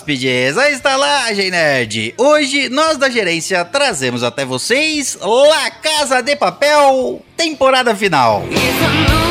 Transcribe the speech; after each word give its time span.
hóspedes, 0.00 0.56
a 0.56 0.70
Estalagem 0.70 1.50
Nerd. 1.50 2.14
Hoje, 2.16 2.70
nós 2.70 2.96
da 2.96 3.10
gerência 3.10 3.62
trazemos 3.66 4.22
até 4.22 4.44
vocês 4.46 5.18
La 5.20 5.70
Casa 5.70 6.22
de 6.22 6.34
Papel, 6.36 7.22
temporada 7.36 7.94
final. 7.94 8.42
Bem-vindos, 8.42 9.29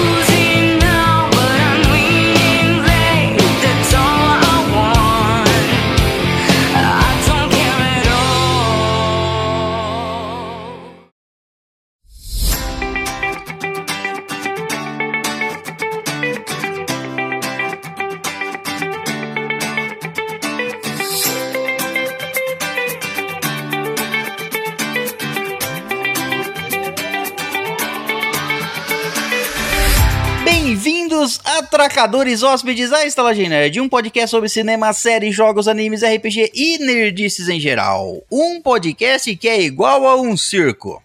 atracadores 31.80 32.44
hóspedes, 32.44 32.92
à 32.92 33.06
Estalagem 33.06 33.48
Nerd, 33.48 33.80
um 33.80 33.88
podcast 33.88 34.32
sobre 34.32 34.50
cinema, 34.50 34.92
séries, 34.92 35.34
jogos, 35.34 35.66
animes, 35.66 36.02
RPG 36.04 36.52
e 36.54 36.78
nerdices 36.78 37.48
em 37.48 37.58
geral. 37.58 38.22
Um 38.30 38.62
podcast 38.62 39.34
que 39.38 39.48
é 39.48 39.62
igual 39.62 40.06
a 40.06 40.20
um 40.20 40.36
circo. 40.36 41.02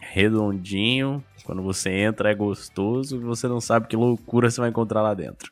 Redondinho, 0.00 1.22
quando 1.42 1.62
você 1.62 1.90
entra 1.90 2.30
é 2.30 2.34
gostoso 2.34 3.16
e 3.16 3.24
você 3.24 3.48
não 3.48 3.60
sabe 3.60 3.88
que 3.88 3.96
loucura 3.96 4.48
você 4.48 4.60
vai 4.60 4.70
encontrar 4.70 5.02
lá 5.02 5.14
dentro. 5.14 5.50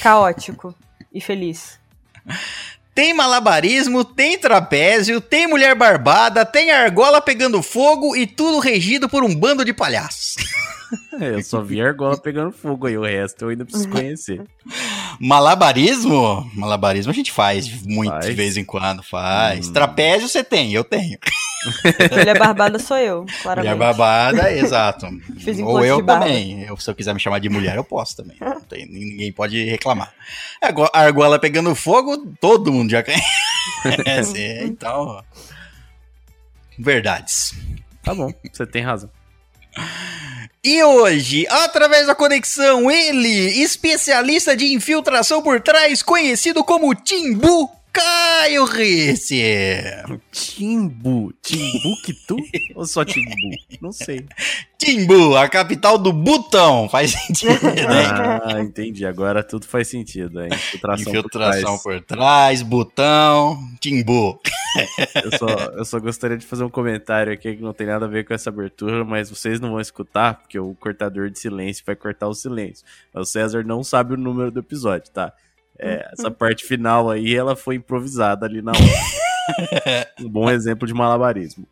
Caótico 0.00 0.72
e 1.12 1.20
feliz. 1.20 1.80
Tem 2.96 3.12
malabarismo, 3.12 4.02
tem 4.02 4.38
trapézio, 4.38 5.20
tem 5.20 5.46
mulher 5.46 5.74
barbada, 5.74 6.46
tem 6.46 6.70
argola 6.70 7.20
pegando 7.20 7.62
fogo 7.62 8.16
e 8.16 8.26
tudo 8.26 8.58
regido 8.58 9.06
por 9.06 9.22
um 9.22 9.34
bando 9.34 9.66
de 9.66 9.74
palhaços. 9.74 10.36
Eu 11.20 11.42
só 11.42 11.60
vi 11.60 11.78
argola 11.78 12.16
pegando 12.16 12.50
fogo 12.52 12.86
aí, 12.86 12.96
o 12.96 13.02
resto 13.02 13.44
eu 13.44 13.48
ainda 13.48 13.64
preciso 13.64 13.88
conhecer. 13.88 14.42
Malabarismo? 15.18 16.48
Malabarismo 16.54 17.10
a 17.10 17.14
gente 17.14 17.32
faz 17.32 17.82
muito 17.82 18.12
Faz? 18.12 18.26
de 18.26 18.32
vez 18.32 18.56
em 18.56 18.64
quando, 18.64 19.02
faz. 19.02 19.68
Hum. 19.68 19.72
Trapézio 19.72 20.28
você 20.28 20.44
tem, 20.44 20.72
eu 20.72 20.84
tenho. 20.84 21.18
Mulher 22.12 22.38
barbada 22.38 22.78
sou 22.78 22.96
eu, 22.98 23.26
claramente. 23.42 23.72
Mulher 23.74 23.76
barbada, 23.78 24.52
exato. 24.52 25.06
Fiz 25.38 25.58
Ou 25.58 25.84
eu 25.84 26.04
também. 26.04 26.62
Eu, 26.62 26.76
se 26.76 26.88
eu 26.90 26.94
quiser 26.94 27.12
me 27.14 27.20
chamar 27.20 27.38
de 27.40 27.48
mulher, 27.48 27.76
eu 27.76 27.84
posso 27.84 28.16
também. 28.16 28.36
Não 28.40 28.60
tem- 28.60 28.86
ninguém 28.86 29.32
pode 29.32 29.62
reclamar. 29.64 30.12
Agora, 30.62 30.90
A 30.92 31.00
argola 31.00 31.38
pegando 31.38 31.74
fogo, 31.74 32.18
todo 32.40 32.72
mundo 32.72 32.90
já 32.90 33.02
conhece. 33.04 34.42
então. 34.62 35.22
Verdades. 36.78 37.54
Tá 38.02 38.14
bom, 38.14 38.32
você 38.52 38.66
tem 38.66 38.82
razão. 38.82 39.10
E 40.62 40.82
hoje, 40.82 41.46
através 41.48 42.06
da 42.06 42.14
conexão, 42.14 42.90
ele, 42.90 43.28
especialista 43.62 44.56
de 44.56 44.72
infiltração 44.72 45.42
por 45.42 45.60
trás, 45.60 46.02
conhecido 46.02 46.62
como 46.64 46.94
Timbu, 46.94 47.70
Caio 47.96 48.64
Risse. 48.66 49.42
Timbu. 50.30 51.32
Timbuktu 51.42 52.36
ou 52.74 52.84
só 52.84 53.04
Timbu? 53.04 53.30
Não 53.80 53.90
sei. 53.90 54.26
Timbu, 54.76 55.34
a 55.34 55.48
capital 55.48 55.96
do 55.96 56.12
Butão. 56.12 56.88
Faz 56.90 57.12
sentido, 57.12 57.64
né? 57.64 58.42
Ah, 58.44 58.60
entendi. 58.60 59.06
Agora 59.06 59.42
tudo 59.42 59.66
faz 59.66 59.88
sentido. 59.88 60.40
É 60.40 60.48
infiltração, 60.48 61.10
Infiltração 61.10 61.78
por 61.78 61.80
trás. 61.80 62.00
por 62.00 62.02
trás, 62.02 62.62
Butão, 62.62 63.58
Timbu. 63.80 64.38
Eu 65.24 65.38
só, 65.38 65.46
eu 65.78 65.84
só 65.86 65.98
gostaria 65.98 66.36
de 66.36 66.44
fazer 66.44 66.64
um 66.64 66.68
comentário 66.68 67.32
aqui 67.32 67.56
que 67.56 67.62
não 67.62 67.72
tem 67.72 67.86
nada 67.86 68.04
a 68.04 68.08
ver 68.08 68.26
com 68.26 68.34
essa 68.34 68.50
abertura, 68.50 69.04
mas 69.06 69.30
vocês 69.30 69.58
não 69.58 69.70
vão 69.70 69.80
escutar, 69.80 70.34
porque 70.34 70.58
o 70.58 70.74
cortador 70.74 71.30
de 71.30 71.38
silêncio 71.38 71.82
vai 71.86 71.96
cortar 71.96 72.28
o 72.28 72.34
silêncio. 72.34 72.84
O 73.14 73.24
César 73.24 73.64
não 73.64 73.82
sabe 73.82 74.12
o 74.12 74.18
número 74.18 74.50
do 74.50 74.60
episódio, 74.60 75.10
tá? 75.10 75.32
É, 75.78 76.08
essa 76.12 76.30
parte 76.30 76.64
final 76.64 77.10
aí, 77.10 77.34
ela 77.34 77.56
foi 77.56 77.76
improvisada 77.76 78.46
ali 78.46 78.62
na 78.62 78.72
hora. 78.72 80.06
um 80.20 80.28
bom 80.28 80.50
exemplo 80.50 80.86
de 80.86 80.94
malabarismo. 80.94 81.66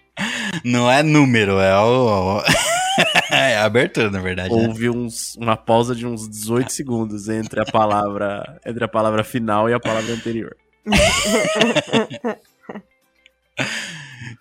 Não 0.64 0.90
é 0.90 1.02
número, 1.02 1.58
é 1.58 1.76
o. 1.76 2.42
é 3.30 3.56
a 3.56 3.64
abertura, 3.64 4.10
na 4.10 4.20
verdade. 4.20 4.54
né? 4.54 4.66
Houve 4.66 4.88
uns, 4.88 5.34
uma 5.36 5.56
pausa 5.56 5.94
de 5.94 6.06
uns 6.06 6.28
18 6.28 6.72
segundos 6.72 7.28
entre 7.28 7.60
a 7.60 7.64
palavra 7.64 8.60
entre 8.64 8.84
a 8.84 8.88
palavra 8.88 9.24
final 9.24 9.68
e 9.68 9.74
a 9.74 9.80
palavra 9.80 10.12
anterior. 10.12 10.56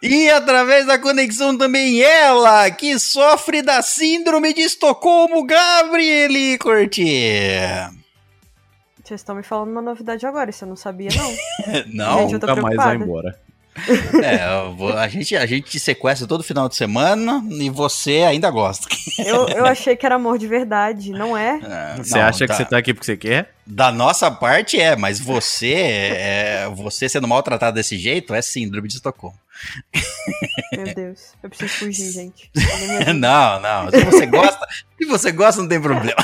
E 0.02 0.30
através 0.30 0.86
da 0.86 1.00
conexão 1.00 1.58
também 1.58 2.02
ela, 2.02 2.70
que 2.70 3.00
sofre 3.00 3.62
da 3.62 3.82
síndrome 3.82 4.54
de 4.54 4.62
Estocolmo, 4.62 5.46
Gabriele 5.46 6.58
Cortier. 6.58 7.90
Vocês 9.14 9.22
estão 9.22 9.36
me 9.36 9.44
falando 9.44 9.70
uma 9.70 9.82
novidade 9.82 10.26
agora, 10.26 10.50
isso 10.50 10.64
eu 10.64 10.70
não 10.70 10.76
sabia, 10.76 11.10
não. 11.16 11.84
Não, 11.94 12.22
Gente, 12.22 12.34
Nunca 12.34 12.56
mais 12.56 12.76
vai 12.76 12.96
embora. 12.96 13.40
é, 14.24 14.98
a, 14.98 15.08
gente, 15.08 15.36
a 15.36 15.46
gente 15.46 15.70
te 15.70 15.80
sequestra 15.80 16.28
todo 16.28 16.44
final 16.44 16.68
de 16.68 16.76
semana 16.76 17.44
e 17.50 17.70
você 17.70 18.24
ainda 18.28 18.50
gosta. 18.50 18.88
Eu, 19.24 19.48
eu 19.50 19.66
achei 19.66 19.96
que 19.96 20.06
era 20.06 20.16
amor 20.16 20.40
de 20.40 20.48
verdade, 20.48 21.12
não 21.12 21.38
é? 21.38 21.60
É, 21.64 21.98
Você 21.98 22.18
não, 22.18 22.26
acha 22.26 22.46
da, 22.46 22.48
que 22.48 22.58
você 22.58 22.66
tá 22.66 22.78
aqui 22.78 22.94
porque 22.94 23.06
você 23.06 23.18
quer? 23.18 23.54
Da 23.66 23.92
nossa 23.92 24.32
parte 24.32 24.80
é, 24.80 24.96
mas 24.96 25.20
você, 25.20 25.74
é, 25.74 26.70
você 26.74 27.08
sendo 27.08 27.28
maltratado 27.28 27.76
desse 27.76 27.98
jeito 27.98 28.34
é 28.34 28.42
síndrome 28.42 28.88
de 28.88 28.96
Estocolmo. 28.96 29.38
Meu 30.72 30.94
Deus, 30.96 31.34
eu 31.44 31.50
preciso 31.50 31.74
fugir, 31.74 32.12
gente. 32.12 32.52
Não, 33.16 33.60
não. 33.60 33.92
Se 33.92 34.04
você 34.04 34.26
gosta, 34.26 34.68
se 34.98 35.06
você 35.06 35.32
gosta, 35.32 35.62
não 35.62 35.70
tem 35.70 35.80
problema. 35.80 36.24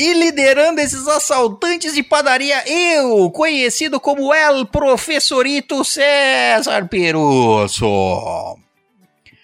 E 0.00 0.12
liderando 0.14 0.80
esses 0.80 1.06
assaltantes 1.06 1.92
de 1.94 2.02
padaria, 2.02 2.62
eu, 2.66 3.30
conhecido 3.30 4.00
como 4.00 4.32
El 4.34 4.64
Professorito 4.66 5.84
César 5.84 6.88
Perusso. 6.88 7.86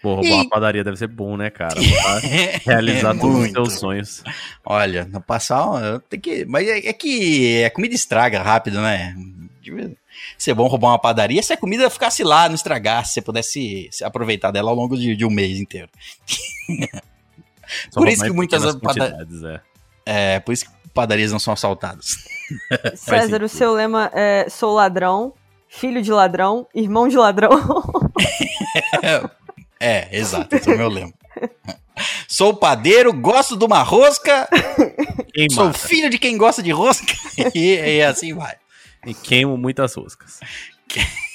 Pô, 0.02 0.14
roubar 0.14 0.28
E- 0.28 0.32
uma 0.34 0.48
padaria 0.48 0.84
deve 0.84 0.96
ser 0.96 1.08
bom, 1.08 1.36
né, 1.36 1.50
cara? 1.50 1.74
Pra 2.64 2.72
realizar 2.74 3.14
É 3.14 3.18
todos 3.18 3.44
os 3.46 3.50
seus 3.50 3.72
sonhos. 3.74 4.22
Olha, 4.64 5.04
no 5.04 5.20
passar, 5.20 6.00
tenho 6.08 6.22
que. 6.22 6.44
Mas 6.46 6.66
é, 6.68 6.88
é 6.88 6.92
que 6.92 7.64
a 7.64 7.70
comida 7.70 7.94
estraga 7.94 8.40
rápido, 8.42 8.80
né? 8.80 9.14
Ser 10.38 10.54
bom 10.54 10.68
roubar 10.68 10.88
uma 10.92 10.98
padaria 10.98 11.42
se 11.42 11.52
a 11.52 11.56
comida 11.56 11.90
ficasse 11.90 12.22
lá, 12.22 12.48
não 12.48 12.54
estragasse, 12.54 13.14
você 13.14 13.20
pudesse 13.22 13.88
se 13.90 14.04
aproveitar 14.04 14.50
dela 14.52 14.70
ao 14.70 14.76
longo 14.76 14.96
de, 14.96 15.16
de 15.16 15.24
um 15.26 15.30
mês 15.30 15.58
inteiro. 15.58 15.88
Por 17.92 18.08
isso 18.08 18.22
que 18.24 18.30
muitas 18.30 18.60
pequenas 18.62 18.80
pada- 18.80 19.10
quantidades, 19.10 19.42
é. 19.42 19.60
É, 20.06 20.38
por 20.40 20.52
isso 20.52 20.64
que 20.64 20.70
padarias 20.94 21.32
não 21.32 21.38
são 21.38 21.52
assaltadas. 21.52 22.06
César, 22.96 23.42
o 23.42 23.48
seu 23.48 23.72
lema 23.74 24.10
é: 24.14 24.46
sou 24.48 24.72
ladrão, 24.74 25.34
filho 25.68 26.00
de 26.00 26.12
ladrão, 26.12 26.66
irmão 26.74 27.08
de 27.08 27.16
ladrão. 27.16 27.50
É, 29.78 30.08
exato, 30.16 30.56
esse 30.56 30.70
é 30.70 30.74
o 30.74 30.78
meu 30.78 30.88
lema. 30.88 31.12
Sou 32.26 32.54
padeiro, 32.56 33.12
gosto 33.12 33.56
de 33.56 33.64
uma 33.64 33.82
rosca, 33.82 34.48
Quem 35.34 35.50
sou 35.50 35.66
mata? 35.66 35.78
filho 35.78 36.08
de 36.08 36.18
quem 36.18 36.38
gosta 36.38 36.62
de 36.62 36.70
rosca, 36.70 37.12
e, 37.54 37.74
e 37.74 38.02
assim 38.02 38.32
vai. 38.34 38.54
E 39.06 39.12
queimo 39.12 39.56
muitas 39.58 39.94
roscas. 39.94 40.40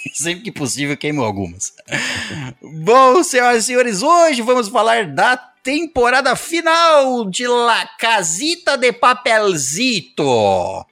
Sempre 0.13 0.43
que 0.43 0.51
possível, 0.51 0.97
queimo 0.97 1.23
algumas. 1.23 1.73
Bom, 2.61 3.23
senhoras 3.23 3.63
e 3.63 3.67
senhores, 3.67 4.01
hoje 4.01 4.41
vamos 4.41 4.67
falar 4.69 5.07
da 5.07 5.37
temporada 5.63 6.35
final 6.35 7.29
de 7.29 7.47
La 7.47 7.85
Casita 7.99 8.77
de 8.77 8.91
Papelzito. 8.91 10.85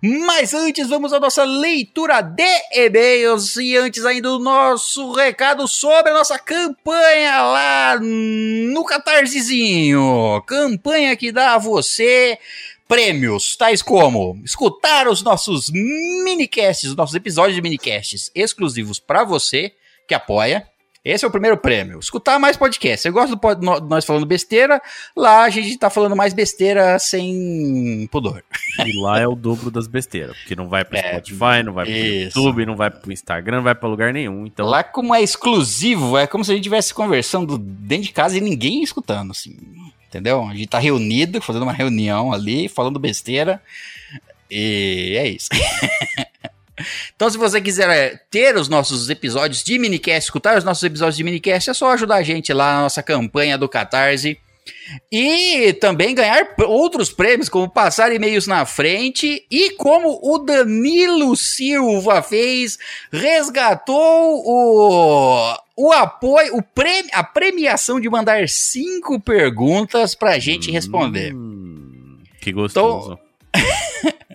Mas 0.00 0.54
antes, 0.54 0.88
vamos 0.88 1.12
à 1.12 1.18
nossa 1.18 1.42
leitura 1.42 2.20
de 2.20 2.44
e-mails 2.72 3.56
e 3.56 3.76
antes 3.76 4.04
ainda 4.04 4.30
o 4.30 4.38
nosso 4.38 5.12
recado 5.12 5.66
sobre 5.66 6.12
a 6.12 6.14
nossa 6.14 6.38
campanha 6.38 7.42
lá 7.42 7.98
no 8.00 8.84
Catarsezinho. 8.84 10.40
Campanha 10.46 11.16
que 11.16 11.32
dá 11.32 11.54
a 11.54 11.58
você 11.58 12.38
prêmios, 12.88 13.56
tais 13.56 13.82
como 13.82 14.40
escutar 14.44 15.08
os 15.08 15.22
nossos 15.22 15.70
minicasts, 15.70 16.90
os 16.90 16.96
nossos 16.96 17.14
episódios 17.14 17.54
de 17.56 17.62
minicasts 17.62 18.30
exclusivos 18.34 18.98
para 18.98 19.24
você 19.24 19.72
que 20.06 20.14
apoia. 20.14 20.66
Esse 21.04 21.22
é 21.22 21.28
o 21.28 21.30
primeiro 21.30 21.58
prêmio. 21.58 21.98
Escutar 21.98 22.38
mais 22.38 22.56
podcast. 22.56 23.02
Você 23.02 23.10
gosta 23.10 23.36
do 23.36 23.80
nós 23.86 24.06
falando 24.06 24.24
besteira? 24.24 24.80
Lá 25.14 25.42
a 25.44 25.50
gente 25.50 25.76
tá 25.76 25.90
falando 25.90 26.16
mais 26.16 26.32
besteira 26.32 26.98
sem 26.98 28.08
pudor. 28.10 28.42
E 28.86 28.98
lá 29.02 29.20
é 29.20 29.28
o 29.28 29.34
dobro 29.34 29.70
das 29.70 29.86
besteiras. 29.86 30.34
Porque 30.38 30.56
não 30.56 30.66
vai 30.66 30.82
pro 30.82 30.96
É, 30.96 31.10
Spotify, 31.12 31.62
não 31.62 31.74
vai 31.74 31.84
pro 31.84 31.94
isso. 31.94 32.38
YouTube, 32.38 32.64
não 32.64 32.74
vai 32.74 32.90
pro 32.90 33.12
Instagram, 33.12 33.58
não 33.58 33.64
vai 33.64 33.74
pra 33.74 33.86
lugar 33.86 34.14
nenhum. 34.14 34.46
Então, 34.46 34.66
Lá, 34.66 34.82
como 34.82 35.14
é 35.14 35.20
exclusivo, 35.22 36.16
é 36.16 36.26
como 36.26 36.42
se 36.42 36.52
a 36.52 36.54
gente 36.54 36.62
estivesse 36.62 36.94
conversando 36.94 37.58
dentro 37.58 38.06
de 38.06 38.12
casa 38.12 38.38
e 38.38 38.40
ninguém 38.40 38.82
escutando, 38.82 39.32
assim. 39.32 39.58
Entendeu? 40.14 40.46
A 40.46 40.54
gente 40.54 40.68
tá 40.68 40.78
reunido, 40.78 41.40
fazendo 41.40 41.64
uma 41.64 41.72
reunião 41.72 42.32
ali, 42.32 42.68
falando 42.68 42.98
besteira. 42.98 43.60
E 44.50 45.16
é 45.18 45.28
isso. 45.28 45.48
Então, 47.14 47.30
se 47.30 47.38
você 47.38 47.60
quiser 47.60 47.88
é, 47.88 48.20
ter 48.28 48.56
os 48.56 48.68
nossos 48.68 49.08
episódios 49.08 49.62
de 49.62 49.78
minicast, 49.78 50.24
escutar 50.24 50.58
os 50.58 50.64
nossos 50.64 50.82
episódios 50.82 51.16
de 51.16 51.22
minicast, 51.22 51.70
é 51.70 51.72
só 51.72 51.92
ajudar 51.92 52.16
a 52.16 52.22
gente 52.22 52.52
lá 52.52 52.74
na 52.74 52.82
nossa 52.82 53.00
campanha 53.00 53.56
do 53.56 53.68
Catarse. 53.68 54.36
E 55.10 55.72
também 55.74 56.16
ganhar 56.16 56.48
outros 56.66 57.12
prêmios, 57.12 57.48
como 57.48 57.70
passar 57.70 58.12
e-mails 58.12 58.48
na 58.48 58.66
frente. 58.66 59.46
E 59.48 59.70
como 59.76 60.18
o 60.20 60.38
Danilo 60.38 61.36
Silva 61.36 62.20
fez, 62.22 62.76
resgatou 63.12 64.42
o, 64.44 65.56
o 65.76 65.92
apoio, 65.92 66.56
o 66.56 66.62
prêmio, 66.62 67.10
a 67.12 67.24
premiação 67.24 68.00
de 68.00 68.08
mandar 68.08 68.48
cinco 68.48 69.20
perguntas 69.20 70.14
pra 70.14 70.38
gente 70.38 70.70
responder. 70.70 71.34
Hum, 71.34 72.18
que 72.40 72.52
gostoso. 72.52 73.18
Então... 73.50 74.14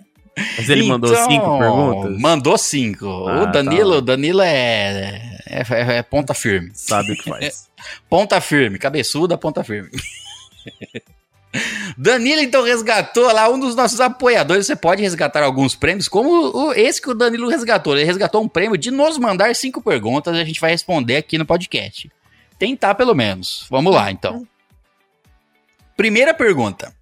Mas 0.56 0.70
ele 0.70 0.84
então, 0.84 0.98
mandou 0.98 1.16
cinco 1.16 1.58
perguntas? 1.58 2.20
Mandou 2.20 2.58
cinco. 2.58 3.06
Ah, 3.28 3.42
o 3.42 3.46
Danilo, 3.52 3.94
tá. 3.96 4.12
Danilo 4.12 4.40
é, 4.40 5.40
é, 5.46 5.60
é, 5.60 5.96
é, 5.98 6.02
ponta 6.02 6.32
firme. 6.32 6.70
Sabe 6.74 7.12
o 7.12 7.16
que 7.16 7.28
faz. 7.28 7.68
ponta 8.08 8.40
firme, 8.40 8.78
cabeçuda, 8.78 9.36
ponta 9.36 9.62
firme. 9.62 9.90
Danilo 11.98 12.40
então 12.40 12.62
resgatou 12.62 13.32
lá 13.32 13.48
um 13.48 13.58
dos 13.58 13.74
nossos 13.74 14.00
apoiadores. 14.00 14.66
Você 14.66 14.76
pode 14.76 15.02
resgatar 15.02 15.42
alguns 15.42 15.74
prêmios, 15.74 16.08
como 16.08 16.30
o, 16.30 16.72
esse 16.72 17.00
que 17.00 17.10
o 17.10 17.14
Danilo 17.14 17.48
resgatou. 17.48 17.96
Ele 17.96 18.04
resgatou 18.04 18.42
um 18.42 18.48
prêmio 18.48 18.78
de 18.78 18.90
nos 18.90 19.18
mandar 19.18 19.54
cinco 19.54 19.82
perguntas 19.82 20.36
e 20.36 20.40
a 20.40 20.44
gente 20.44 20.60
vai 20.60 20.70
responder 20.70 21.16
aqui 21.16 21.36
no 21.36 21.46
podcast. 21.46 22.10
Tentar 22.58 22.94
pelo 22.94 23.14
menos. 23.14 23.66
Vamos 23.70 23.94
lá 23.94 24.10
então. 24.10 24.46
Primeira 25.96 26.32
pergunta. 26.32 26.94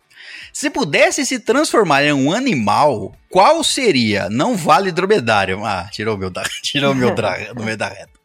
Se 0.53 0.71
pudesse 0.71 1.25
se 1.27 1.39
transformar 1.39 2.05
em 2.05 2.13
um 2.13 2.33
animal, 2.33 3.15
qual 3.29 3.63
seria? 3.63 4.29
Não 4.31 4.57
vale 4.57 4.91
dromedário. 4.91 5.65
Ah, 5.65 5.89
tirou 5.93 6.17
meu 6.17 6.33
tirou 6.63 6.95
meu 6.95 7.15
no 7.55 7.65
meio 7.65 7.77
da 7.77 7.89
reta. 7.89 8.19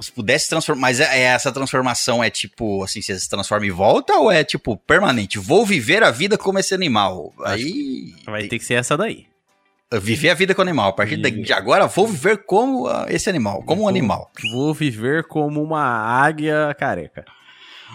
Se 0.00 0.10
pudesse 0.10 0.48
transformar, 0.48 0.80
mas 0.80 1.00
é, 1.00 1.20
é, 1.20 1.22
essa 1.22 1.52
transformação 1.52 2.22
é 2.22 2.28
tipo 2.28 2.82
assim, 2.82 3.00
você 3.00 3.18
se 3.18 3.28
transforma 3.28 3.64
e 3.66 3.70
volta 3.70 4.14
ou 4.14 4.30
é 4.30 4.42
tipo 4.42 4.76
permanente? 4.76 5.38
Vou 5.38 5.64
viver 5.64 6.02
a 6.02 6.10
vida 6.10 6.36
como 6.36 6.58
esse 6.58 6.74
animal. 6.74 7.32
Aí 7.44 8.12
vai 8.26 8.48
ter 8.48 8.58
que 8.58 8.64
ser 8.64 8.74
essa 8.74 8.96
daí. 8.96 9.26
Viver 9.92 10.30
a 10.30 10.34
vida 10.34 10.54
com 10.54 10.60
o 10.60 10.64
animal. 10.64 10.88
A 10.88 10.92
partir 10.92 11.16
de 11.16 11.52
agora, 11.52 11.86
vou 11.86 12.08
viver 12.08 12.44
como 12.44 12.88
uh, 12.88 13.06
esse 13.08 13.30
animal, 13.30 13.62
como 13.62 13.82
um 13.82 13.88
animal. 13.88 14.30
Vou 14.52 14.74
viver 14.74 15.24
como 15.24 15.62
uma 15.62 15.84
águia 15.84 16.74
careca. 16.78 17.24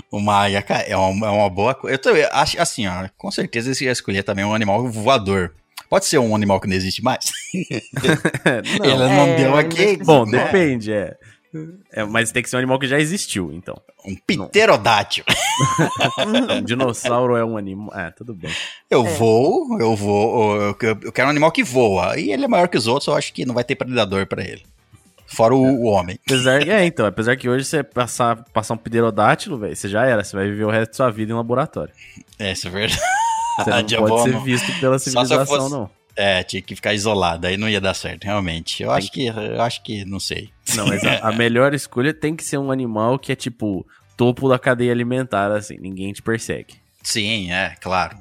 Uma 0.10 0.46
águia 0.46 0.64
é 0.88 0.96
uma, 0.96 1.28
é 1.28 1.30
uma 1.30 1.50
boa 1.50 1.76
coisa. 1.76 1.96
Eu 1.96 2.00
tô, 2.00 2.10
acho 2.32 2.62
assim, 2.62 2.88
ó, 2.88 3.10
com 3.18 3.30
certeza 3.30 3.72
eu 3.72 3.88
ia 3.88 3.92
escolher 3.92 4.24
também 4.24 4.46
um 4.46 4.54
animal 4.54 4.88
voador. 4.88 5.54
Pode 5.90 6.06
ser 6.06 6.20
um 6.20 6.36
animal 6.36 6.62
que 6.62 6.68
não 6.68 6.76
existe 6.76 7.04
mais? 7.04 7.32
não, 8.80 8.86
Ele 8.86 8.98
não 8.98 9.28
é, 9.28 9.36
deu 9.36 9.58
aqui. 9.58 9.98
Bom, 9.98 10.26
depende, 10.26 10.94
é. 10.94 11.18
É. 11.92 12.04
Mas 12.04 12.32
tem 12.32 12.44
que 12.44 12.50
ser 12.50 12.56
um 12.56 12.60
animal 12.60 12.80
que 12.80 12.88
já 12.88 13.00
existiu, 13.00 13.52
então. 13.52 13.80
Um 14.06 14.16
pterodátil. 14.16 15.24
um 16.58 16.62
dinossauro 16.62 17.36
é 17.36 17.44
um 17.44 17.58
animal. 17.58 17.92
Ah, 17.94 18.12
tudo 18.12 18.34
bem. 18.34 18.52
Eu 18.90 19.06
é. 19.06 19.14
vou, 19.14 19.80
eu 19.80 19.96
vou. 19.96 20.56
Eu, 20.56 20.78
eu 21.04 21.12
quero 21.12 21.28
um 21.28 21.32
animal 21.32 21.52
que 21.52 21.64
voa. 21.64 22.20
E 22.20 22.32
ele 22.32 22.46
é 22.46 22.48
maior 22.48 22.68
que 22.68 22.78
os 22.78 22.88
outros, 22.88 23.08
eu 23.08 23.16
acho 23.16 23.34
que 23.34 23.46
não 23.46 23.56
vai 23.56 23.64
ter 23.64 23.76
predador 23.76 24.26
para 24.28 24.44
ele. 24.44 24.64
Fora 25.26 25.54
o, 25.54 25.62
o, 25.62 25.84
homem. 25.86 26.18
Apesar, 26.26 26.68
é, 26.68 26.86
então, 26.86 27.06
apesar 27.06 27.36
que 27.36 27.48
hoje 27.48 27.64
você 27.64 27.84
passar, 27.84 28.44
passar 28.52 28.74
um 28.74 28.78
pterodátilo, 28.78 29.60
velho, 29.60 29.76
você 29.76 29.88
já 29.88 30.04
era, 30.04 30.24
você 30.24 30.36
vai 30.36 30.48
viver 30.48 30.64
o 30.64 30.72
resto 30.72 30.92
da 30.92 30.98
sua 30.98 31.12
vida 31.12 31.32
em 31.32 31.36
laboratório. 31.36 31.94
É, 32.40 32.52
isso 32.52 32.68
é 32.68 32.72
verdade. 32.72 33.00
Você 33.64 33.70
não 33.98 34.08
pode 34.08 34.24
ser 34.24 34.40
visto 34.42 34.80
pela 34.80 34.98
civilização, 34.98 35.46
fosse... 35.46 35.72
não. 35.72 35.99
É, 36.22 36.44
tinha 36.44 36.62
que 36.62 36.76
ficar 36.76 36.94
isolado, 36.94 37.48
aí 37.48 37.56
não 37.56 37.70
ia 37.70 37.80
dar 37.80 37.94
certo, 37.94 38.26
realmente. 38.26 38.84
Eu 38.84 38.92
acho 38.92 39.10
que... 39.10 39.28
eu 39.28 39.62
acho 39.62 39.82
que, 39.82 40.04
não 40.04 40.20
sei. 40.20 40.50
Não, 40.76 40.86
mas 40.86 41.02
a, 41.02 41.30
a 41.30 41.32
melhor 41.32 41.74
escolha 41.74 42.14
tem 42.14 42.36
que 42.36 42.44
ser 42.44 42.58
um 42.58 42.72
animal 42.72 43.18
que 43.18 43.32
é 43.32 43.36
tipo 43.38 43.88
topo 44.18 44.50
da 44.50 44.60
cadeia 44.60 44.92
alimentar, 44.92 45.50
assim, 45.50 45.78
ninguém 45.80 46.12
te 46.12 46.22
persegue. 46.22 46.76
Sim, 47.02 47.54
é, 47.54 47.74
claro. 47.80 48.18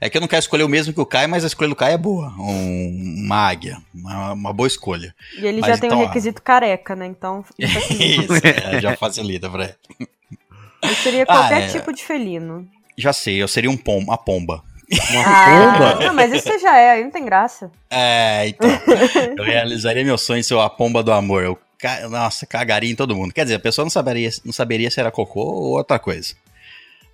É, 0.00 0.10
que 0.10 0.16
eu 0.16 0.20
não 0.20 0.26
quero 0.26 0.40
escolher 0.40 0.64
o 0.64 0.68
mesmo 0.68 0.92
que 0.92 1.00
o 1.00 1.06
Kai, 1.06 1.28
mas 1.28 1.44
a 1.44 1.46
escolha 1.46 1.68
do 1.68 1.76
Kai 1.76 1.92
é 1.92 1.96
boa. 1.96 2.34
Um, 2.38 3.22
uma 3.24 3.36
águia. 3.36 3.80
Uma, 3.94 4.32
uma 4.32 4.52
boa 4.52 4.66
escolha. 4.66 5.14
E 5.38 5.46
ele 5.46 5.60
mas 5.60 5.70
já 5.70 5.78
tem 5.78 5.86
então, 5.86 6.00
um 6.00 6.06
requisito 6.06 6.42
careca, 6.42 6.96
né? 6.96 7.06
Então. 7.06 7.44
Isso, 7.56 8.34
é, 8.44 8.80
já 8.80 8.96
facilita 8.96 9.48
pra 9.48 9.64
ele. 9.64 10.08
Eu 10.82 10.94
seria 10.96 11.24
qualquer 11.24 11.54
ah, 11.54 11.66
é... 11.66 11.68
tipo 11.68 11.92
de 11.92 12.02
felino. 12.02 12.68
Já 12.98 13.12
sei, 13.12 13.40
eu 13.40 13.46
seria 13.46 13.70
um 13.70 13.76
pom 13.76 13.98
uma 13.98 14.18
pomba. 14.18 14.62
Uma 15.10 15.22
ah, 15.22 15.72
pomba? 15.98 16.06
Não, 16.06 16.14
mas 16.14 16.32
isso 16.32 16.58
já 16.58 16.76
é, 16.76 16.90
aí 16.92 17.04
não 17.04 17.10
tem 17.10 17.24
graça. 17.24 17.70
É, 17.90 18.48
então. 18.48 18.68
eu 19.36 19.44
realizaria 19.44 20.04
meu 20.04 20.18
sonho 20.18 20.44
ser 20.44 20.58
a 20.58 20.68
pomba 20.68 21.02
do 21.02 21.12
amor. 21.12 21.42
Eu, 21.42 21.58
nossa, 22.10 22.46
cagaria 22.46 22.90
em 22.90 22.96
todo 22.96 23.16
mundo. 23.16 23.32
Quer 23.32 23.44
dizer, 23.44 23.56
a 23.56 23.60
pessoa 23.60 23.84
não 23.84 23.90
saberia, 23.90 24.30
não 24.44 24.52
saberia 24.52 24.90
se 24.90 25.00
era 25.00 25.10
cocô 25.10 25.40
ou 25.40 25.76
outra 25.76 25.98
coisa. 25.98 26.34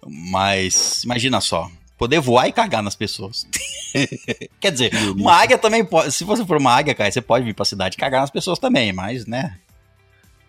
Mas 0.06 1.04
imagina 1.04 1.40
só, 1.40 1.70
poder 1.98 2.20
voar 2.20 2.48
e 2.48 2.52
cagar 2.52 2.82
nas 2.82 2.96
pessoas. 2.96 3.46
Quer 4.60 4.72
dizer, 4.72 4.92
uma 5.16 5.34
águia 5.34 5.58
também 5.58 5.84
pode. 5.84 6.12
Se 6.12 6.24
você 6.24 6.44
for 6.44 6.56
uma 6.56 6.74
águia, 6.74 6.94
cara, 6.94 7.10
você 7.10 7.20
pode 7.20 7.44
vir 7.44 7.54
pra 7.54 7.64
cidade 7.64 7.96
e 7.96 7.98
cagar 7.98 8.20
nas 8.20 8.30
pessoas 8.30 8.58
também, 8.58 8.92
mas, 8.92 9.26
né? 9.26 9.58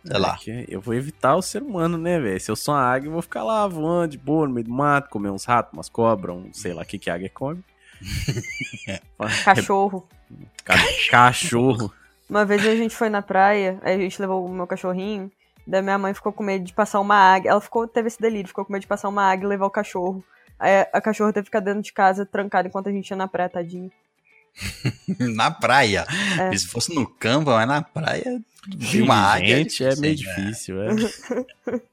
Sei 0.03 0.15
é 0.15 0.19
lá. 0.19 0.37
Eu 0.67 0.81
vou 0.81 0.93
evitar 0.93 1.35
o 1.35 1.41
ser 1.41 1.61
humano, 1.61 1.97
né, 1.97 2.19
velho? 2.19 2.39
Se 2.39 2.49
eu 2.49 2.55
sou 2.55 2.73
uma 2.73 2.81
águia, 2.81 3.07
eu 3.07 3.11
vou 3.11 3.21
ficar 3.21 3.43
lá 3.43 3.67
voando 3.67 4.11
de 4.11 4.17
boa 4.17 4.47
no 4.47 4.53
meio 4.53 4.65
do 4.65 4.73
mato, 4.73 5.09
comer 5.09 5.29
uns 5.29 5.45
ratos, 5.45 5.73
umas 5.73 5.89
cobras, 5.89 6.35
um, 6.35 6.51
sei 6.51 6.73
lá 6.73 6.81
o 6.81 6.85
que, 6.85 6.97
que 6.97 7.09
a 7.09 7.15
águia 7.15 7.29
come. 7.29 7.63
Cachorro. 9.45 10.07
Cachorro. 11.09 11.93
Uma 12.29 12.45
vez 12.45 12.65
a 12.65 12.75
gente 12.75 12.95
foi 12.95 13.09
na 13.09 13.21
praia, 13.21 13.77
aí 13.83 13.95
a 13.95 13.99
gente 13.99 14.19
levou 14.19 14.45
o 14.45 14.49
meu 14.49 14.65
cachorrinho. 14.65 15.31
Daí 15.67 15.81
minha 15.81 15.97
mãe 15.97 16.13
ficou 16.13 16.33
com 16.33 16.43
medo 16.43 16.63
de 16.63 16.73
passar 16.73 16.99
uma 16.99 17.15
águia. 17.15 17.51
Ela 17.51 17.61
ficou, 17.61 17.87
teve 17.87 18.07
esse 18.07 18.19
delírio, 18.19 18.47
ficou 18.47 18.65
com 18.65 18.73
medo 18.73 18.81
de 18.81 18.87
passar 18.87 19.09
uma 19.09 19.23
águia 19.23 19.45
e 19.45 19.49
levar 19.49 19.67
o 19.67 19.71
cachorro. 19.71 20.23
Aí 20.57 20.87
a 20.93 21.01
cachorra 21.01 21.33
teve 21.33 21.43
que 21.43 21.49
ficar 21.49 21.59
dentro 21.59 21.81
de 21.81 21.93
casa 21.93 22.25
trancada 22.25 22.67
enquanto 22.67 22.87
a 22.87 22.91
gente 22.91 23.09
ia 23.09 23.17
na 23.17 23.27
praia, 23.27 23.49
tadinho. 23.49 23.91
na 25.35 25.51
praia. 25.51 26.05
É. 26.39 26.57
Se 26.57 26.67
fosse 26.67 26.93
no 26.93 27.05
campo, 27.07 27.51
mas 27.51 27.67
na 27.67 27.81
praia, 27.81 28.41
de 28.67 29.01
uma 29.01 29.15
águia. 29.15 29.57
Gente, 29.57 29.83
é 29.83 29.95
meio 29.95 30.15
né? 30.15 30.23
difícil, 30.23 30.81
é. 30.81 30.89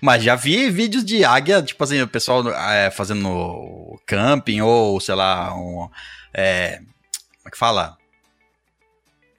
Mas 0.00 0.22
já 0.22 0.36
vi 0.36 0.70
vídeos 0.70 1.04
de 1.04 1.24
águia, 1.24 1.60
tipo 1.60 1.82
assim, 1.82 2.00
o 2.00 2.06
pessoal 2.06 2.48
é, 2.70 2.92
fazendo 2.92 3.98
camping 4.06 4.60
ou, 4.60 5.00
sei 5.00 5.16
lá, 5.16 5.52
um, 5.52 5.88
é, 6.32 6.76
como 6.76 7.48
é 7.48 7.50
que 7.50 7.58
fala? 7.58 7.98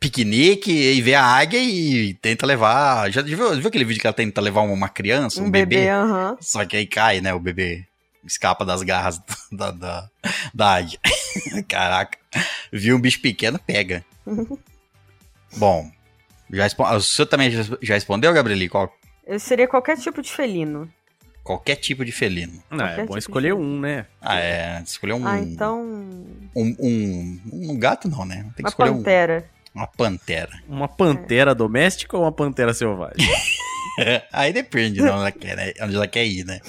piquenique 0.06 0.72
e 0.72 1.02
vê 1.02 1.16
a 1.16 1.24
águia 1.24 1.60
e 1.60 2.14
tenta 2.16 2.46
levar. 2.46 3.12
Já 3.12 3.22
viu, 3.22 3.56
viu 3.56 3.68
aquele 3.68 3.86
vídeo 3.86 4.00
que 4.00 4.06
ela 4.06 4.14
tenta 4.14 4.40
levar 4.40 4.62
uma 4.62 4.88
criança, 4.88 5.42
um, 5.42 5.46
um 5.46 5.52
bebê? 5.52 5.78
bebê 5.78 5.92
uh 5.92 6.06
-huh. 6.06 6.38
Só 6.40 6.64
que 6.66 6.78
aí 6.78 6.86
cai, 6.86 7.22
né? 7.22 7.34
O 7.34 7.40
bebê 7.40 7.86
escapa 8.24 8.64
das 8.64 8.84
garras 8.84 9.20
da, 9.52 9.72
da, 9.72 10.10
da 10.54 10.76
águia. 10.76 11.00
Caraca. 11.68 12.18
Viu 12.72 12.96
um 12.96 13.02
bicho 13.02 13.22
pequeno, 13.22 13.60
pega. 13.60 14.04
Bom, 15.58 15.90
já 16.52 16.68
o 16.68 17.02
senhor 17.02 17.28
também 17.28 17.50
já, 17.52 17.94
respondeu, 17.94 18.34
Gabrieli? 18.34 18.70
Qual? 18.70 18.94
Eu 19.26 19.40
seria 19.40 19.68
qualquer 19.68 19.98
tipo 19.98 20.22
de 20.22 20.32
felino. 20.32 20.90
Qualquer 21.44 21.76
tipo 21.76 22.04
de 22.04 22.12
felino. 22.12 22.62
Não, 22.72 22.86
é 22.86 22.98
bom 22.98 23.04
tipo 23.04 23.18
escolher 23.20 23.54
um, 23.54 23.80
né? 23.80 24.08
Ah, 24.22 24.40
é. 24.40 24.82
Escolher 24.84 25.14
um. 25.14 25.28
Ah, 25.28 25.40
então. 25.40 25.80
Um, 26.56 26.76
um, 26.80 27.40
um 27.54 27.80
gato 27.80 28.10
não, 28.10 28.26
né? 28.26 28.38
Tem 28.38 28.52
que 28.54 28.62
uma 28.64 28.70
escolher 28.70 28.92
pantera. 28.92 29.46
um. 29.52 29.80
Uma 29.80 29.88
pantera. 29.88 30.64
Uma 30.68 30.88
pantera 30.88 31.52
é. 31.52 31.56
doméstica 31.56 32.18
ou 32.18 32.24
uma 32.24 32.32
pantera 32.32 32.74
selvagem? 32.74 33.28
Aí 34.32 34.54
depende 34.54 34.96
de 34.96 35.02
onde 35.02 35.12
ela, 35.12 35.32
quer, 35.32 35.56
né? 35.56 35.74
onde 35.82 35.96
ela 35.96 36.08
quer 36.08 36.26
ir, 36.26 36.46
né? 36.46 36.60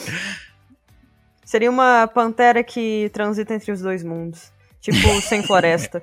Seria 1.45 1.71
uma 1.71 2.07
pantera 2.09 2.65
que 2.65 3.09
transita 3.13 3.55
entre 3.55 3.71
os 3.71 3.81
dois 3.81 4.03
mundos. 4.03 4.53
Tipo, 4.87 5.21
sem 5.21 5.43
floresta. 5.43 6.00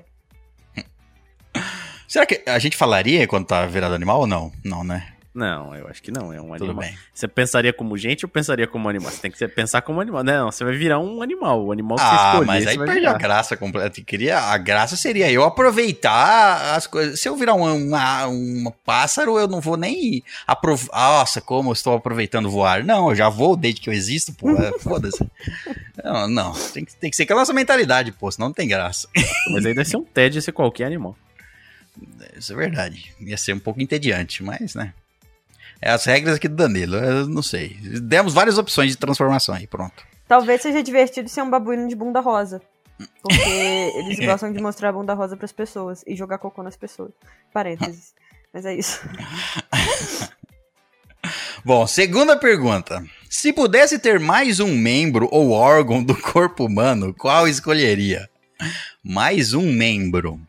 Será 2.05 2.25
que 2.25 2.43
a 2.45 2.59
gente 2.59 2.75
falaria 2.75 3.25
quando 3.25 3.45
tá 3.47 3.65
virado 3.65 3.95
animal 3.95 4.19
ou 4.19 4.27
não? 4.27 4.51
Não, 4.61 4.83
né? 4.83 5.12
Não, 5.33 5.75
eu 5.75 5.87
acho 5.87 6.01
que 6.03 6.11
não. 6.11 6.31
É 6.31 6.39
um 6.39 6.51
Tudo 6.53 6.65
animal. 6.65 6.85
Bem. 6.85 6.97
Você 7.11 7.27
pensaria 7.27 7.73
como 7.73 7.97
gente 7.97 8.23
ou 8.23 8.29
pensaria 8.29 8.67
como 8.67 8.87
animal? 8.87 9.11
Você 9.11 9.19
tem 9.19 9.31
que 9.31 9.47
pensar 9.47 9.81
como 9.81 9.99
animal. 9.99 10.23
Não, 10.23 10.51
você 10.51 10.63
vai 10.63 10.75
virar 10.75 10.99
um 10.99 11.23
animal. 11.23 11.65
O 11.65 11.71
animal 11.71 11.97
que 11.97 12.03
ah, 12.03 12.07
você 12.07 12.25
escolher. 12.27 12.45
Mas 12.45 12.67
aí 12.67 12.77
perde 12.77 13.05
a 13.07 13.13
graça 13.13 13.57
completa. 13.57 13.99
Queria, 14.01 14.39
a 14.39 14.57
graça 14.59 14.95
seria 14.95 15.31
eu 15.31 15.43
aproveitar 15.43 16.75
as 16.75 16.85
coisas. 16.85 17.19
Se 17.19 17.27
eu 17.27 17.35
virar 17.35 17.55
um, 17.55 17.87
uma, 17.87 18.27
um 18.27 18.71
pássaro, 18.85 19.39
eu 19.39 19.47
não 19.47 19.59
vou 19.59 19.75
nem 19.75 20.23
aproveitar. 20.45 20.93
Nossa, 20.95 21.41
como 21.41 21.69
eu 21.69 21.73
estou 21.73 21.95
aproveitando 21.95 22.49
voar. 22.49 22.83
Não, 22.83 23.09
eu 23.09 23.15
já 23.15 23.27
vou 23.27 23.57
desde 23.57 23.81
que 23.81 23.89
eu 23.89 23.93
existo, 23.93 24.33
pô. 24.33 24.51
É, 24.51 24.77
foda-se. 24.77 25.27
não, 26.03 26.27
não. 26.27 26.53
Tem, 26.53 26.85
tem 26.85 27.09
que 27.09 27.15
ser 27.15 27.25
com 27.25 27.33
a 27.33 27.37
nossa 27.37 27.53
mentalidade, 27.53 28.11
pô. 28.11 28.31
Senão 28.31 28.49
não 28.49 28.53
tem 28.53 28.67
graça. 28.67 29.07
Mas 29.51 29.65
aí 29.65 29.73
deve 29.73 29.85
ser 29.85 29.97
um 29.97 30.03
TED 30.03 30.39
ser 30.43 30.51
qualquer 30.51 30.85
animal. 30.85 31.17
Isso 32.37 32.53
é 32.53 32.55
verdade. 32.55 33.13
Ia 33.19 33.37
ser 33.37 33.53
um 33.53 33.59
pouco 33.59 33.81
entediante, 33.81 34.43
mas, 34.43 34.75
né? 34.75 34.93
É 35.85 35.91
as 35.91 36.05
regras 36.05 36.37
aqui 36.37 36.47
do 36.47 36.55
Danilo, 36.55 36.95
eu 36.95 37.27
não 37.27 37.43
sei. 37.43 37.75
Demos 38.01 38.33
várias 38.33 38.57
opções 38.57 38.91
de 38.91 38.97
transformação 38.97 39.53
aí, 39.53 39.67
pronto. 39.67 40.05
Talvez 40.25 40.61
seja 40.61 40.81
divertido 40.81 41.27
ser 41.27 41.41
um 41.41 41.49
babuíno 41.49 41.89
de 41.89 41.95
bunda 41.95 42.21
rosa. 42.21 42.61
Porque 43.21 43.37
eles 43.99 44.17
gostam 44.19 44.53
de 44.53 44.61
mostrar 44.61 44.89
a 44.89 44.93
bunda 44.93 45.13
rosa 45.13 45.35
pras 45.35 45.51
pessoas 45.51 46.01
e 46.07 46.15
jogar 46.15 46.37
cocô 46.37 46.63
nas 46.63 46.77
pessoas. 46.77 47.11
Parênteses. 47.51 48.13
Mas 48.53 48.65
é 48.65 48.73
isso. 48.73 49.01
Bom, 51.65 51.85
segunda 51.85 52.37
pergunta. 52.37 53.03
Se 53.29 53.51
pudesse 53.51 53.99
ter 53.99 54.21
mais 54.21 54.61
um 54.61 54.73
membro 54.73 55.27
ou 55.31 55.51
órgão 55.51 56.01
do 56.01 56.15
corpo 56.15 56.65
humano, 56.65 57.13
qual 57.13 57.45
escolheria? 57.45 58.29
Mais 59.03 59.53
um 59.53 59.69
membro 59.69 60.39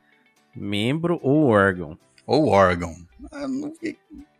Membro 0.54 1.18
ou 1.20 1.48
órgão? 1.48 1.98
ou 2.24 2.46
órgão. 2.46 2.94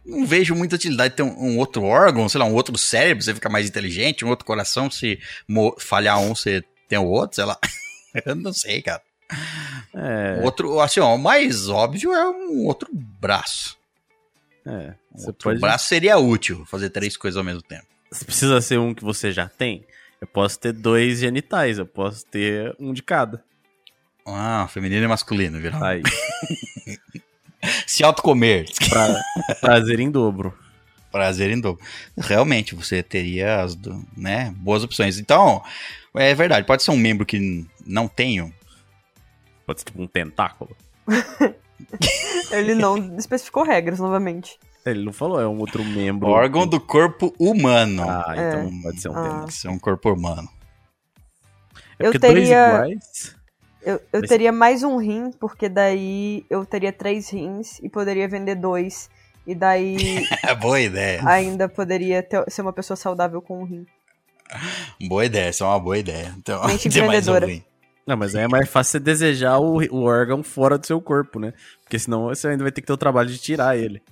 Não, 0.05 0.27
vejo 0.27 0.55
muita 0.55 0.77
utilidade 0.77 1.11
de 1.11 1.17
ter 1.17 1.23
um, 1.23 1.35
um 1.37 1.59
outro 1.59 1.83
órgão, 1.83 2.29
sei 2.29 2.39
lá, 2.39 2.45
um 2.45 2.55
outro 2.55 2.77
cérebro, 2.77 3.23
você 3.25 3.35
fica 3.35 3.49
mais 3.49 3.69
inteligente, 3.69 4.25
um 4.25 4.29
outro 4.29 4.45
coração, 4.45 4.91
se 4.91 5.19
falhar 5.79 6.21
um, 6.21 6.35
você 6.35 6.63
tem 6.89 6.99
o 6.99 7.07
outro, 7.07 7.37
sei 7.37 7.45
lá. 7.45 7.59
Eu 8.25 8.35
não 8.35 8.53
sei, 8.53 8.81
cara. 8.83 9.03
É, 9.95 10.41
Outro, 10.45 10.79
assim, 10.81 11.01
ó, 11.01 11.15
o 11.15 11.19
mais 11.19 11.69
óbvio 11.69 12.13
é 12.13 12.29
um 12.31 12.67
outro 12.67 12.89
braço. 12.93 13.77
é. 14.67 14.95
Um 15.15 15.27
outro 15.27 15.51
pode. 15.51 15.61
braço 15.61 15.87
seria 15.87 16.19
útil, 16.19 16.65
fazer 16.67 16.91
três 16.91 17.17
coisas 17.17 17.37
ao 17.39 17.45
mesmo 17.45 17.63
tempo. 17.63 17.87
Precisa 18.25 18.61
ser 18.61 18.79
um 18.79 18.93
que 18.95 19.03
você 19.03 19.33
já 19.33 19.49
tem, 19.49 19.85
eu 20.21 20.27
posso 20.27 20.59
ter 20.59 20.73
dois 20.73 21.19
genitais, 21.21 21.79
eu 21.79 21.87
posso 21.87 22.25
ter 22.27 22.75
um 22.79 22.93
de 22.93 23.03
cada. 23.03 23.43
Ah, 24.27 24.67
feminino 24.69 25.05
e 25.05 25.09
masculino, 25.09 25.61
viu? 25.61 25.73
Aí, 25.83 26.03
Se 27.87 28.05
autocomer. 28.05 28.67
pra, 28.89 29.21
prazer 29.61 30.01
em 30.01 30.11
dobro. 30.11 30.57
Prazer 31.11 31.51
em 31.51 31.61
dobro. 31.61 31.85
Realmente, 32.17 32.75
você 32.75 33.03
teria 33.03 33.63
as 33.63 33.75
do- 33.75 34.05
né, 34.17 34.53
boas 34.57 34.83
opções. 34.83 35.19
Então, 35.19 35.63
é 36.15 36.35
verdade, 36.35 36.67
pode 36.67 36.83
ser 36.83 36.91
um 36.91 36.97
membro 36.97 37.25
que 37.25 37.65
não 37.87 38.09
tenho. 38.09 38.53
Pode 39.67 39.81
ser 39.81 39.87
tipo 39.87 40.03
um 40.03 40.07
tentáculo. 40.07 40.77
Ele 42.51 42.75
não 42.75 43.17
especificou 43.17 43.65
regras 43.65 43.99
novamente. 43.99 44.59
Ele 44.85 45.05
não 45.05 45.13
falou, 45.13 45.41
é 45.41 45.47
um 45.49 45.59
outro 45.59 45.83
membro. 45.85 46.29
Órgão 46.29 46.67
do 46.67 46.79
corpo 46.79 47.35
humano. 47.39 48.03
Ah, 48.09 48.35
então 48.37 48.81
pode 48.83 49.01
ser 49.01 49.09
um 49.09 49.15
Ah. 49.17 49.47
é 49.65 49.71
um 49.71 49.79
corpo 49.79 50.13
humano. 50.13 50.49
É 51.99 52.07
Eu 52.07 52.13
porque 52.13 52.19
dois 52.19 52.35
teria- 52.35 52.67
iguais. 52.69 53.37
Eu, 53.85 54.01
eu 54.13 54.21
Mas- 54.21 54.29
teria 54.29 54.51
mais 54.53 54.83
um 54.83 54.97
rim, 54.97 55.31
porque 55.39 55.69
daí 55.69 56.45
eu 56.49 56.65
teria 56.65 56.93
três 56.93 57.29
rins 57.31 57.79
e 57.81 57.89
poderia 57.89 58.27
vender 58.29 58.55
dois. 58.55 59.11
E 59.47 59.55
daí 59.55 59.97
É 60.43 60.55
boa 60.55 60.81
ideia. 60.81 61.21
ainda 61.27 61.69
poderia 61.69 62.23
ter- 62.23 62.45
ser 62.51 62.63
uma 62.63 62.73
pessoa 62.73 62.97
saudável 62.97 63.43
com 63.43 63.61
um 63.61 63.65
rim. 63.65 63.87
Boa 65.09 65.25
ideia, 65.25 65.51
isso 65.51 65.65
é 65.65 65.67
uma 65.67 65.81
boa 65.81 65.99
ideia. 65.99 66.35
Então, 66.39 66.65
Mente 66.67 66.89
tem 66.89 67.07
mais 67.07 67.27
um 67.29 67.33
empreendedora. 67.33 67.47
rim. 67.47 67.65
Não, 68.07 68.17
mas 68.17 68.35
aí 68.35 68.45
é 68.45 68.49
mais 68.49 68.69
fácil 68.69 68.93
você 68.93 69.01
desejar 69.01 69.59
o, 69.59 69.79
o 69.91 70.03
órgão 70.05 70.43
fora 70.43 70.77
do 70.79 70.87
seu 70.87 71.01
corpo, 71.01 71.39
né? 71.41 71.53
Porque 71.83 71.99
senão 71.99 72.25
você 72.27 72.49
ainda 72.49 72.63
vai 72.63 72.71
ter 72.71 72.81
que 72.83 72.87
ter 72.87 72.93
o 72.93 72.97
trabalho 72.99 73.29
de 73.31 73.39
tirar 73.39 73.77
ele. 73.77 74.03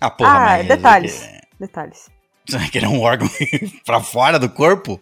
Ah, 0.00 0.10
porra, 0.10 0.30
Ah, 0.30 0.40
mas 0.40 0.68
detalhes. 0.68 1.28
Detalhes. 1.58 2.10
Você 2.48 2.58
vai 2.58 2.68
querer 2.70 2.86
um 2.86 3.00
órgão 3.00 3.28
pra 3.84 4.00
fora 4.00 4.38
do 4.38 4.48
corpo? 4.48 5.00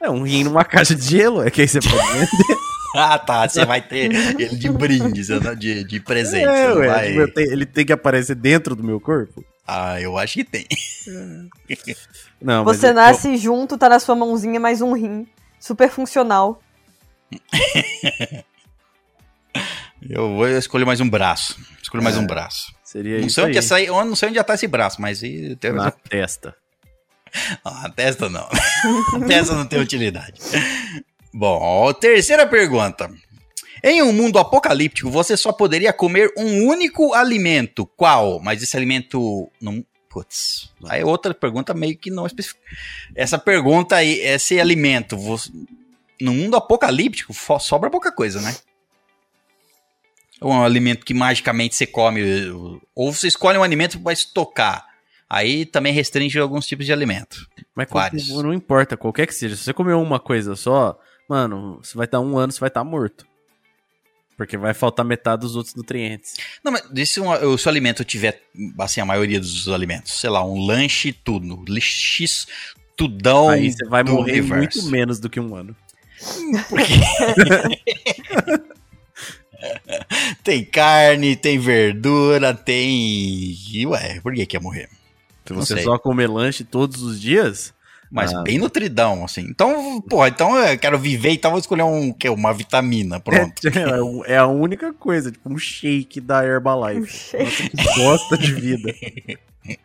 É 0.00 0.10
um 0.10 0.22
rim 0.22 0.44
numa 0.44 0.64
caixa 0.64 0.94
de 0.94 1.02
gelo, 1.04 1.42
é 1.46 1.50
que 1.50 1.62
aí 1.62 1.68
você 1.68 1.80
pode 1.80 1.96
vender. 2.12 2.28
Ah, 2.96 3.18
tá. 3.18 3.46
Você 3.46 3.66
vai 3.66 3.82
ter 3.82 4.10
ele 4.40 4.56
de 4.56 4.68
brinde, 4.70 5.22
de, 5.58 5.84
de 5.84 6.00
presente. 6.00 6.46
É, 6.46 6.72
ué, 6.72 6.86
vai- 6.86 7.18
eu 7.18 7.32
tenho- 7.32 7.52
ele 7.52 7.66
tem 7.66 7.84
que 7.84 7.92
aparecer 7.92 8.34
dentro 8.34 8.74
do 8.74 8.82
meu 8.82 8.98
corpo? 8.98 9.44
Ah, 9.66 10.00
eu 10.00 10.16
acho 10.16 10.32
que 10.34 10.42
tem. 10.44 10.66
Não, 12.40 12.64
mas 12.64 12.78
Você 12.78 12.88
eu- 12.88 12.94
nasce 12.94 13.36
junto, 13.36 13.76
tá 13.76 13.90
na 13.90 14.00
sua 14.00 14.16
mãozinha 14.16 14.58
mais 14.58 14.80
um 14.80 14.94
rim. 14.94 15.26
Super 15.60 15.90
funcional. 15.90 16.62
Eu 20.02 20.34
vou 20.36 20.48
escolher 20.48 20.84
mais 20.84 21.00
um 21.00 21.08
braço. 21.08 21.58
Escolho 21.82 22.02
mais 22.04 22.16
É, 22.16 22.18
um 22.20 22.26
braço. 22.26 22.72
Seria 22.84 23.18
Não 23.18 23.26
isso 23.26 23.34
sei, 23.36 23.44
onde 23.44 23.52
aí, 23.52 23.58
é 23.58 23.62
sair, 23.62 23.86
eu 23.86 24.04
não 24.04 24.14
sei 24.16 24.28
onde 24.28 24.36
já 24.36 24.44
tá 24.44 24.54
esse 24.54 24.66
braço, 24.66 25.00
mas 25.00 25.20
tem... 25.20 25.72
na 25.72 25.90
testa. 25.90 26.54
Ah, 27.62 27.84
a 27.86 27.90
testa 27.90 28.30
não. 28.30 28.48
a 29.14 29.20
testa 29.26 29.54
não 29.54 29.66
tem 29.66 29.78
utilidade. 29.78 30.40
Bom, 31.32 31.92
terceira 31.92 32.46
pergunta. 32.46 33.10
Em 33.84 34.00
um 34.02 34.14
mundo 34.14 34.38
apocalíptico, 34.38 35.10
você 35.10 35.36
só 35.36 35.52
poderia 35.52 35.92
comer 35.92 36.32
um 36.38 36.66
único 36.66 37.12
alimento. 37.12 37.84
Qual? 37.84 38.40
Mas 38.40 38.62
esse 38.62 38.74
alimento 38.78 39.52
não. 39.60 39.84
Putz. 40.08 40.72
Aí 40.88 41.04
outra 41.04 41.34
pergunta 41.34 41.74
meio 41.74 41.98
que 41.98 42.10
não 42.10 42.26
especifica. 42.26 42.60
Essa 43.14 43.38
pergunta 43.38 43.94
aí, 43.96 44.20
esse 44.20 44.58
alimento, 44.58 45.14
você- 45.18 45.50
no 46.18 46.32
mundo 46.32 46.56
apocalíptico, 46.56 47.34
sobra 47.60 47.90
pouca 47.90 48.10
coisa, 48.10 48.40
né? 48.40 48.56
Ou 50.40 50.52
é 50.52 50.56
um 50.56 50.64
alimento 50.64 51.04
que 51.04 51.12
magicamente 51.14 51.74
você 51.74 51.86
come, 51.86 52.22
ou 52.94 53.12
você 53.12 53.26
escolhe 53.28 53.58
um 53.58 53.62
alimento 53.62 53.98
para 54.00 54.12
estocar. 54.12 54.86
Aí 55.28 55.66
também 55.66 55.92
restringe 55.92 56.38
alguns 56.38 56.66
tipos 56.66 56.86
de 56.86 56.92
alimento. 56.92 57.46
Mas 57.74 57.88
Vários. 57.90 58.28
não 58.28 58.54
importa, 58.54 58.96
qualquer 58.96 59.26
que 59.26 59.34
seja. 59.34 59.56
Se 59.56 59.64
você 59.64 59.72
comer 59.74 59.94
uma 59.94 60.18
coisa 60.20 60.54
só, 60.56 60.98
mano, 61.28 61.80
você 61.82 61.96
vai 61.96 62.06
estar 62.06 62.20
um 62.20 62.38
ano, 62.38 62.52
você 62.52 62.60
vai 62.60 62.68
estar 62.68 62.84
morto. 62.84 63.26
Porque 64.36 64.56
vai 64.56 64.72
faltar 64.72 65.04
metade 65.04 65.40
dos 65.42 65.56
outros 65.56 65.74
nutrientes. 65.74 66.34
Não, 66.62 66.70
mas 66.70 66.88
e 66.94 67.04
se, 67.04 67.20
um- 67.20 67.58
se 67.58 67.66
o 67.66 67.68
alimento 67.68 68.04
tiver, 68.04 68.40
assim, 68.78 69.00
a 69.00 69.04
maioria 69.04 69.40
dos 69.40 69.68
alimentos, 69.68 70.12
sei 70.20 70.30
lá, 70.30 70.44
um 70.44 70.64
lanche 70.64 71.12
tudo, 71.12 71.64
X 71.80 72.46
tudão 72.96 73.48
Aí 73.48 73.72
você 73.72 73.84
vai 73.86 74.04
morrer 74.04 74.40
universo. 74.40 74.78
muito 74.82 74.92
menos 74.92 75.18
do 75.18 75.28
que 75.28 75.40
um 75.40 75.56
ano. 75.56 75.74
Tem 80.44 80.64
carne, 80.64 81.34
tem 81.36 81.58
verdura, 81.58 82.54
tem... 82.54 82.88
E, 83.72 83.86
ué, 83.86 84.20
por 84.20 84.32
que 84.34 84.46
que 84.46 84.56
ia 84.56 84.60
morrer? 84.60 84.88
Se 85.46 85.52
você 85.52 85.74
sei. 85.74 85.82
só 85.84 85.98
comer 85.98 86.28
lanche 86.28 86.62
todos 86.64 87.02
os 87.02 87.20
dias, 87.20 87.74
Mas 88.10 88.32
Ah. 88.32 88.42
bem 88.42 88.58
nutridão, 88.58 89.22
assim. 89.24 89.42
Então, 89.42 90.00
porra, 90.00 90.28
então 90.28 90.56
eu 90.56 90.78
quero 90.78 90.98
viver, 90.98 91.30
então 91.32 91.50
vou 91.50 91.60
escolher 91.60 91.82
um, 91.82 92.10
que, 92.10 92.26
uma 92.30 92.54
vitamina, 92.54 93.20
pronto. 93.20 93.60
é, 93.68 94.02
um- 94.02 94.24
é 94.24 94.36
a 94.38 94.46
única 94.46 94.94
coisa, 94.94 95.30
tipo 95.30 95.52
um 95.52 95.58
shake 95.58 96.18
da 96.20 96.40
Um 96.40 96.44
Herbalife. 96.44 97.12
shake. 97.12 97.44
Nossa, 97.76 97.92
que 97.94 98.00
bosta 98.02 98.38
de 98.38 98.52
vida. 98.54 98.94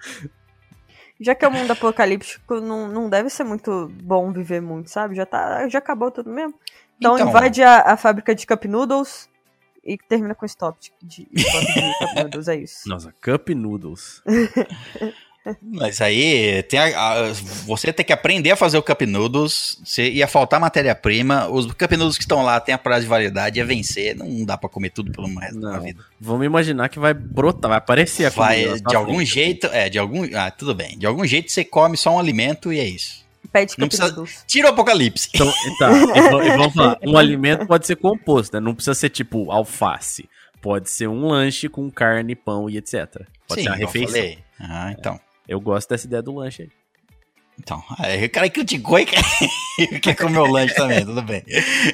Já 1.19 1.35
que 1.35 1.45
é 1.45 1.47
o 1.47 1.51
mundo 1.51 1.71
apocalíptico, 1.71 2.59
não, 2.59 2.87
não 2.87 3.09
deve 3.09 3.29
ser 3.29 3.43
muito 3.43 3.91
bom 4.01 4.31
viver 4.31 4.61
muito, 4.61 4.89
sabe? 4.89 5.15
Já, 5.15 5.25
tá, 5.25 5.67
já 5.69 5.79
acabou 5.79 6.11
tudo 6.11 6.29
mesmo. 6.29 6.53
Então, 6.97 7.15
Então. 7.15 7.29
invade 7.29 7.61
a, 7.61 7.91
a 7.93 7.97
fábrica 7.97 8.33
de 8.35 8.45
Cup 8.45 8.65
Noodles 8.65 9.29
e 9.83 9.97
termina 9.97 10.33
com 10.35 10.45
stop 10.45 10.77
de, 10.81 10.91
de, 11.31 11.41
stop 11.41 11.65
de 11.65 11.73
Cup 11.99 12.15
Noodles, 12.23 12.47
é 12.47 12.55
isso. 12.55 12.87
Nossa, 12.89 13.13
Cup 13.21 13.49
Noodles. 13.49 14.21
Mas 15.61 15.99
aí, 15.99 16.63
tem 16.63 16.79
a- 16.79 16.95
a- 17.25 17.33
você 17.65 17.91
tem 17.91 18.05
que 18.05 18.13
aprender 18.13 18.51
a 18.51 18.55
fazer 18.55 18.77
o 18.77 18.81
Cup 18.83 19.01
Noodles, 19.01 19.77
você 19.83 20.09
ia 20.09 20.25
faltar 20.25 20.57
matéria-prima, 20.57 21.49
os 21.49 21.65
Cup 21.65 21.91
Noodles 21.91 22.15
que 22.15 22.23
estão 22.23 22.41
lá 22.43 22.61
tem 22.61 22.73
a 22.73 22.77
prazo 22.77 23.01
de 23.01 23.07
validade, 23.09 23.59
ia 23.59 23.65
vencer, 23.65 24.15
não 24.15 24.45
dá 24.45 24.57
pra 24.57 24.69
comer 24.69 24.91
tudo 24.91 25.11
pelo 25.11 25.27
resto 25.37 25.59
da 25.59 25.79
vida. 25.79 26.01
Vamos 26.17 26.45
imaginar 26.45 26.87
que 26.87 26.97
vai 26.97 27.13
brotar, 27.13 27.67
vai 27.67 27.77
aparecer 27.77 28.23
a 28.25 28.29
Vai, 28.29 28.63
comida 28.63 28.79
de 28.89 28.95
algum 28.95 29.15
frente. 29.15 29.33
jeito, 29.33 29.67
é, 29.67 29.89
de 29.89 29.99
algum, 29.99 30.23
ah, 30.33 30.49
tudo 30.49 30.73
bem, 30.73 30.97
de 30.97 31.05
algum 31.05 31.25
jeito 31.25 31.51
você 31.51 31.65
come 31.65 31.97
só 31.97 32.11
um 32.15 32.19
alimento 32.19 32.71
e 32.71 32.79
é 32.79 32.85
isso. 32.85 33.22
Pede 33.51 33.73
Não 33.77 33.87
precisa-. 33.87 34.23
Tira 34.47 34.67
o 34.67 34.71
apocalipse. 34.71 35.29
Então, 35.33 35.51
tá, 35.77 35.91
e 36.17 36.21
va- 36.31 36.45
e 36.45 36.57
vamos 36.57 36.73
falar, 36.73 36.97
um 37.03 37.17
alimento 37.17 37.65
pode 37.67 37.85
ser 37.85 37.95
composto, 37.97 38.55
né? 38.55 38.59
Não 38.59 38.73
precisa 38.73 38.95
ser 38.95 39.09
tipo 39.09 39.51
alface. 39.51 40.27
Pode 40.61 40.89
ser 40.89 41.07
um 41.07 41.27
lanche 41.27 41.67
com 41.67 41.91
carne, 41.91 42.35
pão 42.35 42.69
e 42.69 42.77
etc. 42.77 43.23
Pode 43.47 43.61
Sim, 43.61 43.63
ser 43.63 43.69
uma 43.69 43.75
refeição. 43.75 44.13
falei. 44.15 44.39
Ah, 44.59 44.95
então. 44.97 45.19
Eu 45.47 45.59
gosto 45.59 45.89
dessa 45.89 46.07
ideia 46.07 46.21
do 46.21 46.33
lanche 46.35 46.63
aí. 46.63 46.69
Então, 47.59 47.83
aí 47.99 48.25
o 48.25 48.29
cara 48.31 48.49
criticou 48.49 48.97
e 48.97 49.05
quer, 49.05 49.21
quer 50.01 50.15
comer 50.15 50.39
o 50.39 50.47
lanche 50.47 50.73
também, 50.73 51.05
tudo 51.05 51.21
bem. 51.21 51.43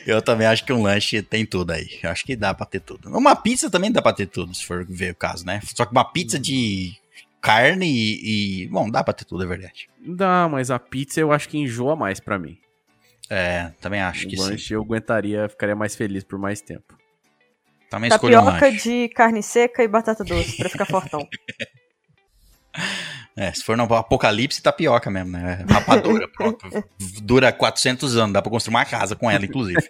Eu 0.08 0.22
também 0.22 0.48
acho 0.48 0.64
que 0.64 0.72
um 0.72 0.84
lanche 0.84 1.22
tem 1.22 1.46
tudo 1.46 1.72
aí. 1.72 2.00
Eu 2.02 2.10
acho 2.12 2.24
que 2.24 2.34
dá 2.36 2.54
pra 2.54 2.66
ter 2.66 2.80
tudo. 2.80 3.10
Uma 3.10 3.36
pizza 3.36 3.70
também 3.70 3.92
dá 3.92 4.02
pra 4.02 4.14
ter 4.14 4.28
tudo, 4.28 4.54
se 4.56 4.64
for 4.64 4.86
ver 4.88 5.12
o 5.12 5.16
caso, 5.16 5.46
né? 5.46 5.60
Só 5.76 5.84
que 5.86 5.92
uma 5.92 6.06
pizza 6.06 6.40
de 6.40 6.94
carne 7.42 7.86
e. 7.88 8.64
e- 8.64 8.68
bom, 8.68 8.90
dá 8.90 9.04
pra 9.04 9.14
ter 9.14 9.26
tudo, 9.26 9.44
é 9.44 9.48
verdade. 9.48 9.90
Dá, 10.00 10.48
mas 10.50 10.72
a 10.72 10.80
pizza 10.80 11.20
eu 11.20 11.32
acho 11.32 11.50
que 11.50 11.58
enjoa 11.58 11.96
mais 11.96 12.20
pra 12.20 12.40
mim. 12.40 12.58
É, 13.30 13.72
também 13.80 14.02
acho 14.02 14.28
que 14.28 14.36
o 14.36 14.40
sim. 14.42 14.50
lanche 14.50 14.74
eu 14.74 14.82
aguentaria, 14.82 15.48
ficaria 15.48 15.76
mais 15.76 15.96
feliz 15.96 16.24
por 16.24 16.40
mais 16.40 16.62
tempo. 16.62 16.98
Também 17.90 18.10
escolho 18.10 18.40
um 18.40 18.46
Tapioca 18.46 18.66
lanche. 18.68 18.84
de 18.84 19.10
carne 19.10 19.44
seca 19.44 19.84
e 19.84 19.88
batata 19.88 20.24
doce 20.24 20.58
pra 20.58 20.70
ficar 20.70 20.86
fortão. 20.86 21.28
É, 23.36 23.52
se 23.54 23.64
for 23.64 23.78
no 23.78 23.84
apocalipse, 23.96 24.62
tapioca 24.62 25.10
mesmo, 25.10 25.32
né? 25.32 25.66
Rapadura, 25.70 26.28
pronto. 26.36 26.68
Dura 27.22 27.52
400 27.54 28.18
anos, 28.18 28.34
dá 28.34 28.42
pra 28.42 28.52
construir 28.52 28.76
uma 28.76 28.84
casa 28.86 29.16
com 29.16 29.32
ela, 29.32 29.46
inclusive. 29.46 29.80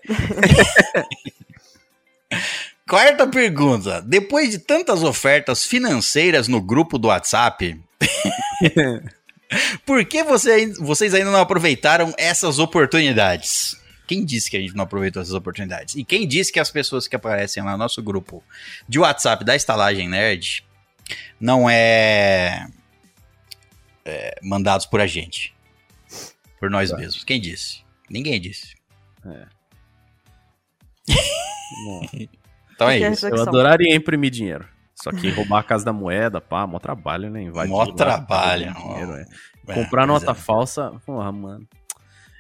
Quarta 2.90 3.28
pergunta. 3.28 4.02
Depois 4.02 4.50
de 4.50 4.58
tantas 4.58 5.04
ofertas 5.04 5.64
financeiras 5.64 6.48
no 6.48 6.60
grupo 6.60 6.98
do 6.98 7.10
WhatsApp, 7.10 7.80
por 9.86 10.04
que 10.06 10.24
você- 10.24 10.74
vocês 10.74 11.14
ainda 11.14 11.30
não 11.30 11.40
aproveitaram 11.40 12.12
essas 12.18 12.58
oportunidades? 12.58 13.78
Quem 14.08 14.26
disse 14.26 14.50
que 14.50 14.58
a 14.58 14.60
gente 14.60 14.76
não 14.76 14.86
aproveitou 14.86 15.22
essas 15.22 15.36
oportunidades? 15.36 15.94
E 15.94 16.04
quem 16.04 16.28
disse 16.28 16.52
que 16.52 16.60
as 16.60 16.72
pessoas 16.72 17.08
que 17.08 17.16
aparecem 17.16 17.62
lá 17.62 17.74
no 17.74 17.78
nosso 17.78 18.02
grupo 18.02 18.44
de 18.88 18.98
WhatsApp 18.98 19.46
da 19.46 19.56
Estalagem 19.56 20.10
Nerd 20.10 20.66
não 21.40 21.70
é, 21.70 22.68
é 24.04 24.40
mandados 24.42 24.88
por 24.88 25.00
a 25.00 25.06
gente? 25.06 25.54
Por 26.60 26.72
nós 26.72 26.92
mesmos. 26.92 27.24
Quem 27.24 27.40
disse? 27.40 27.84
Ninguém 28.10 28.42
disse. 28.42 28.74
Bom, 31.86 32.02
Então 32.80 32.90
é 32.90 33.12
isso. 33.12 33.28
eu 33.28 33.42
adoraria 33.42 33.96
imprimir 33.96 34.32
dinheiro. 34.32 34.66
Só 34.96 35.12
que 35.12 35.30
roubar 35.30 35.60
a 35.60 35.64
casa 35.64 35.86
da 35.86 35.94
moeda, 35.94 36.42
pá, 36.42 36.68
mó 36.68 36.78
trabalho, 36.80 37.30
né? 37.30 37.44
Invadir 37.44 37.72
Mó 37.72 37.84
lá, 37.84 37.94
trabalho, 37.94 38.74
dinheiro, 38.74 39.14
é. 39.14 39.26
É, 39.68 39.74
Comprar 39.74 40.06
nota 40.08 40.32
é. 40.32 40.34
falsa, 40.36 40.92
porra, 41.06 41.32
mano. 41.32 41.66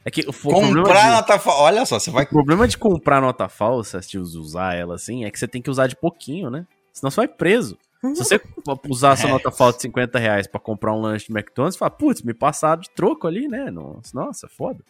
É 0.05 0.11
que 0.11 0.21
o, 0.21 0.29
o 0.29 0.33
problema 0.33 0.75
Comprar 0.83 1.01
de- 1.03 1.15
nota 1.15 1.39
falsa. 1.39 1.61
Olha 1.61 1.85
só, 1.85 1.99
você 1.99 2.09
vai. 2.11 2.23
O 2.25 2.27
problema 2.29 2.67
de 2.67 2.77
comprar 2.77 3.21
nota 3.21 3.47
falsa, 3.47 3.99
de 3.99 4.17
usar 4.17 4.75
ela 4.75 4.95
assim, 4.95 5.23
é 5.25 5.31
que 5.31 5.37
você 5.39 5.47
tem 5.47 5.61
que 5.61 5.69
usar 5.69 5.87
de 5.87 5.95
pouquinho, 5.95 6.49
né? 6.49 6.65
Senão 6.91 7.11
você 7.11 7.17
vai 7.17 7.27
preso. 7.27 7.77
Se 8.01 8.23
você 8.23 8.41
usar 8.89 9.11
essa 9.13 9.27
É. 9.27 9.29
nota 9.31 9.51
falsa 9.51 9.77
de 9.77 9.83
50 9.83 10.17
reais 10.19 10.47
pra 10.47 10.59
comprar 10.59 10.93
um 10.93 10.99
lanche 11.01 11.27
de 11.27 11.31
McDonald's, 11.37 11.75
você 11.75 11.79
fala, 11.79 11.91
putz, 11.91 12.21
me 12.23 12.33
passaram 12.33 12.81
de 12.81 12.89
troco 12.89 13.27
ali, 13.27 13.47
né? 13.47 13.69
Nossa, 13.71 14.11
nossa, 14.13 14.47
foda. 14.49 14.83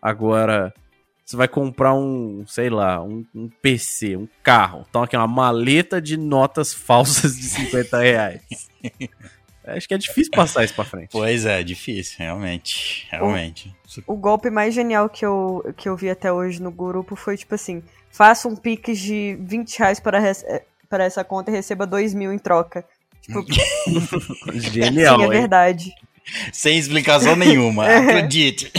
Agora, 0.00 0.72
você 1.24 1.36
vai 1.36 1.48
comprar 1.48 1.94
um, 1.94 2.44
sei 2.46 2.68
lá, 2.68 3.02
um, 3.02 3.24
um 3.34 3.48
PC, 3.48 4.16
um 4.16 4.28
carro. 4.42 4.84
Então 4.88 5.02
aqui, 5.02 5.16
uma 5.16 5.26
maleta 5.26 6.00
de 6.00 6.16
notas 6.16 6.74
falsas 6.74 7.36
de 7.36 7.44
50 7.44 7.98
reais. 7.98 8.40
Acho 9.64 9.86
que 9.86 9.94
é 9.94 9.98
difícil 9.98 10.32
passar 10.32 10.64
isso 10.64 10.74
pra 10.74 10.84
frente. 10.84 11.10
Pois 11.12 11.46
é, 11.46 11.62
difícil, 11.62 12.16
realmente. 12.18 13.06
Realmente. 13.10 13.72
O 14.06 14.16
golpe 14.16 14.50
mais 14.50 14.74
genial 14.74 15.08
que 15.08 15.24
eu, 15.24 15.64
que 15.76 15.88
eu 15.88 15.96
vi 15.96 16.10
até 16.10 16.32
hoje 16.32 16.60
no 16.60 16.70
grupo 16.70 17.14
foi 17.14 17.36
tipo 17.36 17.54
assim: 17.54 17.80
faça 18.10 18.48
um 18.48 18.56
pix 18.56 18.98
de 18.98 19.38
20 19.40 19.78
reais 19.78 20.00
para, 20.00 20.18
eh, 20.18 20.64
para 20.88 21.04
essa 21.04 21.22
conta 21.22 21.50
e 21.50 21.54
receba 21.54 21.86
2 21.86 22.12
mil 22.12 22.32
em 22.32 22.38
troca. 22.38 22.84
Tipo, 23.20 23.44
Genial, 24.52 25.16
sim, 25.16 25.22
é 25.22 25.24
hein? 25.26 25.30
verdade. 25.30 25.94
Sem 26.52 26.76
explicação 26.76 27.36
nenhuma, 27.36 27.86
acredite. 27.86 28.72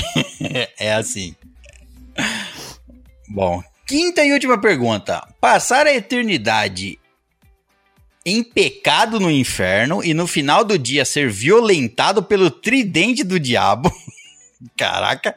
É 0.78 0.94
assim. 0.94 1.34
Bom, 3.28 3.64
quinta 3.88 4.24
e 4.24 4.32
última 4.32 4.60
pergunta. 4.60 5.28
Passar 5.40 5.88
a 5.88 5.94
eternidade 5.94 7.00
em 8.26 8.44
pecado 8.44 9.20
no 9.20 9.30
inferno 9.30 10.04
e 10.04 10.14
no 10.14 10.26
final 10.26 10.64
do 10.64 10.78
dia 10.78 11.04
ser 11.04 11.30
violentado 11.30 12.24
pelo 12.24 12.50
tridente 12.50 13.24
do 13.24 13.40
diabo. 13.40 13.92
Caraca. 14.78 15.36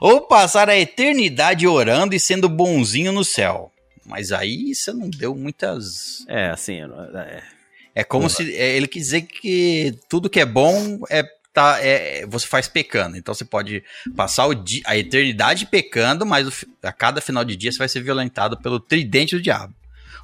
Ou 0.00 0.22
passar 0.22 0.68
a 0.68 0.78
eternidade 0.78 1.66
orando 1.66 2.14
e 2.14 2.20
sendo 2.20 2.48
bonzinho 2.48 3.12
no 3.12 3.24
céu. 3.24 3.72
Mas 4.04 4.32
aí 4.32 4.74
você 4.74 4.92
não 4.92 5.08
deu 5.08 5.34
muitas. 5.34 6.24
É, 6.28 6.48
assim, 6.48 6.80
é, 6.80 7.42
É 7.94 8.04
como 8.04 8.24
Porra. 8.24 8.34
se 8.34 8.54
é, 8.54 8.76
ele 8.76 8.86
quis 8.86 9.04
dizer 9.04 9.22
que 9.22 9.98
tudo 10.08 10.30
que 10.30 10.40
é 10.40 10.46
bom 10.46 11.00
é, 11.10 11.22
tá, 11.60 11.78
é 11.84 12.24
você 12.26 12.46
faz 12.46 12.68
pecando. 12.68 13.16
Então 13.16 13.34
você 13.34 13.44
pode 13.44 13.82
passar 14.16 14.46
o 14.46 14.54
di- 14.54 14.82
a 14.86 14.96
eternidade 14.96 15.66
pecando, 15.66 16.24
mas 16.24 16.46
o 16.46 16.52
a 16.82 16.92
cada 16.92 17.20
final 17.20 17.44
de 17.44 17.56
dia 17.56 17.72
você 17.72 17.78
vai 17.78 17.88
ser 17.88 18.00
violentado 18.02 18.56
pelo 18.58 18.78
tridente 18.78 19.34
do 19.36 19.42
diabo. 19.42 19.74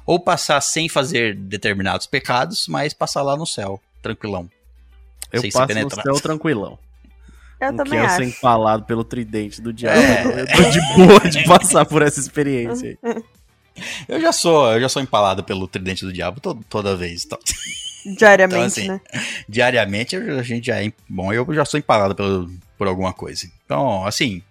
Ou 0.05 0.19
passar 0.19 0.61
sem 0.61 0.87
fazer 0.87 1.35
determinados 1.35 2.05
pecados, 2.07 2.67
mas 2.67 2.93
passar 2.93 3.21
lá 3.23 3.35
no 3.35 3.45
céu, 3.45 3.81
tranquilão. 4.01 4.49
eu 5.33 5.41
Sem 5.41 5.51
passo 5.51 5.73
no 5.73 5.89
céu 5.89 6.13
tranquilão. 6.21 6.79
Eu 7.59 7.71
não 7.71 7.77
também 7.77 7.99
quero 7.99 8.05
acho. 8.05 8.15
ser 8.17 8.23
empalado 8.25 8.83
pelo 8.85 9.03
tridente 9.03 9.61
do 9.61 9.73
diabo. 9.73 9.99
É. 9.99 10.41
Eu 10.41 10.47
tô 10.47 10.69
de 10.69 10.81
boa 10.95 11.29
de 11.29 11.43
passar 11.45 11.85
por 11.85 12.01
essa 12.01 12.19
experiência 12.19 12.97
aí. 13.03 13.23
Eu 14.07 14.21
já 14.21 14.31
sou, 14.31 14.71
eu 14.73 14.79
já 14.79 14.87
sou 14.87 15.01
empalado 15.01 15.43
pelo 15.43 15.67
tridente 15.67 16.05
do 16.05 16.13
diabo 16.13 16.39
to- 16.39 16.63
toda 16.69 16.95
vez. 16.95 17.25
Então, 17.25 17.37
Diariamente, 18.05 18.81
Então, 18.81 18.95
assim, 18.95 19.17
né? 19.17 19.21
diariamente 19.49 20.15
a 20.15 20.43
gente 20.43 20.67
já 20.67 20.83
é. 20.83 20.93
Bom, 21.09 21.33
eu 21.33 21.45
já 21.53 21.65
sou 21.65 21.79
empalado 21.79 22.15
pelo, 22.15 22.51
por 22.77 22.87
alguma 22.87 23.11
coisa. 23.11 23.49
Então, 23.65 24.05
assim. 24.05 24.43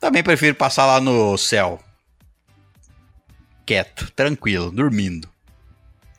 Também 0.00 0.22
prefiro 0.22 0.54
passar 0.54 0.86
lá 0.86 1.00
no 1.00 1.36
céu. 1.38 1.80
Quieto, 3.64 4.10
tranquilo, 4.12 4.70
dormindo. 4.70 5.28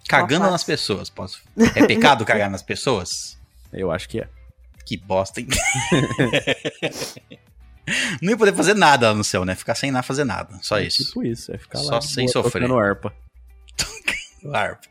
Cagando 0.08 0.42
fácil. 0.42 0.52
nas 0.52 0.64
pessoas. 0.64 1.10
Posso... 1.10 1.42
É 1.76 1.86
pecado 1.86 2.26
cagar 2.26 2.50
nas 2.50 2.62
pessoas? 2.62 3.38
Eu 3.72 3.92
acho 3.92 4.08
que 4.10 4.20
é. 4.20 4.28
Que 4.86 4.98
bosta, 4.98 5.40
hein? 5.40 5.48
Não 8.22 8.32
ia 8.32 8.38
poder 8.38 8.56
fazer 8.56 8.74
nada 8.74 9.10
lá 9.10 9.16
no 9.16 9.24
céu, 9.24 9.46
né? 9.46 9.56
Ficar 9.56 9.76
sem 9.76 9.92
nada 9.92 10.04
fazer 10.04 10.24
nada. 10.24 10.58
Só 10.62 10.80
isso. 10.80 11.06
Tipo 11.06 11.24
isso, 11.24 11.52
é 11.54 11.58
ficar 11.58 11.80
Só 11.80 11.92
lá 11.92 12.00
de 12.00 12.08
sem 12.08 12.26
boa, 12.26 12.34
sofrer. 12.34 12.62
tocando 12.64 12.80
harpa. 12.80 13.14
Harpa. 14.54 14.89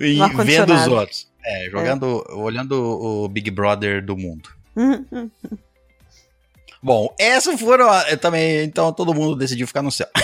E 0.00 0.18
vendo 0.44 0.74
os 0.74 0.86
outros. 0.88 1.28
É, 1.44 1.68
jogando, 1.70 2.24
olhando 2.30 2.72
o 2.82 3.28
Big 3.28 3.50
Brother 3.50 4.04
do 4.04 4.16
mundo. 4.16 4.48
Bom, 6.82 7.14
essas 7.18 7.60
foram 7.60 7.88
a- 7.90 8.16
também. 8.16 8.64
Então 8.64 8.92
todo 8.92 9.14
mundo 9.14 9.36
decidiu 9.36 9.66
ficar 9.66 9.82
no 9.82 9.90
céu. 9.92 10.08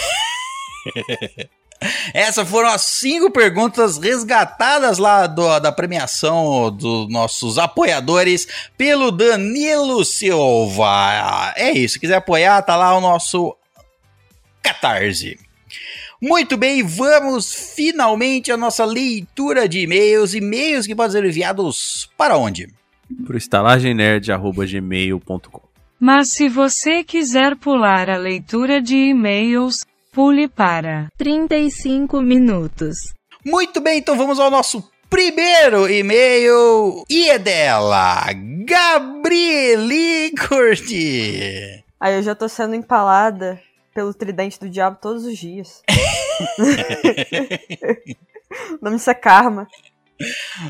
Essas 2.13 2.47
foram 2.47 2.69
as 2.69 2.83
cinco 2.83 3.31
perguntas 3.31 3.97
resgatadas 3.97 4.99
lá 4.99 5.27
do- 5.27 5.59
da 5.61 5.73
premiação 5.73 6.71
dos 6.71 7.11
nossos 7.11 7.57
apoiadores 7.59 8.47
pelo 8.77 9.11
Danilo 9.11 10.05
Silva. 10.05 11.55
É 11.57 11.71
isso, 11.71 11.95
se 11.95 12.01
quiser 12.01 12.17
apoiar, 12.17 12.61
tá 12.63 12.77
lá 12.77 12.95
o 12.95 13.01
nosso 13.01 13.57
Catarse. 14.63 15.39
Muito 16.23 16.59
bem, 16.59 16.83
vamos 16.83 17.73
finalmente 17.75 18.53
à 18.53 18.57
nossa 18.57 18.85
leitura 18.85 19.67
de 19.67 19.81
e-mails. 19.81 20.35
E-mails 20.35 20.87
que 20.87 20.95
podem 20.95 21.13
ser 21.13 21.25
enviados 21.25 22.11
para 22.15 22.37
onde? 22.37 22.69
Pro 23.25 23.39
estalagemnerd.gmail.com 23.39 25.63
Mas 25.99 26.33
se 26.33 26.47
você 26.47 27.03
quiser 27.03 27.57
pular 27.57 28.11
a 28.11 28.19
leitura 28.19 28.83
de 28.83 28.97
e-mails, 28.97 29.87
pule 30.13 30.47
para 30.47 31.09
35 31.17 32.21
minutos. 32.21 33.15
Muito 33.43 33.81
bem, 33.81 34.01
então 34.01 34.15
vamos 34.15 34.39
ao 34.39 34.51
nosso 34.51 34.87
primeiro 35.09 35.91
e-mail. 35.91 37.03
E 37.09 37.31
é 37.31 37.39
dela, 37.39 38.27
Gabrieli 38.67 40.33
Curti. 40.33 41.83
Aí 41.99 42.15
eu 42.15 42.23
já 42.23 42.35
tô 42.35 42.47
sendo 42.47 42.75
empalada 42.75 43.59
pelo 43.95 44.15
tridente 44.15 44.59
do 44.59 44.69
diabo 44.69 44.99
todos 45.01 45.25
os 45.25 45.39
dias. 45.39 45.83
o 48.73 48.79
nome 48.83 48.97
disso 48.97 49.11
é 49.11 49.15
karma. 49.15 49.69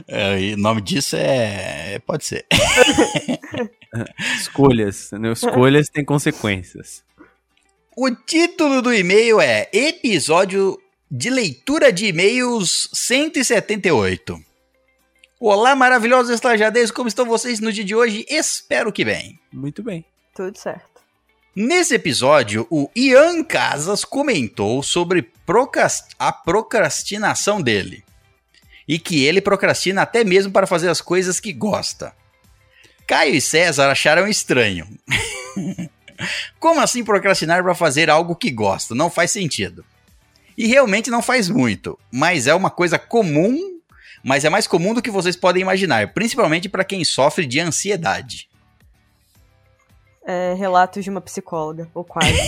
É, 0.07 0.41
e 0.41 0.55
o 0.55 0.57
nome 0.57 0.81
disso 0.81 1.17
é. 1.17 1.99
Pode 2.01 2.25
ser. 2.25 2.47
Escolhas. 4.39 5.11
Né? 5.13 5.33
Escolhas 5.33 5.89
têm 5.89 6.05
consequências. 6.05 7.05
O 7.97 8.11
título 8.15 8.81
do 8.81 8.95
e-mail 8.95 9.41
é 9.41 9.69
Episódio 9.73 10.81
de 11.11 11.29
Leitura 11.29 11.93
de 11.93 12.07
E-mails 12.07 12.89
178. 12.93 14.39
Olá, 15.41 15.75
maravilhosos 15.75 16.31
estagiadeiros, 16.31 16.91
como 16.91 17.09
estão 17.09 17.27
vocês 17.27 17.61
no 17.61 17.73
dia 17.73 17.85
de 17.85 17.95
hoje? 17.95 18.25
Espero 18.29 18.93
que 18.93 19.05
bem. 19.05 19.41
Muito 19.53 19.83
bem. 19.83 20.05
Tudo 20.35 20.57
certo. 20.57 20.90
Nesse 21.55 21.97
episódio, 21.97 22.65
o 22.71 22.89
Ian 22.95 23.43
Casas 23.43 24.05
comentou 24.05 24.85
sobre 24.85 25.29
a 26.17 26.31
procrastinação 26.31 27.61
dele. 27.61 28.05
E 28.87 29.01
que 29.01 29.25
ele 29.25 29.41
procrastina 29.41 30.03
até 30.03 30.23
mesmo 30.23 30.53
para 30.53 30.67
fazer 30.67 30.89
as 30.89 31.01
coisas 31.01 31.41
que 31.41 31.53
gosta. 31.53 32.15
Caio 33.05 33.35
e 33.35 33.41
César 33.41 33.91
acharam 33.91 34.29
estranho. 34.29 34.87
Como 36.61 36.81
assim 36.81 37.03
procrastinar 37.03 37.63
para 37.65 37.75
fazer 37.75 38.09
algo 38.09 38.37
que 38.37 38.51
gosta? 38.53 38.95
Não 38.95 39.11
faz 39.11 39.33
sentido. 39.33 39.85
E 40.57 40.69
realmente 40.69 41.11
não 41.11 41.23
faz 41.23 41.49
muito, 41.49 41.99
mas 42.13 42.47
é 42.47 42.55
uma 42.55 42.71
coisa 42.71 42.99
comum, 42.99 43.81
mas 44.23 44.45
é 44.45 44.51
mais 44.51 44.69
comum 44.69 44.95
do 44.95 45.03
que 45.03 45.11
vocês 45.11 45.35
podem 45.35 45.63
imaginar, 45.63 46.13
principalmente 46.13 46.69
para 46.69 46.85
quem 46.85 47.05
sofre 47.05 47.47
de 47.47 47.59
ansiedade. 47.59 48.50
É, 50.33 50.55
relatos 50.55 51.03
de 51.03 51.11
uma 51.11 51.21
psicóloga, 51.21 51.89
ou 51.93 52.05
quase. 52.05 52.31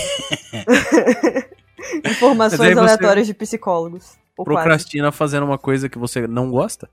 Informações 2.04 2.76
aleatórias 2.78 3.26
de 3.26 3.34
psicólogos. 3.34 4.16
Ou 4.36 4.44
quase. 4.44 4.56
Procrastina 4.60 5.12
fazendo 5.12 5.44
uma 5.44 5.58
coisa 5.58 5.88
que 5.88 5.98
você 5.98 6.26
não 6.26 6.50
gosta? 6.50 6.88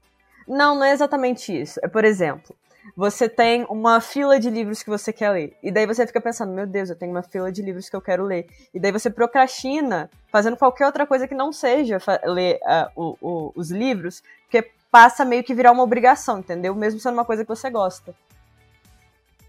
Não, 0.47 0.75
não 0.75 0.83
é 0.83 0.91
exatamente 0.91 1.61
isso. 1.61 1.79
É, 1.83 1.87
por 1.87 2.03
exemplo, 2.03 2.55
você 2.97 3.29
tem 3.29 3.65
uma 3.69 4.01
fila 4.01 4.39
de 4.39 4.49
livros 4.49 4.81
que 4.81 4.89
você 4.89 5.13
quer 5.13 5.29
ler. 5.29 5.55
E 5.61 5.71
daí 5.71 5.85
você 5.85 6.07
fica 6.07 6.19
pensando, 6.19 6.51
meu 6.51 6.65
Deus, 6.65 6.89
eu 6.89 6.95
tenho 6.95 7.11
uma 7.11 7.21
fila 7.21 7.51
de 7.51 7.61
livros 7.61 7.87
que 7.87 7.95
eu 7.95 8.01
quero 8.01 8.23
ler. 8.23 8.47
E 8.73 8.79
daí 8.79 8.91
você 8.91 9.09
procrastina 9.11 10.09
fazendo 10.31 10.57
qualquer 10.57 10.87
outra 10.87 11.05
coisa 11.05 11.27
que 11.27 11.35
não 11.35 11.53
seja 11.53 11.99
ler 12.25 12.59
ah, 12.65 12.89
o- 12.95 13.15
o- 13.21 13.53
os 13.55 13.69
livros, 13.69 14.23
porque 14.43 14.71
passa 14.91 15.23
meio 15.23 15.43
que 15.43 15.53
virar 15.53 15.71
uma 15.71 15.83
obrigação, 15.83 16.39
entendeu? 16.39 16.73
Mesmo 16.73 16.99
sendo 16.99 17.13
uma 17.13 17.25
coisa 17.25 17.43
que 17.43 17.49
você 17.49 17.69
gosta. 17.69 18.13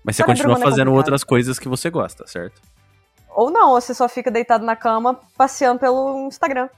Mas 0.05 0.17
você 0.17 0.25
continua 0.25 0.57
é 0.57 0.61
fazendo 0.61 0.93
outras 0.93 1.23
coisas 1.25 1.59
que 1.59 1.69
você 1.69 1.91
gosta, 1.91 2.27
certo? 2.27 2.61
Ou 3.29 3.51
não, 3.51 3.71
ou 3.71 3.81
você 3.81 3.95
só 3.95 4.09
fica 4.09 4.31
deitado 4.31 4.65
na 4.65 4.75
cama 4.75 5.21
passeando 5.37 5.79
pelo 5.79 6.27
Instagram. 6.27 6.69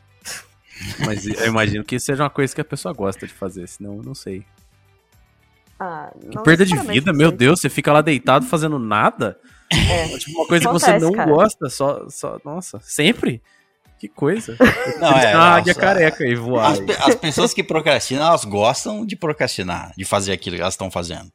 Mas 1.06 1.26
eu 1.26 1.46
imagino 1.46 1.84
que 1.84 1.98
seja 1.98 2.24
uma 2.24 2.30
coisa 2.30 2.54
que 2.54 2.60
a 2.60 2.64
pessoa 2.64 2.92
gosta 2.92 3.26
de 3.26 3.32
fazer, 3.32 3.66
senão 3.68 3.96
eu 3.96 4.02
não 4.02 4.14
sei. 4.14 4.44
Ah, 5.78 6.10
Que 6.20 6.36
não 6.36 6.42
perda 6.42 6.64
de 6.64 6.76
vida, 6.76 7.12
meu 7.12 7.28
sei. 7.30 7.38
Deus, 7.38 7.60
você 7.60 7.68
fica 7.68 7.92
lá 7.92 8.00
deitado 8.00 8.46
fazendo 8.46 8.78
nada? 8.78 9.38
É. 9.72 10.08
Tipo, 10.18 10.38
uma 10.40 10.46
coisa 10.46 10.66
que 10.66 10.72
você 10.72 10.90
Acontece, 10.90 11.04
não 11.04 11.12
cara. 11.12 11.30
gosta, 11.30 11.68
só, 11.70 12.08
só. 12.08 12.38
Nossa, 12.44 12.78
sempre? 12.82 13.42
Que 13.98 14.08
coisa. 14.08 14.56
Não, 14.98 15.10
Eles 15.12 15.24
é, 15.24 15.26
têm 15.26 15.34
uma 15.36 15.56
águia 15.56 15.74
careca 15.76 16.26
e 16.26 16.34
voar. 16.34 16.72
As, 16.72 16.80
as 17.06 17.14
pessoas 17.14 17.54
que 17.54 17.62
procrastinam, 17.62 18.26
elas 18.26 18.44
gostam 18.44 19.06
de 19.06 19.14
procrastinar, 19.14 19.92
de 19.96 20.04
fazer 20.04 20.32
aquilo 20.32 20.56
que 20.56 20.62
elas 20.62 20.74
estão 20.74 20.90
fazendo. 20.90 21.30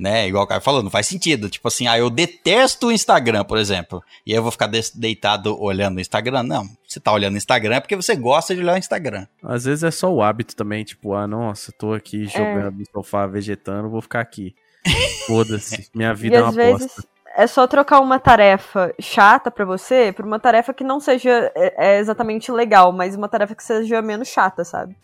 Né? 0.00 0.26
Igual 0.28 0.44
o 0.44 0.46
cara 0.46 0.62
falou, 0.62 0.82
não 0.82 0.88
faz 0.90 1.06
sentido. 1.06 1.50
Tipo 1.50 1.68
assim, 1.68 1.86
ah, 1.86 1.98
eu 1.98 2.08
detesto 2.08 2.86
o 2.86 2.92
Instagram, 2.92 3.44
por 3.44 3.58
exemplo. 3.58 4.02
E 4.24 4.32
aí 4.32 4.38
eu 4.38 4.42
vou 4.42 4.50
ficar 4.50 4.66
deitado 4.94 5.60
olhando 5.62 5.98
o 5.98 6.00
Instagram. 6.00 6.42
Não, 6.42 6.66
você 6.88 6.98
tá 6.98 7.12
olhando 7.12 7.34
o 7.34 7.36
Instagram 7.36 7.74
é 7.76 7.80
porque 7.80 7.94
você 7.96 8.16
gosta 8.16 8.54
de 8.54 8.62
olhar 8.62 8.76
o 8.76 8.78
Instagram. 8.78 9.26
Às 9.42 9.64
vezes 9.66 9.84
é 9.84 9.90
só 9.90 10.10
o 10.10 10.22
hábito 10.22 10.56
também, 10.56 10.84
tipo, 10.84 11.12
ah, 11.12 11.26
nossa, 11.26 11.70
tô 11.70 11.92
É. 11.94 11.98
aqui 11.98 12.24
jogando 12.24 12.78
no 12.78 12.84
sofá, 12.90 13.26
vegetando, 13.26 13.90
vou 13.90 14.00
ficar 14.00 14.20
aqui. 14.20 14.54
Foda-se, 15.26 15.90
minha 15.94 16.12
E 16.12 16.14
vida 16.14 16.36
é 16.36 16.40
uma 16.40 16.48
às 16.48 16.54
vezes 16.56 16.80
bosta. 16.86 17.04
é 17.36 17.46
só 17.46 17.66
trocar 17.66 18.00
uma 18.00 18.18
tarefa 18.18 18.94
chata 18.98 19.50
pra 19.50 19.66
você 19.66 20.12
por 20.16 20.24
uma 20.24 20.40
tarefa 20.40 20.72
que 20.72 20.82
não 20.82 20.98
seja 20.98 21.52
é, 21.54 21.96
é 21.96 21.98
exatamente 21.98 22.50
legal, 22.50 22.90
mas 22.90 23.14
uma 23.14 23.28
tarefa 23.28 23.54
que 23.54 23.62
seja 23.62 24.00
menos 24.00 24.28
chata, 24.28 24.64
sabe? 24.64 24.96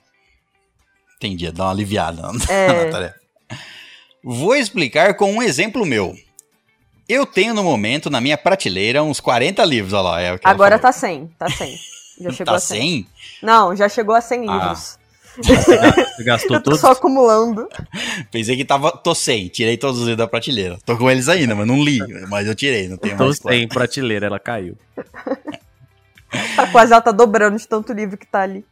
Entendi, 1.18 1.50
dá 1.52 1.64
uma 1.64 1.70
aliviada 1.72 2.22
na 2.22 2.30
É. 2.48 2.84
na 2.86 2.90
tarefa. 2.92 3.20
Vou 4.28 4.56
explicar 4.56 5.14
com 5.14 5.32
um 5.32 5.40
exemplo 5.40 5.86
meu. 5.86 6.16
Eu 7.08 7.24
tenho 7.24 7.54
no 7.54 7.62
momento 7.62 8.10
na 8.10 8.20
minha 8.20 8.36
prateleira 8.36 9.00
uns 9.00 9.20
40 9.20 9.64
livros, 9.64 9.92
olha 9.92 10.02
lá. 10.02 10.20
É 10.20 10.32
o 10.32 10.38
que 10.40 10.44
ela 10.44 10.52
Agora 10.52 10.78
tá 10.80 10.90
100, 10.90 11.28
tá 11.38 11.48
100. 11.48 11.78
Já 12.22 12.30
chegou 12.34 12.52
Tá 12.52 12.56
a 12.56 12.60
100. 12.60 12.80
100? 12.80 13.06
Não, 13.40 13.76
já 13.76 13.88
chegou 13.88 14.14
a 14.16 14.20
100 14.20 14.48
Ah. 14.50 14.52
livros. 14.58 14.98
Você 15.38 16.24
gastou 16.24 16.56
Eu 16.56 16.60
tô 16.62 16.70
todos? 16.70 16.80
só 16.80 16.90
acumulando. 16.90 17.68
Pensei 18.32 18.56
que 18.56 18.64
tava, 18.64 18.90
tô 18.90 19.14
100, 19.14 19.48
tirei 19.48 19.76
todos 19.76 19.98
os 20.00 20.06
livros 20.08 20.18
da 20.18 20.26
prateleira. 20.26 20.76
Tô 20.84 20.96
com 20.96 21.08
eles 21.08 21.28
ainda, 21.28 21.54
mas 21.54 21.66
não 21.68 21.80
li. 21.84 22.00
Mas 22.28 22.48
eu 22.48 22.54
tirei, 22.56 22.88
não 22.88 22.96
tenho 22.96 23.16
Tô 23.16 23.24
mais. 23.26 23.36
sem 23.38 23.68
prateleira, 23.68 24.26
ela 24.26 24.40
caiu. 24.40 24.76
Tá 26.56 26.66
quase 26.72 26.92
ela 26.92 27.00
tá 27.00 27.12
dobrando 27.12 27.56
de 27.56 27.68
tanto 27.68 27.92
livro 27.92 28.18
que 28.18 28.26
tá 28.26 28.40
ali. 28.40 28.64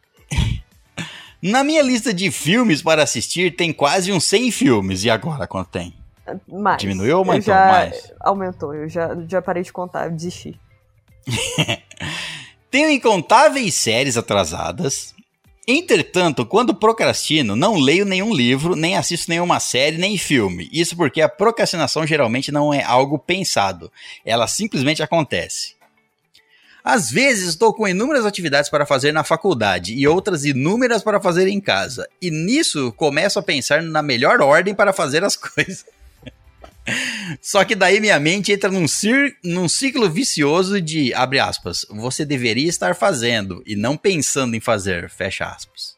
Na 1.47 1.63
minha 1.63 1.83
lista 1.83 2.11
de 2.11 2.31
filmes 2.31 2.81
para 2.81 3.03
assistir 3.03 3.55
tem 3.55 3.71
quase 3.71 4.11
uns 4.11 4.23
100 4.23 4.49
filmes. 4.49 5.03
E 5.03 5.11
agora 5.11 5.45
quanto 5.45 5.69
tem? 5.69 5.93
Mais. 6.47 6.81
Diminuiu 6.81 7.17
ou 7.17 7.19
aumentou 7.19 7.53
já- 7.53 7.67
mais? 7.67 8.11
Aumentou, 8.19 8.73
eu 8.73 8.89
já, 8.89 9.15
já 9.29 9.41
parei 9.43 9.61
de 9.61 9.71
contar, 9.71 10.05
eu 10.05 10.11
desisti. 10.11 10.59
Tenho 12.71 12.89
incontáveis 12.89 13.75
séries 13.75 14.17
atrasadas. 14.17 15.13
Entretanto, 15.67 16.45
quando 16.47 16.73
procrastino, 16.75 17.55
não 17.55 17.79
leio 17.79 18.05
nenhum 18.05 18.33
livro, 18.33 18.75
nem 18.75 18.97
assisto 18.97 19.29
nenhuma 19.29 19.59
série, 19.59 19.97
nem 19.97 20.17
filme. 20.17 20.67
Isso 20.71 20.95
porque 20.95 21.21
a 21.21 21.29
procrastinação 21.29 22.05
geralmente 22.07 22.51
não 22.51 22.73
é 22.73 22.83
algo 22.83 23.19
pensado. 23.19 23.91
Ela 24.25 24.47
simplesmente 24.47 25.01
acontece. 25.03 25.74
Às 26.87 27.09
vezes 27.09 27.49
estou 27.49 27.73
com 27.73 27.87
inúmeras 27.87 28.27
atividades 28.27 28.69
para 28.69 28.85
fazer 28.85 29.11
na 29.11 29.23
faculdade 29.23 29.95
e 29.95 30.07
outras 30.07 30.45
inúmeras 30.45 31.01
para 31.01 31.19
fazer 31.19 31.47
em 31.47 31.59
casa. 31.59 32.07
E 32.21 32.29
nisso 32.29 32.91
começo 32.91 33.39
a 33.39 33.41
pensar 33.41 33.81
na 33.81 34.03
melhor 34.03 34.39
ordem 34.39 34.75
para 34.75 34.93
fazer 34.93 35.23
as 35.23 35.33
coisas. 35.35 35.83
Só 37.41 37.65
que 37.65 37.73
daí 37.73 37.99
minha 37.99 38.19
mente 38.19 38.51
entra 38.51 38.69
num, 38.69 38.85
num 39.43 39.67
ciclo 39.67 40.07
vicioso 40.07 40.79
de, 40.79 41.11
abre 41.15 41.39
aspas, 41.39 41.87
você 41.89 42.23
deveria 42.23 42.69
estar 42.69 42.95
fazendo 42.95 43.63
e 43.65 43.75
não 43.75 43.97
pensando 43.97 44.55
em 44.55 44.59
fazer, 44.59 45.09
fecha 45.09 45.45
aspas. 45.45 45.95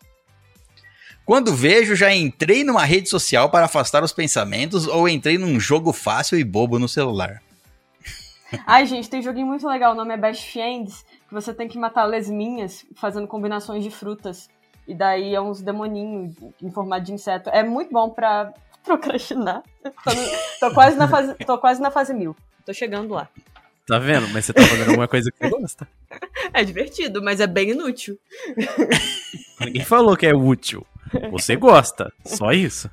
Quando 1.25 1.53
vejo, 1.53 1.97
já 1.97 2.15
entrei 2.15 2.63
numa 2.63 2.85
rede 2.85 3.09
social 3.09 3.49
para 3.49 3.65
afastar 3.65 4.05
os 4.05 4.13
pensamentos 4.13 4.87
ou 4.87 5.09
entrei 5.09 5.37
num 5.37 5.59
jogo 5.59 5.91
fácil 5.91 6.39
e 6.39 6.45
bobo 6.45 6.79
no 6.79 6.87
celular. 6.87 7.41
Ai, 8.65 8.85
gente, 8.85 9.09
tem 9.09 9.19
um 9.19 9.23
joguinho 9.23 9.47
muito 9.47 9.67
legal, 9.67 9.93
o 9.93 9.95
nome 9.95 10.13
é 10.13 10.17
Best 10.17 10.51
Friends, 10.51 11.03
que 11.27 11.33
você 11.33 11.53
tem 11.53 11.67
que 11.67 11.77
matar 11.77 12.05
lesminhas 12.05 12.85
fazendo 12.95 13.27
combinações 13.27 13.83
de 13.83 13.91
frutas. 13.91 14.49
E 14.87 14.95
daí 14.95 15.35
é 15.35 15.41
uns 15.41 15.61
demoninhos 15.61 16.33
em 16.61 16.71
formato 16.71 17.03
de 17.05 17.13
inseto. 17.13 17.49
É 17.49 17.61
muito 17.63 17.91
bom 17.91 18.09
pra 18.09 18.53
procrastinar. 18.85 19.61
Tô, 19.83 20.13
no- 20.13 20.27
tô 20.61 20.73
quase 20.73 20.97
na 20.97 21.07
fase, 21.09 21.33
tô 21.45 21.57
quase 21.57 21.81
na 21.81 21.91
fase 21.91 22.13
mil. 22.13 22.35
Tô 22.65 22.73
chegando 22.73 23.13
lá. 23.13 23.27
Tá 23.85 23.99
vendo? 23.99 24.27
Mas 24.29 24.45
você 24.45 24.53
tá 24.53 24.61
fazendo 24.63 24.89
alguma 24.89 25.07
coisa 25.07 25.29
que 25.31 25.37
você 25.37 25.49
gosta. 25.49 25.87
É 26.53 26.63
divertido, 26.63 27.21
mas 27.23 27.39
é 27.39 27.47
bem 27.47 27.69
inútil. 27.71 28.17
Ninguém 29.61 29.83
falou 29.83 30.15
que 30.15 30.25
é 30.25 30.33
útil. 30.35 30.85
Você 31.31 31.55
gosta. 31.55 32.11
Só 32.25 32.51
isso. 32.51 32.89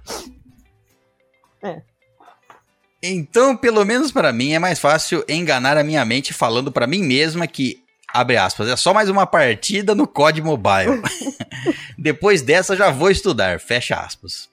Então, 3.07 3.55
pelo 3.55 3.85
menos 3.85 4.11
para 4.11 4.33
mim, 4.33 4.55
é 4.55 4.59
mais 4.59 4.79
fácil 4.79 5.23
enganar 5.29 5.77
a 5.77 5.85
minha 5.85 6.03
mente 6.07 6.33
falando 6.33 6.73
para 6.73 6.87
mim 6.87 7.03
mesma 7.03 7.47
que, 7.47 7.83
abre 8.09 8.39
aspas, 8.39 8.67
é 8.67 8.75
só 8.77 8.95
mais 8.95 9.11
uma 9.11 9.27
partida 9.27 9.95
no 9.95 10.07
COD 10.09 10.41
Mobile. 10.41 11.03
Depois 11.99 12.41
dessa 12.41 12.75
já 12.75 12.91
vou 12.91 13.11
estudar, 13.11 13.61
fecha 13.61 13.95
aspas. 13.97 14.49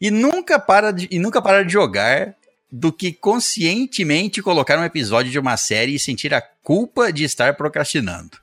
E 0.00 0.12
nunca 0.12 0.60
para 0.60 0.92
de, 0.92 1.08
e 1.10 1.18
nunca 1.18 1.42
parar 1.42 1.64
de 1.64 1.72
jogar 1.72 2.36
do 2.70 2.92
que 2.92 3.12
conscientemente 3.12 4.40
colocar 4.40 4.78
um 4.78 4.84
episódio 4.84 5.32
de 5.32 5.38
uma 5.38 5.56
série 5.56 5.96
e 5.96 5.98
sentir 5.98 6.32
a 6.32 6.40
culpa 6.40 7.12
de 7.12 7.24
estar 7.24 7.54
procrastinando. 7.54 8.38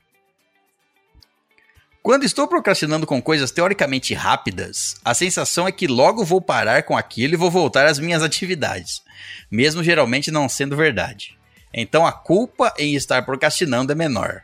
Quando 2.04 2.24
estou 2.24 2.46
procrastinando 2.46 3.06
com 3.06 3.22
coisas 3.22 3.50
teoricamente 3.50 4.12
rápidas, 4.12 4.94
a 5.02 5.14
sensação 5.14 5.66
é 5.66 5.72
que 5.72 5.86
logo 5.86 6.22
vou 6.22 6.38
parar 6.38 6.82
com 6.82 6.98
aquilo 6.98 7.32
e 7.32 7.36
vou 7.38 7.50
voltar 7.50 7.86
às 7.86 7.98
minhas 7.98 8.22
atividades, 8.22 9.02
mesmo 9.50 9.82
geralmente 9.82 10.30
não 10.30 10.46
sendo 10.46 10.76
verdade. 10.76 11.38
Então 11.72 12.04
a 12.04 12.12
culpa 12.12 12.74
em 12.78 12.94
estar 12.94 13.24
procrastinando 13.24 13.90
é 13.90 13.94
menor. 13.94 14.42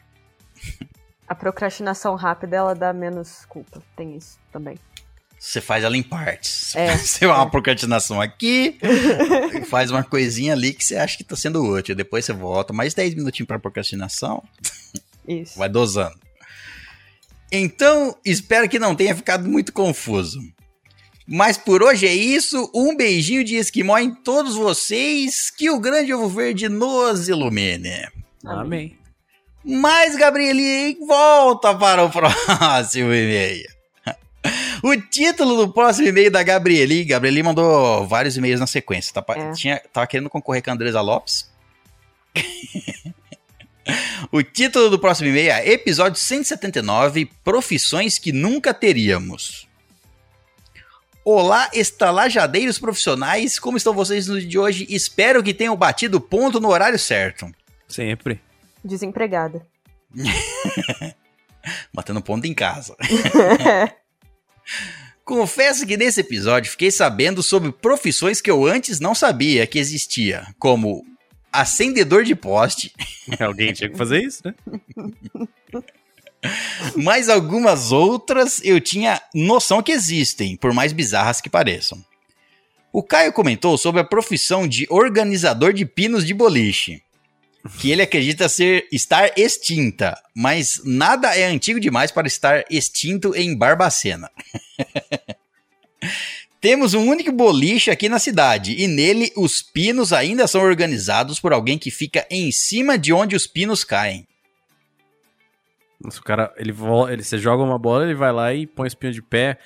A 1.28 1.34
procrastinação 1.34 2.14
rápida, 2.14 2.56
ela 2.56 2.74
dá 2.74 2.94
menos 2.94 3.44
culpa. 3.44 3.82
Tem 3.94 4.16
isso 4.16 4.38
também. 4.50 4.78
Você 5.38 5.60
faz 5.60 5.84
ela 5.84 5.98
em 5.98 6.02
partes. 6.02 6.74
É, 6.74 6.96
Você 6.96 7.26
faz 7.26 7.40
uma 7.40 7.50
procrastinação 7.50 8.22
aqui, 8.22 8.78
faz 9.68 9.90
uma 9.90 10.02
coisinha 10.02 10.54
ali 10.54 10.72
que 10.72 10.82
você 10.82 10.96
acha 10.96 11.14
que 11.14 11.22
está 11.22 11.36
sendo 11.36 11.62
útil. 11.62 11.94
Depois 11.94 12.24
você 12.24 12.32
volta 12.32 12.72
mais 12.72 12.94
10 12.94 13.16
minutinhos 13.16 13.46
para 13.46 13.58
procrastinação, 13.58 14.42
Isso. 15.28 15.58
vai 15.58 15.68
dosando. 15.68 16.29
Então, 17.52 18.16
espero 18.24 18.68
que 18.68 18.78
não 18.78 18.94
tenha 18.94 19.14
ficado 19.14 19.48
muito 19.48 19.72
confuso. 19.72 20.40
Mas 21.26 21.56
por 21.56 21.82
hoje 21.82 22.06
é 22.06 22.14
isso. 22.14 22.70
Um 22.74 22.96
beijinho 22.96 23.44
de 23.44 23.56
esquimó 23.56 23.98
em 23.98 24.14
todos 24.14 24.54
vocês. 24.56 25.50
Que 25.50 25.70
o 25.70 25.78
grande 25.80 26.12
ovo 26.12 26.28
verde 26.28 26.68
nos 26.68 27.28
ilumine. 27.28 28.08
Amém. 28.44 28.96
Mas, 29.64 30.16
Gabrielinho, 30.16 31.06
volta 31.06 31.74
para 31.74 32.04
o 32.04 32.10
próximo 32.10 33.12
e-mail. 33.12 33.68
O 34.82 34.96
título 34.96 35.56
do 35.56 35.72
próximo 35.72 36.08
e-mail 36.08 36.30
da 36.30 36.42
Gabrieli, 36.42 37.04
Gabrieli 37.04 37.42
mandou 37.42 38.06
vários 38.06 38.36
e-mails 38.36 38.58
na 38.58 38.66
sequência. 38.66 39.12
Tá, 39.12 39.24
É. 39.36 39.52
tinha, 39.52 39.78
tava 39.92 40.06
querendo 40.06 40.30
concorrer 40.30 40.62
com 40.62 40.70
a 40.70 40.72
Andresa 40.72 41.00
Lopes. 41.02 41.50
o 44.30 44.42
título 44.42 44.90
do 44.90 44.98
próximo 44.98 45.28
e-mail 45.28 45.50
é 45.50 45.70
Episódio 45.70 46.20
179 46.20 47.30
Profissões 47.42 48.18
que 48.18 48.32
Nunca 48.32 48.74
Teríamos. 48.74 49.68
Olá, 51.24 51.70
estalajadeiros 51.72 52.78
profissionais, 52.78 53.58
como 53.58 53.76
estão 53.76 53.92
vocês 53.92 54.26
no 54.26 54.40
dia 54.40 54.48
de 54.48 54.58
hoje? 54.58 54.86
Espero 54.88 55.42
que 55.42 55.54
tenham 55.54 55.76
batido 55.76 56.16
o 56.16 56.20
ponto 56.20 56.60
no 56.60 56.68
horário 56.68 56.98
certo. 56.98 57.50
Sempre. 57.88 58.40
Desempregada. 58.82 59.66
Batendo 61.92 62.22
ponto 62.22 62.46
em 62.46 62.54
casa. 62.54 62.96
Confesso 65.24 65.86
que 65.86 65.96
nesse 65.96 66.20
episódio 66.20 66.70
fiquei 66.70 66.90
sabendo 66.90 67.42
sobre 67.42 67.70
profissões 67.70 68.40
que 68.40 68.50
eu 68.50 68.66
antes 68.66 68.98
não 68.98 69.14
sabia 69.14 69.66
que 69.66 69.78
existia, 69.78 70.46
como 70.58 71.04
acendedor 71.52 72.24
de 72.24 72.34
poste, 72.34 72.92
Alguém 73.38 73.72
tinha 73.72 73.88
que 73.90 73.96
fazer 73.96 74.22
isso, 74.22 74.42
né? 74.44 74.54
mas 76.96 77.28
algumas 77.28 77.92
outras 77.92 78.60
eu 78.64 78.80
tinha 78.80 79.20
noção 79.34 79.82
que 79.82 79.92
existem, 79.92 80.56
por 80.56 80.72
mais 80.72 80.92
bizarras 80.92 81.40
que 81.40 81.50
pareçam. 81.50 82.02
O 82.92 83.02
Caio 83.02 83.32
comentou 83.32 83.78
sobre 83.78 84.00
a 84.00 84.04
profissão 84.04 84.66
de 84.66 84.86
organizador 84.90 85.72
de 85.72 85.84
pinos 85.86 86.26
de 86.26 86.34
boliche. 86.34 87.02
Que 87.78 87.90
ele 87.90 88.00
acredita 88.00 88.48
ser 88.48 88.88
estar 88.90 89.38
extinta, 89.38 90.18
mas 90.34 90.80
nada 90.82 91.36
é 91.36 91.44
antigo 91.44 91.78
demais 91.78 92.10
para 92.10 92.26
estar 92.26 92.64
extinto 92.70 93.36
em 93.36 93.54
Barbacena. 93.54 94.30
Temos 96.60 96.92
um 96.92 97.08
único 97.08 97.32
boliche 97.32 97.90
aqui 97.90 98.08
na 98.08 98.18
cidade 98.18 98.74
e 98.78 98.86
nele 98.86 99.32
os 99.34 99.62
pinos 99.62 100.12
ainda 100.12 100.46
são 100.46 100.60
organizados 100.60 101.40
por 101.40 101.52
alguém 101.54 101.78
que 101.78 101.90
fica 101.90 102.26
em 102.30 102.52
cima 102.52 102.98
de 102.98 103.12
onde 103.12 103.34
os 103.34 103.46
pinos 103.46 103.82
caem. 103.82 104.26
Nossa, 106.02 106.20
o 106.20 106.22
cara, 106.22 106.52
ele, 106.56 106.74
ele, 107.10 107.22
você 107.22 107.38
joga 107.38 107.62
uma 107.62 107.78
bola, 107.78 108.04
ele 108.04 108.14
vai 108.14 108.32
lá 108.32 108.52
e 108.52 108.66
põe 108.66 108.86
o 108.86 108.88
espinho 108.88 109.12
de 109.12 109.22
pé. 109.22 109.58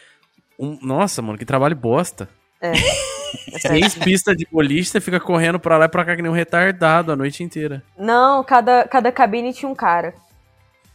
Um- 0.58 0.78
nossa, 0.82 1.20
mano, 1.20 1.38
que 1.38 1.44
trabalho 1.44 1.74
bosta. 1.74 2.28
É. 2.60 2.72
Seis 3.58 3.96
pistas 3.96 4.36
de 4.36 4.46
boliche, 4.50 4.88
você 4.90 5.00
fica 5.00 5.18
correndo 5.18 5.58
pra 5.58 5.76
lá 5.76 5.86
e 5.86 5.88
pra 5.88 6.04
cá 6.04 6.14
que 6.14 6.22
nem 6.22 6.30
um 6.30 6.34
retardado 6.34 7.10
a 7.10 7.16
noite 7.16 7.42
inteira. 7.42 7.82
Não, 7.98 8.44
cada, 8.44 8.86
cada 8.86 9.10
cabine 9.10 9.52
tinha 9.52 9.68
um 9.68 9.74
cara. 9.74 10.14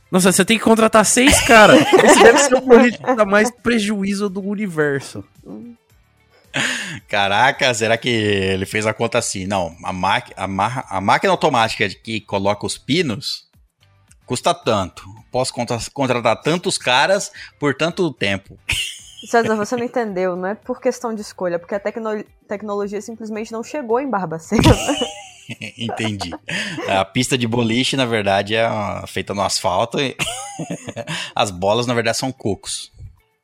Nossa, 0.09 0.31
você 0.31 0.43
tem 0.43 0.57
que 0.57 0.63
contratar 0.63 1.05
seis 1.05 1.39
caras. 1.45 1.81
Esse 2.03 2.23
deve 2.23 2.39
ser 2.39 2.55
o 2.55 2.61
boliche 2.61 2.97
que 2.97 3.13
dá 3.13 3.25
mais 3.25 3.51
prejuízo 3.51 4.29
do 4.29 4.41
universo. 4.41 5.23
Caraca, 7.07 7.73
será 7.73 7.97
que 7.97 8.09
ele 8.09 8.65
fez 8.65 8.85
a 8.85 8.93
conta 8.93 9.17
assim? 9.17 9.45
Não, 9.45 9.75
a, 9.83 9.91
a, 10.37 10.97
a 10.97 11.01
máquina 11.01 11.31
automática 11.31 11.87
de 11.87 11.95
que 11.95 12.19
coloca 12.21 12.65
os 12.65 12.77
pinos 12.77 13.47
custa 14.25 14.53
tanto. 14.53 15.03
Posso 15.31 15.53
contra- 15.53 15.79
contratar 15.93 16.41
tantos 16.41 16.77
caras 16.77 17.31
por 17.59 17.73
tanto 17.75 18.11
tempo. 18.13 18.57
César, 19.27 19.55
você 19.55 19.75
não 19.75 19.83
entendeu, 19.83 20.35
não 20.35 20.47
é 20.47 20.55
por 20.55 20.79
questão 20.79 21.13
de 21.13 21.21
escolha, 21.21 21.59
porque 21.59 21.75
a 21.75 21.79
tecno- 21.79 22.23
tecnologia 22.47 23.01
simplesmente 23.01 23.51
não 23.51 23.63
chegou 23.63 23.99
em 23.99 24.09
Barbacena. 24.09 24.61
Entendi. 25.77 26.29
A 26.87 27.03
pista 27.03 27.35
de 27.37 27.47
boliche, 27.47 27.97
na 27.97 28.05
verdade, 28.05 28.55
é 28.55 28.69
feita 29.07 29.33
no 29.33 29.41
asfalto 29.41 29.99
e 29.99 30.15
as 31.35 31.49
bolas, 31.49 31.87
na 31.87 31.93
verdade, 31.95 32.17
são 32.17 32.31
cocos. 32.31 32.91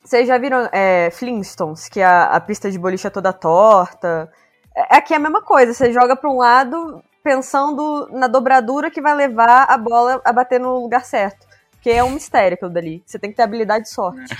Vocês 0.06 0.28
já 0.28 0.38
viram 0.38 0.70
é, 0.72 1.10
Flintstones, 1.12 1.90
que 1.90 2.00
a, 2.00 2.26
a 2.26 2.40
pista 2.40 2.70
de 2.70 2.78
boliche 2.78 3.08
é 3.08 3.10
toda 3.10 3.34
torta? 3.34 4.32
É, 4.76 4.98
aqui 4.98 5.14
é 5.14 5.18
a 5.18 5.20
mesma 5.20 5.42
coisa, 5.42 5.74
você 5.74 5.92
joga 5.92 6.16
pra 6.16 6.30
um 6.30 6.38
lado 6.38 7.04
pensando 7.24 8.08
na 8.12 8.28
dobradura 8.28 8.92
que 8.92 9.02
vai 9.02 9.16
levar 9.16 9.64
a 9.64 9.78
bola 9.78 10.22
a 10.24 10.32
bater 10.32 10.60
no 10.60 10.80
lugar 10.80 11.04
certo. 11.04 11.48
Que 11.82 11.90
é 11.90 12.04
um 12.04 12.12
mistério 12.12 12.54
aquilo 12.56 12.70
dali. 12.72 13.04
Você 13.06 13.18
tem 13.18 13.32
que 13.32 13.36
ter 13.38 13.44
habilidade 13.44 13.88
e 13.88 13.92
sorte. 13.92 14.36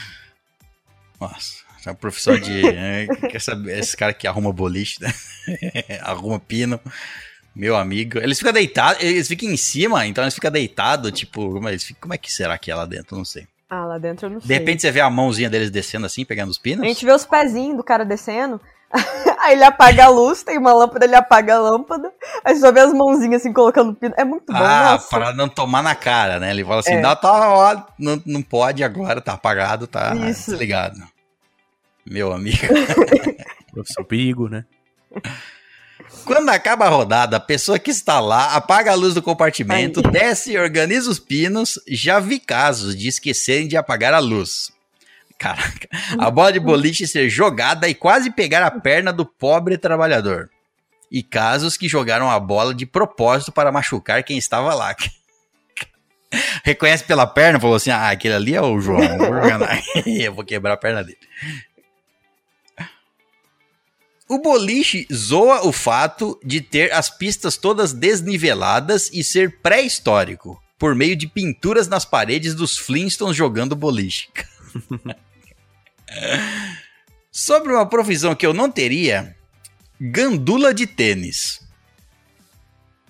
Nossa, 1.20 1.64
essa 1.80 1.90
é 1.90 1.94
a 1.94 1.96
profissão 1.96 2.38
de. 2.40 2.68
é, 2.68 3.08
quer 3.30 3.42
saber, 3.42 3.80
esse 3.80 3.96
cara 3.98 4.14
que 4.14 4.28
arruma 4.28 4.52
boliche, 4.54 5.02
né? 5.02 5.12
arruma 6.02 6.40
pino. 6.40 6.80
Meu 7.56 7.76
amigo. 7.76 8.18
Eles 8.20 8.38
ficam 8.38 8.52
deitados, 8.54 9.02
eles 9.04 9.28
ficam 9.28 9.50
em 9.50 9.58
cima, 9.58 10.06
então 10.06 10.24
eles 10.24 10.34
ficam 10.36 10.52
deitados, 10.52 11.12
tipo, 11.12 11.54
como, 11.54 11.70
eles 11.70 11.84
ficam- 11.84 12.02
como 12.02 12.14
é 12.14 12.18
que 12.18 12.32
será 12.32 12.58
que 12.58 12.70
é 12.70 12.76
lá 12.76 12.86
dentro? 12.86 13.16
Não 13.18 13.26
sei. 13.26 13.48
Ah, 13.70 13.86
lá 13.86 13.98
dentro 13.98 14.28
eu 14.28 14.30
não 14.32 14.40
sei. 14.40 14.48
De 14.48 14.54
repente 14.54 14.82
você 14.82 14.92
vê 14.92 15.02
a 15.02 15.10
mãozinha 15.10 15.50
deles 15.50 15.72
descendo 15.72 16.06
assim, 16.06 16.24
pegando 16.24 16.50
os 16.52 16.58
pinos. 16.58 16.84
A 16.84 16.88
gente 16.88 17.04
vê 17.06 17.12
os 17.12 17.26
pezinhos 17.26 17.78
do 17.78 17.84
cara 17.84 18.06
descendo. 18.06 18.62
Aí 19.42 19.54
ele 19.54 19.64
apaga 19.64 20.06
a 20.06 20.10
luz, 20.10 20.44
tem 20.44 20.58
uma 20.58 20.72
lâmpada, 20.74 21.06
ele 21.06 21.16
apaga 21.16 21.56
a 21.56 21.60
lâmpada. 21.60 22.12
Aí 22.44 22.56
só 22.58 22.72
vê 22.72 22.80
as 22.82 22.94
mãozinhas 22.94 23.42
assim 23.42 23.52
colocando 23.52 23.94
pino. 23.96 24.14
É 24.18 24.24
muito 24.24 24.46
bom, 24.54 24.58
Ah, 24.58 24.92
nossa. 24.94 25.10
para 25.10 25.34
não 25.34 25.50
tomar 25.50 25.82
na 25.84 25.96
cara, 25.96 26.40
né? 26.40 26.52
Ele 26.52 26.64
fala 26.64 26.80
assim: 26.80 26.94
É. 26.94 27.02
não, 27.02 27.16
tá, 27.16 27.50
ó, 27.50 27.84
não, 28.00 28.22
não 28.26 28.42
pode 28.42 28.84
agora, 28.84 29.20
tá 29.20 29.34
apagado, 29.34 29.88
tá 29.88 30.16
Isso. 30.16 30.52
desligado. 30.52 30.98
Meu 32.06 32.32
amigo. 32.32 32.58
Profissão 33.74 34.04
perigo, 34.04 34.48
né? 34.48 34.64
Quando 36.26 36.50
acaba 36.50 36.86
a 36.86 36.90
rodada, 36.90 37.38
a 37.38 37.40
pessoa 37.40 37.78
que 37.78 37.92
está 37.92 38.20
lá 38.20 38.56
apaga 38.56 38.92
a 38.92 38.96
luz 38.96 39.14
do 39.14 39.22
compartimento, 39.22 40.02
desce 40.02 40.54
e 40.54 40.58
organiza 40.58 41.10
os 41.10 41.20
pinos. 41.20 41.80
Já 41.88 42.20
vi 42.20 42.40
casos 42.40 42.96
de 42.96 43.08
esquecerem 43.08 43.68
de 43.68 43.78
apagar 43.78 44.14
a 44.14 44.20
luz. 44.20 44.72
Caraca, 45.38 45.88
a 46.18 46.32
bola 46.32 46.52
de 46.52 46.60
boliche 46.60 47.06
ser 47.06 47.30
jogada 47.30 47.88
e 47.88 47.94
quase 47.94 48.32
pegar 48.32 48.66
a 48.66 48.72
perna 48.72 49.14
do 49.14 49.26
pobre 49.26 49.78
trabalhador. 49.78 50.50
E 51.12 51.22
casos 51.22 51.78
que 51.78 51.88
jogaram 51.88 52.32
a 52.32 52.40
bola 52.40 52.74
de 52.74 52.86
propósito 52.86 53.52
para 53.52 53.72
machucar 53.72 54.24
quem 54.24 54.38
estava 54.38 54.74
lá. 54.74 54.96
Reconhece 56.64 57.04
pela 57.04 57.28
perna, 57.28 57.60
falou 57.60 57.76
assim: 57.76 57.92
ah, 57.92 58.10
aquele 58.10 58.34
ali 58.34 58.56
é 58.56 58.62
o 58.62 58.80
João, 58.80 59.18
vou, 59.18 59.28
eu 60.08 60.34
vou 60.34 60.44
quebrar 60.44 60.74
a 60.74 60.78
perna 60.78 61.04
dele. 61.04 61.20
O 64.28 64.40
boliche 64.40 65.08
zoa 65.14 65.68
o 65.68 65.72
fato 65.72 66.40
de 66.44 66.60
ter 66.60 66.92
as 66.92 67.12
pistas 67.12 67.58
todas 67.58 67.94
desniveladas 67.94 69.12
e 69.14 69.24
ser 69.24 69.60
pré-histórico, 69.62 70.60
por 70.80 70.96
meio 70.96 71.16
de 71.16 71.28
pinturas 71.28 71.88
nas 71.88 72.06
paredes 72.06 72.56
dos 72.56 72.76
Flintstones 72.76 73.38
jogando 73.38 73.76
boliche. 73.76 74.30
Sobre 77.32 77.74
uma 77.74 77.86
profissão 77.86 78.34
que 78.34 78.46
eu 78.46 78.54
não 78.54 78.72
teria, 78.72 79.36
gandula 80.02 80.74
de 80.74 80.88
tênis. 80.88 81.62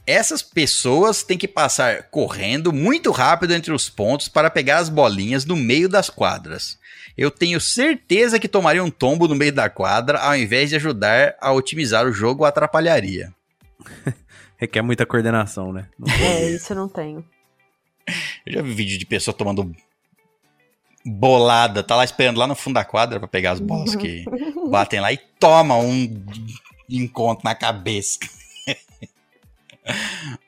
Essas 0.05 0.41
pessoas 0.41 1.23
têm 1.23 1.37
que 1.37 1.47
passar 1.47 2.03
correndo 2.09 2.73
muito 2.73 3.09
rápido 3.11 3.53
entre 3.53 3.71
os 3.71 3.89
pontos 3.89 4.27
para 4.27 4.49
pegar 4.49 4.79
as 4.79 4.89
bolinhas 4.89 5.45
no 5.45 5.55
meio 5.55 5.87
das 5.87 6.09
quadras. 6.09 6.77
Eu 7.17 7.31
tenho 7.31 7.59
certeza 7.61 8.39
que 8.39 8.47
tomaria 8.47 8.83
um 8.83 8.89
tombo 8.91 9.27
no 9.27 9.35
meio 9.35 9.53
da 9.53 9.69
quadra 9.69 10.19
ao 10.19 10.35
invés 10.35 10.69
de 10.69 10.75
ajudar 10.75 11.35
a 11.39 11.51
otimizar 11.53 12.05
o 12.05 12.11
jogo 12.11 12.43
ou 12.43 12.47
atrapalharia. 12.47 13.33
Requer 14.57 14.81
muita 14.81 15.05
coordenação, 15.05 15.71
né? 15.73 15.87
Não- 15.97 16.13
É, 16.13 16.49
isso 16.51 16.73
eu 16.73 16.77
não 16.77 16.89
tenho. 16.89 17.23
Eu 18.45 18.53
já 18.53 18.61
vi 18.61 18.73
vídeo 18.73 18.97
de 18.99 19.05
pessoa 19.05 19.35
tomando 19.35 19.73
bolada, 21.05 21.83
tá 21.83 21.95
lá 21.95 22.03
esperando 22.03 22.37
lá 22.37 22.47
no 22.47 22.55
fundo 22.55 22.75
da 22.75 22.85
quadra 22.85 23.19
pra 23.19 23.27
pegar 23.27 23.51
as 23.51 23.59
bolas 23.59 23.95
que 23.95 24.25
batem 24.69 24.99
lá 24.99 25.11
e 25.13 25.17
toma 25.39 25.77
um 25.77 26.23
encontro 26.89 27.43
na 27.45 27.53
cabeça. 27.55 28.19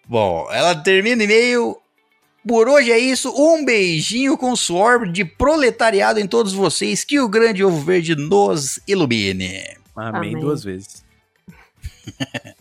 Bom, 0.07 0.47
ela 0.51 0.73
termina 0.75 1.21
o 1.21 1.25
e-mail. 1.25 1.77
Por 2.47 2.69
hoje 2.69 2.91
é 2.91 2.97
isso. 2.97 3.33
Um 3.35 3.65
beijinho 3.65 4.37
com 4.37 4.55
suor 4.55 5.07
de 5.11 5.25
proletariado 5.25 6.19
em 6.19 6.27
todos 6.27 6.53
vocês. 6.53 7.03
Que 7.03 7.19
o 7.19 7.27
grande 7.27 7.63
ovo 7.63 7.79
verde 7.81 8.15
nos 8.15 8.79
ilumine. 8.87 9.77
Amém, 9.95 10.31
Amém. 10.31 10.39
duas 10.39 10.63
vezes. 10.63 11.03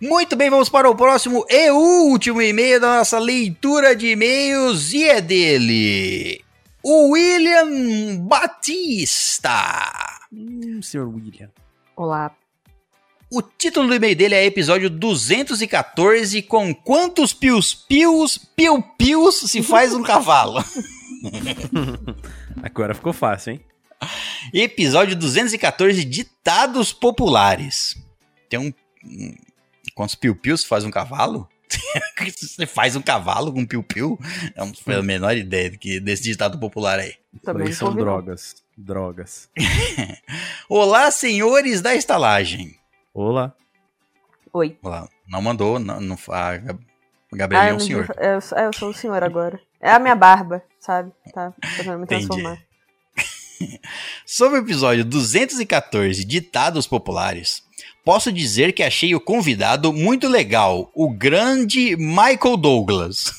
Muito 0.00 0.36
bem, 0.36 0.50
vamos 0.50 0.68
para 0.68 0.90
o 0.90 0.94
próximo 0.94 1.46
e 1.48 1.70
último 1.70 2.42
e-mail 2.42 2.78
da 2.78 2.98
nossa 2.98 3.18
leitura 3.18 3.96
de 3.96 4.08
e-mails 4.08 4.92
e 4.92 5.04
é 5.04 5.22
dele, 5.22 6.44
o 6.82 7.12
William 7.12 8.18
Batista. 8.18 9.50
Hum, 10.30 10.82
senhor 10.82 11.08
William. 11.08 11.50
Olá. 11.96 12.36
O 13.30 13.42
título 13.42 13.88
do 13.88 13.94
e-mail 13.94 14.14
dele 14.14 14.34
é 14.36 14.44
episódio 14.44 14.88
214 14.88 16.42
com 16.42 16.72
quantos 16.74 17.32
pius-pius, 17.32 18.38
piu-pius 18.38 19.34
se 19.50 19.62
faz 19.62 19.92
um 19.92 20.02
cavalo? 20.02 20.64
Agora 22.62 22.94
ficou 22.94 23.12
fácil, 23.12 23.54
hein? 23.54 23.60
Episódio 24.54 25.16
214, 25.16 26.04
ditados 26.04 26.92
populares. 26.92 27.96
Tem 28.48 28.58
um... 28.60 28.72
um- 29.04 29.34
Quantos 29.94 30.14
piu-pius 30.14 30.60
se 30.60 30.66
faz 30.68 30.84
um 30.84 30.90
cavalo? 30.90 31.48
Você 32.38 32.66
faz 32.66 32.94
um 32.96 33.00
cavalo 33.02 33.50
com 33.52 33.64
piu-piu? 33.64 34.18
É 34.54 34.62
um, 34.62 34.72
foi 34.74 34.94
a 34.94 35.02
menor 35.02 35.34
ideia 35.36 35.70
que, 35.70 35.98
desse 35.98 36.22
ditado 36.24 36.58
popular 36.60 36.98
aí. 36.98 37.14
Também 37.42 37.72
são 37.72 37.94
drogas. 37.94 38.56
Drogas. 38.76 39.48
Olá, 40.68 41.10
senhores 41.10 41.80
da 41.80 41.94
estalagem. 41.94 42.76
Olá. 43.18 43.54
Oi. 44.52 44.76
Olá, 44.82 45.08
não 45.26 45.40
mandou, 45.40 45.78
não, 45.78 45.98
não, 46.02 46.18
a 46.28 46.56
Gab- 46.58 46.80
Ah, 47.32 47.36
Gabriel 47.36 47.62
é 47.62 47.70
eu, 47.70 47.76
um 47.76 47.80
senhor. 47.80 48.14
é, 48.18 48.34
eu, 48.34 48.40
sou- 48.42 48.58
é, 48.58 48.66
eu 48.66 48.72
sou 48.74 48.90
o 48.90 48.94
senhor 48.94 49.22
agora. 49.24 49.58
É 49.80 49.90
a 49.90 49.98
minha 49.98 50.14
barba, 50.14 50.62
sabe? 50.78 51.10
Tá 51.32 51.50
fazendo 51.78 51.96
me 51.98 52.04
Entendi. 52.04 52.26
transformar. 52.26 52.58
Sobre 54.26 54.58
o 54.58 54.62
episódio 54.62 55.02
214, 55.02 56.26
Ditados 56.26 56.86
Populares, 56.86 57.62
posso 58.04 58.30
dizer 58.30 58.74
que 58.74 58.82
achei 58.82 59.14
o 59.14 59.20
convidado 59.20 59.94
muito 59.94 60.28
legal, 60.28 60.90
o 60.94 61.10
grande 61.10 61.96
Michael 61.96 62.58
Douglas. 62.58 63.32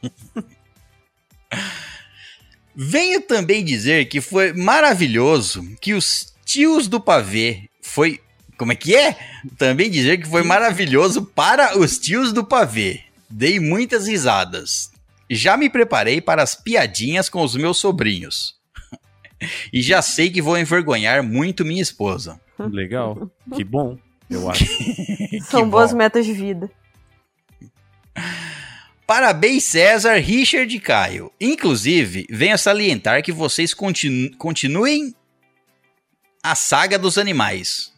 Venho 2.72 3.20
também 3.20 3.64
dizer 3.64 4.06
que 4.08 4.20
foi 4.20 4.52
maravilhoso 4.52 5.64
que 5.80 5.92
os 5.92 6.32
tios 6.44 6.86
do 6.86 7.00
pavê 7.00 7.68
foi. 7.82 8.20
Como 8.56 8.72
é 8.72 8.76
que 8.76 8.94
é? 8.94 9.16
Também 9.58 9.90
dizer 9.90 10.18
que 10.18 10.28
foi 10.28 10.42
maravilhoso 10.42 11.24
para 11.24 11.78
os 11.78 11.98
tios 11.98 12.32
do 12.32 12.44
pavê. 12.44 13.00
Dei 13.28 13.58
muitas 13.58 14.06
risadas. 14.06 14.90
Já 15.30 15.56
me 15.56 15.68
preparei 15.68 16.20
para 16.20 16.42
as 16.42 16.54
piadinhas 16.54 17.28
com 17.28 17.42
os 17.42 17.54
meus 17.56 17.78
sobrinhos. 17.78 18.54
E 19.72 19.82
já 19.82 20.00
sei 20.00 20.30
que 20.30 20.40
vou 20.40 20.56
envergonhar 20.56 21.22
muito 21.22 21.64
minha 21.66 21.82
esposa. 21.82 22.40
Legal. 22.58 23.30
Que 23.54 23.62
bom, 23.62 23.98
eu 24.30 24.48
acho. 24.48 24.64
São 25.50 25.68
boas 25.68 25.92
metas 25.92 26.24
de 26.24 26.32
vida. 26.32 26.70
Parabéns, 29.06 29.64
César, 29.64 30.14
Richard 30.14 30.74
e 30.74 30.80
Caio. 30.80 31.30
Inclusive, 31.38 32.26
venho 32.30 32.56
salientar 32.56 33.22
que 33.22 33.32
vocês 33.32 33.74
continu- 33.74 34.34
continuem 34.38 35.14
a 36.42 36.54
saga 36.54 36.98
dos 36.98 37.18
animais. 37.18 37.92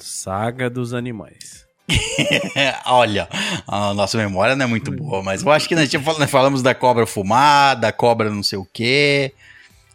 Saga 0.00 0.70
dos 0.70 0.94
animais. 0.94 1.66
Olha, 2.86 3.28
a 3.66 3.92
nossa 3.94 4.16
memória 4.18 4.54
não 4.54 4.64
é 4.64 4.68
muito 4.68 4.92
boa, 4.92 5.22
mas 5.22 5.42
eu 5.42 5.50
acho 5.50 5.68
que 5.68 5.74
nós, 5.74 5.90
nós 5.92 6.30
falamos 6.30 6.62
da 6.62 6.74
cobra 6.74 7.06
fumada, 7.06 7.80
da 7.82 7.92
cobra 7.92 8.30
não 8.30 8.42
sei 8.42 8.58
o 8.58 8.64
quê. 8.72 9.32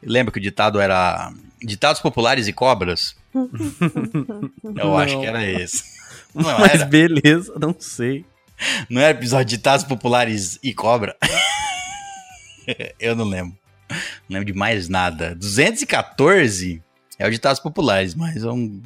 Lembra 0.02 0.32
que 0.34 0.40
o 0.40 0.42
ditado 0.42 0.80
era 0.80 1.32
Ditados 1.62 2.02
populares 2.02 2.48
e 2.48 2.54
cobras? 2.54 3.16
Eu 4.76 4.98
acho 4.98 5.14
Não. 5.16 5.22
que 5.22 5.28
era 5.28 5.44
esse. 5.46 5.84
Não 6.36 6.44
Mas 6.60 6.74
era? 6.74 6.86
beleza, 6.86 7.54
não 7.60 7.76
sei. 7.80 8.26
Não 8.90 9.00
era 9.00 9.12
episódio 9.18 9.46
de 9.46 9.56
Ditados 9.58 9.86
populares 9.86 10.58
e 10.64 10.74
cobra? 10.74 11.16
Eu 13.00 13.16
não 13.16 13.26
lembro. 13.26 13.56
Não 14.28 14.40
lembro 14.40 14.46
de 14.52 14.54
mais 14.58 14.90
nada. 14.90 15.36
214 15.36 16.82
é 17.20 17.28
o 17.28 17.32
Ditados 17.32 17.60
populares, 17.60 18.16
mas 18.16 18.44
é 18.44 18.50
um. 18.50 18.82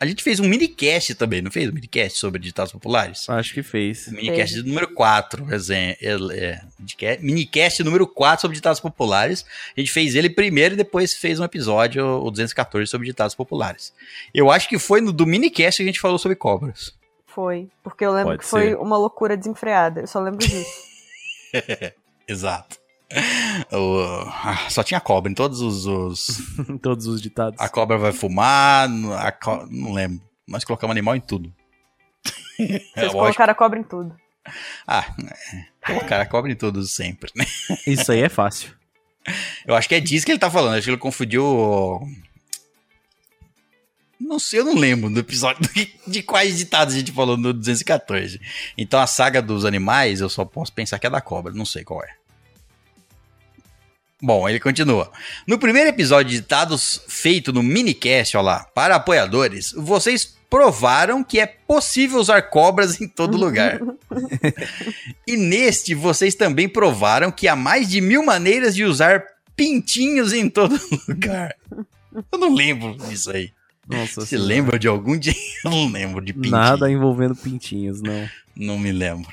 A 0.00 0.06
gente 0.06 0.22
fez 0.22 0.40
um 0.40 0.48
minicast 0.48 1.14
também, 1.14 1.40
não 1.40 1.50
fez 1.50 1.68
um 1.68 1.72
minicast 1.72 2.18
sobre 2.18 2.40
ditados 2.40 2.72
populares? 2.72 3.28
Acho 3.28 3.54
que 3.54 3.62
fez. 3.62 4.08
O 4.08 4.12
minicast 4.12 4.56
número 4.62 4.88
4, 4.92 5.44
resenha, 5.44 5.96
ele- 6.00 6.34
é, 6.38 6.60
minica- 6.78 7.18
minicast 7.22 7.82
número 7.84 8.06
4 8.06 8.42
sobre 8.42 8.56
ditados 8.56 8.80
populares. 8.80 9.44
A 9.76 9.80
gente 9.80 9.92
fez 9.92 10.14
ele 10.14 10.28
primeiro 10.28 10.74
e 10.74 10.76
depois 10.76 11.14
fez 11.14 11.38
um 11.40 11.44
episódio, 11.44 12.04
o 12.04 12.30
214, 12.30 12.90
sobre 12.90 13.06
ditados 13.06 13.34
populares. 13.34 13.92
Eu 14.34 14.50
acho 14.50 14.68
que 14.68 14.78
foi 14.78 15.00
no 15.00 15.12
do 15.12 15.26
minicast 15.26 15.78
que 15.78 15.82
a 15.84 15.86
gente 15.86 16.00
falou 16.00 16.18
sobre 16.18 16.36
cobras. 16.36 16.92
Foi. 17.26 17.68
Porque 17.82 18.04
eu 18.04 18.10
lembro 18.12 18.30
Pode 18.32 18.38
que 18.42 18.48
foi 18.48 18.68
ser. 18.70 18.76
uma 18.76 18.96
loucura 18.96 19.36
desenfreada. 19.36 20.02
Eu 20.02 20.06
só 20.06 20.20
lembro 20.20 20.38
disso. 20.46 20.70
Exato. 22.28 22.76
O- 23.72 24.24
ah, 24.28 24.66
só 24.68 24.82
tinha 24.82 25.00
cobra 25.00 25.30
em 25.30 25.34
todos 25.34 25.60
os. 25.60 25.86
os- 25.86 26.40
Todos 26.82 27.06
os 27.06 27.20
ditados. 27.22 27.60
a 27.60 27.68
cobra 27.68 27.96
vai 27.96 28.12
fumar, 28.12 28.88
a 29.18 29.30
co- 29.32 29.66
não 29.70 29.92
lembro. 29.92 30.20
Nós 30.46 30.64
colocamos 30.64 30.92
animal 30.92 31.16
em 31.16 31.20
tudo. 31.20 31.52
É 32.58 32.78
Vocês 33.00 33.12
colocaram 33.12 33.50
a 33.52 33.54
cobra 33.54 33.78
em 33.80 33.82
tudo. 33.82 34.14
Ah, 34.86 35.06
é, 35.52 35.64
colocar 35.86 36.20
a 36.20 36.26
cobra 36.26 36.52
em 36.52 36.54
tudo 36.56 36.82
sempre, 36.84 37.30
né? 37.34 37.44
Isso 37.86 38.12
aí 38.12 38.20
é 38.20 38.28
fácil. 38.28 38.72
Eu 39.66 39.74
acho 39.74 39.88
que 39.88 39.94
é 39.94 40.00
disso 40.00 40.24
que 40.26 40.30
ele 40.32 40.38
tá 40.38 40.50
falando. 40.50 40.74
Acho 40.74 40.84
que 40.84 40.90
ele 40.90 40.96
confundiu. 40.98 42.00
Não 44.20 44.38
sei, 44.38 44.60
eu 44.60 44.64
não 44.64 44.74
lembro 44.76 45.10
do 45.10 45.18
episódio 45.20 45.62
de 46.06 46.22
quais 46.22 46.56
ditados 46.58 46.94
a 46.94 46.98
gente 46.98 47.10
falou 47.12 47.36
no 47.36 47.52
214. 47.52 48.40
Então 48.78 49.00
a 49.00 49.06
saga 49.06 49.42
dos 49.42 49.64
animais, 49.64 50.20
eu 50.20 50.28
só 50.28 50.44
posso 50.44 50.72
pensar 50.72 50.98
que 50.98 51.06
é 51.06 51.10
da 51.10 51.20
cobra, 51.20 51.52
não 51.52 51.66
sei 51.66 51.82
qual 51.84 52.02
é. 52.04 52.14
Bom, 54.24 54.48
ele 54.48 54.58
continua. 54.58 55.12
No 55.46 55.58
primeiro 55.58 55.90
episódio 55.90 56.30
de 56.30 56.40
ditados 56.40 57.02
feito 57.06 57.52
no 57.52 57.62
minicast, 57.62 58.34
ó 58.38 58.40
lá, 58.40 58.64
para 58.74 58.96
apoiadores, 58.96 59.74
vocês 59.76 60.34
provaram 60.48 61.22
que 61.22 61.38
é 61.38 61.44
possível 61.46 62.18
usar 62.18 62.40
cobras 62.42 62.98
em 63.02 63.06
todo 63.06 63.36
lugar. 63.36 63.78
E 65.26 65.36
neste, 65.36 65.94
vocês 65.94 66.34
também 66.34 66.68
provaram 66.68 67.30
que 67.32 67.48
há 67.48 67.56
mais 67.56 67.88
de 67.88 68.00
mil 68.00 68.24
maneiras 68.24 68.74
de 68.74 68.84
usar 68.84 69.22
pintinhos 69.56 70.32
em 70.32 70.48
todo 70.48 70.78
lugar. 71.08 71.54
Eu 72.32 72.38
não 72.38 72.54
lembro 72.54 72.96
disso 73.08 73.30
aí. 73.30 73.50
Nossa 73.88 74.20
Você 74.20 74.28
Senhora. 74.36 74.46
lembra 74.48 74.78
de 74.78 74.86
algum 74.88 75.16
dia? 75.18 75.34
Eu 75.64 75.70
não 75.70 75.90
lembro 75.90 76.24
de 76.24 76.32
pintinho. 76.32 76.52
Nada 76.52 76.90
envolvendo 76.90 77.34
pintinhos, 77.34 78.00
não. 78.00 78.28
Não 78.56 78.78
me 78.78 78.92
lembro. 78.92 79.30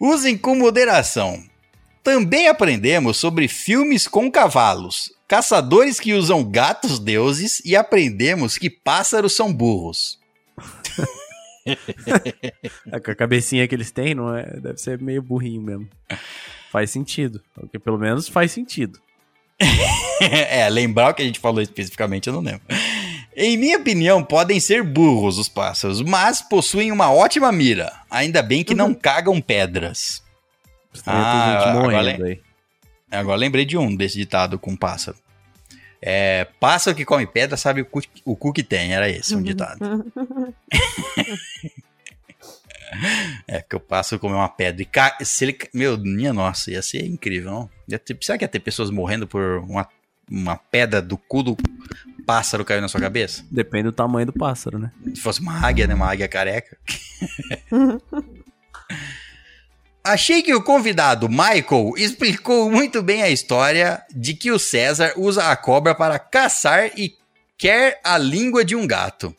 Usem 0.00 0.36
com 0.36 0.54
moderação. 0.54 1.42
Também 2.06 2.46
aprendemos 2.46 3.16
sobre 3.16 3.48
filmes 3.48 4.06
com 4.06 4.30
cavalos, 4.30 5.12
caçadores 5.26 5.98
que 5.98 6.14
usam 6.14 6.48
gatos 6.48 7.00
deuses 7.00 7.60
e 7.64 7.74
aprendemos 7.74 8.56
que 8.56 8.70
pássaros 8.70 9.34
são 9.34 9.52
burros. 9.52 10.16
É, 11.68 12.52
a 12.92 13.00
cabecinha 13.00 13.66
que 13.66 13.74
eles 13.74 13.90
têm, 13.90 14.14
não 14.14 14.32
é? 14.32 14.44
Deve 14.60 14.78
ser 14.78 15.00
meio 15.00 15.20
burrinho 15.20 15.60
mesmo. 15.60 15.88
Faz 16.70 16.92
sentido. 16.92 17.42
Porque 17.52 17.76
pelo 17.76 17.98
menos 17.98 18.28
faz 18.28 18.52
sentido. 18.52 19.00
é, 20.22 20.68
lembrar 20.70 21.10
o 21.10 21.14
que 21.14 21.22
a 21.22 21.24
gente 21.24 21.40
falou 21.40 21.60
especificamente, 21.60 22.28
eu 22.28 22.32
não 22.32 22.40
lembro. 22.40 22.62
Em 23.34 23.56
minha 23.56 23.78
opinião, 23.78 24.22
podem 24.22 24.60
ser 24.60 24.84
burros 24.84 25.38
os 25.38 25.48
pássaros, 25.48 26.00
mas 26.02 26.40
possuem 26.40 26.92
uma 26.92 27.12
ótima 27.12 27.50
mira. 27.50 27.92
Ainda 28.08 28.44
bem 28.44 28.62
que 28.62 28.72
não 28.72 28.94
cagam 28.94 29.40
pedras. 29.40 30.24
Ah, 31.06 31.58
gente 31.58 31.68
agora 31.68 31.98
morrendo 31.98 32.24
aí. 32.24 32.40
Agora 33.10 33.38
lembrei 33.38 33.64
de 33.64 33.76
um 33.76 33.94
desse 33.94 34.18
ditado 34.18 34.58
com 34.58 34.76
pássaro. 34.76 35.16
É, 36.00 36.46
pássaro 36.60 36.96
que 36.96 37.04
come 37.04 37.26
pedra 37.26 37.56
sabe 37.56 37.80
o 37.80 37.86
cu, 37.86 38.00
o 38.24 38.36
cu 38.36 38.52
que 38.52 38.62
tem, 38.62 38.92
era 38.92 39.08
esse 39.08 39.34
um 39.34 39.42
ditado. 39.42 39.78
é, 43.46 43.62
que 43.62 43.76
o 43.76 43.80
pássaro 43.80 44.20
comeu 44.20 44.36
uma 44.38 44.48
pedra 44.48 44.82
e 44.82 44.84
ca... 44.84 45.16
se 45.22 45.44
ele... 45.44 45.58
Meu, 45.72 45.98
minha 45.98 46.32
nossa, 46.32 46.70
ia 46.70 46.82
ser 46.82 47.04
incrível, 47.06 47.50
não? 47.50 47.70
Ia 47.88 47.98
ter... 47.98 48.16
Será 48.20 48.38
que 48.38 48.44
ia 48.44 48.48
ter 48.48 48.60
pessoas 48.60 48.90
morrendo 48.90 49.26
por 49.26 49.58
uma, 49.58 49.88
uma 50.30 50.56
pedra 50.56 51.00
do 51.02 51.16
cu 51.16 51.42
do 51.42 51.56
pássaro 52.26 52.64
caiu 52.64 52.80
na 52.80 52.88
sua 52.88 53.00
cabeça? 53.00 53.44
Depende 53.50 53.84
do 53.84 53.92
tamanho 53.92 54.26
do 54.26 54.32
pássaro, 54.32 54.78
né? 54.78 54.92
Se 55.14 55.20
fosse 55.20 55.40
uma 55.40 55.66
águia, 55.66 55.86
né? 55.86 55.94
Uma 55.94 56.10
águia 56.10 56.28
careca. 56.28 56.76
Achei 60.06 60.40
que 60.40 60.54
o 60.54 60.62
convidado 60.62 61.28
Michael 61.28 61.94
explicou 61.96 62.70
muito 62.70 63.02
bem 63.02 63.24
a 63.24 63.28
história 63.28 64.04
de 64.14 64.34
que 64.34 64.52
o 64.52 64.58
César 64.58 65.12
usa 65.16 65.50
a 65.50 65.56
cobra 65.56 65.96
para 65.96 66.16
caçar 66.16 66.96
e 66.96 67.16
quer 67.58 68.00
a 68.04 68.16
língua 68.16 68.64
de 68.64 68.76
um 68.76 68.86
gato. 68.86 69.34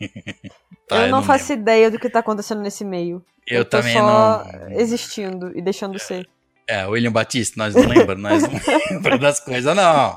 Tá, 0.88 0.98
eu 0.98 1.08
não 1.08 1.20
faço 1.20 1.48
lembro. 1.48 1.62
ideia 1.62 1.90
do 1.90 1.98
que 1.98 2.08
tá 2.08 2.20
acontecendo 2.20 2.60
nesse 2.60 2.84
meio. 2.84 3.20
Eu, 3.44 3.64
tô 3.64 3.78
também 3.78 3.92
só 3.92 4.44
não. 4.44 4.70
existindo 4.78 5.50
e 5.58 5.60
deixando 5.60 5.98
ser. 5.98 6.28
É, 6.68 6.86
William 6.86 7.10
Batista, 7.10 7.54
nós 7.56 7.74
não 7.74 7.88
lembramos, 7.88 8.22
nós 8.22 8.42
não 8.42 8.60
lembramos 8.92 9.20
das 9.20 9.40
coisas, 9.40 9.74
não. 9.74 10.16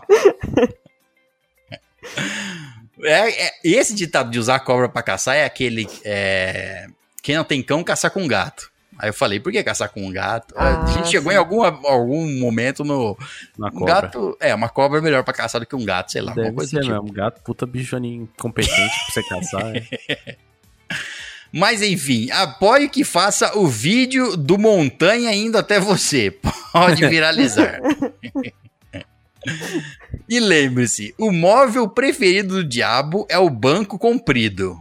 É, 3.01 3.47
é, 3.47 3.51
esse 3.63 3.95
ditado 3.95 4.29
de 4.29 4.37
usar 4.37 4.57
a 4.57 4.59
cobra 4.59 4.87
pra 4.87 5.01
caçar 5.01 5.35
é 5.35 5.43
aquele. 5.43 5.87
é, 6.05 6.85
quem 7.21 7.35
não 7.35 7.43
tem 7.43 7.61
cão, 7.61 7.83
caçar 7.83 8.11
com 8.11 8.27
gato. 8.27 8.71
Aí 8.97 9.09
eu 9.09 9.13
falei, 9.13 9.39
por 9.39 9.49
que 9.49 9.63
caçar 9.63 9.87
com 9.89 10.05
um 10.05 10.11
gato? 10.11 10.53
Ah, 10.57 10.83
a 10.83 10.87
gente 10.87 11.07
chegou 11.07 11.31
sim. 11.31 11.37
em 11.37 11.39
algum, 11.39 11.63
algum 11.63 12.27
momento 12.37 12.83
no. 12.83 13.17
Na 13.57 13.67
Um 13.67 13.71
cobra. 13.71 13.93
gato. 14.01 14.37
É, 14.41 14.53
uma 14.53 14.67
cobra 14.67 14.99
é 14.99 15.01
melhor 15.01 15.23
pra 15.23 15.33
caçar 15.33 15.61
do 15.61 15.65
que 15.65 15.75
um 15.75 15.85
gato, 15.85 16.11
sei 16.11 16.21
lá, 16.21 16.31
alguma 16.31 16.45
Deve 16.47 16.55
coisa 16.57 16.71
ser 16.71 16.81
tipo. 16.81 16.91
mesmo. 16.91 17.13
Gato, 17.13 17.41
puta 17.41 17.65
bicho 17.65 17.95
incompetente 17.97 18.75
pra 18.75 19.13
você 19.13 19.23
caçar. 19.23 19.73
é. 19.75 20.35
Mas 21.51 21.81
enfim, 21.81 22.29
apoio 22.29 22.89
que 22.89 23.03
faça 23.03 23.57
o 23.57 23.67
vídeo 23.67 24.37
do 24.37 24.57
Montanha 24.57 25.33
indo 25.33 25.57
até 25.57 25.79
você. 25.79 26.29
Pode 26.71 27.07
viralizar. 27.07 27.79
e 30.29 30.39
lembre-se, 30.39 31.15
o 31.17 31.31
móvel 31.31 31.89
preferido 31.89 32.55
do 32.55 32.63
diabo 32.63 33.25
é 33.29 33.39
o 33.39 33.49
banco 33.49 33.97
comprido. 33.97 34.79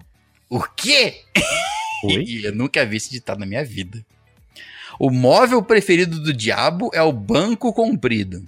O 0.51 0.61
quê? 0.61 1.23
Oi? 2.05 2.23
E 2.25 2.45
eu 2.45 2.55
nunca 2.55 2.85
vi 2.87 2.97
esse 2.97 3.11
ditado 3.11 3.39
na 3.39 3.47
minha 3.47 3.65
vida. 3.65 4.05
O 4.99 5.11
móvel 5.11 5.63
preferido 5.63 6.21
do 6.21 6.33
diabo 6.33 6.91
é 6.93 7.03
o 7.03 7.13
banco 7.13 7.73
comprido. 7.73 8.45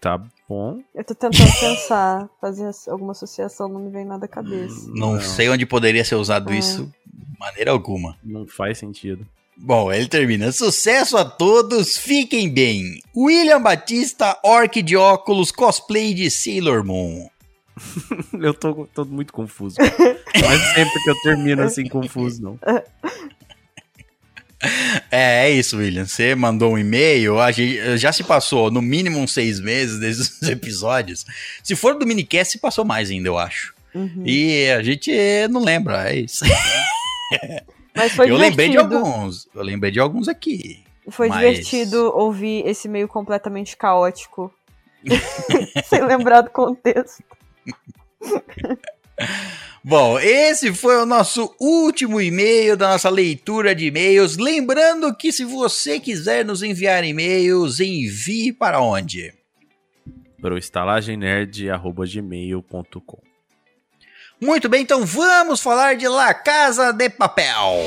Tá 0.00 0.18
bom. 0.48 0.80
Eu 0.94 1.04
tô 1.04 1.14
tentando 1.14 1.36
pensar, 1.60 2.28
fazer 2.40 2.70
alguma 2.88 3.12
associação, 3.12 3.68
não 3.68 3.80
me 3.80 3.90
vem 3.90 4.04
nada 4.04 4.26
à 4.26 4.28
cabeça. 4.28 4.86
Não, 4.88 5.14
Não. 5.14 5.20
sei 5.20 5.48
onde 5.48 5.64
poderia 5.64 6.04
ser 6.04 6.14
usado 6.16 6.52
É. 6.52 6.58
isso 6.58 6.92
de 7.06 7.38
maneira 7.38 7.70
alguma. 7.70 8.16
Não 8.22 8.46
faz 8.46 8.78
sentido. 8.78 9.26
Bom, 9.56 9.90
ele 9.90 10.06
termina. 10.08 10.52
Sucesso 10.52 11.16
a 11.16 11.24
todos, 11.24 11.96
fiquem 11.96 12.52
bem. 12.52 13.00
William 13.16 13.60
Batista, 13.60 14.38
orc 14.44 14.82
de 14.82 14.96
óculos, 14.96 15.50
cosplay 15.50 16.12
de 16.12 16.30
Sailor 16.30 16.84
Moon. 16.84 17.28
Eu 18.40 18.54
tô, 18.54 18.86
tô 18.94 19.04
muito 19.04 19.32
confuso. 19.32 19.76
Não 19.78 20.50
é 20.52 20.58
sempre 20.74 21.02
que 21.02 21.10
eu 21.10 21.20
termino 21.22 21.62
assim 21.62 21.86
confuso, 21.88 22.42
não. 22.42 22.58
É, 25.10 25.46
é 25.46 25.50
isso, 25.50 25.76
William. 25.76 26.06
Você 26.06 26.34
mandou 26.34 26.72
um 26.72 26.78
e-mail, 26.78 27.38
a 27.38 27.52
gente- 27.52 27.98
já 27.98 28.12
se 28.12 28.24
passou 28.24 28.70
no 28.70 28.80
mínimo 28.80 29.18
uns 29.18 29.32
seis 29.32 29.60
meses 29.60 30.00
desses 30.00 30.40
episódios. 30.48 31.24
Se 31.62 31.76
for 31.76 31.94
do 31.98 32.06
minicast, 32.06 32.52
se 32.52 32.58
passou 32.58 32.84
mais 32.84 33.10
ainda, 33.10 33.28
eu 33.28 33.38
acho. 33.38 33.74
Uhum. 33.94 34.22
E 34.24 34.70
a 34.70 34.82
gente 34.82 35.10
não 35.50 35.62
lembra, 35.62 36.10
é 36.10 36.20
isso. 36.20 36.44
Mas 37.94 38.12
foi 38.12 38.30
eu 38.30 38.36
lembrei 38.36 38.68
de 38.70 38.76
alguns. 38.76 39.48
Eu 39.54 39.62
lembrei 39.62 39.90
de 39.90 40.00
alguns 40.00 40.28
aqui. 40.28 40.82
Foi 41.08 41.28
mas- 41.28 41.38
divertido 41.38 42.12
ouvir 42.16 42.66
esse 42.66 42.88
meio 42.88 43.06
completamente 43.06 43.76
caótico 43.76 44.52
Sem 45.88 46.04
lembrar 46.04 46.40
do 46.42 46.50
contexto. 46.50 47.22
Bom, 49.82 50.18
esse 50.18 50.74
foi 50.74 50.96
o 50.96 51.06
nosso 51.06 51.54
último 51.60 52.20
e-mail 52.20 52.76
da 52.76 52.88
nossa 52.88 53.08
leitura 53.08 53.72
de 53.72 53.86
e-mails. 53.86 54.36
Lembrando 54.36 55.14
que 55.14 55.30
se 55.30 55.44
você 55.44 56.00
quiser 56.00 56.44
nos 56.44 56.60
enviar 56.62 57.04
e-mails, 57.04 57.78
envie 57.78 58.52
para 58.52 58.80
onde? 58.80 59.32
Para 60.42 60.54
o 60.54 60.58
estalagemnerd.gmail.com 60.58 63.22
Muito 64.40 64.68
bem, 64.68 64.82
então 64.82 65.06
vamos 65.06 65.60
falar 65.60 65.94
de 65.94 66.08
La 66.08 66.34
Casa 66.34 66.92
de 66.92 67.08
Papel. 67.08 67.86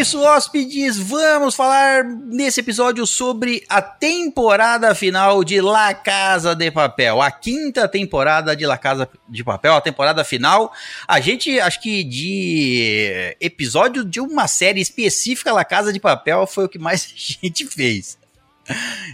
Isso, 0.00 0.18
hóspedes. 0.22 0.96
Vamos 0.96 1.54
falar 1.54 2.04
nesse 2.04 2.60
episódio 2.60 3.06
sobre 3.06 3.62
a 3.68 3.82
temporada 3.82 4.94
final 4.94 5.44
de 5.44 5.60
La 5.60 5.92
Casa 5.92 6.56
de 6.56 6.70
Papel. 6.70 7.20
A 7.20 7.30
quinta 7.30 7.86
temporada 7.86 8.56
de 8.56 8.66
La 8.66 8.78
Casa 8.78 9.06
de 9.28 9.44
Papel, 9.44 9.74
a 9.74 9.80
temporada 9.82 10.24
final. 10.24 10.72
A 11.06 11.20
gente, 11.20 11.60
acho 11.60 11.82
que 11.82 12.02
de 12.02 13.36
episódio 13.40 14.02
de 14.02 14.20
uma 14.20 14.48
série 14.48 14.80
específica, 14.80 15.52
La 15.52 15.66
Casa 15.66 15.92
de 15.92 16.00
Papel, 16.00 16.46
foi 16.46 16.64
o 16.64 16.68
que 16.68 16.78
mais 16.78 17.04
a 17.14 17.46
gente 17.46 17.66
fez. 17.66 18.18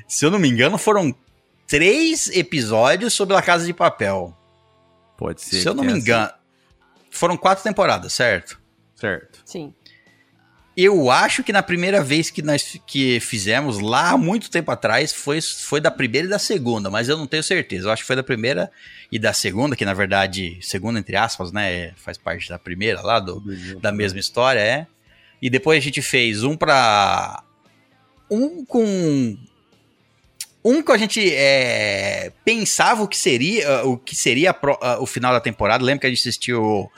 Se 0.07 0.25
eu 0.25 0.31
não 0.31 0.39
me 0.39 0.49
engano, 0.49 0.79
foram 0.79 1.13
três 1.67 2.29
episódios 2.29 3.13
sobre 3.13 3.35
La 3.35 3.43
Casa 3.43 3.67
de 3.67 3.73
Papel. 3.73 4.33
Pode 5.17 5.43
ser. 5.43 5.63
Se 5.63 5.69
eu 5.69 5.75
não 5.75 5.83
me 5.83 5.93
engano. 5.93 6.31
Foram 7.11 7.37
quatro 7.37 7.65
temporadas, 7.65 8.13
certo? 8.13 8.61
Certo. 8.95 9.41
Sim. 9.45 9.75
Eu 10.77 11.11
acho 11.11 11.43
que 11.43 11.53
na 11.55 11.63
primeira 11.63 12.03
vez 12.03 12.29
que 12.29 12.43
nós 12.43 12.79
que 12.87 13.19
fizemos, 13.19 13.81
lá 13.81 14.11
há 14.11 14.19
muito 14.19 14.51
tempo 14.51 14.71
atrás, 14.71 15.11
foi, 15.11 15.41
foi 15.41 15.81
da 15.81 15.91
primeira 15.91 16.27
e 16.27 16.31
da 16.31 16.39
segunda, 16.39 16.91
mas 16.91 17.09
eu 17.09 17.17
não 17.17 17.27
tenho 17.27 17.43
certeza. 17.43 17.89
Eu 17.89 17.93
acho 17.93 18.03
que 18.03 18.07
foi 18.07 18.17
da 18.17 18.23
primeira 18.23 18.71
e 19.11 19.19
da 19.19 19.33
segunda, 19.33 19.75
que 19.75 19.87
na 19.87 19.95
verdade, 19.95 20.59
segunda 20.61 20.99
entre 20.99 21.17
aspas, 21.17 21.51
né, 21.51 21.93
faz 21.97 22.19
parte 22.19 22.51
da 22.51 22.59
primeira 22.59 23.01
lá, 23.01 23.19
do, 23.19 23.43
da 23.81 23.91
mesma 23.91 24.21
história, 24.21 24.61
é. 24.61 24.87
E 25.41 25.49
depois 25.49 25.79
a 25.79 25.83
gente 25.83 26.03
fez 26.03 26.45
um 26.45 26.57
pra. 26.57 27.43
Um 28.31 28.65
com. 28.65 29.39
Um 30.69 30.83
que 30.83 30.91
a 30.91 30.97
gente 30.99 31.33
é, 31.33 32.33
pensava 32.45 33.03
o 33.03 33.07
que 33.07 33.17
seria 33.17 33.85
o 33.85 33.97
que 33.97 34.17
seria 34.17 34.53
pro- 34.53 34.79
o 35.01 35.07
final 35.07 35.33
da 35.33 35.41
temporada. 35.41 35.85
Lembra 35.85 36.01
que 36.01 36.07
a 36.07 36.11
gente 36.11 36.19
assistiu. 36.19 36.91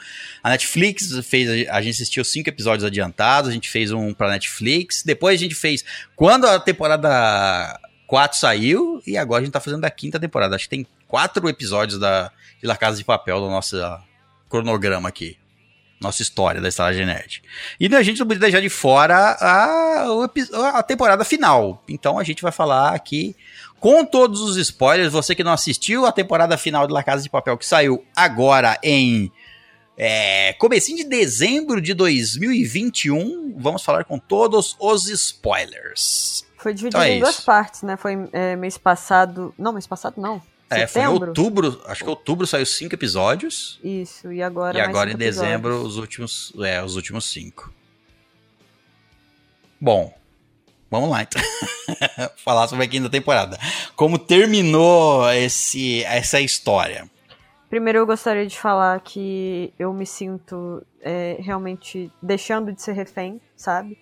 A 0.43 0.49
Netflix 0.51 1.13
fez. 1.27 1.69
A 1.69 1.83
gente 1.83 1.95
assistiu 1.97 2.25
cinco 2.25 2.49
episódios 2.49 2.85
adiantados. 2.85 3.51
A 3.51 3.53
gente 3.53 3.69
fez 3.69 3.93
um 3.93 4.15
pra 4.15 4.31
Netflix. 4.31 5.03
Depois 5.03 5.39
a 5.39 5.43
gente 5.43 5.55
fez. 5.55 5.85
Quando 6.17 6.47
a 6.47 6.59
temporada 6.59 7.79
4 8.07 8.39
saiu. 8.39 9.03
E 9.07 9.19
agora 9.19 9.43
a 9.43 9.45
gente 9.45 9.53
tá 9.53 9.61
fazendo 9.61 9.85
a 9.85 9.91
quinta 9.91 10.19
temporada. 10.19 10.57
Acho 10.57 10.65
que 10.65 10.71
tem 10.77 10.87
quatro 11.07 11.47
episódios 11.49 12.01
da, 12.01 12.33
de 12.63 12.79
Casa 12.79 12.97
de 12.97 13.05
Papel 13.05 13.39
do 13.41 13.49
nosso 13.51 13.77
cronograma 14.49 15.09
aqui 15.11 15.37
nossa 16.01 16.23
história 16.23 16.61
da 16.61 16.69
Estalagem 16.69 17.05
Nerd. 17.05 17.43
E 17.79 17.95
a 17.95 18.03
gente 18.03 18.21
não 18.21 18.27
podia 18.27 18.41
deixar 18.41 18.61
de 18.61 18.69
fora 18.69 19.37
a, 19.41 20.07
a 20.75 20.83
temporada 20.83 21.25
final. 21.25 21.83
Então 21.89 22.19
a 22.19 22.25
gente 22.25 22.43
vai 22.43 22.53
falar 22.53 22.95
aqui 22.95 23.35
com 23.81 24.05
todos 24.05 24.41
os 24.41 24.57
spoilers. 24.57 25.13
Você 25.13 25.35
que 25.35 25.45
não 25.45 25.53
assistiu 25.53 26.07
a 26.07 26.13
temporada 26.13 26.57
final 26.57 26.87
de 26.87 26.93
La 26.93 27.03
Casa 27.03 27.23
de 27.23 27.31
Papel, 27.31 27.57
que 27.59 27.67
saiu 27.67 28.05
agora 28.15 28.79
em 28.83 29.33
é, 29.97 30.53
comecinho 30.55 30.99
de 30.99 31.05
dezembro 31.05 31.81
de 31.81 31.93
2021, 31.93 33.57
vamos 33.59 33.83
falar 33.83 34.05
com 34.05 34.19
todos 34.19 34.77
os 34.79 35.09
spoilers. 35.09 36.47
Foi 36.57 36.73
dividido 36.73 36.99
Então 36.99 37.03
é 37.03 37.17
em 37.17 37.21
duas 37.21 37.41
partes, 37.41 37.83
né? 37.83 37.97
Foi 37.97 38.29
é, 38.33 38.55
mês 38.57 38.79
passado. 38.79 39.53
Não, 39.59 39.73
mês 39.73 39.87
passado 39.87 40.21
não. 40.21 40.41
É, 40.71 40.87
foi 40.87 41.03
em 41.03 41.07
outubro, 41.07 41.81
acho 41.87 42.03
que 42.03 42.07
em 42.07 42.11
outubro 42.11 42.47
saiu 42.47 42.67
cinco 42.67 42.95
episódios. 42.95 43.81
Isso, 43.83 44.31
e 44.33 44.43
agora. 44.43 44.77
E 44.77 44.81
agora 44.81 45.11
em 45.11 45.17
dezembro, 45.17 45.71
episódios. 45.71 45.93
os 45.93 45.97
últimos, 45.97 46.53
é, 46.61 46.83
os 46.83 46.97
últimos 46.97 47.25
cinco. 47.25 47.73
Bom, 49.81 50.13
vamos 50.91 51.09
lá 51.09 51.23
então. 51.23 51.41
Falar 52.45 52.69
sobre 52.69 52.85
a 52.85 52.89
quinta 52.89 53.09
temporada. 53.09 53.59
Como 53.97 54.19
terminou 54.19 55.31
esse, 55.33 56.05
essa 56.05 56.41
história? 56.41 57.09
Primeiro 57.71 57.99
eu 57.99 58.07
gostaria 58.07 58.47
de 58.47 58.59
falar 58.59 59.01
que 59.01 59.73
eu 59.79 59.93
me 59.93 60.07
sinto 60.07 60.85
é, 61.01 61.37
realmente 61.39 62.11
deixando 62.21 62.73
de 62.73 62.83
ser 62.83 62.93
refém, 62.93 63.41
sabe? 63.55 63.99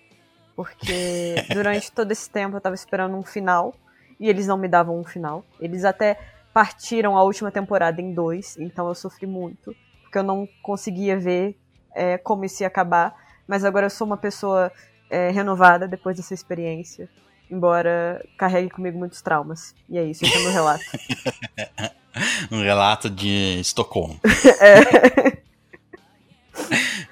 Porque 0.55 1.35
durante 1.53 1.91
todo 1.91 2.11
esse 2.11 2.29
tempo 2.29 2.57
eu 2.57 2.61
tava 2.61 2.75
esperando 2.75 3.15
um 3.15 3.23
final 3.23 3.75
e 4.19 4.29
eles 4.29 4.47
não 4.47 4.57
me 4.57 4.67
davam 4.67 4.99
um 4.99 5.03
final. 5.03 5.45
Eles 5.59 5.85
até 5.85 6.17
partiram 6.57 7.15
a 7.15 7.21
última 7.21 7.51
temporada 7.51 8.01
em 8.01 8.15
dois, 8.15 8.57
então 8.57 8.87
eu 8.87 8.95
sofri 8.95 9.27
muito, 9.27 9.75
porque 10.01 10.17
eu 10.17 10.23
não 10.23 10.49
conseguia 10.63 11.15
ver 11.15 11.55
é, 11.93 12.17
como 12.17 12.45
isso 12.45 12.63
ia 12.63 12.67
acabar. 12.67 13.15
Mas 13.47 13.63
agora 13.63 13.85
eu 13.85 13.89
sou 13.91 14.07
uma 14.07 14.17
pessoa 14.17 14.71
é, 15.07 15.29
renovada 15.29 15.87
depois 15.87 16.17
dessa 16.17 16.33
experiência, 16.33 17.07
embora 17.47 18.25
carregue 18.39 18.71
comigo 18.71 18.97
muitos 18.97 19.21
traumas. 19.21 19.75
E 19.87 19.99
é 19.99 20.03
isso, 20.03 20.25
esse 20.25 20.35
é 20.35 20.39
o 20.39 20.43
meu 20.45 20.51
relato. 20.51 20.83
Um 22.51 22.63
relato 22.63 23.07
de 23.07 23.59
Estocolmo. 23.59 24.19
É. 24.59 25.37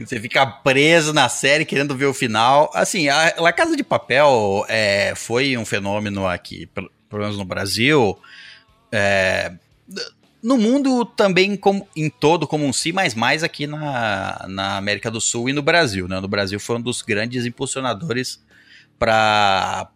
Você 0.04 0.20
fica 0.20 0.44
preso 0.44 1.14
na 1.14 1.30
série 1.30 1.66
querendo 1.66 1.96
ver 1.96 2.08
o 2.08 2.14
final. 2.16 2.72
Assim, 2.74 3.08
a 3.10 3.36
La 3.38 3.54
Casa 3.54 3.78
de 3.78 3.84
Papel 3.84 4.66
é, 4.68 5.14
foi 5.16 5.56
um 5.56 5.64
fenômeno 5.64 6.28
aqui, 6.28 6.66
pelo 6.66 6.90
pelo 7.16 7.22
menos 7.22 7.38
no 7.38 7.46
Brasil. 7.46 8.18
É, 8.92 9.52
no 10.42 10.58
mundo 10.58 11.06
também 11.06 11.56
como, 11.58 11.88
em 11.96 12.10
todo 12.10 12.48
como 12.48 12.66
um 12.66 12.72
si, 12.74 12.92
mas 12.94 13.16
mais 13.16 13.44
aqui 13.44 13.66
na, 13.66 14.46
na 14.48 14.78
América 14.78 15.10
do 15.10 15.20
Sul 15.20 15.50
e 15.50 15.54
no 15.54 15.62
Brasil. 15.62 16.08
Né? 16.08 16.20
No 16.20 16.28
Brasil 16.28 16.60
foi 16.60 16.78
um 16.78 16.82
dos 16.82 17.02
grandes 17.02 17.46
impulsionadores 17.46 18.40
para 19.00 19.90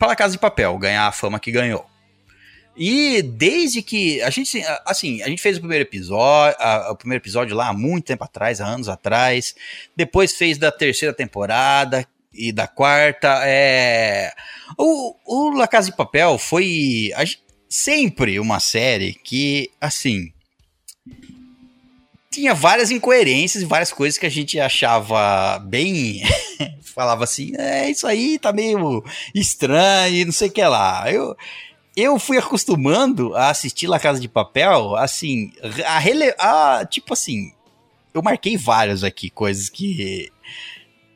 La 0.00 0.16
Casa 0.16 0.32
de 0.32 0.38
Papel 0.38 0.76
ganhar 0.78 1.06
a 1.06 1.12
fama 1.12 1.40
que 1.40 1.50
ganhou. 1.50 1.84
E 2.76 3.20
desde 3.22 3.82
que 3.82 4.22
a 4.22 4.30
gente, 4.30 4.62
assim, 4.86 5.20
a 5.20 5.28
gente 5.28 5.42
fez 5.42 5.58
o 5.58 5.60
primeiro 5.60 5.82
episódio, 5.82 6.56
a- 6.58 6.90
o 6.92 6.96
primeiro 6.96 7.22
episódio 7.22 7.54
lá 7.54 7.68
há 7.68 7.72
muito 7.72 8.06
tempo 8.06 8.24
atrás, 8.24 8.60
há 8.60 8.66
anos 8.66 8.88
atrás. 8.88 9.54
Depois 9.94 10.34
fez 10.34 10.56
da 10.56 10.72
terceira 10.72 11.12
temporada 11.12 12.06
e 12.32 12.50
da 12.50 12.66
quarta. 12.66 13.42
É... 13.44 14.32
O, 14.78 15.14
o 15.26 15.50
La 15.50 15.68
Casa 15.68 15.90
de 15.90 15.96
Papel 15.96 16.38
foi 16.38 17.10
a 17.14 17.24
sempre 17.72 18.38
uma 18.38 18.60
série 18.60 19.14
que, 19.14 19.70
assim, 19.80 20.30
tinha 22.30 22.54
várias 22.54 22.90
incoerências 22.90 23.62
e 23.62 23.66
várias 23.66 23.90
coisas 23.90 24.18
que 24.18 24.26
a 24.26 24.30
gente 24.30 24.60
achava 24.60 25.58
bem. 25.58 26.22
falava 26.94 27.24
assim, 27.24 27.52
é 27.56 27.90
isso 27.90 28.06
aí 28.06 28.38
tá 28.38 28.52
meio 28.52 29.02
estranho, 29.34 30.14
e 30.14 30.24
não 30.26 30.32
sei 30.32 30.48
o 30.48 30.52
que 30.52 30.62
lá. 30.62 31.10
Eu, 31.10 31.34
eu 31.96 32.18
fui 32.18 32.36
acostumando 32.36 33.34
a 33.34 33.48
assistir 33.48 33.86
La 33.86 33.98
Casa 33.98 34.20
de 34.20 34.28
Papel, 34.28 34.94
assim, 34.96 35.50
a, 35.86 35.98
rele 35.98 36.34
a 36.38 36.84
tipo 36.84 37.14
assim, 37.14 37.54
eu 38.12 38.22
marquei 38.22 38.58
várias 38.58 39.02
aqui, 39.02 39.30
coisas 39.30 39.70
que 39.70 40.30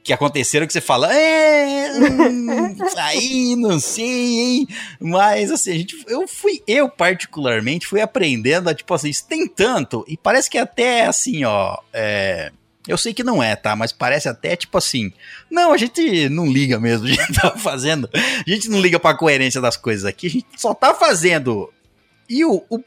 que 0.06 0.12
aconteceram 0.12 0.68
que 0.68 0.72
você 0.72 0.80
fala, 0.80 1.12
é, 1.12 1.90
hum, 1.92 2.76
aí, 2.96 3.56
não 3.56 3.80
sei, 3.80 4.06
hein? 4.06 4.68
Mas 5.00 5.50
assim, 5.50 5.72
a 5.72 5.74
gente, 5.74 6.04
eu 6.06 6.28
fui, 6.28 6.62
eu 6.64 6.88
particularmente 6.88 7.88
fui 7.88 8.00
aprendendo 8.00 8.68
a, 8.68 8.74
tipo 8.74 8.94
assim, 8.94 9.08
isso 9.08 9.26
tem 9.26 9.48
tanto, 9.48 10.04
e 10.06 10.16
parece 10.16 10.48
que 10.48 10.58
até 10.58 11.06
assim, 11.06 11.42
ó, 11.42 11.76
é, 11.92 12.52
eu 12.86 12.96
sei 12.96 13.12
que 13.12 13.24
não 13.24 13.42
é, 13.42 13.56
tá? 13.56 13.74
Mas 13.74 13.92
parece 13.92 14.28
até 14.28 14.54
tipo 14.54 14.78
assim, 14.78 15.12
não, 15.50 15.72
a 15.72 15.76
gente 15.76 16.28
não 16.28 16.46
liga 16.46 16.78
mesmo, 16.78 17.04
a 17.06 17.10
gente 17.10 17.32
tá 17.32 17.56
fazendo, 17.58 18.08
a 18.14 18.48
gente 18.48 18.68
não 18.68 18.80
liga 18.80 19.00
pra 19.00 19.16
coerência 19.16 19.60
das 19.60 19.76
coisas 19.76 20.04
aqui, 20.04 20.28
a 20.28 20.30
gente 20.30 20.46
só 20.56 20.72
tá 20.72 20.94
fazendo. 20.94 21.72
E 22.28 22.44
o, 22.44 22.62
o, 22.70 22.80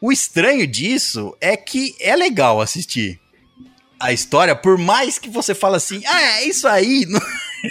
o 0.00 0.10
estranho 0.10 0.66
disso 0.66 1.36
é 1.40 1.56
que 1.56 1.94
é 2.00 2.16
legal 2.16 2.60
assistir 2.60 3.20
a 4.00 4.12
história, 4.12 4.54
por 4.54 4.78
mais 4.78 5.18
que 5.18 5.28
você 5.28 5.54
fale 5.54 5.76
assim, 5.76 6.02
ah, 6.06 6.22
é 6.40 6.44
isso 6.44 6.66
aí, 6.68 7.04
não, 7.08 7.20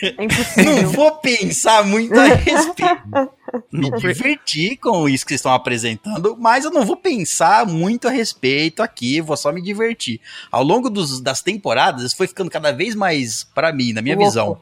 É 0.04 0.64
não 0.64 0.90
vou 0.92 1.12
pensar 1.20 1.84
muito 1.86 2.14
a 2.20 2.24
respeito. 2.36 3.32
Me 3.72 3.90
divertir 3.92 4.78
com 4.78 5.08
isso 5.08 5.26
que 5.26 5.30
vocês 5.32 5.40
estão 5.40 5.54
apresentando, 5.54 6.36
mas 6.38 6.66
eu 6.66 6.72
não 6.72 6.86
vou 6.86 6.98
pensar 6.98 7.66
muito 7.66 8.08
a 8.08 8.12
respeito 8.12 8.84
aqui, 8.84 9.22
vou 9.22 9.38
só 9.38 9.52
me 9.52 9.62
divertir. 9.62 10.20
Ao 10.52 10.64
longo 10.64 10.90
dos- 10.90 11.22
das 11.22 11.42
temporadas, 11.42 12.04
isso 12.04 12.18
foi 12.18 12.28
ficando 12.28 12.52
cada 12.52 12.72
vez 12.72 12.94
mais, 12.96 13.46
pra 13.56 13.72
mim, 13.72 13.94
na 13.94 14.02
minha 14.02 14.16
Louco. 14.16 14.30
visão, 14.30 14.60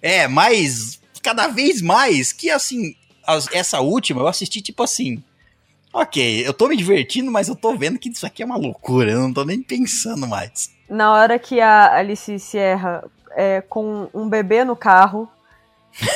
é, 0.00 0.28
mais 0.28 1.00
cada 1.22 1.48
vez 1.48 1.82
mais 1.82 2.32
que, 2.32 2.48
assim, 2.48 2.94
as- 3.26 3.48
essa 3.52 3.80
última 3.80 4.20
eu 4.20 4.28
assisti, 4.28 4.60
tipo 4.62 4.82
assim. 4.84 5.22
Ok, 5.92 6.46
eu 6.46 6.52
tô 6.52 6.68
me 6.68 6.76
divertindo, 6.76 7.30
mas 7.32 7.48
eu 7.48 7.56
tô 7.56 7.74
vendo 7.74 7.98
que 7.98 8.10
isso 8.10 8.24
aqui 8.26 8.42
é 8.42 8.46
uma 8.46 8.56
loucura, 8.58 9.10
eu 9.10 9.20
não 9.20 9.32
tô 9.32 9.44
nem 9.44 9.60
pensando 9.62 10.28
mais. 10.28 10.70
Na 10.88 11.12
hora 11.12 11.38
que 11.38 11.60
a 11.60 11.94
Alice 11.96 12.38
Sierra, 12.38 13.04
é, 13.32 13.60
com 13.60 14.08
um 14.14 14.28
bebê 14.28 14.64
no 14.64 14.74
carro 14.74 15.28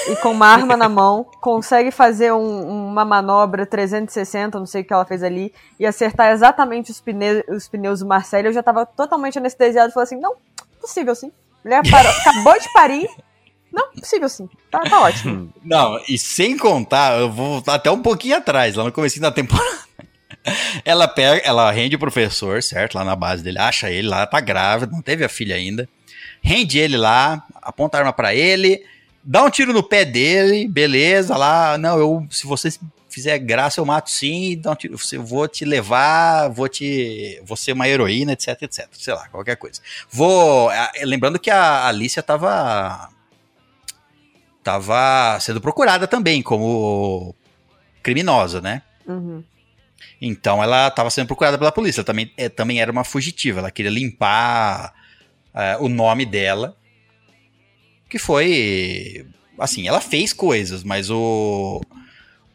e 0.09 0.17
com 0.17 0.31
uma 0.31 0.47
arma 0.47 0.77
na 0.77 0.89
mão, 0.89 1.27
consegue 1.41 1.91
fazer 1.91 2.33
um- 2.33 2.89
uma 2.89 3.05
manobra 3.05 3.67
360, 3.67 4.59
não 4.59 4.67
sei 4.67 4.83
o 4.83 4.85
que 4.85 4.93
ela 4.93 5.05
fez 5.05 5.23
ali, 5.23 5.53
e 5.79 5.85
acertar 5.87 6.31
exatamente 6.33 6.91
os, 6.91 7.01
pne 7.01 7.45
os 7.49 7.69
pneus 7.69 8.01
do 8.01 8.07
Marcelo, 8.07 8.49
eu 8.49 8.53
já 8.53 8.63
tava 8.63 8.87
totalmente 8.87 9.39
anestesiado 9.39 9.91
e 9.91 9.93
falei 9.93 10.05
assim: 10.05 10.21
não, 10.21 10.35
possível 10.81 11.15
sim. 11.15 11.31
Mulher 11.65 11.83
parou, 11.91 12.11
acabou 12.21 12.59
de 12.61 12.73
parir. 12.73 13.09
Não, 13.73 13.91
possível 13.93 14.29
sim. 14.29 14.49
Tá, 14.71 14.81
tá 14.81 15.01
ótimo. 15.01 15.53
Não, 15.65 15.99
e 16.09 16.19
sem 16.19 16.59
contar, 16.59 17.19
eu 17.19 17.31
vou 17.31 17.53
voltar 17.53 17.75
até 17.75 17.91
um 17.91 18.03
pouquinho 18.03 18.37
atrás, 18.37 18.75
lá 18.77 18.85
no 18.85 18.93
começo 18.93 19.19
da 19.21 19.33
temporada. 19.33 19.79
Ela 20.85 21.07
pega, 21.07 21.41
ela 21.45 21.71
rende 21.71 21.97
o 21.97 21.99
professor, 21.99 22.63
certo? 22.63 22.95
Lá 22.95 23.05
na 23.05 23.15
base 23.15 23.43
dele, 23.43 23.59
acha 23.59 23.91
ele 23.91 24.09
lá, 24.09 24.27
tá 24.27 24.41
grávida, 24.41 24.91
não 24.91 25.01
teve 25.01 25.25
a 25.25 25.29
filha 25.29 25.55
ainda. 25.55 25.89
Rende 26.43 26.79
ele 26.79 26.97
lá, 26.97 27.47
aponta 27.63 27.97
a 27.97 28.01
arma 28.01 28.13
pra 28.13 28.35
ele, 28.35 28.85
dá 29.23 29.45
um 29.45 29.51
tiro 29.51 29.73
no 29.73 29.83
pé 29.83 30.05
dele, 30.05 30.67
beleza, 30.67 31.37
lá, 31.37 31.79
não, 31.79 31.99
eu, 31.99 32.27
se 32.31 32.47
você 32.47 32.71
fizer 33.09 33.39
graça, 33.39 33.81
eu 33.81 33.85
mato 33.85 34.11
sim, 34.11 34.59
dá 34.61 34.73
um 34.73 34.75
tiro, 34.75 34.97
eu 35.13 35.23
vou 35.23 35.47
te 35.47 35.65
levar, 35.65 36.49
vou 36.49 36.69
te, 36.69 37.41
vou 37.45 37.57
ser 37.57 37.73
uma 37.73 37.87
heroína, 37.87 38.33
etc, 38.33 38.63
etc, 38.63 38.89
sei 38.93 39.15
lá, 39.15 39.29
qualquer 39.29 39.57
coisa. 39.57 39.81
Vou, 40.11 40.71
lembrando 41.05 41.39
que 41.39 41.51
a 41.51 41.87
Alicia 41.87 42.23
tava 42.23 43.11
tava 44.63 45.39
sendo 45.41 45.61
procurada 45.61 46.07
também 46.07 46.41
como 46.41 47.35
criminosa, 48.03 48.61
né? 48.61 48.83
Uhum. 49.07 49.43
Então 50.25 50.63
ela 50.63 50.87
estava 50.87 51.11
sendo 51.11 51.27
procurada 51.27 51.59
pela 51.59 51.73
polícia. 51.73 51.99
Ela 51.99 52.05
também, 52.05 52.33
é, 52.37 52.49
também 52.49 52.81
era 52.81 52.93
uma 52.93 53.03
fugitiva. 53.03 53.59
Ela 53.59 53.73
queria 53.73 53.91
limpar 53.91 54.95
é, 55.53 55.77
o 55.81 55.89
nome 55.89 56.25
dela. 56.25 56.77
Que 58.09 58.21
foi. 58.21 59.27
Assim, 59.59 59.89
ela 59.89 60.01
fez 60.01 60.33
coisas, 60.33 60.85
mas 60.85 61.11
o. 61.11 61.81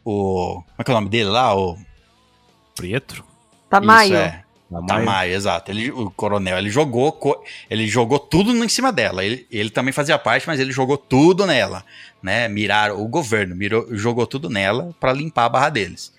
O. 0.06 0.64
Como 0.64 0.76
é 0.80 0.84
que 0.86 0.90
é 0.90 0.94
o 0.94 0.98
nome 0.98 1.10
dele 1.10 1.30
lá? 1.30 1.54
O. 1.58 1.78
Pietro? 2.80 3.26
Tamayo. 3.70 4.14
Isso, 4.14 4.16
é. 4.16 4.44
Tamayo. 4.72 4.88
Tamayo, 4.88 5.34
exato. 5.34 5.72
Ele, 5.72 5.92
o 5.92 6.10
coronel, 6.12 6.58
ele 6.58 6.70
jogou, 6.70 7.44
ele 7.70 7.86
jogou 7.86 8.20
tudo 8.20 8.52
em 8.64 8.70
cima 8.70 8.94
dela. 8.94 9.26
Ele, 9.26 9.46
ele 9.52 9.70
também 9.70 9.92
fazia 9.92 10.18
parte, 10.18 10.48
mas 10.48 10.60
ele 10.60 10.72
jogou 10.72 10.98
tudo 10.98 11.46
nela, 11.46 11.84
né? 12.22 12.48
Mirar 12.48 12.94
o 12.94 13.06
governo, 13.08 13.56
mirou, 13.56 13.88
jogou 13.92 14.26
tudo 14.26 14.50
nela 14.50 14.96
pra 15.02 15.12
limpar 15.12 15.46
a 15.46 15.50
barra 15.50 15.70
deles. 15.70 16.16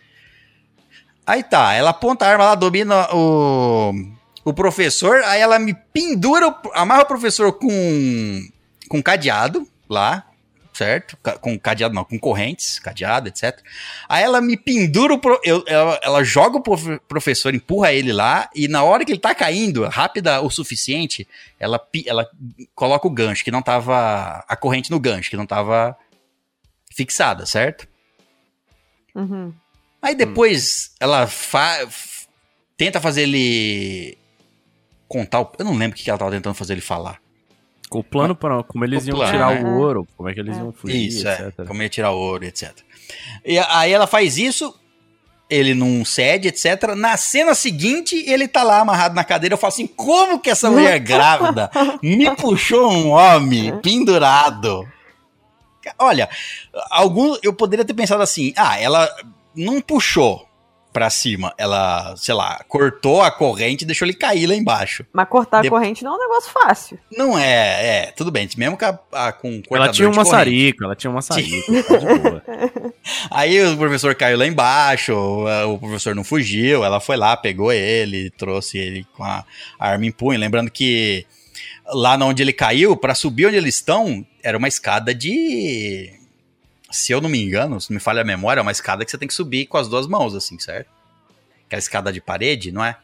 Aí 1.29 1.43
tá, 1.43 1.74
ela 1.74 1.91
aponta 1.91 2.24
a 2.24 2.31
arma, 2.31 2.45
ela 2.45 2.55
domina 2.55 3.07
o, 3.14 3.93
o 4.47 4.55
professor, 4.55 5.22
aí 5.24 5.41
ela 5.43 5.59
me 5.59 5.74
pendura, 5.74 6.55
amarra 6.74 7.03
o 7.03 7.07
professor 7.07 7.53
com 7.53 8.49
com 8.89 9.03
cadeado 9.03 9.68
lá, 9.87 10.24
certo? 10.72 11.18
Com 11.43 11.59
cadeado 11.59 11.95
não, 11.95 12.03
com 12.03 12.18
correntes, 12.18 12.79
cadeado, 12.79 13.29
etc. 13.29 13.61
Aí 14.09 14.22
ela 14.24 14.41
me 14.41 14.57
pendura, 14.57 15.12
o 15.12 15.20
eu- 15.45 15.62
ela, 15.66 16.01
ela 16.03 16.24
joga 16.24 16.57
o 16.57 16.62
profe- 16.62 16.99
professor, 17.07 17.55
empurra 17.55 17.93
ele 17.93 18.11
lá, 18.11 18.49
e 18.55 18.66
na 18.66 18.83
hora 18.83 19.05
que 19.05 19.12
ele 19.12 19.20
tá 19.20 19.35
caindo, 19.35 19.85
rápida 19.87 20.41
o 20.41 20.49
suficiente, 20.49 21.29
ela, 21.61 21.79
ela 22.07 22.26
coloca 22.74 23.07
o 23.07 23.11
gancho, 23.11 23.45
que 23.45 23.51
não 23.51 23.61
tava. 23.61 24.43
A 24.49 24.57
corrente 24.57 24.91
no 24.91 24.99
gancho, 24.99 25.29
que 25.29 25.37
não 25.37 25.45
tava 25.47 25.95
fixada, 26.97 27.45
certo? 27.45 27.87
Uhum. 29.14 29.53
Aí 30.01 30.14
depois 30.14 30.92
ela 31.01 31.26
fa- 31.26 31.86
tenta 32.76 33.01
fazer 33.01 33.22
ele 33.22 34.16
contar. 35.09 35.40
o- 35.40 35.53
Eu 35.59 35.64
não 35.64 35.74
lembro 35.74 35.96
o 35.99 36.01
que 36.01 36.09
ela 36.09 36.18
tava 36.18 36.30
tentando 36.30 36.55
fazer 36.55 36.74
ele 36.74 36.80
falar. 36.80 37.18
Com 37.88 38.01
o 38.01 38.05
plano 38.05 38.34
para 38.36 38.62
como 38.62 38.84
eles 38.84 39.05
O 39.07 39.09
iam 39.09 39.16
plano, 39.16 39.32
tirar 39.32 39.55
né? 39.55 39.70
o 39.70 39.78
ouro, 39.78 40.07
como 40.16 40.28
é 40.28 40.34
que 40.34 40.40
eles 40.40 40.57
É. 40.57 40.61
iam 40.61 40.72
fugir, 40.72 41.07
Isso, 41.09 41.26
é. 41.26 41.49
etc. 41.49 41.66
Como 41.66 41.82
ia 41.82 41.88
tirar 41.88 42.11
ouro, 42.11 42.44
etc. 42.44 42.70
E 43.44 43.59
aí 43.59 43.90
ela 43.92 44.07
faz 44.07 44.36
isso, 44.36 44.78
ele 45.49 45.72
não 45.74 46.05
cede, 46.05 46.49
etc. 46.49 46.94
Na 46.94 47.16
cena 47.16 47.55
seguinte, 47.55 48.14
ele 48.30 48.46
tá 48.46 48.62
lá 48.62 48.80
amarrado 48.80 49.14
na 49.14 49.24
cadeira. 49.24 49.55
Eu 49.55 49.59
falo 49.59 49.72
assim: 49.72 49.86
como 49.86 50.38
que 50.38 50.51
essa 50.51 50.70
mulher 50.70 50.99
grávida 51.01 51.70
me 52.03 52.30
puxou 52.36 52.92
um 52.92 53.09
homem 53.09 53.80
pendurado? 53.80 54.86
Olha, 55.99 56.28
algum, 56.90 57.34
eu 57.42 57.55
poderia 57.55 57.84
ter 57.86 57.94
pensado 57.94 58.22
assim: 58.22 58.53
ah, 58.55 58.78
ela 58.78 59.09
não 59.59 59.80
puxou 59.80 60.46
pra 60.90 61.11
cima, 61.11 61.54
ela, 61.59 62.14
sei 62.16 62.34
lá, 62.34 62.64
cortou 62.66 63.20
a 63.22 63.30
corrente 63.30 63.84
e 63.84 63.86
deixou 63.86 64.06
ele 64.09 64.14
cair 64.16 64.46
lá 64.46 64.54
embaixo. 64.54 65.04
Mas 65.12 65.28
cortar 65.28 65.61
De- 65.61 65.68
a 65.68 65.70
corrente 65.70 66.02
não 66.02 66.14
é 66.14 66.16
um 66.16 66.18
negócio 66.18 66.50
fácil. 66.50 66.98
Não 67.16 67.38
é, 67.38 67.86
é, 68.06 68.12
tudo 68.16 68.32
bem, 68.32 68.48
mesmo 68.56 68.76
com, 68.76 68.84
a, 68.86 68.98
a- 69.12 69.32
com 69.32 69.48
um 69.50 69.62
cortador 69.62 69.84
Ela 69.84 69.92
tinha 69.92 70.09
um 70.09 70.14
maçarico, 70.14 70.82
ela 70.84 70.96
tinha 70.96 71.11
um 71.11 71.14
maçarico, 71.14 71.72
tá. 71.84 72.42
Aí 73.30 73.62
o 73.64 73.76
professor 73.76 74.14
caiu 74.14 74.38
lá 74.38 74.46
embaixo, 74.46 75.12
o 75.14 75.74
o 75.74 75.78
professor 75.78 76.14
não 76.14 76.24
fugiu, 76.24 76.82
ela 76.84 77.00
foi 77.00 77.16
lá, 77.16 77.36
pegou 77.36 77.70
ele, 77.72 78.30
trouxe 78.30 78.78
ele 78.78 79.06
com 79.14 79.22
a 79.22 79.44
arma 79.78 80.06
em 80.06 80.11
punho. 80.11 80.40
Lembrando 80.40 80.70
que 80.70 81.26
lá 81.86 82.16
onde 82.24 82.42
ele 82.42 82.52
caiu, 82.52 82.96
pra 82.96 83.14
subir 83.14 83.46
onde 83.46 83.56
eles 83.56 83.76
estão, 83.76 84.26
era 84.42 84.56
uma 84.59 84.68
escada 84.68 85.14
de. 85.14 86.11
Se 86.91 87.12
eu 87.12 87.20
não 87.20 87.28
me 87.28 87.43
engano, 87.43 87.80
se 87.80 87.91
não 87.91 87.97
me 87.97 88.01
falha 88.01 88.22
a 88.22 88.24
memória, 88.24 88.61
é 88.61 88.62
uma 88.62 88.72
escada 88.72 89.05
que 89.05 89.11
você 89.11 89.18
tem 89.18 89.28
que 89.28 89.34
subir 89.34 89.66
com 89.66 89.76
as 89.76 89.89
duas 89.89 90.07
mãos, 90.07 90.34
assim, 90.34 90.59
certo? 90.59 90.89
Aquela 91.66 91.78
escada 91.80 92.12
de 92.12 92.20
parede, 92.20 92.72
não 92.72 92.82
é? 92.84 92.97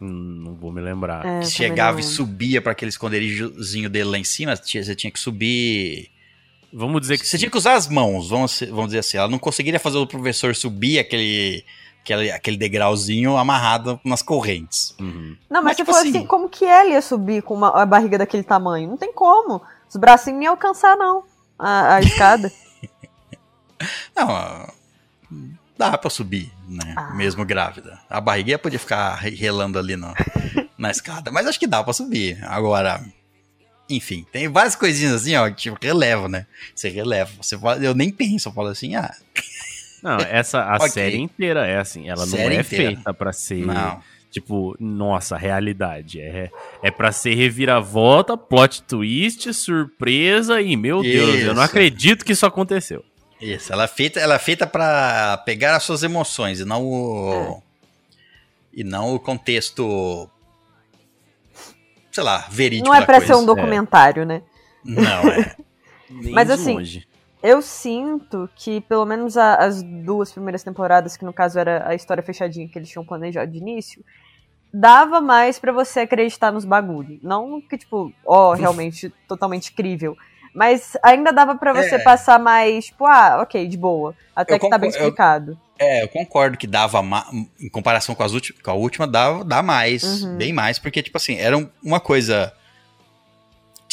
Hum, 0.00 0.42
não 0.44 0.54
vou 0.54 0.70
me 0.72 0.80
lembrar. 0.80 1.26
É, 1.26 1.40
que 1.40 1.46
chegava 1.50 1.94
não 1.94 2.00
e 2.00 2.02
subia 2.04 2.62
pra 2.62 2.72
aquele 2.72 2.90
esconderijozinho 2.90 3.90
dele 3.90 4.10
lá 4.10 4.18
em 4.18 4.24
cima, 4.24 4.54
você 4.54 4.94
tinha 4.94 5.10
que 5.10 5.18
subir. 5.18 6.10
Vamos 6.72 7.00
dizer 7.00 7.18
que 7.18 7.24
Você 7.24 7.32
sim. 7.32 7.38
tinha 7.38 7.50
que 7.50 7.56
usar 7.56 7.74
as 7.74 7.88
mãos, 7.88 8.28
vamos, 8.28 8.60
vamos 8.68 8.86
dizer 8.86 8.98
assim. 9.00 9.16
Ela 9.16 9.28
não 9.28 9.38
conseguiria 9.38 9.80
fazer 9.80 9.96
o 9.96 10.06
professor 10.06 10.54
subir 10.54 10.98
aquele, 11.00 11.64
aquele, 12.02 12.30
aquele 12.30 12.56
degrauzinho 12.56 13.36
amarrado 13.36 13.98
nas 14.04 14.22
correntes. 14.22 14.94
Uhum. 15.00 15.34
Não, 15.50 15.62
mas, 15.62 15.64
Mas, 15.64 15.76
tipo 15.78 15.90
assim- 15.90 16.10
assim, 16.10 16.26
como 16.26 16.48
que 16.48 16.64
ela 16.64 16.90
ia 16.90 17.02
subir 17.02 17.42
com 17.42 17.54
uma, 17.54 17.70
a 17.70 17.86
barriga 17.86 18.18
daquele 18.18 18.44
tamanho? 18.44 18.88
Não 18.90 18.96
tem 18.98 19.12
como. 19.12 19.60
Os 19.88 19.96
bracinhos 19.96 20.38
nem 20.38 20.44
iam 20.44 20.52
alcançar, 20.52 20.96
não. 20.96 21.24
A, 21.58 21.96
a 21.96 22.00
escada. 22.00 22.52
Não, 24.14 24.72
dá 25.76 25.96
pra 25.96 26.10
subir, 26.10 26.50
né? 26.68 26.94
Ah. 26.96 27.14
Mesmo 27.14 27.44
grávida. 27.44 27.98
A 28.10 28.20
barriguinha 28.20 28.58
podia 28.58 28.78
ficar 28.78 29.14
re- 29.16 29.34
relando 29.34 29.78
ali 29.78 29.96
no, 29.96 30.12
na 30.76 30.90
escada, 30.90 31.30
mas 31.30 31.46
acho 31.46 31.58
que 31.60 31.66
dá 31.66 31.82
pra 31.82 31.92
subir. 31.92 32.38
Agora, 32.44 33.00
enfim, 33.88 34.26
tem 34.32 34.48
várias 34.48 34.74
coisinhas 34.74 35.14
assim, 35.14 35.34
ó, 35.36 35.48
que 35.48 35.56
tipo, 35.56 35.78
releva, 35.80 36.28
né? 36.28 36.46
Você 36.74 36.88
releva. 36.88 37.30
Você 37.40 37.56
fala, 37.58 37.82
eu 37.82 37.94
nem 37.94 38.10
penso, 38.10 38.48
eu 38.48 38.52
falo 38.52 38.68
assim, 38.68 38.94
ah, 38.96 39.14
Não, 40.02 40.16
essa 40.18 40.62
a 40.62 40.76
Ok. 40.82 40.88
série 40.90 41.18
inteira 41.18 41.66
é 41.66 41.78
assim, 41.78 42.08
ela 42.08 42.26
Série 42.26 42.42
não 42.42 42.50
é 42.50 42.60
inteira. 42.60 42.90
feita 42.94 43.14
pra 43.14 43.32
ser 43.32 43.64
não. 43.64 44.02
Tipo, 44.30 44.76
nossa, 44.78 45.36
realidade. 45.36 46.20
É 46.20 46.50
é 46.82 46.90
para 46.90 47.12
ser 47.12 47.34
reviravolta, 47.34 48.36
plot 48.36 48.82
twist, 48.82 49.52
surpresa 49.54 50.60
e 50.60 50.76
meu 50.76 51.02
Deus, 51.02 51.40
eu 51.40 51.54
não 51.54 51.62
Isso. 51.62 51.70
acredito 51.70 52.24
que 52.24 52.32
isso 52.32 52.46
aconteceu. 52.46 53.04
Isso, 53.40 53.72
ela 53.72 53.84
é 53.84 53.88
feita, 53.88 54.18
ela 54.18 54.34
é 54.34 54.38
feita 54.38 54.66
para 54.66 55.38
pegar 55.38 55.76
as 55.76 55.84
suas 55.84 56.02
emoções 56.02 56.60
e 56.60 56.64
não 56.64 56.84
o 56.84 57.62
e 58.72 58.82
não 58.84 59.14
o 59.14 59.20
contexto 59.20 60.28
sei 62.10 62.24
lá, 62.24 62.46
verídico 62.50 62.88
Não 62.88 62.94
é 62.94 63.00
da 63.00 63.06
pra 63.06 63.18
coisa. 63.18 63.32
ser 63.34 63.40
um 63.40 63.46
documentário, 63.46 64.26
né? 64.26 64.42
Não 64.84 65.02
é. 65.28 65.54
Nem 66.10 66.32
Mas 66.32 66.48
de 66.48 66.52
assim, 66.54 66.74
longe. 66.74 67.07
Eu 67.42 67.62
sinto 67.62 68.48
que, 68.56 68.80
pelo 68.80 69.04
menos 69.06 69.36
a- 69.36 69.54
as 69.56 69.82
duas 69.82 70.32
primeiras 70.32 70.62
temporadas, 70.62 71.16
que 71.16 71.24
no 71.24 71.32
caso 71.32 71.58
era 71.58 71.88
a 71.88 71.94
história 71.94 72.22
fechadinha 72.22 72.68
que 72.68 72.78
eles 72.78 72.88
tinham 72.88 73.04
planejado 73.04 73.50
de 73.52 73.58
início, 73.58 74.04
dava 74.72 75.20
mais 75.20 75.58
pra 75.58 75.72
você 75.72 76.00
acreditar 76.00 76.50
nos 76.52 76.64
bagulho. 76.64 77.18
Não 77.22 77.60
que, 77.60 77.78
tipo, 77.78 78.12
ó, 78.26 78.52
realmente 78.92 79.12
totalmente 79.28 79.72
crível. 79.72 80.16
Mas 80.54 80.96
ainda 81.02 81.32
dava 81.32 81.54
pra 81.54 81.72
você 81.72 81.96
É. 81.96 81.98
passar 82.02 82.38
mais, 82.40 82.86
tipo, 82.86 83.04
ah, 83.06 83.38
ok, 83.42 83.68
de 83.68 83.76
boa. 83.76 84.14
Até 84.34 84.54
Eu 84.54 84.58
que 84.58 84.68
tá 84.68 84.78
bem 84.78 84.90
concor- 84.90 85.02
eu- 85.02 85.08
explicado. 85.08 85.58
É, 85.78 86.02
eu 86.02 86.08
concordo 86.08 86.58
que 86.58 86.66
dava 86.66 87.00
em 87.60 87.68
comparação 87.70 88.12
com, 88.14 88.22
as 88.24 88.32
com 88.50 88.70
a 88.70 88.74
última, 88.74 89.06
dá, 89.06 89.44
dá 89.44 89.62
mais, 89.62 90.24
Uhum. 90.24 90.36
bem 90.36 90.52
mais, 90.52 90.76
porque, 90.76 91.00
tipo 91.02 91.16
assim, 91.16 91.36
era 91.36 91.56
um- 91.56 91.68
uma 91.84 92.00
coisa. 92.00 92.52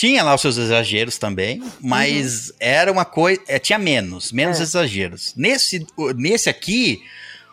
Tinha 0.06 0.24
lá 0.24 0.36
os 0.36 0.42
seus 0.42 0.58
exageros 0.58 1.18
também, 1.18 1.64
mas 1.82 2.54
era 2.60 2.92
uma 2.92 3.06
coisa. 3.06 3.42
tinha 3.60 3.80
menos, 3.80 4.32
menos 4.32 4.60
É. 4.60 4.64
exageros. 4.64 5.34
Nesse, 5.36 5.84
nesse 6.16 6.48
aqui, 6.50 7.02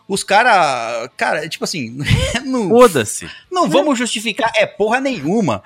os 0.06 0.22
caras. 0.22 1.08
Cara, 1.16 1.48
tipo 1.48 1.64
assim, 1.64 1.96
não, 2.44 2.68
Foda-se. 2.68 3.26
não 3.50 3.70
vamos 3.70 3.98
justificar, 3.98 4.52
é 4.54 4.66
porra 4.66 5.00
nenhuma. 5.00 5.62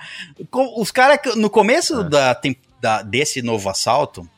Os 0.77 0.91
caras, 0.93 1.19
no 1.35 1.51
começo 1.51 2.03
É. 2.03 2.09
da, 2.09 2.41
da- 2.81 3.03
desse 3.03 3.43
novo 3.43 3.69
assalto, 3.69 4.29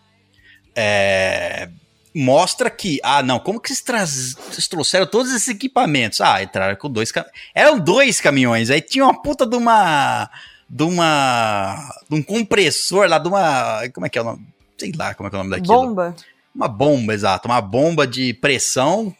é, 0.74 1.68
mostra 2.14 2.70
que, 2.70 2.98
ah, 3.02 3.22
não, 3.22 3.38
como 3.38 3.60
que 3.60 3.68
vocês, 3.68 3.80
traz- 3.80 4.34
vocês 4.50 4.66
trouxeram 4.68 5.06
todos 5.06 5.32
esses 5.34 5.48
equipamentos? 5.48 6.20
Ah, 6.20 6.42
entraram 6.42 6.76
com 6.76 6.88
dois 6.90 7.12
caminhões. 7.12 7.34
Eram 7.54 7.78
dois 7.78 8.20
caminhões, 8.20 8.70
aí 8.70 8.80
tinha 8.80 9.04
uma 9.04 9.20
puta 9.20 9.46
de 9.46 9.56
uma. 9.56 10.30
De 10.68 10.82
uma. 10.82 11.76
de 12.08 12.16
um 12.16 12.22
compressor 12.22 13.08
lá, 13.08 13.18
de 13.18 13.28
uma. 13.28 13.88
como 13.94 14.06
é 14.06 14.08
que 14.08 14.18
é 14.18 14.22
o 14.22 14.24
nome? 14.24 14.46
Sei 14.76 14.92
lá 14.96 15.14
como 15.14 15.26
é 15.26 15.30
que 15.30 15.36
é 15.36 15.38
o 15.38 15.42
nome 15.42 15.56
daquilo. 15.56 15.74
Bomba. 15.74 16.16
Uma 16.54 16.68
bomba, 16.68 17.14
exato. 17.14 17.48
Uma 17.48 17.60
bomba 17.60 18.06
de 18.06 18.34
pressão 18.34 19.14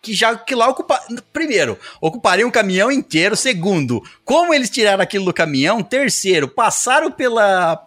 que 0.00 0.14
já 0.14 0.36
que 0.36 0.54
lá 0.54 0.68
ocupa. 0.68 1.00
Primeiro, 1.32 1.78
ocuparia 2.00 2.46
um 2.46 2.50
caminhão 2.50 2.90
inteiro. 2.90 3.36
Segundo, 3.36 4.02
como 4.24 4.54
eles 4.54 4.70
tiraram 4.70 5.02
aquilo 5.02 5.24
do 5.24 5.34
caminhão? 5.34 5.82
Terceiro, 5.82 6.48
passaram 6.48 7.10
pela. 7.10 7.84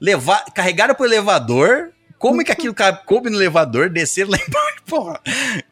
levar, 0.00 0.44
carregaram 0.54 0.94
pro 0.94 1.06
elevador. 1.06 1.92
Como 2.28 2.40
é 2.42 2.44
que 2.44 2.52
aquilo 2.52 2.74
coube 3.04 3.30
no 3.30 3.36
elevador? 3.36 3.88
Desceram 3.90 4.30
lá 4.30 4.38
embaixo, 4.46 4.82
porra. 4.86 5.20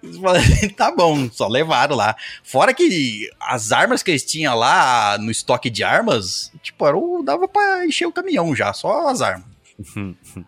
Eles 0.03 0.17
falaram 0.19 0.45
tá 0.77 0.91
bom, 0.91 1.31
só 1.31 1.49
levaram 1.49 1.97
lá. 1.97 2.15
Fora 2.43 2.73
que 2.75 3.29
as 3.41 3.73
armas 3.73 4.03
que 4.03 4.11
eles 4.11 4.25
tinham 4.25 4.57
lá 4.57 5.17
no 5.19 5.31
estoque 5.31 5.69
de 5.71 5.83
armas, 5.85 6.53
tipo, 6.63 6.87
era, 6.87 6.97
o- 6.97 7.23
dava 7.23 7.47
pra 7.49 7.87
encher 7.87 8.07
o 8.07 8.13
caminhão 8.13 8.55
já, 8.55 8.73
só 8.73 9.09
as 9.09 9.21
armas. 9.21 9.47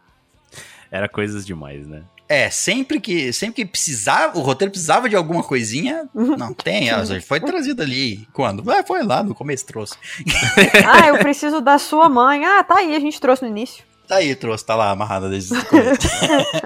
Era 0.91 1.09
coisas 1.09 1.45
demais, 1.45 1.87
né? 1.87 2.03
É, 2.29 2.51
sempre 2.51 2.99
que, 3.01 3.33
sempre 3.33 3.57
que 3.65 3.71
precisava, 3.71 4.37
o 4.37 4.43
roteiro 4.43 4.71
precisava 4.73 5.09
de 5.09 5.15
alguma 5.15 5.45
coisinha, 5.45 6.09
não 6.13 6.53
tem, 6.53 6.91
ah, 6.91 7.05
foi 7.25 7.39
trazido 7.39 7.83
ali. 7.83 8.27
Quando? 8.33 8.69
Ah, 8.69 8.83
foi 8.85 9.05
lá, 9.05 9.23
no 9.23 9.33
começo 9.35 9.65
trouxe. 9.65 9.95
Ah, 10.85 11.07
eu 11.07 11.19
preciso 11.19 11.61
da 11.61 11.79
sua 11.79 12.09
mãe. 12.09 12.45
Ah, 12.45 12.65
tá 12.65 12.79
aí, 12.79 12.97
a 12.97 13.01
gente 13.01 13.21
trouxe 13.21 13.43
no 13.43 13.49
início. 13.49 13.85
Tá 14.07 14.17
aí, 14.17 14.35
trouxe, 14.37 14.65
tá 14.65 14.75
lá 14.75 14.91
amarrada 14.91 15.29
desde 15.29 15.57
o 15.57 15.65
começo. 15.67 16.09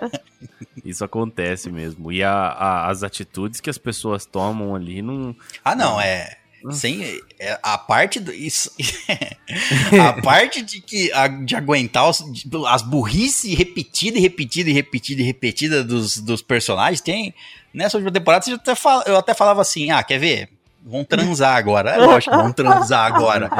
Isso 0.84 1.04
acontece 1.04 1.70
mesmo. 1.70 2.10
E 2.12 2.22
a- 2.22 2.30
a- 2.32 2.88
as 2.90 3.02
atitudes 3.02 3.60
que 3.60 3.70
as 3.70 3.78
pessoas 3.78 4.24
tomam 4.26 4.74
ali 4.74 5.02
não. 5.02 5.34
Ah, 5.64 5.74
não, 5.74 6.00
é. 6.00 6.36
Sem, 6.72 7.02
é, 7.38 7.58
a 7.62 7.78
parte 7.78 8.20
do, 8.20 8.30
isso, 8.34 8.70
a 9.98 10.20
parte 10.20 10.60
de 10.60 10.82
que 10.82 11.10
a- 11.12 11.26
de 11.26 11.56
aguentar 11.56 12.06
os- 12.06 12.18
de- 12.30 12.50
as 12.66 12.82
burrice 12.82 13.54
repetida 13.54 14.18
e 14.18 14.20
repetida 14.20 14.68
e 14.68 14.72
repetida 14.74 15.22
e 15.22 15.24
repetida 15.24 15.82
dos, 15.82 16.18
dos 16.18 16.42
personagens 16.42 17.00
tem 17.00 17.34
nessa 17.72 17.96
última 17.96 18.12
temporada 18.12 18.44
você 18.44 18.50
já 18.50 18.56
até 18.58 18.74
fala- 18.74 19.04
eu 19.06 19.16
até 19.16 19.32
falava 19.32 19.62
assim 19.62 19.90
ah 19.90 20.02
quer 20.02 20.18
ver 20.18 20.50
vão 20.84 21.04
transar 21.04 21.56
agora. 21.56 21.90
É 21.90 21.98
lógico 21.98 22.36
vão 22.36 22.52
transar 22.52 23.06
agora. 23.06 23.50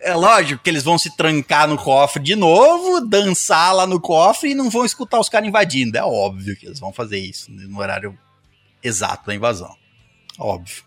É 0.00 0.14
lógico 0.14 0.62
que 0.62 0.70
eles 0.70 0.82
vão 0.82 0.98
se 0.98 1.16
trancar 1.16 1.66
no 1.66 1.76
cofre 1.76 2.22
de 2.22 2.36
novo 2.36 3.00
dançar 3.00 3.74
lá 3.74 3.86
no 3.86 4.00
cofre 4.00 4.50
e 4.50 4.54
não 4.54 4.70
vão 4.70 4.84
escutar 4.84 5.18
os 5.18 5.28
caras 5.28 5.48
invadindo. 5.48 5.96
É 5.96 6.04
óbvio 6.04 6.56
que 6.56 6.66
eles 6.66 6.78
vão 6.78 6.92
fazer 6.92 7.18
isso 7.18 7.50
no 7.50 7.78
horário 7.78 8.16
exato 8.82 9.26
da 9.26 9.34
invasão. 9.34 9.74
Óbvio. 10.38 10.84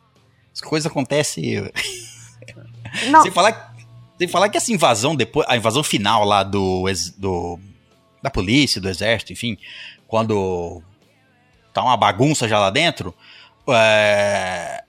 As 0.54 0.62
coisas 0.62 0.90
acontecem. 0.90 1.70
Sem 3.24 3.32
falar, 3.32 3.74
sem 4.20 4.28
falar 4.28 4.50
que 4.50 4.58
essa 4.58 4.74
invasão 4.74 5.16
depois, 5.16 5.48
a 5.48 5.56
invasão 5.56 5.82
final 5.82 6.26
lá 6.26 6.44
do, 6.44 6.84
do 7.18 7.58
da 8.22 8.30
polícia, 8.30 8.82
do 8.82 8.90
exército, 8.90 9.32
enfim, 9.32 9.58
quando 10.08 10.84
tá 11.74 11.82
uma 11.82 11.96
bagunça 11.96 12.50
já 12.50 12.60
lá 12.60 12.70
dentro, 12.70 13.16
é, 13.70 14.84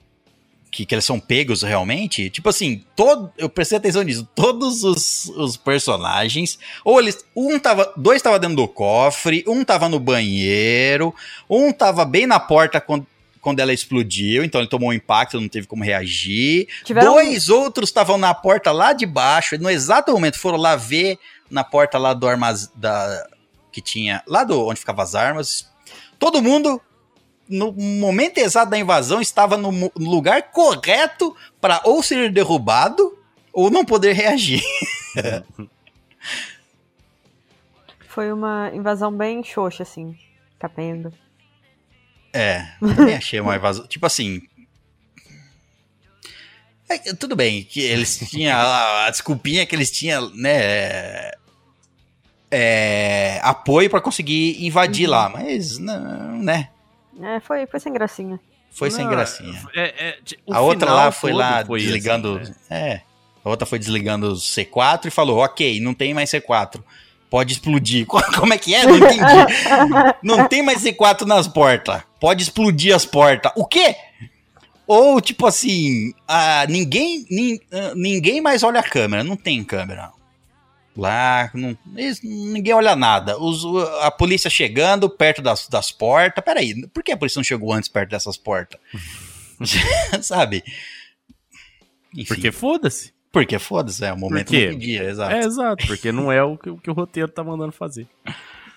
que, 0.72 0.86
que 0.86 0.94
eles 0.94 1.04
são 1.04 1.20
pegos 1.20 1.62
realmente, 1.62 2.30
tipo 2.30 2.48
assim, 2.48 2.82
todo, 2.96 3.30
eu 3.36 3.46
prestei 3.46 3.76
atenção 3.76 4.02
nisso, 4.02 4.26
todos 4.34 4.82
os, 4.82 5.26
os 5.36 5.54
personagens, 5.54 6.58
ou 6.82 6.98
eles, 6.98 7.26
um 7.36 7.58
tava, 7.58 7.92
dois 7.94 8.22
tava 8.22 8.38
dentro 8.38 8.56
do 8.56 8.66
cofre, 8.66 9.44
um 9.46 9.62
tava 9.62 9.86
no 9.86 10.00
banheiro, 10.00 11.14
um 11.48 11.70
tava 11.70 12.06
bem 12.06 12.26
na 12.26 12.40
porta 12.40 12.80
quando 12.80 13.06
quando 13.42 13.58
ela 13.58 13.72
explodiu, 13.72 14.44
então 14.44 14.60
ele 14.60 14.70
tomou 14.70 14.90
um 14.90 14.92
impacto, 14.92 15.40
não 15.40 15.48
teve 15.48 15.66
como 15.66 15.82
reagir. 15.82 16.68
tiveram 16.84 17.14
Dois 17.14 17.48
outros 17.48 17.88
estavam 17.88 18.16
na 18.16 18.32
porta 18.32 18.70
lá 18.70 18.92
de 18.92 19.04
baixo, 19.04 19.58
no 19.58 19.68
exato 19.68 20.12
momento 20.12 20.38
foram 20.38 20.56
lá 20.56 20.76
ver 20.76 21.18
na 21.50 21.64
porta 21.64 21.98
lá 21.98 22.14
do 22.14 22.28
armazém 22.28 22.70
da 22.76 23.26
que 23.72 23.80
tinha 23.80 24.22
lá 24.28 24.44
do 24.44 24.64
onde 24.68 24.78
ficavam 24.78 25.02
as 25.02 25.16
armas. 25.16 25.68
Todo 26.20 26.40
mundo 26.40 26.80
no 27.52 27.72
momento 27.72 28.38
exato 28.38 28.70
da 28.70 28.78
invasão 28.78 29.20
estava 29.20 29.56
no 29.56 29.92
lugar 29.96 30.50
correto 30.50 31.36
para 31.60 31.80
ou 31.84 32.02
ser 32.02 32.32
derrubado 32.32 33.18
ou 33.52 33.70
não 33.70 33.84
poder 33.84 34.14
reagir. 34.14 34.62
foi 38.08 38.32
uma 38.32 38.70
invasão 38.74 39.12
bem 39.12 39.44
xoxa, 39.44 39.82
assim. 39.82 40.16
Capenga. 40.58 41.12
É, 42.32 42.66
também 42.80 43.14
achei 43.14 43.40
uma 43.40 43.56
invasão. 43.56 43.86
Tipo 43.86 44.06
assim. 44.06 44.42
é, 46.88 46.98
tudo 47.14 47.36
bem, 47.36 47.62
que 47.64 47.80
eles 47.80 48.18
tinham. 48.30 48.56
A, 48.58 49.06
a 49.06 49.10
desculpinha 49.10 49.66
que 49.66 49.74
eles 49.74 49.90
tinham, 49.90 50.30
né? 50.34 51.30
é, 52.54 53.40
apoio 53.42 53.88
pra 53.88 53.98
conseguir 53.98 54.62
invadir 54.62 55.06
lá, 55.06 55.30
mas 55.30 55.78
não, 55.78 56.42
né? 56.42 56.68
É, 57.20 57.40
foi, 57.40 57.66
foi 57.66 57.80
sem 57.80 57.92
gracinha. 57.92 58.40
Foi 58.70 58.90
sem 58.90 59.04
Não, 59.04 59.10
gracinha. 59.10 59.60
É, 59.74 60.08
é, 60.08 60.18
A 60.50 60.60
outra 60.60 60.92
lá 60.92 61.12
foi 61.12 61.32
lá 61.32 61.64
foi 61.64 61.80
desligando. 61.80 62.38
assim, 62.40 62.52
né? 62.52 62.56
É. 62.70 63.00
A 63.44 63.50
outra 63.50 63.66
foi 63.66 63.78
desligando 63.78 64.32
o 64.32 64.34
C4 64.36 65.06
e 65.06 65.10
falou: 65.10 65.38
Ok, 65.44 65.78
não 65.80 65.92
tem 65.92 66.14
mais 66.14 66.30
C4. 66.30 66.82
Pode 67.28 67.52
explodir. 67.52 68.06
Como 68.06 68.52
é 68.52 68.58
que 68.58 68.74
é? 68.74 68.86
Não 68.86 68.96
entendi. 68.96 69.20
não 70.22 70.48
tem 70.48 70.62
mais 70.62 70.82
C4 70.82 71.22
nas 71.26 71.46
portas. 71.46 72.02
Pode 72.20 72.42
explodir 72.42 72.94
as 72.94 73.04
portas. 73.04 73.52
O 73.56 73.66
quê? 73.66 73.94
Ou, 74.86 75.20
tipo 75.20 75.46
assim, 75.46 76.12
ah, 76.28 76.66
ninguém, 76.68 77.24
nin- 77.30 77.60
ah, 77.72 77.92
ninguém 77.94 78.40
mais 78.40 78.62
olha 78.62 78.80
a 78.80 78.82
câmera. 78.82 79.22
Não 79.24 79.36
tem 79.36 79.62
câmera. 79.64 80.10
Lá, 80.96 81.50
não- 81.54 81.76
eles- 81.96 82.20
ninguém 82.22 82.74
olha 82.74 82.94
nada. 82.94 83.38
Os- 83.38 83.64
a 84.02 84.10
polícia 84.10 84.50
chegando 84.50 85.08
perto 85.08 85.40
das, 85.40 85.66
das 85.68 85.90
portas. 85.90 86.44
Peraí, 86.44 86.86
por 86.88 87.02
que 87.02 87.12
a 87.12 87.16
polícia 87.16 87.38
não 87.38 87.44
chegou 87.44 87.72
antes 87.72 87.88
perto 87.88 88.10
dessas 88.10 88.36
portas? 88.36 88.78
Sabe? 90.22 90.62
Enfim, 92.14 92.26
Porque 92.26 92.52
foda-se. 92.52 93.12
porque 93.32 93.58
foda-se, 93.58 94.04
é 94.04 94.12
o 94.12 94.18
momento 94.18 94.52
não 94.52 94.58
pedia, 94.60 95.04
exato. 95.04 95.34
É, 95.34 95.38
exato. 95.40 95.86
Porque 95.86 96.12
não 96.12 96.30
é 96.30 96.42
o 96.42 96.58
que, 96.58 96.68
o 96.68 96.76
que 96.76 96.90
o 96.90 96.94
roteiro 96.94 97.30
tá 97.32 97.42
mandando 97.42 97.72
fazer. 97.72 98.06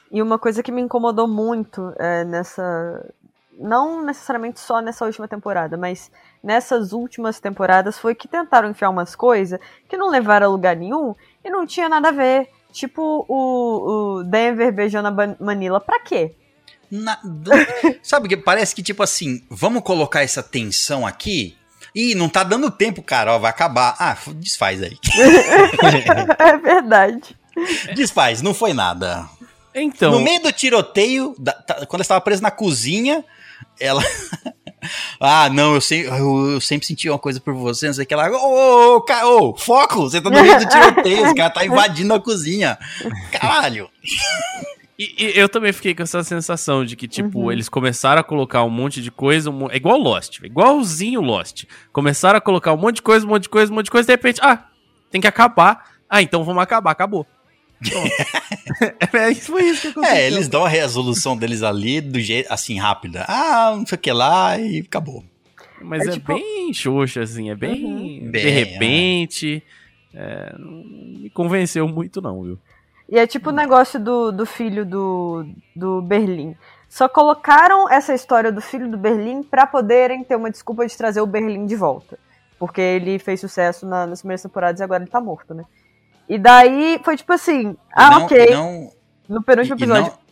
E 0.10 0.22
uma 0.22 0.40
coisa 0.40 0.64
que 0.64 0.72
me 0.72 0.82
incomodou 0.82 1.28
muito 1.28 1.94
é, 2.00 2.24
nessa. 2.24 2.64
Não 3.58 4.04
necessariamente 4.06 4.60
só 4.60 4.82
nessa 4.82 5.06
última 5.06 5.28
temporada, 5.28 5.78
mas 5.78 6.12
nessas 6.44 6.92
últimas 6.94 7.40
temporadas 7.40 7.98
foi 7.98 8.14
que 8.16 8.28
tentaram 8.28 8.70
enfiar 8.70 8.90
umas 8.90 9.16
coisas 9.16 9.60
que 9.90 9.96
não 9.98 10.10
levaram 10.10 10.48
a 10.48 10.50
lugar 10.50 10.76
nenhum 10.76 11.14
e 11.46 11.50
não 11.50 11.66
tinha 11.66 11.88
nada 11.88 12.10
a 12.10 12.12
ver. 12.12 12.50
Tipo 12.74 13.26
o, 13.30 14.18
o 14.20 14.24
Denver 14.24 14.74
beijando 14.74 15.08
a 15.08 15.36
Manila. 15.40 15.80
Pra 15.80 16.00
quê? 16.02 16.34
Na- 16.92 17.20
do- 17.24 17.52
sabe 18.04 18.28
que 18.28 18.36
parece 18.36 18.76
que, 18.76 18.84
tipo 18.84 19.02
assim, 19.02 19.42
vamos 19.50 19.82
colocar 19.84 20.24
essa 20.24 20.44
tensão 20.44 21.06
aqui. 21.08 21.56
Ih, 21.94 22.14
não 22.16 22.28
tá 22.28 22.44
dando 22.44 22.70
tempo, 22.70 23.02
cara, 23.02 23.34
ó, 23.36 23.40
vai 23.40 23.50
acabar. 23.50 23.96
Ah, 23.98 24.18
desfaz 24.36 24.84
aí. 24.84 24.98
é 26.38 26.58
verdade. 26.58 27.38
Desfaz, 27.96 28.42
não 28.42 28.54
foi 28.54 28.74
nada. 28.74 29.26
Então, 29.74 30.12
No 30.12 30.20
meio 30.20 30.42
do 30.42 30.52
tiroteio, 30.52 31.34
da- 31.40 31.54
tá- 31.54 31.86
quando 31.86 32.02
eu 32.02 32.04
estava 32.04 32.20
preso 32.22 32.42
na 32.42 32.52
cozinha, 32.52 33.24
ela. 33.80 34.02
Ah, 35.20 35.50
não, 35.50 35.76
eu, 35.76 35.82
sei, 35.82 36.08
eu, 36.08 36.52
eu 36.52 36.62
sempre 36.62 36.86
senti 36.88 37.10
uma 37.10 37.20
coisa 37.20 37.40
por 37.40 37.54
você, 37.54 37.88
não 37.88 37.94
sei 37.94 38.04
o 38.04 38.08
que 38.08 38.16
lá. 38.16 38.30
Ô, 38.30 38.98
ô, 38.98 39.50
ô, 39.50 39.56
foco! 39.56 40.02
Você 40.02 40.22
tá 40.22 40.30
no 40.30 40.42
meio 40.42 40.60
do 40.60 40.68
tiroteio, 40.68 41.28
os 41.28 41.34
caras 41.34 41.54
tá 41.54 41.66
invadindo 41.66 42.14
a 42.14 42.20
cozinha. 42.20 42.78
Caralho! 43.32 43.90
E, 44.98 45.14
e 45.18 45.38
eu 45.38 45.50
também 45.50 45.74
fiquei 45.74 45.94
com 45.94 46.04
essa 46.04 46.24
sensação 46.24 46.86
de 46.86 46.96
que, 46.96 47.06
tipo, 47.06 47.40
Uhum. 47.40 47.52
eles 47.52 47.68
começaram 47.68 48.22
a 48.22 48.24
colocar 48.24 48.64
um 48.64 48.70
monte 48.70 49.02
de 49.02 49.12
coisa. 49.12 49.50
um 49.52 49.70
é 49.70 49.76
igual 49.76 49.98
Lost, 49.98 50.40
igualzinho 50.42 51.20
Lost. 51.20 51.66
Começaram 51.92 52.38
a 52.38 52.42
colocar 52.42 52.72
um 52.72 52.78
monte 52.78 52.96
de 52.96 53.02
coisa, 53.02 53.26
um 53.26 53.30
monte 53.30 53.44
de 53.44 53.50
coisa, 53.50 53.72
um 53.72 53.76
monte 53.76 53.86
de 53.86 53.92
coisa, 53.92 54.06
de 54.08 54.14
repente, 54.14 54.40
ah, 54.42 54.64
tem 55.12 55.20
que 55.20 55.28
acabar. 55.28 55.84
Ah, 56.10 56.22
então 56.22 56.46
vamos 56.46 56.64
acabar, 56.64 56.92
acabou. 56.92 57.28
É, 59.14 59.32
isso 59.32 59.52
foi 59.52 59.64
isso 59.64 59.82
que 59.82 59.88
aconteceu. 59.90 60.16
É, 60.16 60.28
eles 60.28 60.48
dão 60.48 60.66
a 60.66 60.70
resolução 60.70 61.38
deles 61.38 61.64
ali 61.64 62.02
do 62.02 62.20
jeito 62.20 62.52
assim, 62.52 62.78
rápida. 62.78 63.26
Ah, 63.28 63.74
não 63.76 63.86
sei 63.86 63.96
o 63.96 64.00
que 64.00 64.12
lá 64.12 64.58
e 64.60 64.80
acabou. 64.80 65.24
Mas 65.82 66.06
É 66.06 66.10
é, 66.10 66.12
tipo- 66.14 66.34
bem 66.34 66.74
xoxa, 66.74 67.22
assim, 67.22 67.50
é 67.50 67.56
bem. 67.56 67.86
Uhum. 67.86 68.20
De 68.26 68.30
Bem, 68.30 68.50
repente. 68.50 69.64
é, 70.14 70.56
não 70.58 70.84
me 71.22 71.30
convenceu 71.30 71.88
muito, 71.88 72.22
não, 72.22 72.42
viu? 72.44 72.60
E 73.10 73.20
é 73.20 73.28
tipo 73.28 73.50
o 73.50 73.54
negócio 73.54 74.00
do, 74.00 74.32
do 74.32 74.46
filho 74.46 74.86
do, 74.86 75.46
do 75.76 76.02
Berlim. 76.02 76.56
Só 76.90 77.08
colocaram 77.08 77.90
essa 77.92 78.14
história 78.14 78.52
do 78.52 78.62
filho 78.62 78.90
do 78.90 78.98
Berlim 78.98 79.44
pra 79.44 79.68
poderem 79.68 80.24
ter 80.24 80.36
uma 80.36 80.50
desculpa 80.50 80.88
de 80.88 80.98
trazer 80.98 81.22
o 81.22 81.28
Berlim 81.28 81.66
de 81.66 81.76
volta. 81.76 82.18
Porque 82.58 82.80
ele 82.82 83.20
fez 83.20 83.40
sucesso 83.42 83.86
na- 83.86 84.08
nas 84.08 84.22
primeiras 84.22 84.42
temporadas 84.42 84.80
e 84.80 84.84
agora 84.84 85.04
ele 85.04 85.12
tá 85.12 85.20
morto, 85.22 85.54
né? 85.54 85.66
E 86.28 86.38
daí 86.40 87.00
foi 87.04 87.16
tipo 87.18 87.32
assim, 87.34 87.76
ah, 87.94 88.10
não, 88.12 88.26
ok. 88.26 88.50
não, 88.52 88.92
no 89.30 89.44
penúltimo 89.44 89.76
episódio. 89.78 90.04
não- 90.12 90.26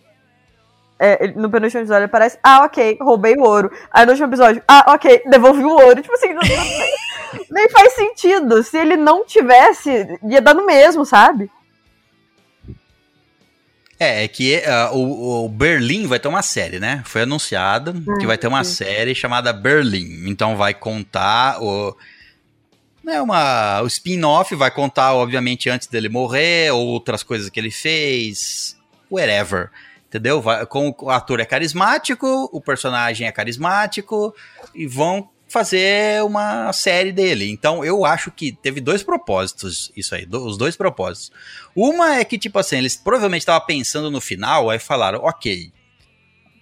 É, 1.00 1.28
no 1.36 1.50
penúltimo 1.50 1.82
episódio 1.82 2.06
aparece, 2.06 2.38
ah, 2.42 2.64
ok, 2.66 2.98
roubei 3.02 3.36
o 3.36 3.42
ouro. 3.44 3.72
Aí 3.92 4.06
no 4.06 4.12
último 4.12 4.28
episódio, 4.30 4.64
ah, 4.68 4.94
ok, 4.94 5.24
devolvi 5.30 5.64
o 5.64 5.70
ouro. 5.70 6.02
Tipo 6.02 6.14
assim, 6.14 6.30
nem 7.52 7.70
faz 7.70 7.94
sentido. 7.94 8.64
Se 8.64 8.78
ele 8.78 8.96
não 8.96 9.26
tivesse, 9.26 10.18
ia 10.24 10.42
dar 10.42 10.54
no 10.54 10.66
mesmo, 10.66 11.06
sabe? 11.06 11.50
É, 14.00 14.24
é 14.24 14.28
que 14.28 14.62
ah, 14.66 14.90
o, 14.94 15.46
o 15.46 15.50
Berlim 15.50 16.08
vai 16.08 16.20
ter 16.20 16.28
uma 16.28 16.42
série, 16.42 16.80
né? 16.80 17.02
Foi 17.06 17.22
anunciado 17.22 17.94
que 18.20 18.26
vai 18.26 18.38
ter 18.38 18.48
uma 18.48 18.64
série 18.64 19.14
chamada 19.16 19.54
Berlim. 19.54 20.28
Então 20.30 20.56
vai 20.58 20.74
contar 20.74 21.62
o. 21.62 21.96
Né, 23.04 23.22
uma, 23.22 23.82
o 23.82 23.88
spin-off 23.88 24.56
vai 24.56 24.72
contar, 24.72 25.14
obviamente, 25.14 25.70
antes 25.70 25.88
dele 25.88 26.08
morrer, 26.08 26.72
outras 26.72 27.22
coisas 27.22 27.50
que 27.50 27.60
ele 27.60 27.72
fez, 27.72 28.78
whatever. 29.12 29.70
Entendeu? 30.08 30.42
Vai, 30.42 30.66
com, 30.66 30.96
o 31.02 31.10
ator 31.10 31.40
é 31.40 31.46
carismático, 31.46 32.50
o 32.54 32.62
personagem 32.62 33.28
é 33.28 33.32
carismático, 33.32 34.34
e 34.74 34.88
vão 34.88 35.30
fazer 35.50 36.24
uma 36.24 36.72
série 36.72 37.12
dele. 37.12 37.50
Então 37.52 37.84
eu 37.84 38.06
acho 38.06 38.32
que 38.32 38.52
teve 38.52 38.80
dois 38.80 39.04
propósitos, 39.04 39.92
isso 39.96 40.16
aí, 40.16 40.26
do- 40.26 40.46
os 40.46 40.58
dois 40.58 40.76
propósitos. 40.76 41.32
Uma 41.76 42.16
é 42.16 42.24
que, 42.24 42.38
tipo 42.38 42.58
assim, 42.58 42.78
eles 42.78 42.96
provavelmente 42.96 43.42
estavam 43.42 43.66
pensando 43.68 44.10
no 44.10 44.22
final, 44.22 44.70
aí 44.70 44.80
falaram, 44.80 45.20
ok, 45.20 45.72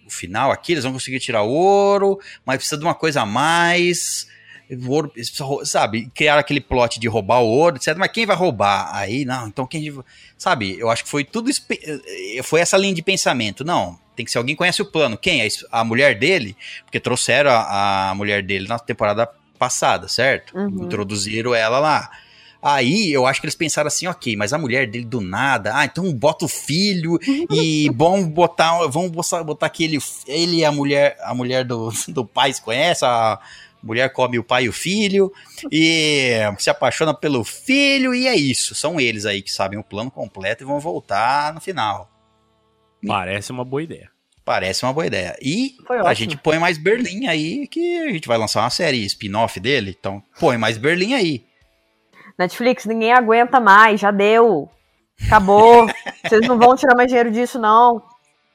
o 0.06 0.10
final 0.10 0.52
aqui 0.52 0.74
eles 0.74 0.84
vão 0.84 0.94
conseguir 0.94 1.20
tirar 1.20 1.44
ouro, 1.44 2.20
mas 2.46 2.58
precisa 2.58 2.78
de 2.78 2.84
uma 2.84 2.96
coisa 2.96 3.22
a 3.22 3.26
mais. 3.26 4.28
Ouro, 4.88 5.12
sabe, 5.64 6.10
criaram 6.16 6.40
aquele 6.40 6.62
plot 6.62 7.00
de 7.00 7.08
roubar 7.08 7.42
o 7.42 7.48
ouro, 7.48 7.76
etc. 7.76 7.96
Mas 7.98 8.12
quem 8.12 8.26
vai 8.26 8.36
roubar? 8.36 8.90
Aí, 8.96 9.26
não, 9.26 9.48
então 9.48 9.68
quem. 9.68 9.94
Sabe, 10.38 10.78
eu 10.80 10.90
acho 10.90 11.04
que 11.04 11.10
foi 11.10 11.24
tudo. 11.24 11.50
eh, 11.50 12.42
Foi 12.44 12.62
essa 12.62 12.78
linha 12.78 12.94
de 12.94 13.02
pensamento. 13.02 13.64
Não, 13.66 14.00
tem 14.16 14.26
que 14.26 14.32
ser 14.32 14.38
alguém 14.38 14.56
que 14.56 14.60
conhece 14.60 14.82
o 14.82 14.86
plano. 14.86 15.18
Quem? 15.18 15.42
A, 15.72 15.84
mulher 15.84 16.18
dele? 16.18 16.56
Porque 16.86 17.00
trouxeram 17.00 17.52
a, 17.52 18.12
a 18.12 18.16
mulher 18.16 18.42
dele 18.44 18.68
na 18.68 18.80
temporada 18.80 19.30
passada, 19.60 20.08
certo? 20.08 20.58
Uhum. 20.58 20.86
Introduziram 20.86 21.54
ela 21.54 21.80
lá. 21.80 22.10
Aí 22.62 23.12
eu 23.12 23.26
acho 23.26 23.42
que 23.42 23.48
eles 23.48 23.56
pensaram 23.56 23.88
assim, 23.88 24.06
ok, 24.06 24.36
mas 24.36 24.54
a 24.54 24.58
mulher 24.58 24.86
dele 24.88 25.04
do 25.06 25.20
nada, 25.20 25.72
ah, 25.76 25.84
então 25.84 26.14
bota 26.14 26.46
o 26.46 26.48
filho 26.48 27.18
e 27.50 27.90
vamos 27.96 28.28
botar, 28.28 28.86
vamos 28.88 29.10
botar, 29.10 29.44
botar 29.44 29.68
que 29.70 29.84
ele, 29.84 29.98
ele 30.28 30.58
e 30.58 30.66
a 30.66 30.72
mulher, 30.72 31.18
a 31.24 31.34
mulher 31.34 31.66
do, 31.66 31.92
do 32.10 32.24
pai 32.24 32.54
se 32.54 32.62
conhece, 32.62 33.04
a 33.04 33.40
mulher 33.84 34.12
come 34.12 34.38
o 34.40 34.44
pai 34.44 34.66
e 34.66 34.70
o 34.70 34.74
filho 34.74 35.32
e 35.72 36.40
se 36.58 36.70
apaixona 36.70 37.14
pelo 37.14 37.44
filho 37.44 38.14
e 38.14 38.28
é 38.28 38.36
isso. 38.36 38.76
São 38.76 39.00
eles 39.00 39.26
aí 39.26 39.42
que 39.42 39.52
sabem 39.52 39.80
o 39.80 39.84
plano 39.84 40.12
completo 40.12 40.64
e 40.64 40.68
vão 40.68 40.80
voltar 40.80 41.54
no 41.54 41.62
final. 41.62 42.10
Parece 43.06 43.52
uma 43.52 43.66
boa 43.66 43.82
ideia. 43.82 44.10
Parece 44.44 44.84
uma 44.84 44.94
boa 44.94 45.06
ideia. 45.06 45.36
E 45.42 45.76
a 46.06 46.14
gente 46.14 46.36
põe 46.36 46.58
mais 46.58 46.78
Berlim 46.78 47.28
aí, 47.28 47.68
que 47.68 48.00
a 48.00 48.12
gente 48.12 48.28
vai 48.28 48.38
lançar 48.38 48.62
uma 48.62 48.70
série 48.70 49.06
spin-off 49.06 49.60
dele, 49.60 49.96
então 49.98 50.22
põe 50.40 50.58
mais 50.58 50.78
Berlim 50.78 51.14
aí. 51.14 51.46
Netflix, 52.38 52.86
ninguém 52.86 53.14
aguenta 53.14 53.60
mais, 53.60 54.00
já 54.00 54.12
deu. 54.12 54.70
Acabou. 55.26 55.88
Vocês 56.26 56.48
não 56.48 56.58
vão 56.58 56.76
tirar 56.76 56.96
mais 56.96 57.08
dinheiro 57.08 57.32
disso, 57.32 57.60
não. 57.60 58.02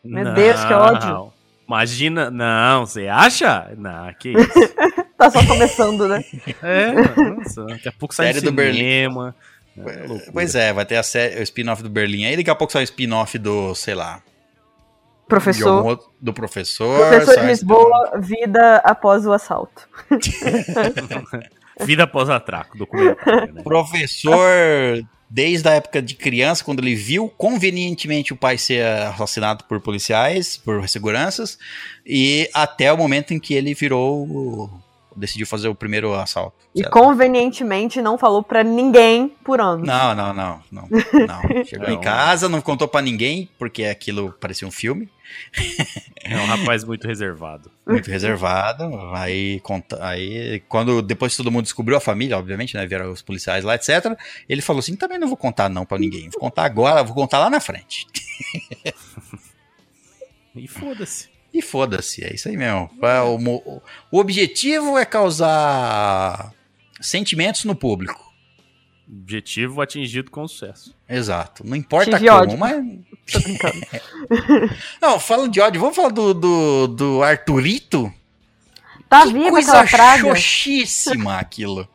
Meu 0.04 0.34
Deus, 0.34 0.64
que 0.64 0.72
ódio. 0.72 1.08
Não. 1.08 1.36
Imagina, 1.66 2.30
não, 2.30 2.86
você 2.86 3.08
acha? 3.08 3.74
Não, 3.76 4.12
que 4.14 4.30
isso. 4.30 4.74
Tá 5.32 5.40
só 5.40 5.46
começando, 5.46 6.08
né? 6.08 6.24
É, 6.62 6.92
nossa, 6.92 7.64
daqui 7.66 7.88
a 7.88 7.92
pouco 7.92 8.14
sai 8.14 8.26
Série 8.28 8.40
do 8.40 8.50
do 8.50 8.56
Berlim. 8.56 8.84
É, 8.84 9.08
loucura. 10.06 10.30
Pois 10.32 10.54
é, 10.54 10.72
vai 10.72 10.86
ter 10.86 10.96
a 10.96 11.02
série, 11.02 11.38
o 11.38 11.42
spin-off 11.42 11.82
do 11.82 11.90
Berlim 11.90 12.24
aí, 12.26 12.36
daqui 12.36 12.50
a 12.50 12.54
pouco 12.54 12.72
sai 12.72 12.82
o 12.82 12.84
spin-off 12.84 13.38
do, 13.38 13.74
sei 13.74 13.94
lá, 13.94 14.22
Professor. 15.28 15.84
outro- 15.84 16.06
do 16.20 16.32
professor. 16.32 16.98
Professor 17.08 17.34
sai 17.34 17.42
de 17.42 17.42
o 17.42 17.50
Lisboa, 17.50 18.12
vida 18.20 18.76
após 18.84 19.26
o 19.26 19.32
assalto. 19.32 19.88
Vida 21.84 22.04
após 22.04 22.30
atraco, 22.30 22.78
documentário, 22.78 23.52
né? 23.52 23.62
Professor, 23.62 25.04
desde 25.28 25.68
a 25.68 25.72
época 25.72 26.00
de 26.00 26.14
criança, 26.14 26.64
quando 26.64 26.78
ele 26.80 26.94
viu 26.94 27.28
convenientemente 27.28 28.32
o 28.32 28.36
pai 28.36 28.56
ser 28.56 28.82
assassinado 28.86 29.64
por 29.64 29.78
policiais, 29.82 30.56
por 30.56 30.88
seguranças, 30.88 31.58
e 32.06 32.48
até 32.54 32.90
o 32.90 32.96
momento 32.96 33.34
em 33.34 33.38
que 33.38 33.52
ele 33.52 33.74
virou. 33.74 34.70
Decidiu 35.16 35.46
fazer 35.46 35.68
o 35.68 35.74
primeiro 35.74 36.14
assalto. 36.14 36.56
E 36.74 36.80
certo? 36.80 36.92
convenientemente 36.92 38.02
não 38.02 38.18
falou 38.18 38.42
pra 38.42 38.62
ninguém 38.62 39.28
por 39.42 39.60
anos. 39.60 39.86
Não, 39.86 40.14
não, 40.14 40.34
não, 40.34 40.62
não, 40.70 40.88
não. 41.26 41.64
Chegou 41.64 41.88
em 41.88 41.94
Não. 41.94 42.00
casa, 42.00 42.48
não 42.48 42.60
contou 42.60 42.86
pra 42.86 43.00
ninguém, 43.00 43.48
porque 43.58 43.84
aquilo 43.84 44.32
parecia 44.40 44.68
um 44.68 44.70
filme. 44.70 45.08
É 46.22 46.36
um 46.36 46.46
rapaz 46.46 46.84
muito 46.84 47.06
reservado. 47.06 47.70
muito 47.86 48.08
reservado. 48.10 48.84
Aí, 49.14 49.58
conta, 49.60 49.98
aí, 50.04 50.62
quando 50.68 51.02
depois 51.02 51.36
todo 51.36 51.50
mundo 51.50 51.64
descobriu 51.64 51.96
a 51.96 52.00
família, 52.00 52.38
obviamente, 52.38 52.76
né? 52.76 52.86
Vieram 52.86 53.10
os 53.10 53.22
policiais 53.22 53.64
lá, 53.64 53.74
etc. 53.74 54.16
Ele 54.48 54.62
falou 54.62 54.80
assim: 54.80 54.94
também 54.94 55.18
não 55.18 55.26
vou 55.28 55.36
contar 55.36 55.68
não 55.68 55.84
pra 55.84 55.98
ninguém. 55.98 56.28
Vou 56.30 56.40
contar 56.40 56.64
agora, 56.64 57.02
vou 57.02 57.14
contar 57.14 57.38
lá 57.38 57.50
na 57.50 57.60
frente. 57.60 58.06
E 60.58 60.66
foda-se. 60.66 61.28
E 61.56 61.62
foda-se, 61.62 62.22
é 62.22 62.34
isso 62.34 62.50
aí 62.50 62.56
mesmo. 62.56 62.90
O, 63.00 63.80
o 64.10 64.20
objetivo 64.20 64.98
é 64.98 65.06
causar 65.06 66.52
sentimentos 67.00 67.64
no 67.64 67.74
público. 67.74 68.20
Objetivo 69.08 69.80
atingido 69.80 70.30
com 70.30 70.46
sucesso. 70.46 70.94
Exato. 71.08 71.66
Não 71.66 71.74
importa 71.74 72.18
Tive 72.18 72.28
como, 72.28 72.40
ódio. 72.42 72.58
mas. 72.58 72.84
Tô 73.32 73.40
brincando. 73.40 73.80
Não, 75.00 75.18
falando 75.18 75.50
de 75.50 75.58
ódio, 75.58 75.80
vamos 75.80 75.96
falar 75.96 76.10
do, 76.10 76.34
do, 76.34 76.86
do 76.88 77.22
Arthurito? 77.22 78.12
Tá 79.08 79.22
que 79.22 79.32
viva 79.32 79.48
coisa 79.48 79.78
aquela 79.80 79.88
praga? 79.88 80.34
xoxíssima 80.34 81.38
aquilo. 81.38 81.88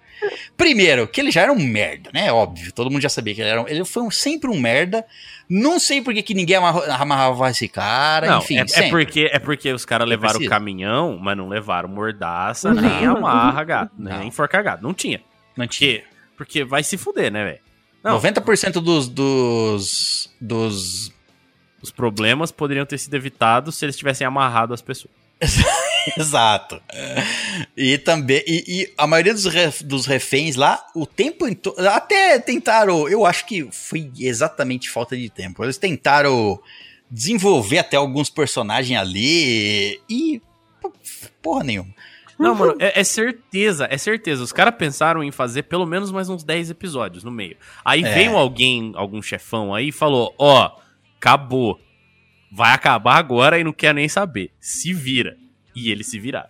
Primeiro, 0.58 1.08
que 1.08 1.20
ele 1.22 1.32
já 1.32 1.42
era 1.42 1.52
um 1.52 1.60
merda, 1.64 2.10
né? 2.14 2.32
Óbvio, 2.32 2.72
todo 2.72 2.90
mundo 2.92 3.02
já 3.02 3.10
sabia 3.10 3.34
que 3.36 3.42
ele 3.42 3.50
era 3.50 3.62
um, 3.62 3.68
Ele 3.68 3.84
foi 3.86 4.04
um- 4.04 4.12
sempre 4.12 4.50
um 4.50 4.60
merda. 4.60 5.06
Não 5.50 5.80
sei 5.80 6.02
por 6.02 6.14
que 6.14 6.22
que 6.24 6.34
ninguém 6.34 6.56
amarrou- 6.56 6.84
amarrava 6.92 7.50
esse 7.50 7.68
cara, 7.68 8.28
Não, 8.28 8.40
enfim. 8.40 8.58
é, 8.58 8.66
é 8.74 8.90
porque, 8.90 9.30
é 9.34 9.40
porque 9.40 9.72
os 9.74 9.84
caras 9.86 10.08
levaram 10.08 10.40
o 10.40 10.48
caminhão, 10.48 11.18
mas 11.22 11.36
não 11.36 11.50
levaram 11.50 11.90
mordaça, 11.90 12.74
Não. 12.74 12.82
nem 12.82 13.06
amarra 13.06 13.64
gado, 13.64 13.92
Não. 13.98 14.20
nem 14.20 14.28
enforca 14.30 14.62
gado. 14.62 14.82
Não 14.84 14.94
tinha. 14.94 15.22
Não 15.58 15.68
tinha. 15.68 16.00
Porque, 16.00 16.04
porque 16.38 16.64
vai 16.64 16.84
se 16.84 16.98
fuder, 16.98 17.32
né, 17.32 17.44
velho? 17.44 17.60
Não, 18.04 18.18
90% 18.20 18.74
dos, 18.82 19.08
dos, 19.10 20.30
dos. 20.40 21.12
os 21.82 21.92
problemas 21.92 22.52
poderiam 22.52 22.86
ter 22.86 22.98
sido 22.98 23.14
evitados 23.16 23.76
se 23.76 23.86
eles 23.86 23.98
tivessem 23.98 24.26
amarrado 24.26 24.74
as 24.74 24.82
pessoas. 24.82 25.14
Exato. 26.18 26.82
E 27.76 27.98
também. 27.98 28.44
E, 28.48 28.64
e 28.68 28.94
a 28.98 29.06
maioria 29.08 29.34
dos, 29.34 29.46
ref- 29.46 29.82
dos 29.84 30.06
reféns 30.06 30.56
lá, 30.56 30.84
o 30.96 31.06
tempo. 31.06 31.46
Até 31.94 32.40
tentaram. 32.40 33.08
Eu 33.08 33.26
acho 33.26 33.46
que 33.46 33.68
foi 33.72 34.12
exatamente 34.20 34.90
falta 34.90 35.16
de 35.18 35.30
tempo. 35.30 35.64
Eles 35.64 35.78
tentaram 35.78 36.60
desenvolver 37.10 37.80
até 37.80 37.98
alguns 37.98 38.30
personagens 38.30 39.00
ali. 39.00 40.00
E. 40.10 40.42
Porra 41.42 41.64
nenhuma. 41.64 41.94
Não, 42.40 42.56
mano, 42.56 42.76
é, 42.80 43.00
é 43.00 43.04
certeza, 43.04 43.88
é 43.92 43.98
certeza. 44.00 44.44
Os 44.44 44.52
caras 44.52 44.74
pensaram 44.76 45.24
em 45.24 45.32
fazer 45.32 45.64
pelo 45.64 45.86
menos 45.86 46.12
mais 46.12 46.28
uns 46.28 46.44
10 46.44 46.72
episódios 46.72 47.24
no 47.24 47.30
meio. 47.30 47.56
Aí 47.86 48.04
É. 48.04 48.14
veio 48.16 48.36
alguém, 48.36 48.92
algum 48.96 49.22
chefão 49.22 49.76
aí 49.76 49.90
e 49.90 49.92
falou: 49.92 50.34
Ó, 50.40 50.72
acabou. 51.18 51.80
Vai 52.52 52.74
acabar 52.74 53.16
agora 53.18 53.60
e 53.60 53.64
não 53.64 53.72
quer 53.72 53.94
nem 53.94 54.10
saber. 54.10 54.52
Se 54.60 54.92
vira. 54.92 55.38
E 55.76 55.92
eles 55.92 56.08
se 56.10 56.20
viraram. 56.20 56.50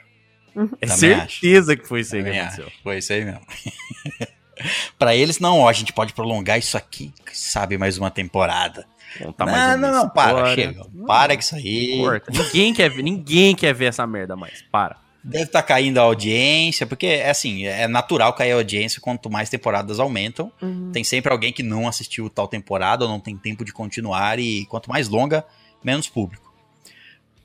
É 0.81 0.85
Também 0.85 0.97
certeza 0.97 1.77
que 1.77 1.87
foi 1.87 2.01
isso 2.01 2.15
aí 2.15 2.21
que 2.21 2.27
Também 2.27 2.41
aconteceu. 2.41 2.67
acho. 2.67 2.83
Foi 2.83 2.97
isso 2.97 3.13
aí 3.13 3.25
mesmo. 3.25 3.41
pra 4.99 5.15
eles, 5.15 5.39
não, 5.39 5.59
ó, 5.59 5.69
a 5.69 5.73
gente 5.73 5.93
pode 5.93 6.13
prolongar 6.13 6.59
isso 6.59 6.77
aqui, 6.77 7.13
sabe, 7.31 7.77
mais 7.77 7.97
uma 7.97 8.11
temporada. 8.11 8.85
Contar 9.17 9.45
não, 9.45 9.51
mais 9.51 9.67
uma 9.67 9.77
não, 9.77 10.03
não, 10.03 10.09
para, 10.09 10.31
história. 10.31 10.55
chega. 10.55 10.85
Para 11.05 11.33
com 11.35 11.39
isso 11.41 11.55
aí. 11.55 11.97
Corta. 11.99 12.31
Ninguém 12.31 12.73
quer 12.73 12.89
ver, 12.89 13.01
ninguém 13.03 13.55
quer 13.55 13.73
ver 13.73 13.85
essa 13.85 14.05
merda 14.07 14.35
mais. 14.35 14.63
Para. 14.71 14.97
Deve 15.23 15.43
estar 15.45 15.61
caindo 15.61 15.99
a 15.99 16.01
audiência, 16.01 16.87
porque 16.87 17.05
é 17.05 17.29
assim, 17.29 17.65
é 17.65 17.87
natural 17.87 18.33
cair 18.33 18.53
a 18.53 18.55
audiência 18.55 18.99
quanto 18.99 19.29
mais 19.29 19.49
temporadas 19.49 19.99
aumentam. 19.99 20.51
Uhum. 20.61 20.91
Tem 20.91 21.03
sempre 21.03 21.31
alguém 21.31 21.53
que 21.53 21.61
não 21.61 21.87
assistiu 21.87 22.27
tal 22.29 22.47
temporada 22.47 23.05
ou 23.05 23.09
não 23.09 23.19
tem 23.19 23.37
tempo 23.37 23.63
de 23.63 23.71
continuar, 23.71 24.39
e 24.39 24.65
quanto 24.65 24.89
mais 24.89 25.07
longa, 25.09 25.45
menos 25.83 26.09
público. 26.09 26.50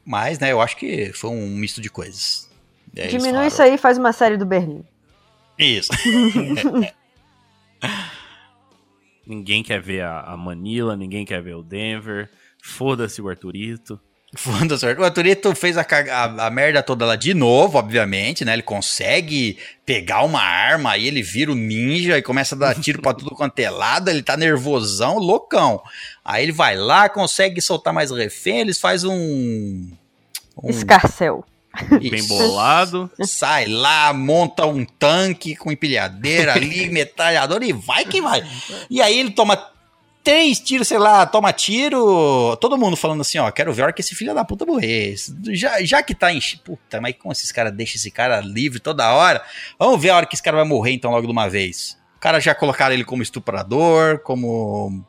Mas, 0.07 0.39
né, 0.39 0.53
eu 0.53 0.61
acho 0.61 0.77
que 0.77 1.13
foi 1.13 1.31
um 1.31 1.49
misto 1.49 1.81
de 1.81 1.91
coisas. 1.91 2.49
Aí 2.97 3.03
eles 3.03 3.11
Diminui 3.11 3.31
falaram, 3.33 3.49
isso 3.49 3.63
aí 3.63 3.75
e 3.75 3.79
faz 3.79 3.99
uma 3.99 4.13
série 4.13 4.37
do 4.37 4.47
Berlim. 4.47 4.85
Isso. 5.59 5.91
Ninguém 9.27 9.63
quer 9.63 9.81
ver 9.81 10.05
a, 10.05 10.37
Manila, 10.37 10.97
ninguém 10.97 11.25
quer 11.25 11.43
ver 11.43 11.57
o 11.57 11.63
Denver. 11.63 12.31
Foda-se 12.63 13.21
o 13.21 13.29
da 14.69 14.79
sorte. 14.79 15.01
O 15.01 15.05
Arthurito 15.05 15.55
fez 15.55 15.77
a, 15.79 15.83
a, 15.83 16.47
a 16.47 16.51
merda 16.51 16.83
toda 16.83 17.07
lá 17.07 17.17
de 17.17 17.33
novo, 17.33 17.79
obviamente, 17.79 18.45
né? 18.45 18.53
Ele 18.53 18.63
consegue 18.63 19.59
pegar 19.85 20.23
uma 20.25 20.41
arma, 20.41 20.93
aí 20.93 21.07
ele 21.07 21.23
vira 21.23 21.51
o 21.51 21.55
ninja 21.55 22.19
e 22.19 22.23
começa 22.23 22.55
a 22.55 22.59
dar 22.59 22.75
tiro 22.75 23.01
pra 23.01 23.15
tudo 23.15 23.31
quanto 23.31 23.59
é 23.59 23.71
lado. 23.71 24.09
Ele 24.11 24.23
tá 24.23 24.37
nervosão, 24.37 25.19
loucão. 25.19 25.83
Aí 26.29 26.43
ele 26.43 26.51
vai 26.51 26.74
lá, 26.74 27.09
consegue 27.09 27.61
soltar 27.61 27.95
mais 27.95 28.11
refém, 28.11 28.59
eles 28.59 28.81
fazem 28.81 29.09
um. 29.09 29.93
um 30.61 30.68
Escarcel. 30.68 31.45
Bem 31.89 32.16
isso. 32.16 32.27
bolado. 32.27 33.09
Sai 33.22 33.66
lá, 33.66 34.12
monta 34.12 34.66
um 34.66 34.85
tanque 34.85 35.55
com 35.55 35.70
empilhadeira 35.70 36.55
ali, 36.55 36.89
metralhador 36.91 37.62
e 37.62 37.72
vai 37.72 38.05
que 38.05 38.20
vai. 38.20 38.45
E 38.91 39.01
aí 39.01 39.16
ele 39.16 39.31
toma 39.31 39.57
três 40.24 40.59
tiros, 40.59 40.89
sei 40.89 40.99
lá, 40.99 41.24
toma 41.27 41.53
tiro. 41.53 42.57
Todo 42.57 42.77
mundo 42.77 42.97
falando 42.97 43.20
assim, 43.20 43.39
ó, 43.39 43.49
quero 43.53 43.72
ver 43.72 43.83
a 43.83 43.85
hora 43.85 43.93
que 43.93 44.01
esse 44.01 44.16
filho 44.16 44.35
da 44.35 44.45
puta 44.45 44.66
morrer. 44.66 45.14
Já, 45.53 45.81
já 45.85 46.03
que 46.03 46.12
tá 46.12 46.33
em. 46.33 46.41
Puta, 46.64 47.01
mas 47.01 47.14
como 47.16 47.31
esses 47.31 47.53
caras 47.53 47.72
deixam 47.72 47.95
esse 47.95 48.11
cara 48.11 48.41
livre 48.41 48.81
toda 48.81 49.14
hora? 49.14 49.41
Vamos 49.79 50.03
ver 50.03 50.11
a 50.11 50.16
hora 50.16 50.27
que 50.27 50.35
esse 50.35 50.43
cara 50.43 50.57
vai 50.57 50.66
morrer 50.66 50.91
então 50.91 51.12
logo 51.12 51.27
de 51.27 51.33
uma 51.33 51.49
vez. 51.49 51.97
O 52.16 52.18
cara 52.18 52.41
já 52.41 52.53
colocaram 52.53 52.95
ele 52.95 53.05
como 53.05 53.22
estuprador, 53.22 54.18
como. 54.24 55.07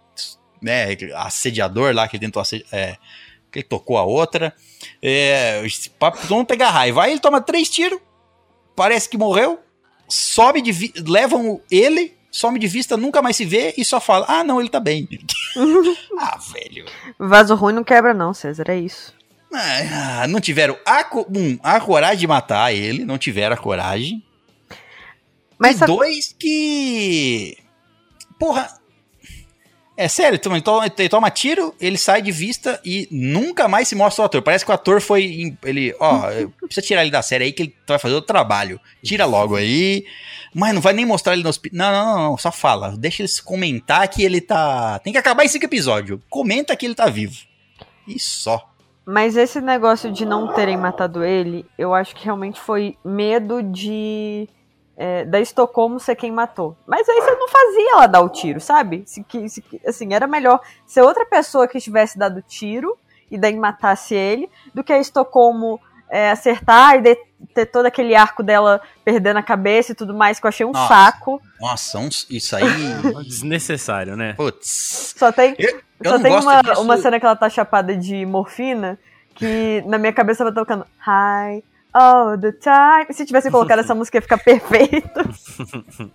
Né, 0.61 0.87
assediador 1.15 1.93
lá, 1.93 2.07
que 2.07 2.15
ele 2.15 2.25
tentou 2.25 2.41
assediar. 2.41 2.67
É, 2.71 2.97
que 3.51 3.59
ele 3.59 3.67
tocou 3.67 3.97
a 3.97 4.03
outra. 4.03 4.53
É, 5.01 5.61
esse 5.65 5.89
papo, 5.89 6.19
todo 6.19 6.35
mundo 6.35 6.47
pega 6.47 6.69
raiva. 6.69 7.03
Aí 7.03 7.11
ele 7.11 7.19
toma 7.19 7.41
três 7.41 7.69
tiros, 7.69 7.99
parece 8.75 9.09
que 9.09 9.17
morreu, 9.17 9.59
sobe 10.07 10.61
de 10.61 10.93
levam 11.03 11.61
ele, 11.71 12.15
some 12.31 12.59
de 12.59 12.67
vista, 12.67 12.97
nunca 12.97 13.21
mais 13.21 13.35
se 13.35 13.45
vê 13.45 13.73
e 13.77 13.83
só 13.83 13.99
fala: 13.99 14.25
Ah, 14.27 14.43
não, 14.43 14.59
ele 14.59 14.69
tá 14.69 14.79
bem. 14.79 15.07
ah, 16.19 16.37
velho. 16.53 16.85
Vaso 17.17 17.55
ruim 17.55 17.73
não 17.73 17.83
quebra, 17.83 18.13
não, 18.13 18.33
César. 18.33 18.69
É 18.69 18.77
isso. 18.77 19.15
Ah, 19.53 20.27
não 20.27 20.41
tiveram 20.41 20.77
a, 20.85 21.07
um, 21.29 21.57
a 21.63 21.79
coragem 21.79 22.17
de 22.19 22.27
matar 22.27 22.73
ele, 22.73 23.05
não 23.05 23.17
tiveram 23.17 23.55
a 23.55 23.57
coragem. 23.57 24.23
Mas 25.57 25.77
e 25.77 25.79
sabe- 25.79 25.93
dois 25.93 26.35
que. 26.37 27.57
Porra. 28.37 28.77
É 29.97 30.07
sério, 30.07 30.35
ele 30.35 30.61
toma, 30.61 30.85
ele 30.85 31.09
toma 31.09 31.31
tiro, 31.31 31.73
ele 31.81 31.97
sai 31.97 32.21
de 32.21 32.31
vista 32.31 32.79
e 32.85 33.07
nunca 33.09 33.67
mais 33.67 33.87
se 33.87 33.95
mostra 33.95 34.21
o 34.21 34.25
ator. 34.27 34.43
Parece 34.43 34.63
que 34.63 34.69
o 34.69 34.73
ator 34.73 35.01
foi. 35.01 35.57
Ele, 35.63 35.95
ó, 35.99 36.21
precisa 36.61 36.85
tirar 36.85 37.01
ele 37.01 37.09
da 37.09 37.23
série 37.23 37.45
aí 37.45 37.51
que 37.51 37.63
ele 37.63 37.75
vai 37.87 37.97
fazer 37.97 38.13
o 38.13 38.21
trabalho. 38.21 38.79
Tira 39.03 39.25
logo 39.25 39.55
aí. 39.55 40.05
Mas 40.53 40.73
não 40.73 40.81
vai 40.81 40.93
nem 40.93 41.03
mostrar 41.03 41.33
ele 41.33 41.41
no 41.41 41.49
hospital. 41.49 41.77
Não, 41.77 41.91
não, 41.91 42.05
não, 42.05 42.29
não, 42.29 42.37
só 42.37 42.51
fala. 42.51 42.95
Deixa 42.95 43.23
eles 43.23 43.39
comentar 43.39 44.07
que 44.07 44.23
ele 44.23 44.39
tá. 44.39 44.99
Tem 44.99 45.11
que 45.11 45.19
acabar 45.19 45.43
em 45.43 45.47
cinco 45.47 45.65
episódios. 45.65 46.19
Comenta 46.29 46.75
que 46.75 46.85
ele 46.85 46.95
tá 46.95 47.07
vivo. 47.07 47.35
E 48.07 48.19
só. 48.19 48.69
Mas 49.03 49.35
esse 49.35 49.61
negócio 49.61 50.11
de 50.11 50.25
não 50.25 50.53
terem 50.53 50.77
matado 50.77 51.23
ele, 51.23 51.65
eu 51.77 51.93
acho 51.93 52.13
que 52.13 52.25
realmente 52.25 52.59
foi 52.59 52.97
medo 53.03 53.63
de. 53.63 54.47
É, 54.97 55.23
da 55.25 55.39
Estocolmo 55.39 55.99
ser 55.99 56.15
quem 56.15 56.31
matou. 56.31 56.75
Mas 56.87 57.07
aí 57.07 57.21
você 57.21 57.35
não 57.35 57.47
fazia 57.47 57.91
ela 57.93 58.07
dar 58.07 58.21
o 58.21 58.29
tiro, 58.29 58.59
sabe? 58.59 59.03
Se, 59.05 59.23
que, 59.23 59.47
se 59.47 59.63
assim, 59.85 60.13
era 60.13 60.25
melhor 60.27 60.59
ser 60.87 61.01
outra 61.03 61.25
pessoa 61.25 61.67
que 61.67 61.79
tivesse 61.79 62.17
dado 62.17 62.41
tiro 62.41 62.97
e 63.29 63.37
daí 63.37 63.55
matasse 63.55 64.15
ele, 64.15 64.49
do 64.73 64.83
que 64.83 64.91
a 64.91 64.99
Estocolmo 64.99 65.79
é, 66.09 66.31
acertar 66.31 66.95
e 66.95 67.01
de- 67.01 67.27
ter 67.53 67.65
todo 67.67 67.85
aquele 67.85 68.15
arco 68.15 68.41
dela 68.41 68.81
perdendo 69.05 69.37
a 69.37 69.43
cabeça 69.43 69.91
e 69.91 69.95
tudo 69.95 70.13
mais, 70.15 70.39
que 70.39 70.45
eu 70.45 70.49
achei 70.49 70.65
um 70.65 70.71
Nossa. 70.71 70.87
saco. 70.87 71.39
Nossa, 71.61 71.99
uns- 71.99 72.25
isso 72.29 72.55
aí. 72.55 72.63
Desnecessário, 73.27 74.15
né? 74.15 74.33
Putz. 74.33 75.13
Só 75.17 75.31
tem, 75.31 75.53
Eu, 75.59 75.79
eu 76.03 76.11
Só 76.11 76.19
tem 76.19 76.31
uma, 76.35 76.61
disso. 76.61 76.81
uma 76.81 76.97
cena 76.97 77.19
que 77.19 77.25
ela 77.25 77.35
tá 77.35 77.49
chapada 77.49 77.95
de 77.95 78.25
morfina 78.25 78.97
que 79.35 79.83
na 79.85 79.97
minha 79.99 80.11
cabeça 80.13 80.43
tava 80.43 80.55
tocando 80.55 80.85
High 80.97 81.61
all 81.93 82.37
the 82.39 82.51
time. 82.53 83.05
Se 83.13 83.25
tivesse 83.25 83.49
colocado 83.51 83.79
essa 83.79 83.93
música 83.95 84.17
ia 84.17 84.21
ficar 84.21 84.37
perfeito. 84.37 85.19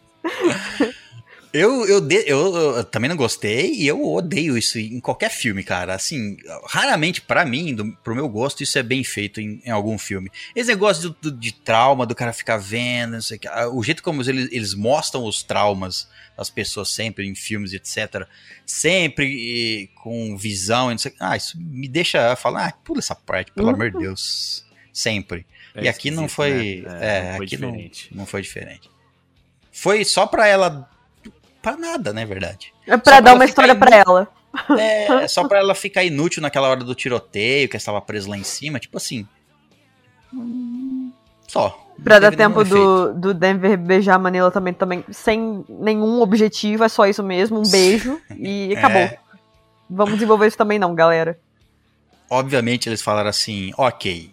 Eu, 1.54 1.86
eu, 1.86 2.00
de- 2.00 2.24
eu, 2.26 2.56
eu 2.56 2.82
também 2.84 3.10
não 3.10 3.16
gostei 3.16 3.74
e 3.74 3.86
eu 3.86 4.02
odeio 4.02 4.56
isso 4.56 4.78
em 4.78 4.98
qualquer 4.98 5.28
filme, 5.30 5.62
cara. 5.62 5.94
Assim, 5.94 6.38
raramente, 6.66 7.20
pra 7.20 7.44
mim, 7.44 7.74
do, 7.74 7.92
pro 8.02 8.14
meu 8.14 8.26
gosto, 8.26 8.62
isso 8.62 8.78
é 8.78 8.82
bem 8.82 9.04
feito 9.04 9.38
em, 9.38 9.60
em 9.62 9.70
algum 9.70 9.98
filme. 9.98 10.30
Esse 10.56 10.70
negócio 10.70 11.10
do- 11.10 11.30
do- 11.30 11.36
de 11.38 11.52
trauma, 11.52 12.06
do 12.06 12.14
cara 12.14 12.32
ficar 12.32 12.56
vendo, 12.56 13.12
não 13.12 13.20
sei 13.20 13.36
o 13.36 13.40
que. 13.40 13.48
ah, 13.48 13.68
O 13.68 13.82
jeito 13.82 14.02
como 14.02 14.22
eles, 14.22 14.50
eles 14.50 14.72
mostram 14.74 15.26
os 15.26 15.42
traumas 15.42 16.08
das 16.38 16.48
pessoas 16.48 16.88
sempre 16.88 17.28
em 17.28 17.34
filmes, 17.34 17.74
etc. 17.74 18.26
Sempre 18.64 19.90
eh, 19.92 20.00
com 20.02 20.34
visão 20.38 20.88
e 20.90 20.94
não 20.94 20.98
sei 20.98 21.10
o 21.10 21.14
que. 21.14 21.22
Ah, 21.22 21.36
isso 21.36 21.58
me 21.60 21.86
deixa 21.86 22.34
falar, 22.34 22.68
ah, 22.68 22.72
pula 22.82 23.00
essa 23.00 23.14
parte, 23.14 23.52
pelo 23.52 23.68
amor 23.68 23.90
de 23.90 23.98
Deus. 23.98 24.64
Sempre. 24.93 25.47
É 25.74 25.84
e 25.84 25.88
aqui 25.88 26.11
não 26.11 26.26
esquisito, 26.26 26.36
foi. 26.36 26.82
né? 26.86 26.99
É, 27.01 27.22
não 27.22 27.36
foi 27.36 27.47
aqui 27.47 27.57
diferente. 27.57 28.09
Não, 28.11 28.18
não 28.18 28.26
foi 28.26 28.43
diferente. 28.43 28.90
Foi 29.72 30.05
só 30.05 30.26
pra 30.26 30.47
ela. 30.47 30.88
Pra 31.62 31.76
nada, 31.76 32.12
né, 32.12 32.26
verdade? 32.26 32.74
É 32.86 32.93
Só 32.93 32.99
pra 32.99 33.20
dar 33.20 33.22
pra 33.22 33.34
uma 33.34 33.45
história 33.45 33.74
pra 33.74 33.97
ela. 33.97 34.28
É, 34.78 35.26
só 35.28 35.47
pra 35.49 35.59
ela 35.59 35.74
ficar 35.74 36.05
inútil 36.05 36.43
naquela 36.43 36.68
hora 36.68 36.84
do 36.84 36.95
tiroteio, 36.95 37.68
que 37.68 37.76
ela 37.76 37.80
estava 37.80 38.01
presa 38.01 38.28
lá 38.28 38.36
em 38.36 38.45
cima, 38.45 38.78
tipo 38.78 38.97
assim. 38.97 39.26
Só. 41.49 41.78
Pra 42.03 42.18
dar 42.18 42.34
tempo 42.34 42.64
do, 42.64 43.14
do 43.14 43.34
Denver 43.34 43.78
beijar 43.78 44.16
a 44.16 44.18
Manila 44.18 44.51
também, 44.51 44.74
também, 44.74 45.05
sem 45.11 45.64
nenhum 45.68 46.20
objetivo, 46.20 46.82
é 46.82 46.88
só 46.88 47.07
isso 47.07 47.22
mesmo, 47.22 47.61
um 47.61 47.70
beijo 47.70 48.20
e 48.36 48.74
acabou. 48.76 49.03
É. 49.03 49.18
Vamos 49.88 50.14
desenvolver 50.14 50.49
isso 50.49 50.57
também 50.57 50.78
não, 50.78 50.95
galera. 50.95 51.38
Obviamente 52.28 52.88
eles 52.88 53.03
falaram 53.03 53.28
assim, 53.28 53.72
ok. 53.76 54.32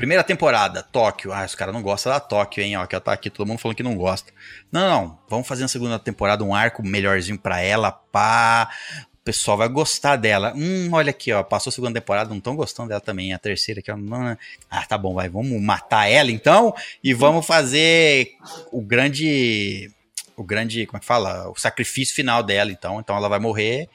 Primeira 0.00 0.24
temporada, 0.24 0.82
Tóquio. 0.82 1.30
Ah, 1.30 1.44
os 1.44 1.54
caras 1.54 1.74
não 1.74 1.82
gostam 1.82 2.10
da 2.10 2.18
Tóquio, 2.18 2.64
hein? 2.64 2.74
Ó, 2.74 2.86
que 2.86 2.94
ela 2.94 3.02
tá 3.02 3.12
aqui, 3.12 3.28
todo 3.28 3.46
mundo 3.46 3.58
falando 3.58 3.76
que 3.76 3.82
não 3.82 3.94
gosta. 3.94 4.32
Não, 4.72 4.88
não. 4.88 5.18
Vamos 5.28 5.46
fazer 5.46 5.60
na 5.60 5.68
segunda 5.68 5.98
temporada 5.98 6.42
um 6.42 6.54
arco 6.54 6.82
melhorzinho 6.82 7.38
pra 7.38 7.60
ela, 7.60 7.92
pá. 7.92 8.70
O 9.12 9.18
pessoal 9.22 9.58
vai 9.58 9.68
gostar 9.68 10.16
dela. 10.16 10.54
Hum, 10.56 10.88
olha 10.90 11.10
aqui, 11.10 11.30
ó. 11.34 11.42
Passou 11.42 11.68
a 11.68 11.74
segunda 11.74 12.00
temporada, 12.00 12.30
não 12.30 12.38
estão 12.38 12.56
gostando 12.56 12.88
dela 12.88 13.00
também. 13.02 13.34
A 13.34 13.38
terceira 13.38 13.80
aqui, 13.80 13.92
ó. 13.92 13.96
não, 13.98 14.38
Ah, 14.70 14.86
tá 14.86 14.96
bom, 14.96 15.12
vai. 15.12 15.28
Vamos 15.28 15.60
matar 15.60 16.06
ela 16.10 16.30
então 16.30 16.74
e 17.04 17.12
vamos 17.12 17.44
fazer 17.44 18.36
o 18.72 18.80
grande. 18.80 19.92
O 20.34 20.42
grande. 20.42 20.86
Como 20.86 20.96
é 20.96 21.00
que 21.00 21.06
fala? 21.06 21.50
O 21.50 21.60
sacrifício 21.60 22.14
final 22.14 22.42
dela, 22.42 22.72
então. 22.72 23.00
Então 23.00 23.14
ela 23.14 23.28
vai 23.28 23.38
morrer. 23.38 23.86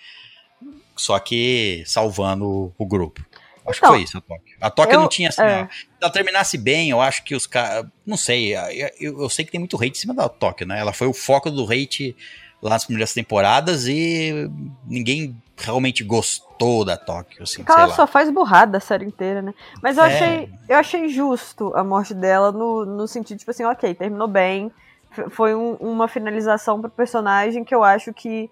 Só 0.96 1.18
que 1.18 1.82
salvando 1.88 2.72
o 2.78 2.86
grupo. 2.86 3.26
Acho 3.68 3.80
Então, 3.80 3.90
que 3.92 3.96
foi 3.98 4.04
isso 4.04 4.18
a 4.18 4.22
Tóquio. 4.22 4.58
A 4.62 4.70
Tóquio 4.70 4.96
eu- 4.96 5.00
não 5.02 5.08
tinha 5.10 5.30
assim, 5.30 5.42
é. 5.42 5.68
se 5.72 5.88
ela 6.02 6.12
terminasse 6.12 6.58
bem, 6.58 6.90
eu 6.90 7.02
acho 7.02 7.24
que 7.24 7.34
os 7.36 7.48
caras. 7.48 7.86
Não 8.06 8.18
sei, 8.18 8.56
eu, 9.00 9.22
eu 9.22 9.30
sei 9.30 9.44
que 9.46 9.52
tem 9.52 9.60
muito 9.60 9.76
hate 9.78 9.92
em 9.98 10.02
cima 10.02 10.14
da 10.14 10.30
Tóquio, 10.30 10.68
né? 10.68 10.80
Ela 10.80 10.94
foi 10.94 11.08
o 11.08 11.14
foco 11.14 11.50
do 11.50 11.64
hate 11.72 12.16
lá 12.62 12.70
nas 12.72 12.86
primeiras 12.86 13.14
temporadas 13.14 13.88
e 13.88 14.50
ninguém 14.88 15.36
realmente 15.58 16.04
gostou 16.04 16.84
da 16.86 16.98
Tóquio, 16.98 17.44
assim, 17.44 17.64
Porque 17.64 17.72
ela 17.72 17.88
lá. 17.88 17.94
só 17.96 18.06
faz 18.08 18.30
burrada 18.30 18.78
a 18.78 18.82
série 18.82 19.06
inteira, 19.06 19.42
né? 19.42 19.54
Mas 19.82 19.98
eu 19.98 20.04
É. 20.04 20.08
achei, 20.08 20.50
eu 20.70 20.78
achei 20.78 21.10
justo 21.10 21.72
a 21.76 21.84
morte 21.84 22.14
dela 22.14 22.52
no, 22.52 22.86
no 22.86 23.08
sentido, 23.08 23.40
tipo 23.40 23.52
assim, 23.52 23.64
ok, 23.66 23.94
terminou 23.94 24.28
bem. 24.28 24.72
Foi 25.32 25.56
um- 25.56 25.76
uma 25.76 26.08
finalização 26.08 26.82
pro 26.82 26.90
personagem 26.90 27.64
que 27.64 27.74
eu 27.74 27.84
acho 27.84 28.14
que 28.14 28.50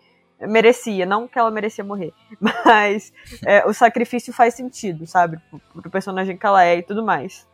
merecia. 0.48 1.06
Não 1.06 1.28
que 1.28 1.38
ela 1.38 1.52
merecia 1.52 1.84
morrer, 1.84 2.14
mas 2.66 3.12
é, 3.46 3.66
o 3.66 3.74
sacrifício 3.74 4.34
faz 4.34 4.54
sentido, 4.54 5.06
sabe? 5.08 5.40
Pro, 5.50 5.60
pro 5.82 5.90
personagem 5.92 6.38
que 6.38 6.46
ela 6.46 6.64
é 6.64 6.78
e 6.78 6.84
tudo 6.84 7.04
mais. 7.04 7.48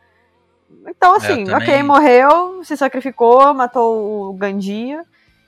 Então, 0.86 1.14
assim, 1.14 1.44
também- 1.44 1.56
ok, 1.56 1.82
morreu, 1.82 2.62
se 2.64 2.76
sacrificou, 2.76 3.52
matou 3.52 4.30
o 4.30 4.32
Gandia 4.34 5.04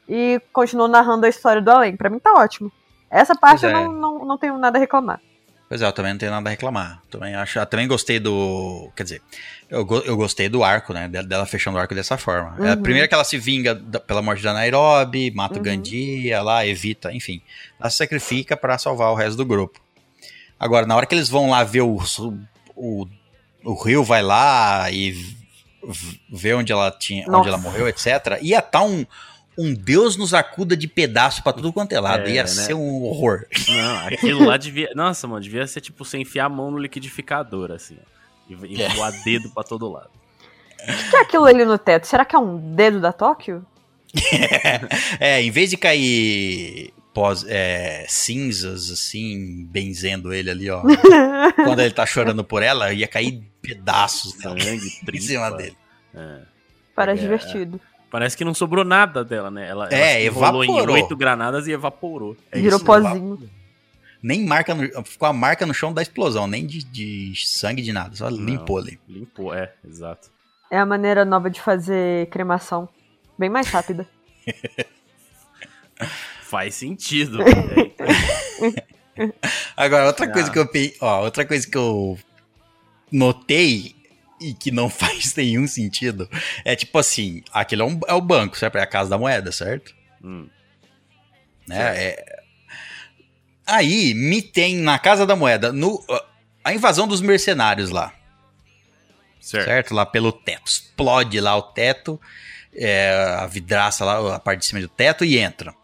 e 0.08 0.40
continuou 0.52 0.88
narrando 0.88 1.26
a 1.26 1.28
história 1.28 1.62
do 1.62 1.70
além. 1.70 1.96
Pra 1.96 2.10
mim 2.10 2.18
tá 2.18 2.32
ótimo. 2.34 2.72
Essa 3.08 3.34
parte 3.34 3.60
Pois 3.60 3.72
eu 3.72 3.78
é. 3.78 3.84
não, 3.84 3.92
não, 3.92 4.24
não 4.24 4.38
tenho 4.38 4.58
nada 4.58 4.78
a 4.78 4.80
reclamar. 4.80 5.20
Pois 5.72 5.80
é, 5.80 5.86
eu 5.86 5.92
também 5.92 6.12
não 6.12 6.18
tenho 6.18 6.30
nada 6.30 6.46
a 6.46 6.50
reclamar. 6.50 7.00
Também 7.10 7.34
acho, 7.34 7.58
eu 7.58 7.64
também 7.64 7.88
gostei 7.88 8.20
do, 8.20 8.92
quer 8.94 9.04
dizer, 9.04 9.22
eu, 9.70 9.88
eu 10.04 10.18
gostei 10.18 10.46
do 10.46 10.62
arco, 10.62 10.92
né, 10.92 11.08
dela, 11.08 11.46
fechando 11.46 11.78
o 11.78 11.80
arco 11.80 11.94
dessa 11.94 12.18
forma. 12.18 12.54
É, 12.62 12.72
Uhum. 12.74 12.82
primeiro 12.82 13.08
que 13.08 13.14
ela 13.14 13.24
se 13.24 13.38
vinga 13.38 13.74
da- 13.74 13.98
pela 13.98 14.20
morte 14.20 14.42
da 14.42 14.52
Nairobi, 14.52 15.30
mata 15.30 15.54
o 15.54 15.56
Uhum. 15.56 15.62
Gandia 15.62 16.42
lá, 16.42 16.66
evita, 16.66 17.10
enfim. 17.10 17.40
Ela 17.80 17.88
se 17.88 17.96
sacrifica 17.96 18.54
pra 18.54 18.76
salvar 18.76 19.12
o 19.12 19.14
resto 19.14 19.34
do 19.38 19.46
grupo. 19.46 19.80
Agora, 20.60 20.84
na 20.84 20.94
hora 20.94 21.06
que 21.06 21.14
eles 21.14 21.30
vão 21.30 21.48
lá 21.48 21.64
ver 21.64 21.80
o, 21.80 21.98
o, 22.76 23.06
o 23.64 23.82
rio, 23.82 24.04
vai 24.04 24.20
lá 24.20 24.90
e 24.90 25.16
ver 26.30 26.52
onde 26.52 26.70
ela 26.70 26.90
tinha, 26.90 27.24
onde 27.30 27.48
ela 27.48 27.56
morreu, 27.56 27.88
etc. 27.88 28.38
Ia 28.42 28.58
estar 28.58 28.82
um 28.82 29.06
um 29.58 29.74
Deus 29.74 30.16
nos 30.16 30.32
acuda 30.34 30.76
de 30.76 30.88
pedaço 30.88 31.42
pra 31.42 31.52
tudo 31.52 31.72
quanto 31.72 31.92
é 31.92 32.00
lado. 32.00 32.28
É, 32.28 32.32
Ia 32.34 32.42
né? 32.42 32.46
ser 32.48 32.74
um 32.74 33.02
horror. 33.04 33.44
Não, 33.68 34.06
aquilo 34.08 34.44
lá 34.46 34.56
devia. 34.56 34.90
Nossa, 34.94 35.26
mano, 35.28 35.40
devia 35.42 35.66
ser 35.66 35.80
tipo 35.80 36.04
você 36.04 36.18
enfiar 36.18 36.46
a 36.46 36.48
mão 36.48 36.70
no 36.70 36.78
liquidificador, 36.78 37.70
assim. 37.70 37.98
E, 38.48 38.54
e 38.76 38.82
É. 38.82 38.88
voar 38.90 39.12
dedo 39.24 39.50
pra 39.50 39.62
todo 39.62 39.90
lado. 39.90 40.10
O 40.82 41.10
que 41.10 41.16
é 41.16 41.20
aquilo 41.20 41.44
ali 41.44 41.64
no 41.64 41.78
teto? 41.78 42.06
Será 42.06 42.24
que 42.24 42.34
é 42.34 42.38
um 42.38 42.74
dedo 42.74 43.00
da 43.00 43.12
Tóquio? 43.12 43.64
é, 45.20 45.40
em 45.42 45.50
vez 45.50 45.70
de 45.70 45.76
cair 45.76 46.92
pós, 47.14 47.44
é, 47.48 48.04
cinzas, 48.08 48.90
assim, 48.90 49.64
benzendo 49.70 50.32
ele 50.32 50.50
ali, 50.50 50.70
ó. 50.70 50.82
Quando 51.56 51.80
ele 51.80 51.92
tá 51.92 52.04
chorando 52.06 52.42
por 52.42 52.62
ela, 52.62 52.92
ia 52.92 53.06
cair 53.06 53.42
pedaços 53.60 54.34
Sangue, 54.34 54.80
em 55.12 55.20
cima 55.20 55.50
dele. 55.50 55.76
É. 56.14 56.38
Parece 56.94 57.20
É. 57.20 57.22
divertido. 57.22 57.80
Parece 58.12 58.36
que 58.36 58.44
não 58.44 58.52
sobrou 58.54 58.84
nada 58.84 59.24
dela, 59.24 59.50
né? 59.50 59.66
Ela, 59.68 59.88
ela 59.88 59.94
É, 59.94 60.20
se 60.20 60.26
enrolou 60.26 60.62
em 60.62 60.68
evaporou. 60.68 60.96
oito 60.96 61.16
granadas 61.16 61.66
e 61.66 61.72
evaporou. 61.72 62.36
É 62.52 62.60
Virou 62.60 62.76
isso. 62.76 62.84
pozinho. 62.84 63.50
Nem 64.22 64.44
marca 64.44 64.74
no, 64.74 65.02
ficou 65.04 65.26
a 65.26 65.32
marca 65.32 65.64
no 65.66 65.72
chão 65.74 65.92
da 65.94 66.02
explosão, 66.02 66.46
nem 66.46 66.66
de, 66.66 66.84
de 66.84 67.32
sangue, 67.44 67.80
de 67.82 67.90
nada. 67.92 68.14
Só 68.14 68.28
limpou 68.28 68.76
ali. 68.78 69.00
Limpou, 69.08 69.52
é, 69.54 69.72
exato. 69.84 70.30
É 70.70 70.78
a 70.78 70.84
maneira 70.86 71.24
nova 71.24 71.48
de 71.50 71.58
fazer 71.60 72.28
cremação. 72.28 72.86
Bem 73.38 73.48
mais 73.48 73.66
rápida. 73.68 74.06
Faz 76.42 76.74
sentido. 76.74 77.38
Agora, 79.76 80.06
outra 80.06 80.26
Ah. 80.26 80.32
coisa 80.32 80.50
que 80.50 80.58
eu 80.58 80.68
ó, 81.00 81.22
outra 81.24 81.44
coisa 81.46 81.66
que 81.68 81.76
eu 81.76 82.18
notei 83.10 83.94
e 84.42 84.54
que 84.54 84.70
não 84.70 84.88
faz 84.90 85.34
nenhum 85.34 85.66
sentido 85.66 86.28
é 86.64 86.74
tipo 86.76 86.98
assim, 86.98 87.42
aquele 87.52 87.82
é, 87.82 87.84
um- 87.84 88.00
é 88.06 88.14
o 88.14 88.20
banco, 88.20 88.56
certo? 88.58 88.76
É 88.76 88.82
a 88.82 88.86
casa 88.86 89.10
da 89.10 89.18
moeda, 89.18 89.50
certo? 89.52 89.94
hum, 90.22 90.48
Né? 91.66 91.78
É- 92.08 92.42
Aí 93.66 94.12
me 94.14 94.42
tem 94.42 94.76
na 94.76 94.98
casa 94.98 95.24
da 95.24 95.36
moeda 95.36 95.72
no 95.72 96.04
a 96.64 96.72
invasão 96.74 97.06
dos 97.08 97.20
mercenários 97.20 97.90
lá, 97.90 98.12
certo. 99.40 99.64
certo? 99.66 99.94
Lá 99.94 100.04
pelo 100.04 100.32
teto, 100.32 100.66
explode 100.66 101.40
lá 101.40 101.56
o 101.56 101.62
teto, 101.62 102.20
é, 102.74 103.36
a 103.38 103.46
vidraça 103.46 104.04
lá, 104.04 104.36
a 104.36 104.40
parte 104.40 104.60
de 104.60 104.66
cima 104.66 104.80
do 104.80 104.88
teto 104.88 105.24
e 105.24 105.38
entra. 105.38 105.74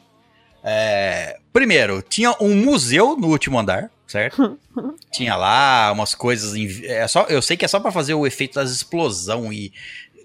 É, 0.62 1.38
primeiro, 1.52 2.02
tinha 2.02 2.34
um 2.40 2.54
museu 2.64 3.16
no 3.16 3.28
último 3.28 3.58
andar, 3.58 3.90
certo? 4.08 4.58
tinha 5.12 5.36
lá 5.36 5.92
umas 5.92 6.16
coisas. 6.16 6.56
em- 6.56 6.84
é 6.86 7.06
só, 7.06 7.22
eu 7.28 7.40
sei 7.40 7.56
que 7.56 7.64
é 7.64 7.68
só 7.68 7.78
pra 7.78 7.92
fazer 7.92 8.14
o 8.14 8.26
efeito 8.26 8.54
das 8.54 8.70
explosão 8.72 9.52
e 9.52 9.72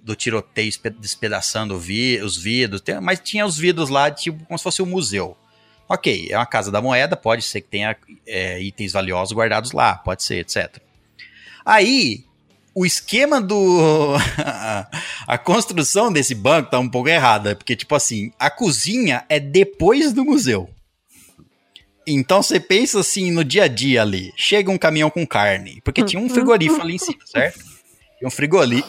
do 0.02 0.16
tiroteio 0.16 0.68
espe- 0.68 0.90
despedaçando 0.90 1.78
vi- 1.78 2.20
os 2.22 2.36
vidros, 2.36 2.82
tem- 2.82 3.00
mas 3.00 3.20
tinha 3.20 3.46
os 3.46 3.58
vidros 3.58 3.90
lá, 3.90 4.10
tipo, 4.10 4.44
como 4.46 4.58
se 4.58 4.64
fosse 4.64 4.82
um 4.82 4.86
museu. 4.88 5.38
Ok, 5.88 6.28
é 6.32 6.36
uma 6.38 6.46
casa 6.46 6.72
da 6.72 6.82
moeda, 6.82 7.16
pode 7.16 7.44
ser 7.44 7.62
que 7.62 7.68
tenha 7.68 7.96
é, 8.26 8.60
itens 8.62 8.94
valiosos 8.94 9.36
guardados 9.38 9.72
lá, 9.74 9.96
pode 9.96 10.24
ser, 10.24 10.38
etc. 10.40 10.78
Aí, 11.66 12.26
o 12.74 12.86
esquema 12.86 13.40
do. 13.42 14.16
a 15.28 15.38
construção 15.38 16.12
desse 16.12 16.34
banco 16.34 16.72
tá 16.72 16.80
um 16.80 16.90
pouco 16.90 17.10
errada, 17.10 17.56
porque, 17.56 17.76
tipo 17.76 17.94
assim, 17.96 18.32
a 18.40 18.50
cozinha 18.50 19.24
é 19.30 19.40
depois 19.40 20.12
do 20.14 20.26
museu. 20.26 20.70
Então 22.06 22.44
você 22.44 22.60
pensa 22.60 23.00
assim 23.00 23.32
no 23.32 23.44
dia 23.44 23.64
a 23.64 23.68
dia 23.68 24.02
ali. 24.02 24.34
Chega 24.36 24.70
um 24.72 24.78
caminhão 24.78 25.10
com 25.10 25.26
carne, 25.26 25.82
porque 25.84 26.04
tinha 26.04 26.22
um 26.22 26.30
frigorífico 26.30 26.82
ali 26.82 26.96
em 26.96 27.00
cima, 27.00 27.20
certo? 27.26 27.60
Tinha 28.18 28.28
um 28.28 28.32
frigoli- 28.32 28.84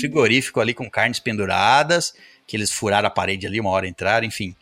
frigorífico 0.00 0.60
ali 0.60 0.74
com 0.74 0.88
carnes 0.90 1.20
penduradas, 1.20 2.14
que 2.46 2.56
eles 2.56 2.70
furaram 2.72 3.06
a 3.08 3.10
parede 3.10 3.46
ali, 3.46 3.60
uma 3.60 3.70
hora 3.70 3.86
entraram, 3.88 4.26
enfim. 4.26 4.54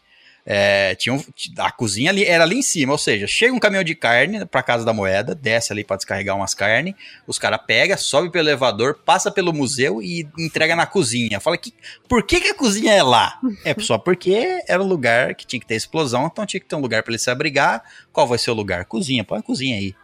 É, 0.49 0.94
tinha 0.94 1.12
um- 1.12 1.24
a 1.59 1.72
cozinha 1.72 2.09
ali 2.11 2.24
era 2.24 2.44
ali 2.44 2.59
em 2.59 2.62
cima, 2.62 2.92
ou 2.92 2.99
seja, 2.99 3.26
chega 3.26 3.53
um 3.53 3.59
caminhão 3.59 3.82
de 3.82 3.97
carne 3.97 4.47
pra 4.47 4.62
casa 4.62 4.84
da 4.84 4.92
moeda, 4.92 5.34
desce 5.34 5.72
ali 5.72 5.82
pra 5.82 5.97
descarregar 5.97 6.36
umas 6.36 6.55
carnes, 6.55 6.94
os 7.26 7.36
caras 7.36 7.59
pegam, 7.66 7.99
sobe 7.99 8.30
pelo 8.30 8.49
elevador, 8.49 9.01
passa 9.05 9.28
pelo 9.28 9.53
museu 9.53 10.01
e 10.01 10.28
entrega 10.38 10.76
na 10.76 10.86
cozinha. 10.86 11.40
Fala 11.40 11.59
que 11.59 11.74
por 12.09 12.22
que, 12.22 12.40
que 12.40 12.49
a 12.49 12.55
cozinha 12.55 12.92
é 12.92 13.03
lá? 13.03 13.40
É 13.64 13.74
só 13.80 13.99
porque 13.99 14.62
era 14.68 14.80
o 14.80 14.86
lugar 14.86 15.34
que 15.34 15.44
tinha 15.44 15.59
que 15.59 15.66
ter 15.66 15.74
explosão, 15.74 16.26
então 16.32 16.47
tinha 16.47 16.61
que 16.61 16.66
ter 16.66 16.76
um 16.76 16.80
lugar 16.80 17.03
pra 17.03 17.11
ele 17.12 17.18
se 17.18 17.28
abrigar. 17.28 17.82
Qual 18.12 18.26
vai 18.28 18.38
ser 18.38 18.53
o 18.53 18.55
lugar? 18.55 18.84
Cozinha, 18.84 19.24
põe 19.24 19.40
a 19.40 19.42
cozinha 19.42 19.76
aí. 19.76 19.94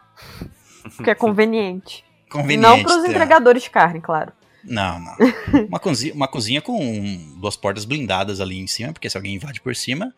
Porque 0.97 1.11
é 1.11 1.15
conveniente. 1.15 2.05
Conveniente. 2.29 2.61
Não 2.63 2.83
pros 2.83 3.03
ter- 3.03 3.11
entregadores 3.11 3.63
de 3.63 3.71
carne, 3.71 4.01
claro. 4.01 4.33
Não, 4.65 4.99
não. 4.99 5.17
Uma 5.69 5.79
cozinha, 5.79 6.15
uma 6.15 6.29
cozinha 6.29 6.61
com 6.63 7.35
duas 7.41 7.57
portas 7.57 7.85
blindadas 7.85 8.41
ali 8.41 8.59
em 8.59 8.67
cima, 8.67 8.93
porque 8.93 9.09
se 9.11 9.17
alguém 9.17 9.35
invade 9.35 9.61
por 9.61 9.75
cima, 9.75 10.15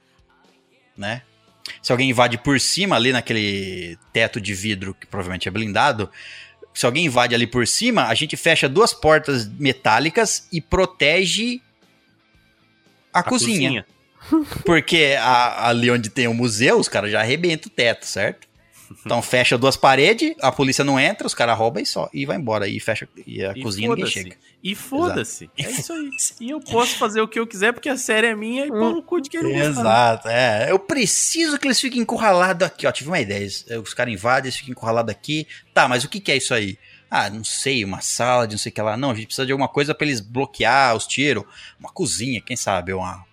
né? 0.96 1.22
Se 1.82 1.92
alguém 1.92 2.10
invade 2.10 2.36
por 2.38 2.60
cima 2.60 2.96
ali 2.96 3.12
naquele 3.12 3.98
teto 4.12 4.40
de 4.40 4.52
vidro 4.54 4.94
que 4.94 5.06
provavelmente 5.06 5.48
é 5.48 5.50
blindado, 5.50 6.10
se 6.74 6.84
alguém 6.84 7.06
invade 7.06 7.34
ali 7.34 7.46
por 7.46 7.66
cima, 7.66 8.06
a 8.08 8.14
gente 8.14 8.36
fecha 8.36 8.68
duas 8.68 8.92
portas 8.92 9.48
metálicas 9.48 10.46
e 10.52 10.60
protege 10.60 11.60
a, 13.12 13.22
cozinha. 13.22 13.86
Porque 14.64 15.16
a- 15.18 15.68
ali 15.68 15.90
onde 15.90 16.10
tem 16.10 16.26
o 16.26 16.34
museu, 16.34 16.78
os 16.78 16.88
caras 16.88 17.10
já 17.12 17.20
arrebentam 17.20 17.70
o 17.70 17.74
teto, 17.74 18.04
certo? 18.06 18.46
Então 19.04 19.20
fecha 19.22 19.56
duas 19.58 19.76
paredes, 19.76 20.34
a 20.40 20.50
polícia 20.52 20.84
não 20.84 20.98
entra, 20.98 21.26
os 21.26 21.34
caras 21.34 21.56
roubam 21.58 21.82
e 21.82 21.86
só 21.86 22.08
e 22.12 22.24
vai 22.26 22.36
embora. 22.36 22.66
E 22.68 22.78
fecha 22.80 23.08
e 23.26 23.44
a 23.44 23.52
E 23.56 23.62
cozinha 23.62 23.88
ninguém 23.88 24.06
chega. 24.06 24.36
E 24.62 24.74
foda-se. 24.74 25.50
É 25.58 25.70
isso 25.70 25.92
aí. 25.92 26.10
E 26.40 26.50
eu 26.50 26.60
posso 26.60 26.96
fazer 26.96 27.20
o 27.20 27.28
que 27.28 27.38
eu 27.38 27.46
quiser, 27.46 27.72
porque 27.72 27.88
a 27.88 27.96
série 27.96 28.26
é 28.28 28.34
minha 28.34 28.64
e 28.66 28.68
pau 28.70 28.92
no 28.92 29.02
cu 29.02 29.20
de 29.20 29.28
quem 29.30 29.42
não 29.42 29.50
gostar. 29.50 29.68
Exato, 29.70 30.28
é. 30.28 30.70
Eu 30.70 30.78
preciso 30.78 31.58
que 31.58 31.66
eles 31.66 31.80
fiquem 31.80 32.00
encurralados 32.02 32.66
aqui. 32.66 32.86
Ó, 32.86 32.92
tive 32.92 33.10
uma 33.10 33.20
ideia. 33.20 33.40
eles- 33.40 33.66
Os 33.82 33.92
caras 33.94 34.12
invadem, 34.12 34.48
eles 34.48 34.56
ficam 34.56 34.72
encurralados 34.72 35.10
aqui. 35.10 35.46
Tá, 35.74 35.86
mas 35.88 36.04
o 36.04 36.08
que, 36.08 36.18
que 36.20 36.32
é 36.32 36.36
isso 36.36 36.54
aí? 36.54 36.78
Ah, 37.10 37.28
não 37.30 37.44
sei, 37.44 37.84
uma 37.84 38.00
sala 38.00 38.46
de 38.46 38.54
não 38.54 38.58
sei 38.58 38.70
o 38.70 38.74
que 38.74 38.80
lá. 38.82 38.96
Não, 38.96 39.10
a 39.10 39.14
gente 39.14 39.26
precisa 39.26 39.46
de 39.46 39.52
alguma 39.52 39.68
coisa 39.68 39.94
pra 39.94 40.06
eles 40.06 40.20
bloquear 40.20 40.96
os 40.96 41.06
tiros. 41.06 41.44
Uma 41.78 41.90
cozinha, 41.92 42.40
quem 42.40 42.56
sabe, 42.56 42.92
uma 42.92 43.24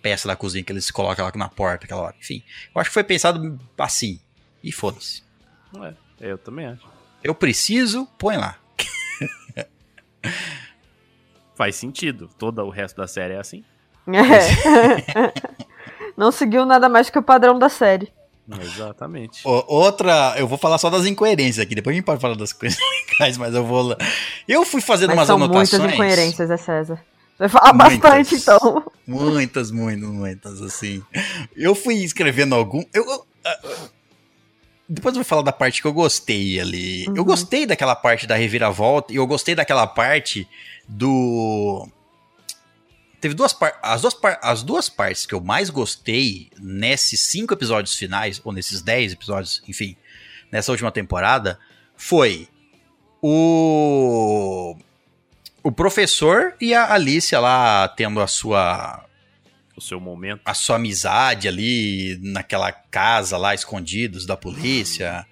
peça 0.00 0.26
da 0.26 0.34
cozinha 0.34 0.64
que 0.64 0.72
eles 0.72 0.90
colocam 0.90 1.24
lá 1.24 1.30
na 1.36 1.48
porta 1.48 1.84
aquela 1.84 2.00
hora. 2.02 2.16
Enfim, 2.18 2.42
eu 2.74 2.80
acho 2.80 2.90
que 2.90 2.94
foi 2.94 3.04
pensado 3.04 3.60
assim. 3.78 4.18
E 4.62 4.70
foda-se. 4.72 5.22
É, 5.82 5.94
eu 6.20 6.38
também 6.38 6.66
acho. 6.66 6.86
Eu 7.22 7.34
preciso, 7.34 8.06
põe 8.18 8.36
lá. 8.36 8.56
Faz 11.54 11.76
sentido. 11.76 12.28
Todo 12.38 12.62
o 12.62 12.70
resto 12.70 12.96
da 12.96 13.06
série 13.06 13.34
é 13.34 13.38
assim. 13.38 13.64
É. 14.08 15.32
Não 16.16 16.30
seguiu 16.32 16.66
nada 16.66 16.88
mais 16.88 17.08
que 17.10 17.18
o 17.18 17.22
padrão 17.22 17.58
da 17.58 17.68
série. 17.68 18.12
Exatamente. 18.60 19.40
O- 19.46 19.64
outra, 19.68 20.34
eu 20.36 20.46
vou 20.48 20.58
falar 20.58 20.76
só 20.78 20.90
das 20.90 21.06
incoerências 21.06 21.64
aqui. 21.64 21.74
Depois 21.74 21.94
a 21.94 21.96
gente 21.96 22.04
pode 22.04 22.20
falar 22.20 22.34
das 22.36 22.52
coisas 22.52 22.78
legais, 23.10 23.36
mas 23.38 23.54
eu 23.54 23.64
vou. 23.64 23.82
lá. 23.82 23.96
Eu 24.48 24.64
fui 24.64 24.80
fazendo 24.80 25.10
Mas 25.10 25.18
umas 25.18 25.26
são 25.28 25.36
anotações. 25.36 25.70
muitas 25.80 25.94
incoerências, 25.94 26.50
é 26.50 26.56
César. 26.56 27.00
Vai 27.38 27.48
falar 27.48 27.72
Muitas. 27.72 27.98
bastante, 27.98 28.34
então. 28.36 28.84
Muitas, 29.06 29.70
muitas, 29.70 30.08
muitas, 30.08 30.62
assim. 30.62 31.02
Eu 31.56 31.74
fui 31.74 31.94
escrevendo 31.96 32.54
algum. 32.54 32.84
Eu, 32.92 33.04
eu- 33.04 33.26
depois 34.88 35.14
eu 35.14 35.22
vou 35.22 35.28
falar 35.28 35.42
da 35.42 35.52
parte 35.52 35.80
que 35.80 35.86
eu 35.88 35.92
gostei 35.92 36.60
ali. 36.60 37.04
Eu 37.06 37.12
Uhum. 37.16 37.24
gostei 37.24 37.64
daquela 37.66 37.94
parte 37.96 38.26
da 38.26 38.34
reviravolta 38.36 39.12
e 39.12 39.16
eu 39.16 39.26
gostei 39.26 39.54
daquela 39.54 39.86
parte 39.86 40.46
do. 40.88 41.88
Teve 43.20 43.34
duas 43.34 43.52
partes. 43.52 43.78
As, 43.82 44.00
duas 44.02 44.14
par- 44.14 44.38
as 44.42 44.62
duas 44.62 44.88
partes 44.88 45.24
que 45.26 45.34
eu 45.34 45.40
mais 45.40 45.70
gostei 45.70 46.50
nesses 46.58 47.20
cinco 47.20 47.54
episódios 47.54 47.94
finais, 47.96 48.40
ou 48.44 48.52
nesses 48.52 48.82
dez 48.82 49.12
episódios, 49.12 49.62
enfim, 49.68 49.96
nessa 50.50 50.72
última 50.72 50.90
temporada, 50.90 51.58
foi 51.96 52.48
o. 53.22 54.76
O 55.64 55.70
professor 55.70 56.54
e 56.60 56.74
a 56.74 56.92
Alicia 56.92 57.38
lá 57.38 57.86
tendo 57.86 58.20
a 58.20 58.26
sua 58.26 59.04
O 59.76 59.80
seu 59.80 59.98
momento. 60.00 60.40
a 60.44 60.54
sua 60.54 60.76
amizade 60.76 61.48
ali 61.48 62.18
naquela 62.22 62.70
casa 62.72 63.36
lá 63.36 63.54
escondidos 63.54 64.26
da 64.26 64.36
polícia. 64.36 65.26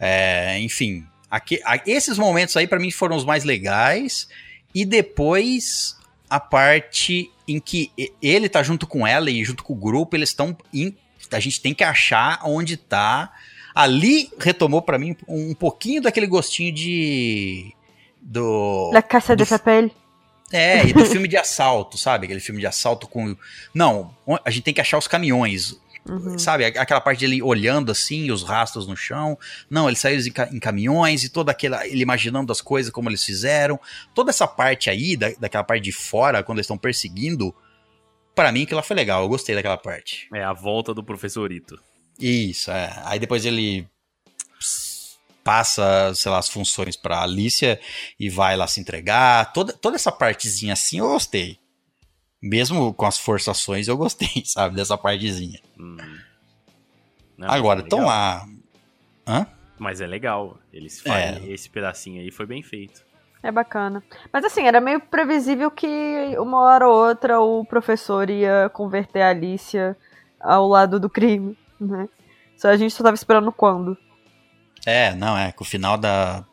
É, 0.00 0.58
enfim, 0.60 1.06
aqui- 1.30 1.60
a- 1.64 1.80
esses 1.86 2.16
momentos 2.18 2.56
aí 2.56 2.66
pra 2.66 2.78
mim 2.78 2.90
foram 2.90 3.16
os 3.16 3.24
mais 3.24 3.44
legais. 3.44 4.28
E 4.74 4.84
depois 4.84 5.96
a 6.28 6.40
parte 6.40 7.30
em 7.46 7.60
que 7.60 7.92
ele 8.20 8.48
tá 8.48 8.62
junto 8.62 8.86
com 8.86 9.06
ela 9.06 9.30
e 9.30 9.44
junto 9.44 9.62
com 9.62 9.72
o 9.74 9.76
grupo, 9.76 10.16
eles 10.16 10.30
estão. 10.30 10.56
em- 10.72 10.96
A 11.32 11.40
gente 11.40 11.60
tem 11.60 11.74
que 11.74 11.84
achar 11.84 12.40
onde 12.44 12.76
tá. 12.76 13.32
Ali 13.74 14.30
retomou 14.38 14.80
pra 14.82 14.98
mim 14.98 15.16
um, 15.28 15.54
pouquinho 15.54 16.00
daquele 16.02 16.26
gostinho 16.26 16.72
de. 16.72 17.72
Do. 18.20 18.90
La 18.92 19.02
Caça 19.02 19.34
de 19.36 19.44
do- 19.44 19.48
Papel. 19.48 19.90
É, 20.56 20.86
e 20.86 20.92
do 20.92 21.04
filme 21.04 21.26
de 21.26 21.36
assalto, 21.36 21.98
sabe? 21.98 22.26
Aquele 22.26 22.40
filme 22.40 22.60
de 22.60 22.66
assalto 22.66 23.08
com. 23.08 23.36
Não, 23.74 24.14
a 24.44 24.50
gente 24.50 24.62
tem 24.62 24.74
que 24.74 24.80
achar 24.80 24.98
os 24.98 25.08
caminhões. 25.08 25.76
Uhum. 26.06 26.38
Sabe? 26.38 26.66
Aquela 26.66 27.00
parte 27.00 27.20
dele 27.20 27.42
olhando 27.42 27.90
assim, 27.90 28.30
os 28.30 28.42
rastros 28.42 28.86
no 28.86 28.94
chão. 28.94 29.38
Não, 29.70 29.88
ele 29.88 29.96
saiu 29.96 30.20
em, 30.20 30.30
ca- 30.30 30.50
em 30.52 30.58
caminhões 30.60 31.24
e 31.24 31.30
toda 31.30 31.50
aquela. 31.50 31.86
Ele 31.86 32.02
imaginando 32.02 32.52
as 32.52 32.60
coisas 32.60 32.92
como 32.92 33.08
eles 33.08 33.24
fizeram. 33.24 33.80
Toda 34.14 34.30
essa 34.30 34.46
parte 34.46 34.90
aí, 34.90 35.16
da, 35.16 35.30
daquela 35.40 35.64
parte 35.64 35.82
de 35.82 35.92
fora, 35.92 36.42
quando 36.42 36.58
eles 36.58 36.66
estão 36.66 36.76
perseguindo. 36.78 37.54
Pra 38.34 38.52
mim, 38.52 38.64
aquilo 38.64 38.76
lá 38.76 38.82
foi 38.82 38.96
legal. 38.96 39.22
Eu 39.22 39.28
gostei 39.28 39.54
daquela 39.54 39.78
parte. 39.78 40.28
É 40.34 40.44
a 40.44 40.52
volta 40.52 40.92
do 40.92 41.02
professorito. 41.02 41.80
Isso, 42.20 42.70
é. 42.70 42.92
Aí 43.04 43.18
depois 43.18 43.44
ele 43.46 43.88
passa, 45.44 46.12
sei 46.14 46.32
lá, 46.32 46.38
as 46.38 46.48
funções 46.48 46.96
pra 46.96 47.22
Alicia 47.22 47.78
e 48.18 48.30
vai 48.30 48.56
lá 48.56 48.66
se 48.66 48.80
entregar. 48.80 49.52
Toda, 49.52 49.72
toda 49.74 49.96
essa 49.96 50.10
partezinha 50.10 50.72
assim 50.72 50.98
eu 50.98 51.08
gostei. 51.08 51.58
Mesmo 52.42 52.92
com 52.92 53.06
as 53.06 53.18
forçações, 53.18 53.86
eu 53.86 53.96
gostei, 53.96 54.28
sabe? 54.44 54.74
Dessa 54.74 54.98
partezinha. 54.98 55.60
Hum. 55.78 55.96
Não, 57.36 57.48
Agora, 57.50 57.80
é 57.80 57.82
estão 57.84 58.00
legal. 58.00 58.14
lá. 58.14 58.46
Hã? 59.26 59.46
Mas 59.78 60.00
é 60.00 60.06
legal. 60.06 60.58
Eles 60.72 61.00
fazem 61.00 61.52
esse 61.52 61.68
pedacinho 61.68 62.20
aí, 62.20 62.30
foi 62.30 62.46
bem 62.46 62.62
feito. 62.62 63.02
É 63.42 63.52
bacana. 63.52 64.02
Mas 64.32 64.44
assim, 64.44 64.66
era 64.66 64.80
meio 64.80 65.00
previsível 65.00 65.70
que 65.70 65.86
uma 66.38 66.60
hora 66.62 66.88
ou 66.88 67.08
outra 67.08 67.40
o 67.40 67.64
professor 67.64 68.30
ia 68.30 68.70
converter 68.72 69.20
a 69.20 69.30
Alicia 69.30 69.96
ao 70.40 70.66
lado 70.66 70.98
do 70.98 71.10
crime, 71.10 71.56
né? 71.78 72.08
Só 72.56 72.68
a 72.68 72.76
gente 72.76 72.94
só 72.94 73.02
tava 73.02 73.14
esperando 73.14 73.52
quando. 73.52 73.98
É, 74.86 75.14
não, 75.14 75.36
é 75.36 75.50
que 75.52 75.62
o 75.62 75.64
final 75.64 75.96
da, 75.96 76.44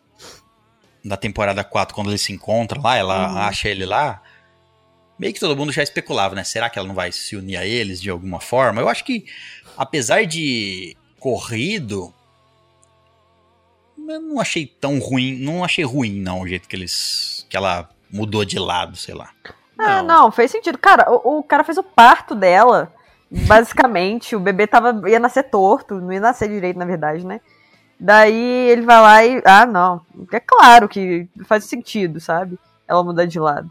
da 1.04 1.18
temporada 1.18 1.64
4, 1.64 1.94
quando 1.94 2.10
eles 2.10 2.22
se 2.22 2.32
encontram 2.34 2.82
lá, 2.82 2.96
ela 2.96 3.30
Uhum. 3.30 3.38
acha 3.40 3.68
ele 3.70 3.86
lá. 3.86 4.22
Meio 5.20 5.34
que 5.34 5.40
todo 5.40 5.56
mundo 5.58 5.72
já 5.72 5.84
especulava, 5.84 6.34
né? 6.34 6.44
Será 6.44 6.70
que 6.70 6.80
ela 6.80 6.88
não 6.88 6.96
vai 6.96 7.12
se 7.12 7.36
unir 7.36 7.58
a 7.58 7.66
eles 7.66 8.02
de 8.02 8.10
alguma 8.10 8.40
forma? 8.40 8.82
Eu 8.82 8.90
acho 8.90 9.04
que, 9.04 9.26
apesar 9.78 10.26
de 10.26 10.96
corrido, 11.20 12.12
eu 14.08 14.20
não 14.20 14.40
achei 14.40 14.66
tão 14.66 14.98
ruim. 15.00 15.38
Não 15.38 15.64
achei 15.64 15.84
ruim, 15.84 16.20
não, 16.20 16.42
o 16.42 16.48
jeito 16.48 16.68
que 16.68 16.76
eles. 16.76 17.46
que 17.50 17.56
ela 17.56 17.90
mudou 18.12 18.44
de 18.44 18.58
lado, 18.58 18.98
sei 18.98 19.14
lá. 19.14 19.30
Ah, 19.78 20.02
não, 20.04 20.32
fez 20.32 20.52
sentido. 20.52 20.78
Cara, 20.78 21.06
o, 21.12 21.40
o 21.40 21.44
cara 21.44 21.64
fez 21.64 21.78
o 21.78 21.84
parto 21.84 22.34
dela. 22.36 22.92
Basicamente, 23.30 24.36
o 24.36 24.40
bebê 24.40 24.68
tava, 24.68 25.10
ia 25.10 25.20
nascer 25.20 25.44
torto, 25.44 25.96
não 26.02 26.12
ia 26.12 26.20
nascer 26.20 26.50
direito, 26.50 26.78
na 26.78 26.84
verdade, 26.86 27.26
né? 27.26 27.40
Daí 28.04 28.70
ele 28.70 28.82
vai 28.82 29.00
lá 29.00 29.26
e. 29.26 29.42
Ah, 29.46 29.66
não. 29.66 30.02
É 30.34 30.40
claro 30.40 30.90
que 30.90 31.28
faz 31.46 31.66
sentido, 31.66 32.20
sabe? 32.20 32.58
Ela 32.88 33.04
mudar 33.04 33.26
de 33.26 33.40
lado. 33.40 33.70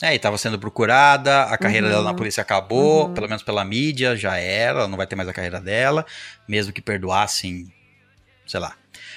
É, 0.00 0.14
e 0.14 0.18
tava 0.18 0.36
sendo 0.38 0.58
procurada, 0.58 1.44
a 1.44 1.56
carreira 1.58 1.86
Uhum. 1.86 1.92
dela 1.92 2.04
na 2.04 2.14
polícia 2.14 2.40
acabou, 2.40 3.06
Uhum. 3.06 3.14
pelo 3.14 3.26
menos 3.28 3.42
pela 3.42 3.64
mídia, 3.64 4.16
já 4.16 4.36
era, 4.36 4.80
ela 4.80 4.88
não 4.88 4.96
vai 4.96 5.06
ter 5.06 5.16
mais 5.16 5.28
a 5.28 5.32
carreira 5.32 5.60
dela, 5.60 6.04
mesmo 6.46 6.72
que 6.72 6.82
perdoassem, 6.82 7.72
sei 8.46 8.60
lá, 8.60 8.74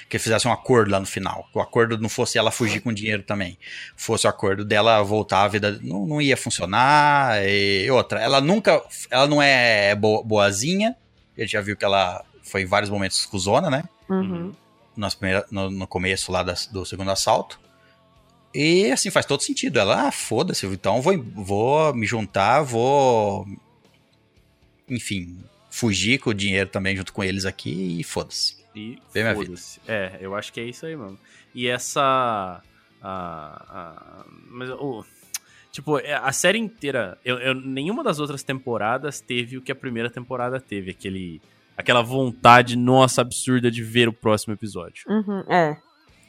que 0.08 0.18
fizessem 0.18 0.50
um 0.50 0.54
acordo 0.54 0.90
lá 0.90 0.98
no 0.98 1.04
final. 1.06 1.46
Que 1.52 1.58
o 1.58 1.60
acordo 1.62 1.98
não 1.98 2.08
fosse 2.08 2.38
ela 2.38 2.50
fugir 2.50 2.80
com 2.80 2.92
dinheiro 2.92 3.22
também. 3.22 3.58
Fosse 3.96 4.26
o 4.26 4.30
acordo 4.30 4.64
dela 4.64 5.02
voltar 5.02 5.42
à 5.44 5.48
vida. 5.48 5.78
Não, 5.82 6.06
não 6.06 6.20
ia 6.22 6.36
funcionar. 6.36 7.36
E 7.46 7.88
outra, 7.90 8.18
ela 8.20 8.40
nunca. 8.40 8.82
Ela 9.10 9.26
não 9.26 9.42
é 9.42 9.94
bo- 9.94 10.24
boazinha. 10.24 10.96
A 11.36 11.40
gente 11.42 11.52
já 11.52 11.60
viu 11.60 11.76
que 11.76 11.84
ela 11.84 12.24
foi 12.48 12.64
vários 12.64 12.90
momentos 12.90 13.24
cuzona, 13.26 13.70
né? 13.70 13.84
Uhum. 14.08 14.52
nas 14.96 15.14
primeira, 15.14 15.46
no, 15.50 15.70
no 15.70 15.86
começo 15.86 16.32
lá 16.32 16.42
das- 16.42 16.66
do 16.66 16.84
segundo 16.84 17.10
assalto. 17.10 17.60
E 18.52 18.90
assim, 18.90 19.10
faz 19.10 19.24
todo 19.26 19.42
sentido. 19.42 19.78
Ela, 19.78 20.08
ah, 20.08 20.10
foda-se, 20.12 20.66
então 20.66 21.00
vou, 21.00 21.22
vou 21.22 21.94
me 21.94 22.04
juntar, 22.06 22.62
vou. 22.62 23.46
Enfim, 24.88 25.38
fugir 25.70 26.18
com 26.18 26.30
o 26.30 26.34
dinheiro 26.34 26.68
também 26.68 26.96
junto 26.96 27.12
com 27.12 27.22
eles 27.22 27.44
aqui 27.44 27.98
e 28.00 28.04
foda-se. 28.04 28.56
E 28.74 28.98
foda-se. 29.46 29.80
É, 29.86 30.16
eu 30.20 30.34
acho 30.34 30.52
que 30.52 30.60
é 30.60 30.64
isso 30.64 30.86
aí 30.86 30.96
mesmo. 30.96 31.18
E 31.54 31.68
essa. 31.68 32.62
A, 33.00 33.62
a- 33.70 34.24
mas, 34.50 34.70
o 34.70 35.04
tipo, 35.70 35.98
é, 35.98 36.14
a 36.14 36.32
série 36.32 36.58
inteira. 36.58 37.18
Eu, 37.24 37.38
eu- 37.38 37.54
nenhuma 37.54 38.02
das 38.02 38.18
outras 38.18 38.42
temporadas 38.42 39.20
teve 39.20 39.56
o 39.58 39.62
que 39.62 39.70
a 39.70 39.76
primeira 39.76 40.08
temporada 40.10 40.58
teve. 40.60 40.90
Aquele, 40.92 41.40
aquela 41.78 42.02
vontade, 42.02 42.76
nossa, 42.76 43.20
absurda 43.22 43.70
de 43.70 43.82
ver 43.82 44.08
o 44.08 44.12
próximo 44.12 44.52
episódio. 44.52 45.04
Uhum. 45.08 45.40
É, 45.48 45.76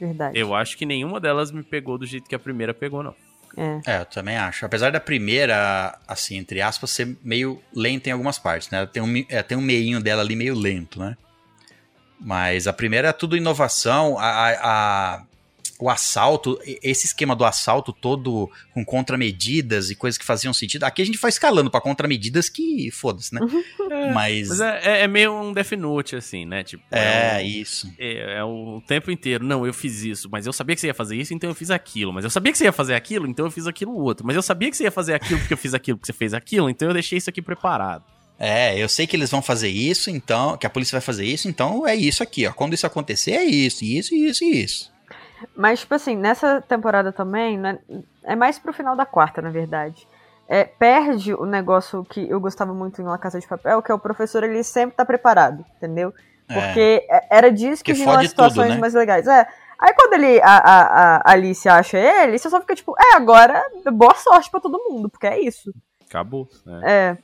verdade. 0.00 0.38
Eu 0.38 0.54
acho 0.54 0.78
que 0.78 0.86
nenhuma 0.86 1.18
delas 1.20 1.50
me 1.50 1.62
pegou 1.62 1.98
do 1.98 2.06
jeito 2.06 2.28
que 2.28 2.34
a 2.34 2.38
primeira 2.38 2.72
pegou, 2.72 3.02
não. 3.02 3.14
É. 3.56 3.80
É, 3.96 4.00
eu 4.00 4.04
também 4.06 4.36
acho. 4.36 4.64
Apesar 4.64 4.92
da 4.92 5.00
primeira, 5.00 5.98
assim, 6.06 6.36
entre 6.36 6.62
aspas, 6.62 6.90
ser 6.90 7.18
meio 7.22 7.60
lenta 7.74 8.08
em 8.08 8.12
algumas 8.12 8.38
partes, 8.38 8.70
né? 8.70 8.86
Tem 8.86 9.02
um, 9.02 9.24
é, 9.28 9.42
tem 9.42 9.58
um 9.58 9.62
meinho 9.62 10.00
dela 10.00 10.22
ali 10.22 10.36
meio 10.36 10.54
lento, 10.54 11.00
né? 11.00 11.16
Mas 12.18 12.66
a 12.66 12.72
primeira 12.72 13.08
é 13.08 13.12
tudo 13.12 13.36
inovação, 13.36 14.18
a, 14.18 14.24
a- 14.26 14.58
a- 15.16 15.22
o 15.80 15.88
assalto, 15.88 16.58
esse 16.82 17.06
esquema 17.06 17.34
do 17.34 17.42
assalto 17.42 17.90
todo 17.90 18.50
com 18.74 18.84
contramedidas 18.84 19.88
e 19.90 19.94
coisas 19.96 20.18
que 20.18 20.24
faziam 20.26 20.52
sentido. 20.52 20.84
Aqui 20.84 21.00
a 21.00 21.06
gente 21.06 21.16
vai 21.18 21.30
escalando 21.30 21.70
pra 21.70 21.80
contramedidas 21.80 22.50
que 22.50 22.90
foda-se, 22.90 23.34
né? 23.34 23.40
Mas, 24.14 24.48
Mas 24.48 24.60
é, 24.60 24.80
é- 24.84 25.00
é 25.02 25.08
meio 25.08 25.32
um 25.34 25.52
Death 25.52 25.72
Note, 25.72 26.16
assim, 26.16 26.44
né? 26.46 26.62
Tipo, 26.62 26.82
é, 26.90 27.38
um- 27.42 27.46
isso. 27.46 27.92
É, 27.98 28.38
é 28.38 28.44
o 28.44 28.82
tempo 28.86 29.10
inteiro. 29.10 29.44
Não, 29.44 29.66
eu 29.66 29.72
fiz 29.74 30.02
isso, 30.02 30.28
mas 30.30 30.46
eu 30.46 30.52
sabia 30.52 30.74
que 30.74 30.80
você 30.80 30.88
ia 30.88 30.94
fazer 30.94 31.16
isso, 31.16 31.32
então 31.34 31.50
eu 31.50 31.54
fiz 31.54 31.70
aquilo. 31.70 32.12
Mas 32.12 32.24
eu 32.24 32.30
sabia 32.30 32.52
que 32.52 32.58
você 32.58 32.64
ia 32.64 32.72
fazer 32.72 32.94
aquilo, 32.94 33.26
então 33.26 33.44
eu 33.46 33.50
fiz 33.50 33.66
aquilo 33.66 33.94
outro. 33.94 34.26
Mas 34.26 34.36
eu 34.36 34.42
sabia 34.42 34.70
que 34.70 34.76
você 34.76 34.84
ia 34.84 34.90
fazer 34.90 35.14
aquilo 35.14 35.38
porque 35.40 35.52
eu 35.54 35.58
fiz 35.58 35.74
aquilo 35.74 35.98
porque 35.98 36.12
você 36.12 36.16
fez 36.18 36.34
aquilo, 36.34 36.68
então 36.70 36.88
eu 36.88 36.94
deixei 36.94 37.18
isso 37.18 37.30
aqui 37.30 37.42
preparado. 37.42 38.04
É, 38.38 38.82
eu 38.82 38.88
sei 38.88 39.06
que 39.06 39.14
eles 39.14 39.30
vão 39.30 39.42
fazer 39.42 39.68
isso, 39.68 40.08
então, 40.10 40.56
que 40.56 40.66
a 40.66 40.70
polícia 40.70 40.96
vai 40.96 41.02
fazer 41.04 41.26
isso, 41.26 41.46
então 41.46 41.86
é 41.86 41.94
isso 41.94 42.22
aqui, 42.22 42.46
ó. 42.46 42.52
Quando 42.52 42.72
isso 42.72 42.86
acontecer, 42.86 43.32
é 43.32 43.44
isso, 43.44 43.84
isso, 43.84 44.14
isso 44.14 44.42
e 44.44 44.62
isso. 44.64 44.90
Mas, 45.56 45.80
tipo 45.80 45.94
assim, 45.94 46.16
nessa 46.16 46.60
temporada 46.62 47.12
também, 47.12 47.58
né, 47.58 47.78
é 48.24 48.34
mais 48.36 48.58
pro 48.58 48.72
final 48.72 48.96
da 48.96 49.04
quarta, 49.04 49.42
na 49.42 49.50
verdade. 49.50 50.06
É, 50.52 50.64
perde 50.64 51.32
o 51.32 51.46
negócio 51.46 52.04
que 52.04 52.28
eu 52.28 52.40
gostava 52.40 52.74
muito 52.74 53.00
em 53.00 53.04
La 53.04 53.16
Casa 53.16 53.38
de 53.38 53.46
Papel, 53.46 53.80
que 53.80 53.92
é 53.92 53.94
o 53.94 54.00
professor, 54.00 54.42
ele 54.42 54.64
sempre 54.64 54.96
tá 54.96 55.04
preparado, 55.04 55.64
entendeu? 55.76 56.12
É. 56.48 56.54
Porque 56.54 57.06
é- 57.08 57.26
era 57.30 57.52
disso 57.52 57.84
que 57.84 57.92
Porque 57.92 58.02
vinham 58.02 58.10
as 58.10 58.16
fode 58.16 58.28
tudo, 58.34 58.50
situações 58.50 58.74
né? 58.74 58.80
mais 58.80 58.92
legais. 58.92 59.28
É. 59.28 59.46
Aí 59.78 59.94
quando 59.94 60.14
ele, 60.14 60.40
a, 60.42 60.56
a, 60.56 61.16
a 61.18 61.30
Alice 61.32 61.68
acha 61.68 61.96
ele, 61.96 62.36
você 62.36 62.50
só 62.50 62.60
fica 62.60 62.74
tipo, 62.74 62.94
é, 62.98 63.14
agora 63.14 63.64
boa 63.92 64.14
sorte 64.16 64.50
pra 64.50 64.58
todo 64.58 64.82
mundo, 64.90 65.08
porque 65.08 65.28
é 65.28 65.40
isso. 65.40 65.72
Acabou. 66.08 66.48
né? 66.66 66.80
É. 66.84 67.18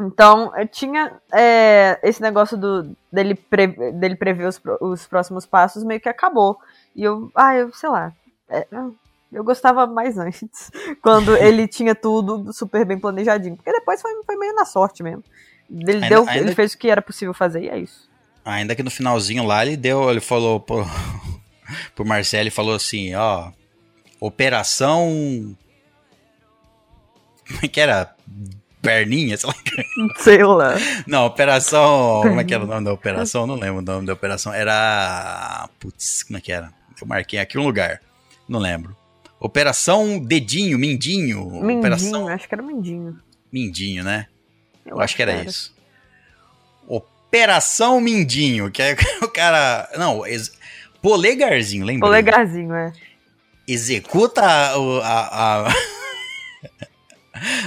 Então, 0.00 0.52
eu 0.54 0.68
tinha 0.68 1.20
é, 1.32 1.98
esse 2.02 2.20
negócio 2.20 2.56
do, 2.56 2.94
dele, 3.10 3.34
pre, 3.34 3.66
dele 3.92 4.14
prever 4.14 4.46
os, 4.46 4.60
os 4.80 5.06
próximos 5.06 5.46
passos, 5.46 5.82
meio 5.82 6.00
que 6.00 6.08
acabou. 6.08 6.58
E 6.94 7.02
eu, 7.02 7.32
ah, 7.34 7.56
eu 7.56 7.72
sei 7.72 7.88
lá. 7.88 8.12
é, 8.48 8.66
eu- 9.32 9.44
gostava 9.44 9.86
mais 9.86 10.16
antes, 10.18 10.70
quando 11.02 11.36
ele 11.36 11.66
tinha 11.68 11.94
tudo 11.94 12.52
super 12.52 12.84
bem 12.84 12.98
planejadinho. 12.98 13.56
Porque 13.56 13.72
depois 13.72 14.00
foi, 14.00 14.10
foi 14.24 14.36
meio 14.36 14.54
na 14.54 14.64
sorte 14.64 15.02
mesmo. 15.02 15.22
Ele, 15.70 15.92
Ainda- 15.94 16.08
deu, 16.08 16.20
ainda- 16.20 16.36
ele 16.36 16.54
fez 16.54 16.72
o 16.74 16.78
que 16.78 16.88
era 16.90 17.02
possível 17.02 17.34
fazer 17.34 17.62
e 17.64 17.68
é 17.68 17.78
isso. 17.78 18.08
Ainda 18.44 18.74
que 18.74 18.82
no 18.82 18.90
finalzinho 18.90 19.44
lá 19.44 19.64
ele 19.66 19.76
deu, 19.76 20.10
ele 20.10 20.20
falou 20.20 20.58
pro, 20.58 20.84
pro 21.94 22.06
Marcelo, 22.06 22.42
ele 22.44 22.50
falou 22.50 22.74
assim, 22.74 23.14
ó, 23.14 23.50
operação 24.20 25.54
como 27.46 27.60
é 27.62 27.68
que 27.68 27.80
era? 27.80 28.14
Perninha, 28.82 29.36
sei 29.36 29.48
lá. 29.48 29.54
Sei 30.18 30.44
lá. 30.44 30.74
Não, 31.06 31.26
operação, 31.26 32.20
como 32.22 32.40
é 32.40 32.44
que 32.44 32.54
era 32.54 32.62
o 32.62 32.66
nome 32.66 32.84
da 32.84 32.92
operação? 32.92 33.46
Não 33.46 33.56
lembro 33.56 33.78
o 33.78 33.82
nome 33.82 34.06
da 34.06 34.12
operação. 34.12 34.52
Era, 34.52 35.68
putz, 35.80 36.22
como 36.22 36.38
é 36.38 36.40
que 36.40 36.52
era? 36.52 36.70
Eu 37.00 37.06
marquei 37.06 37.38
aqui 37.40 37.58
um 37.58 37.64
lugar. 37.64 38.00
Não 38.48 38.60
lembro. 38.60 38.96
Operação 39.40 40.18
Dedinho, 40.18 40.78
Mindinho. 40.78 41.44
Mindinho, 41.50 41.78
Operação 41.78 42.28
acho 42.28 42.48
que 42.48 42.54
era 42.54 42.62
Mindinho. 42.62 43.18
Mindinho, 43.52 44.02
né? 44.02 44.26
Eu 44.84 45.00
acho 45.00 45.14
que 45.14 45.22
era 45.22 45.42
isso. 45.42 45.74
Operação 46.86 48.00
Mindinho, 48.00 48.70
que 48.70 48.82
é 48.82 48.96
o 49.22 49.28
cara. 49.28 49.88
Não, 49.96 50.26
ex... 50.26 50.52
polegarzinho, 51.00 51.84
lembra? 51.84 52.08
Polegarzinho, 52.08 52.74
é. 52.74 52.92
Executa 53.66 54.42
a, 54.42 54.74
a, 55.04 55.68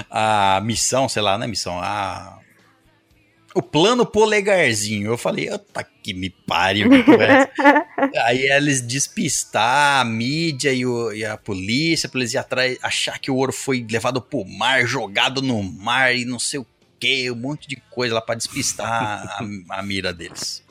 a, 0.09 0.57
a 0.57 0.61
missão, 0.61 1.07
sei 1.07 1.21
lá, 1.21 1.37
não 1.37 1.45
é 1.45 1.47
missão, 1.47 1.79
a. 1.79 2.40
O 3.53 3.61
plano 3.61 4.05
polegarzinho. 4.05 5.11
Eu 5.11 5.17
falei, 5.17 5.49
tá 5.73 5.83
que 5.83 6.13
me 6.13 6.29
pare. 6.29 6.87
que 7.03 7.11
é 7.11 7.23
essa?" 7.23 7.51
Aí 8.25 8.41
eles 8.49 8.81
despistar 8.81 10.01
a 10.01 10.05
mídia 10.05 10.71
e, 10.73 10.85
o- 10.85 11.11
e 11.13 11.25
a 11.25 11.37
polícia, 11.37 12.07
pra 12.09 12.19
eles 12.19 12.33
ir 12.33 12.37
atrás, 12.37 12.77
achar 12.81 13.19
que 13.19 13.29
o 13.29 13.35
ouro 13.35 13.51
foi 13.53 13.85
levado 13.89 14.21
pro 14.21 14.45
mar, 14.45 14.85
jogado 14.85 15.41
no 15.41 15.61
mar 15.61 16.15
e 16.15 16.23
não 16.25 16.39
sei 16.39 16.59
o 16.59 16.65
que, 16.99 17.29
um 17.31 17.35
monte 17.35 17.67
de 17.67 17.75
coisa 17.89 18.15
lá 18.15 18.21
pra 18.21 18.35
despistar 18.35 18.87
a, 18.87 19.39
a 19.79 19.81
mira 19.83 20.13
deles. 20.13 20.63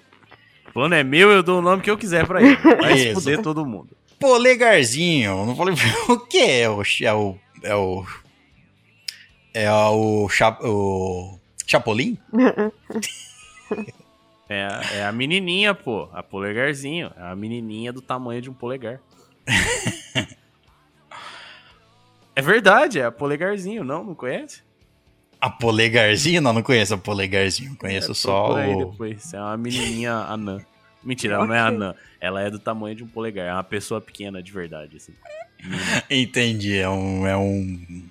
O 0.68 0.72
plano 0.72 0.94
é 0.94 1.02
meu, 1.02 1.30
eu 1.30 1.42
dou 1.42 1.58
o 1.58 1.62
nome 1.62 1.82
que 1.82 1.90
eu 1.90 1.98
quiser 1.98 2.26
pra 2.26 2.40
ele. 2.42 2.56
Vai 2.56 3.12
fuder 3.14 3.42
todo 3.42 3.66
mundo. 3.66 3.96
Polegarzinho. 4.18 5.44
Não 5.44 5.56
falei 5.56 5.74
o 6.08 6.18
que 6.20 6.38
é 6.38 6.68
o 6.70 6.82
é 7.02 7.12
o 7.12 7.36
é 7.64 7.74
o 7.74 8.06
é 9.52 9.72
o, 9.72 10.28
cha, 10.28 10.56
o 10.62 11.39
Chapolin? 11.70 12.18
É, 14.52 14.64
a- 14.64 14.80
é 14.94 15.04
a 15.04 15.12
menininha, 15.12 15.72
pô. 15.72 16.08
A 16.12 16.24
polegarzinho. 16.24 17.12
É 17.16 17.22
a 17.22 17.36
menininha 17.36 17.92
do 17.92 18.02
tamanho 18.02 18.42
de 18.42 18.50
um 18.50 18.52
polegar. 18.52 18.98
é 22.34 22.42
verdade, 22.42 22.98
é 22.98 23.04
a 23.04 23.12
polegarzinho. 23.12 23.84
Não, 23.84 24.02
não 24.02 24.14
conhece? 24.14 24.62
A 25.40 25.48
Polegarzinho? 25.48 26.42
Não, 26.42 26.52
não 26.52 26.62
conheço 26.62 26.92
a 26.94 26.98
Polegarzinho. 26.98 27.74
Conheço 27.76 28.10
É, 28.10 28.14
só 28.14 28.52
o 28.52 28.90
depois. 28.90 29.32
É 29.32 29.40
uma 29.40 29.56
menininha 29.56 30.12
anã. 30.14 30.58
Mentira, 31.02 31.36
ela 31.36 31.46
não 31.46 31.54
é 31.54 31.60
anã. 31.60 31.94
Ela 32.20 32.42
é 32.42 32.50
do 32.50 32.58
tamanho 32.58 32.94
de 32.96 33.04
um 33.04 33.08
polegar. 33.08 33.46
É 33.46 33.52
uma 33.52 33.64
pessoa 33.64 34.00
pequena 34.02 34.42
de 34.42 34.52
verdade, 34.52 34.96
assim. 34.98 35.14
Entendi, 36.10 36.76
é 36.76 36.88
um 36.90 37.26
é 37.26 37.36
um 37.36 38.04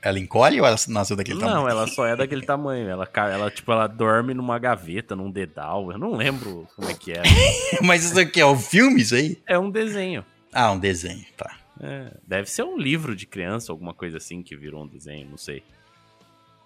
Ela 0.00 0.18
encolhe 0.18 0.60
ou 0.60 0.66
ela 0.66 0.76
nasceu 0.88 1.16
daquele 1.16 1.40
tamanho? 1.40 1.56
Não, 1.56 1.68
ela 1.68 1.86
só 1.88 2.06
é 2.06 2.14
daquele 2.14 2.46
tamanho. 2.46 2.88
Ela, 2.88 3.08
ela, 3.16 3.50
tipo, 3.50 3.72
ela 3.72 3.86
dorme 3.88 4.32
numa 4.32 4.58
gaveta, 4.58 5.16
num 5.16 5.30
dedal. 5.30 5.90
Eu 5.90 5.98
não 5.98 6.14
lembro 6.14 6.68
como 6.76 6.88
é 6.88 6.94
que 6.94 7.12
é. 7.12 7.22
Mas 7.82 8.04
isso 8.04 8.18
aqui 8.18 8.40
é 8.40 8.46
um 8.46 8.58
filme, 8.58 9.02
isso 9.02 9.16
aí? 9.16 9.36
É 9.46 9.58
um 9.58 9.70
desenho. 9.70 10.24
Ah, 10.52 10.70
um 10.70 10.78
desenho, 10.78 11.24
tá. 11.36 11.56
É, 11.80 12.12
deve 12.26 12.48
ser 12.48 12.62
um 12.62 12.76
livro 12.76 13.14
de 13.14 13.26
criança, 13.26 13.72
alguma 13.72 13.92
coisa 13.92 14.16
assim 14.16 14.42
que 14.42 14.56
virou 14.56 14.84
um 14.84 14.86
desenho, 14.86 15.28
não 15.30 15.36
sei. 15.36 15.62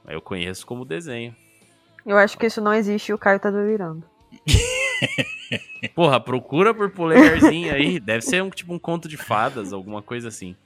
Mas 0.05 0.15
eu 0.15 0.21
conheço 0.21 0.67
como 0.67 0.85
desenho. 0.85 1.35
Eu 2.05 2.19
acho 2.19 2.37
que 2.37 2.47
isso 2.47 2.61
não 2.61 2.75
existe 2.75 3.11
e 3.11 3.15
o 3.15 3.19
Caio 3.19 3.39
tá 3.39 3.51
delirando. 3.51 4.05
Porra, 5.95 6.21
procura 6.21 6.73
por 6.75 6.91
polegarzinho 6.91 7.73
aí. 7.73 8.01
Deve 8.01 8.23
ser 8.23 8.43
um 8.43 8.51
tipo 8.51 8.73
um 8.73 8.79
conto 8.79 9.09
de 9.09 9.17
fadas, 9.17 9.73
alguma 9.73 10.03
coisa 10.03 10.29
assim. 10.29 10.57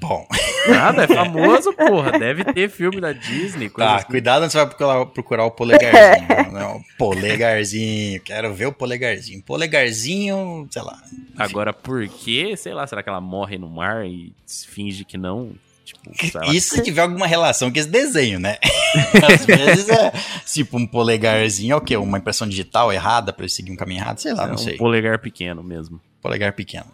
Bom, 0.00 0.26
Nada, 0.68 1.04
é 1.04 1.06
famoso, 1.06 1.72
porra. 1.76 2.18
Deve 2.18 2.44
ter 2.44 2.68
filme 2.70 3.00
da 3.00 3.12
Disney, 3.12 3.68
tá, 3.70 3.96
assim. 3.96 4.06
cuidado 4.06 4.48
você 4.48 4.56
vai 4.56 4.66
procurar, 4.66 5.06
procurar 5.06 5.44
o 5.44 5.50
polegarzinho. 5.50 6.52
não, 6.52 6.82
polegarzinho, 6.98 8.20
quero 8.22 8.52
ver 8.54 8.66
o 8.66 8.72
polegarzinho. 8.72 9.42
Polegarzinho, 9.42 10.66
sei 10.70 10.82
lá. 10.82 11.00
Agora, 11.36 11.72
por 11.72 12.06
quê? 12.08 12.56
Sei 12.56 12.72
lá, 12.72 12.86
será 12.86 13.02
que 13.02 13.08
ela 13.08 13.20
morre 13.20 13.58
no 13.58 13.68
mar 13.68 14.06
e 14.06 14.32
finge 14.68 15.04
que 15.04 15.18
não? 15.18 15.52
Tipo. 15.84 16.10
Isso 16.50 16.76
se 16.76 16.82
tiver 16.82 17.02
alguma 17.02 17.26
relação 17.26 17.70
com 17.70 17.78
esse 17.78 17.88
desenho, 17.88 18.38
né? 18.40 18.56
Às 19.30 19.44
vezes 19.44 19.88
é 19.90 20.12
tipo 20.46 20.78
um 20.78 20.86
polegarzinho, 20.86 21.72
é 21.72 21.76
o 21.76 21.80
quê? 21.80 21.96
Uma 21.96 22.18
impressão 22.18 22.48
digital 22.48 22.90
errada 22.90 23.34
pra 23.34 23.44
ele 23.44 23.52
seguir 23.52 23.70
um 23.70 23.76
caminho 23.76 24.00
errado? 24.00 24.18
Sei 24.18 24.32
lá, 24.32 24.44
é 24.44 24.46
não 24.46 24.54
um 24.54 24.58
sei. 24.58 24.78
polegar 24.78 25.18
pequeno 25.18 25.62
mesmo. 25.62 26.00
Polegar 26.22 26.54
pequeno. 26.54 26.86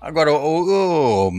Agora, 0.00 0.32
o, 0.32 1.28
o- 1.28 1.32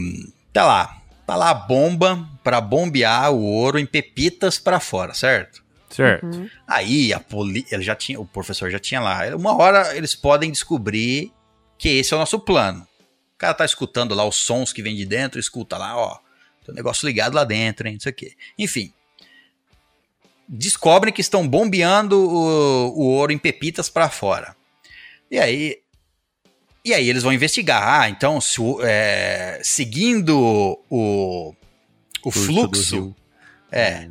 tá 0.52 0.64
lá. 0.66 0.96
Tá 1.26 1.36
lá 1.36 1.50
a 1.50 1.54
bomba 1.54 2.28
pra 2.42 2.60
bombear 2.60 3.30
o 3.32 3.40
ouro 3.42 3.78
em 3.78 3.86
pepitas 3.86 4.58
pra 4.58 4.80
fora, 4.80 5.14
certo? 5.14 5.62
Certo. 5.88 6.24
Uhum. 6.26 6.48
Aí 6.66 7.12
a 7.12 7.20
poli, 7.20 7.64
ele 7.70 7.82
já 7.82 7.94
tinha, 7.94 8.20
o 8.20 8.24
professor 8.26 8.70
já 8.70 8.78
tinha 8.78 9.00
lá. 9.00 9.20
Uma 9.36 9.56
hora 9.56 9.96
eles 9.96 10.14
podem 10.14 10.50
descobrir 10.50 11.32
que 11.78 11.88
esse 11.88 12.12
é 12.12 12.16
o 12.16 12.20
nosso 12.20 12.38
plano. 12.40 12.80
O 13.34 13.38
cara 13.38 13.54
tá 13.54 13.64
escutando 13.64 14.14
lá 14.14 14.24
os 14.24 14.36
sons 14.36 14.72
que 14.72 14.82
vem 14.82 14.94
de 14.96 15.06
dentro, 15.06 15.38
escuta 15.40 15.78
lá, 15.78 15.96
ó, 15.96 16.18
tem 16.64 16.72
um 16.72 16.76
negócio 16.76 17.06
ligado 17.06 17.34
lá 17.34 17.44
dentro, 17.44 17.86
hein, 17.88 17.94
não 17.94 18.00
sei 18.00 18.12
o 18.12 18.14
quê. 18.14 18.32
Enfim. 18.58 18.92
Descobrem 20.48 21.12
que 21.14 21.20
estão 21.20 21.46
bombeando 21.46 22.18
o, 22.18 22.88
o 22.98 23.06
ouro 23.06 23.32
em 23.32 23.38
pepitas 23.38 23.88
pra 23.88 24.10
fora. 24.10 24.56
E 25.30 25.38
aí 25.38 25.79
e 26.84 26.94
aí 26.94 27.08
eles 27.08 27.22
vão 27.22 27.32
investigar. 27.32 28.00
Ah, 28.00 28.08
então 28.08 28.40
se 28.40 28.60
é, 28.82 29.60
seguindo 29.62 30.78
o 30.90 31.54
o 32.22 32.30
Fluxo 32.30 32.94
rio. 32.96 33.16
é, 33.72 34.08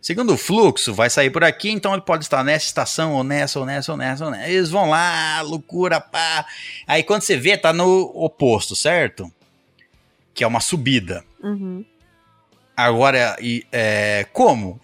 Segundo 0.00 0.34
o 0.34 0.38
fluxo, 0.38 0.94
vai 0.94 1.10
sair 1.10 1.30
por 1.30 1.42
aqui, 1.42 1.70
então 1.70 1.92
ele 1.92 2.02
pode 2.02 2.24
estar 2.24 2.44
nessa 2.44 2.66
estação, 2.66 3.14
ou 3.14 3.24
nessa, 3.24 3.58
ou 3.58 3.66
nessa, 3.66 3.92
ou 3.92 3.98
nessa, 3.98 4.24
ou 4.24 4.30
nessa. 4.30 4.48
Eles 4.48 4.70
vão 4.70 4.88
lá, 4.88 5.40
loucura, 5.42 6.00
pá. 6.00 6.46
Aí 6.86 7.02
quando 7.02 7.22
você 7.22 7.36
vê, 7.36 7.56
tá 7.56 7.72
no 7.72 8.12
oposto, 8.14 8.76
certo? 8.76 9.30
Que 10.32 10.44
é 10.44 10.46
uma 10.46 10.60
subida. 10.60 11.24
Uhum. 11.42 11.84
Agora, 12.76 13.36
e, 13.40 13.66
é, 13.72 14.24
como? 14.32 14.80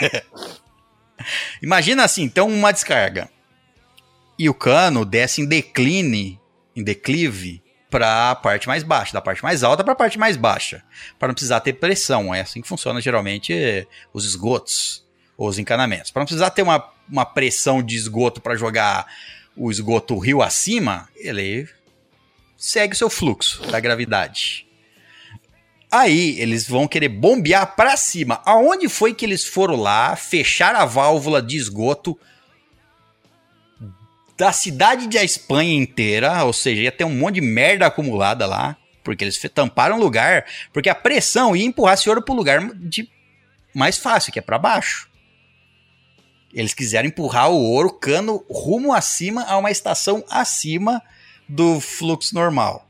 Imagina 1.62 2.02
assim, 2.02 2.22
então 2.22 2.48
uma 2.48 2.72
descarga. 2.72 3.30
E 4.36 4.48
o 4.48 4.54
cano 4.54 5.04
desce 5.04 5.42
em 5.42 5.46
decline, 5.46 6.39
em 6.80 6.84
declive, 6.84 7.62
para 7.90 8.30
a 8.30 8.34
parte 8.36 8.68
mais 8.68 8.82
baixa, 8.82 9.12
da 9.12 9.20
parte 9.20 9.42
mais 9.42 9.64
alta 9.64 9.82
para 9.82 9.92
a 9.92 9.96
parte 9.96 10.18
mais 10.18 10.36
baixa, 10.36 10.82
para 11.18 11.28
não 11.28 11.34
precisar 11.34 11.60
ter 11.60 11.74
pressão. 11.74 12.32
É 12.34 12.40
assim 12.40 12.62
que 12.62 12.68
funciona 12.68 13.00
geralmente 13.00 13.52
eh, 13.52 13.86
os 14.14 14.24
esgotos 14.24 15.04
ou 15.36 15.48
os 15.48 15.58
encanamentos. 15.58 16.10
Para 16.10 16.20
não 16.20 16.26
precisar 16.26 16.50
ter 16.50 16.62
uma, 16.62 16.88
uma 17.10 17.26
pressão 17.26 17.82
de 17.82 17.96
esgoto 17.96 18.40
para 18.40 18.54
jogar 18.54 19.06
o 19.56 19.70
esgoto 19.70 20.16
rio 20.18 20.40
acima, 20.40 21.08
ele 21.16 21.68
segue 22.56 22.94
o 22.94 22.96
seu 22.96 23.10
fluxo 23.10 23.62
da 23.66 23.80
gravidade. 23.80 24.66
Aí 25.90 26.38
eles 26.38 26.68
vão 26.68 26.86
querer 26.86 27.08
bombear 27.08 27.74
para 27.74 27.96
cima. 27.96 28.40
Aonde 28.44 28.88
foi 28.88 29.12
que 29.12 29.24
eles 29.24 29.44
foram 29.44 29.74
lá 29.74 30.14
fechar 30.14 30.76
a 30.76 30.84
válvula 30.84 31.42
de 31.42 31.56
esgoto 31.56 32.16
da 34.40 34.52
cidade 34.52 35.06
da 35.06 35.22
Espanha 35.22 35.74
inteira? 35.74 36.44
Ou 36.44 36.52
seja, 36.52 36.82
ia 36.82 36.90
ter 36.92 37.04
um 37.04 37.14
monte 37.14 37.34
de 37.34 37.40
merda 37.42 37.86
acumulada 37.86 38.46
lá, 38.46 38.74
porque 39.04 39.22
eles 39.22 39.38
tamparam 39.54 39.98
o 39.98 40.00
lugar, 40.00 40.46
porque 40.72 40.88
a 40.88 40.94
pressão 40.94 41.54
ia 41.54 41.66
empurrar 41.66 41.94
esse 41.94 42.08
ouro 42.08 42.22
pro 42.22 42.34
lugar 42.34 42.66
de 42.74 43.06
mais 43.74 43.98
fácil, 43.98 44.32
que 44.32 44.38
é 44.38 44.42
para 44.42 44.58
baixo. 44.58 45.10
Eles 46.54 46.72
quiseram 46.72 47.06
empurrar 47.06 47.50
o 47.50 47.62
ouro 47.62 47.92
cano 47.92 48.42
rumo 48.50 48.94
acima 48.94 49.44
a 49.44 49.58
uma 49.58 49.70
estação 49.70 50.24
acima 50.30 51.02
do 51.46 51.78
fluxo 51.78 52.34
normal. 52.34 52.88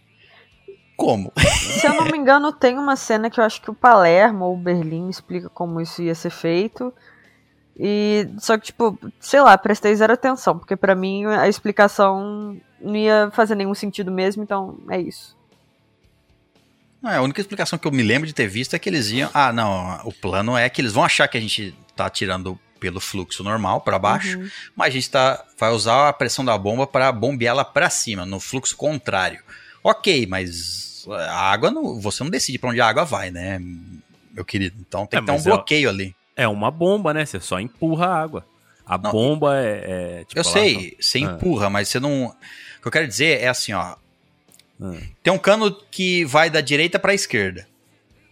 Como? 0.97 1.32
Se 1.81 1.85
eu 1.85 1.94
não 1.94 2.05
me 2.05 2.16
engano, 2.16 2.52
tem 2.52 2.78
uma 2.78 2.94
cena 2.94 3.28
que 3.28 3.40
eu 3.40 3.44
acho 3.44 3.60
que 3.60 3.70
o 3.70 3.74
Palermo 3.74 4.44
ou 4.44 4.55
o 4.55 4.59
Berlim 4.59 5.09
explica 5.09 5.48
como 5.48 5.81
isso 5.81 6.01
ia 6.01 6.14
ser 6.14 6.31
feito. 6.31 6.94
E 7.82 8.28
só 8.39 8.59
que, 8.59 8.66
tipo, 8.66 8.98
sei 9.19 9.40
lá, 9.40 9.57
prestei 9.57 9.94
zero 9.97 10.12
atenção, 10.12 10.59
porque 10.59 10.77
pra 10.77 10.94
mim 10.94 11.24
a 11.24 11.48
explicação 11.48 12.61
não 12.78 12.94
ia 12.94 13.31
fazer 13.32 13.55
nenhum 13.55 13.74
sentido 13.74 14.11
mesmo, 14.11 14.43
então 14.43 14.78
é 14.90 15.01
isso. 15.01 15.35
Não, 17.02 17.11
a 17.11 17.23
única 17.23 17.40
explicação 17.40 17.78
que 17.78 17.89
eu 17.89 17.93
me 17.93 18.02
lembro 18.02 18.27
de 18.27 18.35
ter 18.35 18.47
visto 18.47 18.74
é 18.74 18.78
que 18.78 18.89
eles 18.89 19.09
iam. 19.11 19.31
Ah, 19.32 19.52
não. 19.52 19.98
O 20.05 20.12
plano 20.12 20.57
é 20.57 20.69
que 20.69 20.81
eles 20.82 20.93
vão 20.93 21.02
achar 21.05 21.27
que 21.28 21.39
a 21.39 21.40
gente 21.40 21.74
tá 21.97 22.11
tirando 22.11 22.59
pelo 22.78 23.01
fluxo 23.01 23.43
normal 23.43 23.81
para 23.81 23.98
baixo, 23.98 24.39
Uhum. 24.39 24.48
mas 24.77 24.89
a 24.89 24.90
gente 24.90 25.11
tá, 25.11 25.43
vai 25.59 25.70
usar 25.70 26.09
a 26.09 26.12
pressão 26.12 26.44
da 26.44 26.57
bomba 26.59 26.86
para 26.86 27.11
bombeá-la 27.12 27.65
para 27.65 27.89
cima, 27.90 28.27
no 28.27 28.39
fluxo 28.40 28.77
contrário. 28.77 29.40
Ok, 29.82 30.27
mas 30.27 31.07
a 31.09 31.51
água 31.51 31.70
não, 31.70 31.98
você 32.01 32.23
não 32.23 32.31
decide 32.31 32.59
para 32.59 32.70
onde 32.70 32.81
a 32.81 32.86
água 32.89 33.05
vai, 33.05 33.31
né, 33.31 33.59
meu 34.32 34.44
querido? 34.44 34.77
Então 34.81 35.07
tem 35.07 35.19
É, 35.19 35.20
que 35.20 35.27
ter 35.27 35.32
um 35.32 35.36
é- 35.36 35.43
bloqueio 35.43 35.89
ali. 35.89 36.15
É 36.43 36.49
uma 36.49 36.71
bomba, 36.71 37.12
né? 37.12 37.25
Você 37.27 37.39
só 37.41 37.59
empurra 37.61 38.07
a 38.07 38.23
água. 38.23 38.47
A 38.87 38.97
Não, 38.99 39.11
bomba 39.12 39.57
é. 39.59 39.85
é, 40.21 40.25
tipo, 40.25 40.39
eu 40.41 40.45
sei, 40.45 40.97
você 41.01 41.19
Ah. 41.19 41.21
empurra, 41.23 41.69
mas 41.71 41.89
você 41.89 42.01
não. 42.01 42.27
O 42.27 42.83
que 42.83 42.89
eu 42.89 42.93
quero 42.93 43.07
dizer 43.07 43.41
é 43.41 43.49
assim, 43.49 43.73
ó. 43.73 43.95
Ah. 44.83 44.97
Tem 45.23 45.33
um 45.33 45.39
cano 45.39 45.71
que 45.91 46.25
vai 46.25 46.49
da 46.51 46.61
direita 46.61 46.99
para 46.99 47.12
a 47.12 47.15
esquerda. 47.15 47.69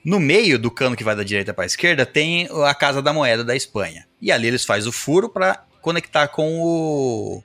No 0.05 0.19
meio 0.19 0.59
do 0.59 0.71
cano 0.71 0.97
que 0.97 1.05
vai 1.05 1.15
da 1.15 1.23
direita 1.23 1.53
para 1.53 1.65
a 1.65 1.67
esquerda 1.67 2.07
tem 2.07 2.49
a 2.67 2.75
Casa 2.75 3.03
da 3.03 3.13
Moeda 3.13 3.45
da 3.45 3.55
Espanha. 3.55 4.07
E 4.23 4.33
ali 4.33 4.47
eles 4.49 4.65
fazem 4.65 4.89
o 4.89 4.93
furo 4.93 5.29
para 5.29 5.63
conectar 5.83 6.29
com 6.29 6.61
o, 6.61 7.43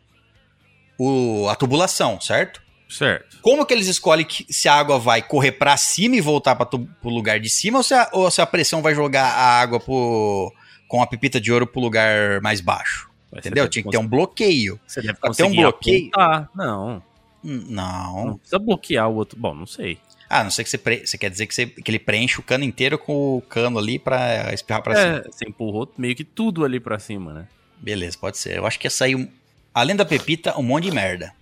o- 0.97 1.49
a 1.49 1.55
tubulação, 1.55 2.21
certo? 2.21 2.62
Certo. 2.93 3.37
Como 3.41 3.65
que 3.65 3.73
eles 3.73 3.87
escolhem 3.87 4.25
que- 4.25 4.45
se 4.53 4.67
a 4.69 4.75
água 4.75 4.99
vai 4.99 5.21
correr 5.21 5.53
para 5.53 5.75
cima 5.77 6.15
e 6.15 6.21
voltar 6.21 6.55
para 6.55 6.69
o 6.75 7.09
lugar 7.09 7.39
de 7.39 7.49
cima 7.49 7.79
ou 7.79 7.83
se, 7.83 7.93
a, 7.93 8.09
ou 8.13 8.29
se 8.29 8.41
a 8.41 8.45
pressão 8.45 8.81
vai 8.81 8.93
jogar 8.93 9.25
a 9.25 9.59
água 9.61 9.79
pro, 9.79 10.53
com 10.87 11.01
a 11.01 11.07
pepita 11.07 11.41
de 11.41 11.51
ouro 11.51 11.65
pro 11.65 11.81
lugar 11.81 12.39
mais 12.41 12.61
baixo? 12.61 13.09
Mas 13.31 13.45
Entendeu? 13.45 13.67
Tinha 13.67 13.83
que 13.83 13.89
ter 13.89 13.97
um 13.97 14.07
bloqueio. 14.07 14.79
Você 14.85 15.01
deve 15.01 15.17
ter 15.35 15.43
um 15.43 15.55
bloqueio. 15.55 16.09
apontar. 16.13 16.49
Não, 16.55 17.01
Hum, 17.43 17.65
Não. 17.67 18.25
não 18.27 18.37
precisa 18.37 18.59
bloquear 18.59 19.09
o 19.09 19.15
outro. 19.15 19.37
Bom, 19.37 19.53
não 19.53 19.65
sei. 19.65 19.97
Ah, 20.29 20.43
não 20.43 20.49
sei 20.51 20.63
que 20.63 20.69
você, 20.69 20.77
pre- 20.77 21.05
você 21.05 21.17
quer 21.17 21.29
dizer 21.29 21.45
que, 21.45 21.53
você- 21.53 21.65
que 21.65 21.91
ele 21.91 21.99
preenche 21.99 22.39
o 22.39 22.43
cano 22.43 22.63
inteiro 22.63 22.97
com 22.97 23.37
o 23.37 23.41
cano 23.41 23.77
ali 23.77 23.99
pra 23.99 24.53
espirrar 24.53 24.81
pra 24.81 24.95
cima. 24.95 25.17
É, 25.17 25.21
você 25.29 25.45
empurrou 25.47 25.91
meio 25.97 26.15
que 26.15 26.23
tudo 26.23 26.63
ali 26.63 26.79
pra 26.79 26.97
cima, 26.99 27.33
né? 27.33 27.47
Beleza, 27.77 28.17
pode 28.17 28.37
ser. 28.37 28.57
Eu 28.57 28.65
acho 28.65 28.79
que 28.79 28.85
ia 28.87 28.91
sair, 28.91 29.29
além 29.73 29.95
da 29.95 30.05
pepita, 30.05 30.57
um 30.57 30.63
monte 30.63 30.85
de 30.85 30.91
merda. 30.91 31.33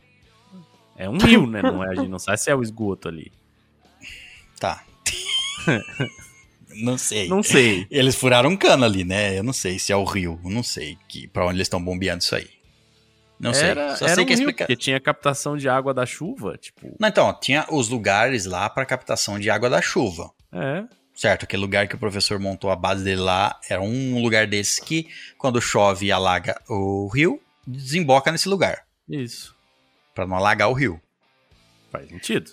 É 1.01 1.09
um 1.09 1.17
rio, 1.17 1.47
né? 1.47 1.63
Não 1.63 1.83
é, 1.83 1.89
a 1.89 1.95
gente 1.95 2.09
não 2.09 2.19
sabe 2.19 2.37
se 2.37 2.51
é 2.51 2.55
o 2.55 2.61
esgoto 2.61 3.07
ali. 3.07 3.31
Tá. 4.59 4.83
não 6.75 6.95
sei. 6.95 7.27
Não 7.27 7.41
sei. 7.41 7.87
Eles 7.89 8.15
furaram 8.15 8.51
um 8.51 8.55
cano 8.55 8.85
ali, 8.85 9.03
né? 9.03 9.35
Eu 9.35 9.41
não 9.41 9.51
sei 9.51 9.79
se 9.79 9.91
é 9.91 9.95
o 9.95 10.03
rio. 10.03 10.39
Eu 10.43 10.51
não 10.51 10.61
sei 10.61 10.99
que, 11.07 11.27
pra 11.27 11.43
onde 11.45 11.55
eles 11.55 11.65
estão 11.65 11.83
bombeando 11.83 12.21
isso 12.21 12.35
aí. 12.35 12.47
Não 13.39 13.51
sei. 13.51 13.69
Era, 13.69 13.95
Só 13.95 14.05
era 14.05 14.13
sei 14.13 14.23
um 14.23 14.27
que 14.27 14.33
é 14.33 14.35
rio, 14.35 14.43
explica... 14.43 14.65
porque 14.65 14.75
tinha 14.75 14.99
captação 14.99 15.57
de 15.57 15.67
água 15.67 15.91
da 15.91 16.05
chuva, 16.05 16.55
tipo... 16.55 16.95
Não, 16.99 17.09
então, 17.09 17.35
tinha 17.41 17.65
os 17.71 17.89
lugares 17.89 18.45
lá 18.45 18.69
pra 18.69 18.85
captação 18.85 19.39
de 19.39 19.49
água 19.49 19.71
da 19.71 19.81
chuva. 19.81 20.29
É, 20.53 20.83
Certo, 21.15 21.43
aquele 21.45 21.63
lugar 21.63 21.87
que 21.87 21.95
o 21.95 21.99
professor 21.99 22.39
montou 22.39 22.69
a 22.69 22.75
base 22.75 23.03
dele 23.03 23.21
lá 23.21 23.59
era 23.67 23.81
um 23.81 24.21
lugar 24.21 24.45
desse 24.45 24.81
que, 24.81 25.07
quando 25.37 25.59
chove 25.59 26.05
e 26.05 26.11
alaga 26.11 26.61
o 26.69 27.07
rio, 27.07 27.41
desemboca 27.65 28.31
nesse 28.31 28.47
lugar. 28.47 28.85
isso. 29.09 29.59
Pra 30.13 30.25
não 30.27 30.35
alagar 30.35 30.69
o 30.69 30.73
rio. 30.73 30.99
Faz 31.91 32.07
sentido. 32.09 32.51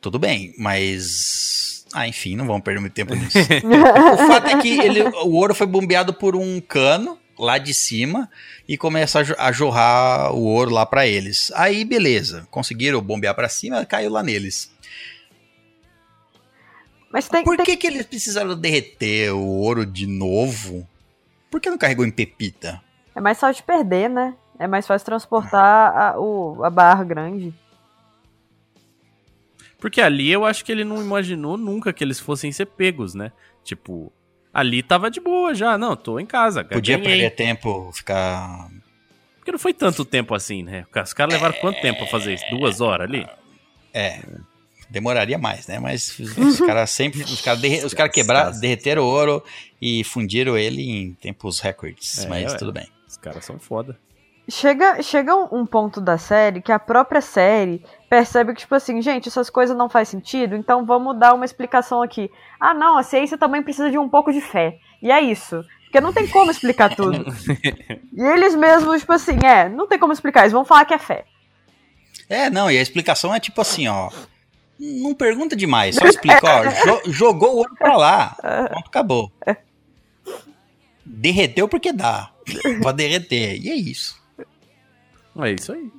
Tudo 0.00 0.18
bem, 0.18 0.54
mas. 0.58 1.84
Ah, 1.92 2.06
enfim, 2.06 2.36
não 2.36 2.46
vamos 2.46 2.62
perder 2.62 2.80
muito 2.80 2.92
tempo 2.92 3.14
nisso. 3.16 3.38
o 3.38 4.26
fato 4.28 4.48
é 4.48 4.60
que 4.60 4.68
ele- 4.78 5.02
o 5.02 5.34
ouro 5.34 5.54
foi 5.54 5.66
bombeado 5.66 6.12
por 6.14 6.36
um 6.36 6.60
cano 6.60 7.18
lá 7.38 7.56
de 7.58 7.72
cima 7.72 8.28
e 8.68 8.76
começa 8.76 9.20
a, 9.20 9.22
jo- 9.22 9.34
a 9.38 9.50
jorrar 9.52 10.32
o 10.34 10.42
ouro 10.44 10.70
lá 10.70 10.84
pra 10.84 11.06
eles. 11.06 11.50
Aí, 11.54 11.84
beleza, 11.84 12.46
conseguiram 12.50 13.00
bombear 13.00 13.34
pra 13.34 13.48
cima, 13.48 13.84
caiu 13.86 14.10
lá 14.10 14.22
neles. 14.22 14.70
Mas 17.10 17.28
tem, 17.28 17.42
Por 17.42 17.56
tem- 17.56 17.64
que, 17.64 17.76
que 17.76 17.86
eles 17.86 18.04
precisaram 18.06 18.54
derreter 18.58 19.32
o 19.32 19.40
ouro 19.40 19.86
de 19.86 20.06
novo? 20.06 20.86
Por 21.50 21.60
que 21.60 21.70
não 21.70 21.78
carregou 21.78 22.04
em 22.04 22.10
pepita? 22.10 22.82
é 23.14 23.20
mais 23.20 23.40
fácil 23.40 23.62
de 23.62 23.66
perder, 23.66 24.08
né? 24.08 24.34
É 24.58 24.66
mais 24.66 24.86
fácil 24.86 25.06
transportar 25.06 25.96
a, 25.96 26.18
o, 26.18 26.64
a 26.64 26.70
barra 26.70 27.04
grande. 27.04 27.54
Porque 29.78 30.00
ali 30.00 30.30
eu 30.30 30.44
acho 30.44 30.64
que 30.64 30.72
ele 30.72 30.84
não 30.84 31.00
imaginou 31.00 31.56
nunca 31.56 31.92
que 31.92 32.02
eles 32.02 32.18
fossem 32.18 32.50
ser 32.50 32.66
pegos, 32.66 33.14
né? 33.14 33.30
Tipo, 33.62 34.12
ali 34.52 34.82
tava 34.82 35.10
de 35.10 35.20
boa 35.20 35.54
já. 35.54 35.78
Não, 35.78 35.94
tô 35.94 36.18
em 36.18 36.26
casa. 36.26 36.64
Podia 36.64 36.96
ganhei. 36.98 37.12
perder 37.20 37.30
tempo, 37.36 37.90
ficar. 37.92 38.68
Porque 39.36 39.52
não 39.52 39.58
foi 39.58 39.72
tanto 39.72 40.04
tempo 40.04 40.34
assim, 40.34 40.62
né? 40.64 40.84
Os 41.04 41.12
caras 41.12 41.32
levaram 41.34 41.54
quanto 41.60 41.80
tempo 41.80 42.00
pra 42.00 42.08
fazer 42.08 42.34
isso? 42.34 42.44
Duas 42.50 42.80
horas 42.80 43.08
ali? 43.08 43.26
É. 43.94 44.20
Demoraria 44.90 45.38
mais, 45.38 45.66
né? 45.68 45.78
Mas 45.78 46.18
os 46.18 46.58
caras 46.60 46.90
sempre. 46.90 47.22
Os 47.22 47.40
caras 47.40 47.60
derre- 47.60 47.84
os 47.84 47.94
caras 47.94 48.12
quebraram, 48.12 48.58
derreteram 48.58 49.02
o 49.04 49.06
ouro 49.06 49.44
e 49.80 50.02
fundiram 50.02 50.56
ele 50.58 50.82
em 50.82 51.14
tempos 51.14 51.60
recordes. 51.60 52.24
É, 52.24 52.28
mas 52.28 52.52
ué. 52.52 52.58
tudo 52.58 52.72
bem. 52.72 52.88
Os 53.06 53.16
caras 53.16 53.44
são 53.44 53.58
foda. 53.60 53.96
Chega, 54.50 55.02
chega 55.02 55.36
um, 55.36 55.66
ponto 55.66 56.00
da 56.00 56.16
série 56.16 56.62
que 56.62 56.72
a 56.72 56.78
própria 56.78 57.20
série 57.20 57.84
percebe 58.08 58.54
que, 58.54 58.60
tipo 58.60 58.74
assim, 58.74 59.02
gente, 59.02 59.28
essas 59.28 59.50
coisas 59.50 59.76
não 59.76 59.90
faz 59.90 60.08
sentido, 60.08 60.56
então 60.56 60.86
vamos 60.86 61.18
dar 61.18 61.34
uma 61.34 61.44
explicação 61.44 62.00
aqui. 62.00 62.30
Ah, 62.58 62.72
não, 62.72 62.96
a 62.96 63.02
ciência 63.02 63.36
também 63.36 63.62
precisa 63.62 63.90
de 63.90 63.98
um 63.98 64.08
pouco 64.08 64.32
de 64.32 64.40
fé. 64.40 64.78
E 65.02 65.10
é 65.10 65.20
isso. 65.20 65.62
Porque 65.84 66.00
não 66.00 66.12
tem 66.14 66.26
como 66.26 66.50
explicar 66.50 66.94
tudo. 66.96 67.26
e 68.12 68.22
eles 68.22 68.54
mesmos, 68.54 69.00
tipo 69.00 69.12
assim, 69.12 69.38
é, 69.44 69.68
não 69.68 69.86
tem 69.86 69.98
como 69.98 70.12
explicar, 70.14 70.40
eles 70.40 70.52
vão 70.52 70.64
falar 70.64 70.86
que 70.86 70.94
é 70.94 70.98
fé. 70.98 71.26
É, 72.28 72.48
não, 72.48 72.70
e 72.70 72.78
a 72.78 72.82
explicação 72.82 73.34
é 73.34 73.40
tipo 73.40 73.60
assim, 73.60 73.86
ó. 73.86 74.10
Não 74.80 75.14
pergunta 75.14 75.54
demais, 75.56 75.96
só 75.96 76.06
explica, 76.06 76.40
ó. 76.42 76.64
jo- 76.64 77.12
jogou 77.12 77.54
o 77.54 77.56
ouro 77.58 77.74
pra 77.76 77.96
lá. 77.96 78.36
Pronto, 78.40 78.86
acabou. 78.88 79.32
Derreteu 81.04 81.68
porque 81.68 81.92
dá. 81.92 82.30
Pode 82.82 82.96
derreter. 82.98 83.60
E 83.62 83.70
é 83.70 83.74
isso. 83.74 84.16
É 85.38 85.50
isso 85.52 85.72
aí. 85.72 85.90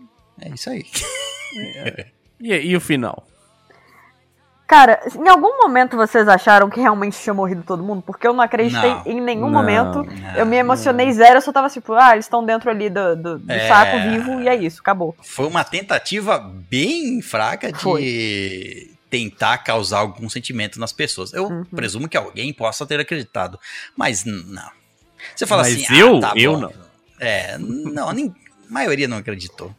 É 0.41 0.49
isso 0.49 0.69
aí. 0.69 0.85
E, 2.41 2.53
e 2.53 2.75
o 2.77 2.79
final? 2.79 3.27
Cara, 4.67 4.99
em 5.13 5.27
algum 5.27 5.57
momento 5.57 5.97
vocês 5.97 6.27
acharam 6.27 6.69
que 6.69 6.79
realmente 6.79 7.19
tinha 7.19 7.33
morrido 7.33 7.63
todo 7.63 7.83
mundo? 7.83 8.03
Porque 8.03 8.25
eu 8.27 8.31
não 8.33 8.41
acreditei 8.43 8.91
Não. 8.91 9.03
em 9.05 9.19
nenhum 9.19 9.41
Não. 9.49 9.49
momento. 9.49 10.03
Não, 10.03 10.35
Eu 10.35 10.45
me 10.45 10.55
emocionei 10.55 11.11
zero, 11.11 11.37
eu 11.37 11.41
só 11.41 11.51
tava 11.51 11.67
tipo, 11.69 11.91
ah, 11.93 12.13
eles 12.13 12.25
estão 12.25 12.45
dentro 12.45 12.69
ali 12.69 12.87
do, 12.89 13.15
do, 13.15 13.39
do 13.39 13.51
É. 13.51 13.67
saco 13.67 13.99
vivo 14.09 14.39
e 14.41 14.47
é 14.47 14.55
isso, 14.55 14.79
acabou. 14.79 15.15
Foi 15.23 15.47
uma 15.47 15.63
tentativa 15.63 16.37
bem 16.37 17.19
fraca 17.21 17.71
de 17.73 18.91
tentar 19.09 19.57
causar 19.57 19.99
algum 19.99 20.29
sentimento 20.29 20.79
nas 20.79 20.93
pessoas. 20.93 21.33
Eu 21.33 21.45
Uhum. 21.47 21.65
presumo 21.65 22.07
que 22.07 22.15
alguém 22.15 22.53
possa 22.53 22.85
ter 22.85 22.99
acreditado, 22.99 23.59
mas 23.97 24.23
não. 24.23 24.69
Você 25.35 25.47
fala 25.47 25.63
Mas 25.63 25.73
assim, 25.83 25.97
eu? 25.97 26.17
ah, 26.17 26.21
tá 26.21 26.33
Eu 26.37 26.53
bom. 26.53 26.59
não. 26.59 26.73
É, 27.19 27.57
não, 27.57 28.11
nem, 28.13 28.33
maioria 28.69 29.07
não 29.07 29.17
acreditou. 29.17 29.73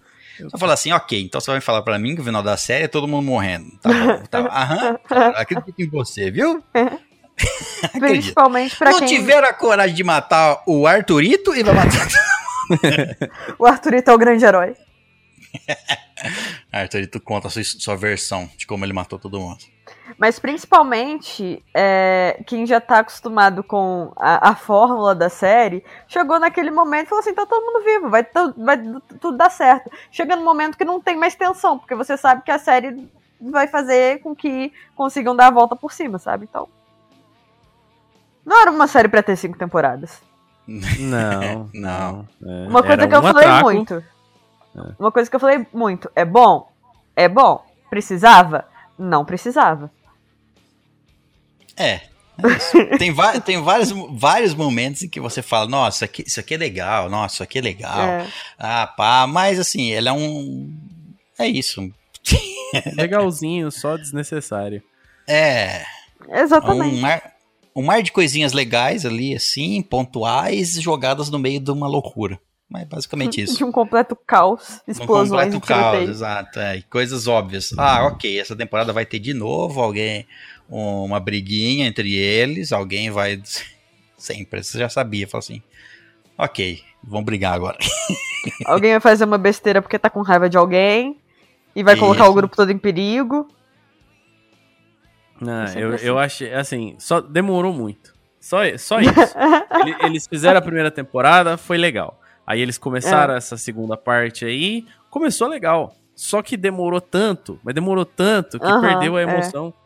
Só 0.51 0.57
fala 0.57 0.73
assim, 0.73 0.91
ok, 0.93 1.23
então 1.23 1.41
você 1.41 1.51
vai 1.51 1.61
falar 1.61 1.83
pra 1.83 1.99
mim 1.99 2.15
que 2.15 2.23
o 2.23 2.25
final 2.25 2.43
da 2.43 2.57
série 2.57 2.85
é 2.85 2.89
todo 2.89 3.07
mundo 3.07 3.27
morrendo. 3.27 3.71
Tá 3.83 3.91
bom, 3.93 4.23
tá, 4.25 4.39
aham, 4.41 4.99
acredito 5.37 5.75
em 5.79 5.89
você, 5.89 6.31
viu? 6.31 6.63
Acredito. 7.83 8.01
Principalmente 8.01 8.77
pra 8.77 8.91
Não 8.91 8.99
quem. 8.99 9.09
tiveram 9.09 9.49
a 9.49 9.53
coragem 9.55 9.95
de 9.97 10.05
matar 10.05 10.63
o 10.67 10.87
Arthurito 10.87 11.55
e 11.55 11.63
vai 11.63 11.75
matar 11.75 12.07
O 13.59 13.65
Arthurito 13.67 14.11
é 14.11 14.15
o 14.15 14.19
grande 14.19 14.45
herói. 14.45 14.75
Arthurito 16.71 17.19
conta 17.21 17.49
a 17.49 17.51
sua, 17.51 17.63
sua 17.65 17.97
versão 17.97 18.49
de 18.57 18.67
como 18.67 18.85
ele 18.85 18.93
matou 18.93 19.19
todo 19.19 19.41
mundo. 19.41 19.59
Mas 20.19 20.39
principalmente, 20.39 21.65
é, 21.75 22.43
quem 22.47 22.67
já 22.67 22.81
tá 22.81 22.99
acostumado 22.99 23.63
com 23.63 24.13
a, 24.17 24.51
a 24.51 24.55
fórmula 24.55 25.15
da 25.15 25.29
série, 25.29 25.85
chegou 26.07 26.39
naquele 26.39 26.71
momento 26.71 27.07
e 27.07 27.09
falou 27.09 27.21
assim: 27.21 27.35
tá 27.35 27.47
todo 27.47 27.65
mundo 27.65 27.85
vivo, 27.85 28.11
vai, 28.11 28.27
vai 28.57 28.79
tudo 29.21 29.37
dar 29.37 29.51
certo. 29.51 29.91
Chega 30.11 30.37
no 30.37 30.45
momento 30.45 30.77
que 30.77 30.85
não 30.85 31.01
tem 31.01 31.17
mais 31.17 31.35
tensão, 31.35 31.79
porque 31.79 31.95
você 31.95 32.17
sabe 32.17 32.43
que 32.43 32.51
a 32.51 32.59
série 32.59 33.09
vai 33.41 33.67
fazer 33.67 34.21
com 34.21 34.35
que 34.35 34.73
consigam 34.95 35.35
dar 35.35 35.47
a 35.49 35.51
volta 35.51 35.75
por 35.75 35.93
cima, 35.93 36.19
sabe? 36.19 36.47
Então. 36.49 36.69
Não 38.45 38.61
era 38.61 38.71
uma 38.71 38.87
série 38.87 39.09
pra 39.09 39.23
ter 39.23 39.37
cinco 39.37 39.59
temporadas. 39.59 40.21
Não. 40.67 41.71
Não. 41.75 42.29
É, 42.47 42.69
Uma 42.69 42.83
coisa 42.83 43.03
era 43.03 43.09
que 43.09 43.15
eu 43.15 43.21
um 43.21 43.23
falei 43.23 43.63
muito. 43.63 44.05
Uma 44.99 45.11
coisa 45.13 45.29
que 45.29 45.37
eu 45.37 45.41
falei 45.41 45.67
muito. 45.73 46.11
É 46.15 46.25
bom? 46.25 46.71
É 47.17 47.29
bom. 47.29 47.65
Precisava? 47.89 48.67
Não 48.99 49.25
precisava. 49.25 49.91
É. 51.81 52.01
é 52.39 52.57
isso. 52.57 52.77
tem 52.99 53.15
tem 53.45 53.63
vários, 53.63 53.91
vários 54.13 54.55
momentos 54.55 55.03
em 55.03 55.09
que 55.09 55.21
você 55.21 55.43
fala, 55.43 55.69
nossa, 55.69 55.97
isso 55.97 56.05
aqui, 56.05 56.25
isso 56.27 56.41
aqui 56.41 56.55
é 56.55 56.59
legal, 56.59 57.09
nossa, 57.09 57.35
isso 57.35 57.43
aqui 57.43 57.59
é 57.59 57.63
legal. 57.63 58.01
É. 58.01 58.27
Ah, 58.59 58.87
pá, 58.87 59.27
mas 59.27 59.59
assim, 59.59 59.91
ele 59.91 60.09
é 60.09 60.13
um. 60.13 60.73
É 61.39 61.47
isso. 61.47 61.91
Legalzinho, 62.97 63.71
só 63.71 63.97
desnecessário. 63.97 64.83
É. 65.27 65.85
Exatamente. 66.29 66.97
Um 66.97 67.01
mar, 67.01 67.33
um 67.75 67.83
mar 67.83 68.03
de 68.03 68.13
coisinhas 68.13 68.53
legais 68.53 69.07
ali, 69.07 69.35
assim, 69.35 69.83
pontuais, 69.83 70.75
jogadas 70.75 71.31
no 71.31 71.39
meio 71.39 71.61
de 71.61 71.71
uma 71.71 71.89
loucura. 71.89 72.39
Mas 72.69 72.85
basicamente 72.85 73.41
isso. 73.43 73.57
De 73.57 73.65
um 73.65 73.73
completo 73.73 74.17
caos, 74.27 74.81
Um 74.87 74.93
explosões 74.93 75.53
completo 75.53 75.57
e 75.57 75.61
caos, 75.61 76.09
exato. 76.09 76.61
É, 76.61 76.77
e 76.77 76.83
coisas 76.83 77.27
óbvias. 77.27 77.73
Ah, 77.77 78.07
ok, 78.07 78.39
essa 78.39 78.55
temporada 78.55 78.93
vai 78.93 79.05
ter 79.05 79.19
de 79.19 79.35
novo 79.35 79.81
alguém, 79.81 80.27
uma 80.71 81.19
briguinha 81.21 81.87
entre 81.87 82.15
eles, 82.15 82.73
alguém 82.73 83.11
vai. 83.11 83.43
Sempre, 84.17 84.63
você 84.63 84.79
já 84.79 84.89
sabia, 84.89 85.27
fala 85.27 85.41
assim. 85.41 85.63
Ok, 86.39 86.81
vão 87.03 87.23
brigar 87.25 87.55
agora. 87.55 87.77
Alguém 88.65 88.93
vai 88.93 89.01
fazer 89.01 89.25
uma 89.25 89.37
besteira 89.37 89.83
porque 89.83 89.99
tá 89.99 90.09
com 90.09 90.23
raiva 90.23 90.49
de 90.49 90.57
alguém 90.57 91.19
e 91.77 91.83
vai 91.83 91.95
colocar 91.97 92.23
Isso. 92.23 92.31
o 92.31 92.35
grupo 92.35 92.57
todo 92.57 92.71
em 92.73 92.79
perigo. 92.79 93.47
Não, 95.41 95.65
É 95.65 95.75
eu, 95.77 95.95
assim. 95.95 96.07
eu 96.07 96.19
achei, 96.19 96.53
assim, 96.55 96.97
só 96.99 97.21
demorou 97.21 97.73
muito. 97.73 98.15
Só, 98.41 98.59
só 98.79 99.01
isso. 99.01 99.13
Ele- 99.81 99.97
eles 100.07 100.27
fizeram 100.27 100.59
a 100.59 100.63
primeira 100.63 100.91
temporada, 100.91 101.57
foi 101.57 101.77
legal. 101.79 102.19
Aí 102.47 102.61
eles 102.61 102.77
É. 102.77 102.81
começaram 102.81 103.35
essa 103.35 103.57
segunda 103.57 103.97
parte 103.97 104.45
aí, 104.45 104.87
começou 105.11 105.49
legal. 105.49 105.95
Só 106.15 106.43
que 106.43 106.57
demorou 106.57 107.01
tanto, 107.01 107.59
mas 107.63 107.75
demorou 107.75 108.05
tanto 108.05 108.59
que 108.59 108.81
perdeu 108.81 109.17
a 109.17 109.21
é. 109.21 109.25
emoção. 109.25 109.73
É, 109.77 109.80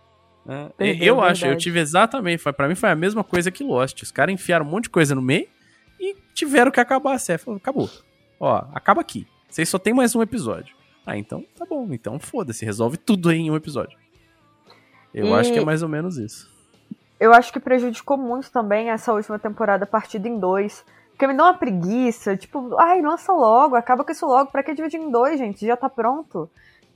Perdeu, 0.76 1.06
eu 1.06 1.20
acho, 1.22 1.46
eu 1.46 1.56
tive 1.56 1.78
exatamente, 1.80 2.42
foi, 2.42 2.52
pra 2.52 2.68
mim 2.68 2.74
foi 2.74 2.90
a 2.90 2.94
mesma 2.96 3.24
coisa 3.24 3.50
que 3.50 3.64
Lost. 3.64 4.02
Os 4.02 4.10
caras 4.10 4.34
enfiaram 4.34 4.66
um 4.66 4.68
monte 4.68 4.84
de 4.84 4.90
coisa 4.90 5.14
no 5.14 5.22
meio 5.22 5.46
e 5.98 6.14
tiveram 6.34 6.70
que 6.70 6.80
acabar 6.80 7.14
a 7.14 7.18
série. 7.18 7.38
Falou, 7.38 7.56
acabou. 7.58 7.88
Ó, 8.38 8.64
acaba 8.74 9.00
aqui. 9.00 9.26
Vocês 9.48 9.68
só 9.68 9.78
tem 9.78 9.94
mais 9.94 10.14
um 10.14 10.22
episódio. 10.22 10.74
Ah, 11.06 11.16
então 11.16 11.44
tá 11.56 11.64
bom. 11.64 11.86
Então 11.90 12.18
foda-se, 12.18 12.64
resolve 12.64 12.96
tudo 12.96 13.28
aí 13.30 13.38
em 13.38 13.50
um 13.50 13.56
episódio. 13.56 13.96
Eu 15.12 15.26
E- 15.28 15.32
acho 15.34 15.52
que 15.52 15.58
é 15.58 15.64
mais 15.64 15.82
ou 15.82 15.88
menos 15.88 16.16
isso. 16.18 16.52
Eu 17.20 17.32
acho 17.32 17.52
que 17.52 17.60
prejudicou 17.60 18.16
muito 18.18 18.50
também 18.50 18.90
essa 18.90 19.12
última 19.12 19.38
temporada 19.38 19.86
partida 19.86 20.28
em 20.28 20.38
dois. 20.38 20.84
Porque 21.12 21.28
me 21.28 21.34
deu 21.34 21.44
uma 21.44 21.54
preguiça, 21.54 22.36
tipo, 22.36 22.76
ai, 22.76 23.00
lança 23.00 23.32
logo, 23.32 23.76
acaba 23.76 24.02
com 24.04 24.10
isso 24.10 24.26
logo. 24.26 24.50
Pra 24.50 24.64
que 24.64 24.74
dividir 24.74 24.98
em 25.00 25.10
dois, 25.12 25.38
gente? 25.38 25.64
Já 25.64 25.76
tá 25.76 25.88
pronto. 25.88 26.50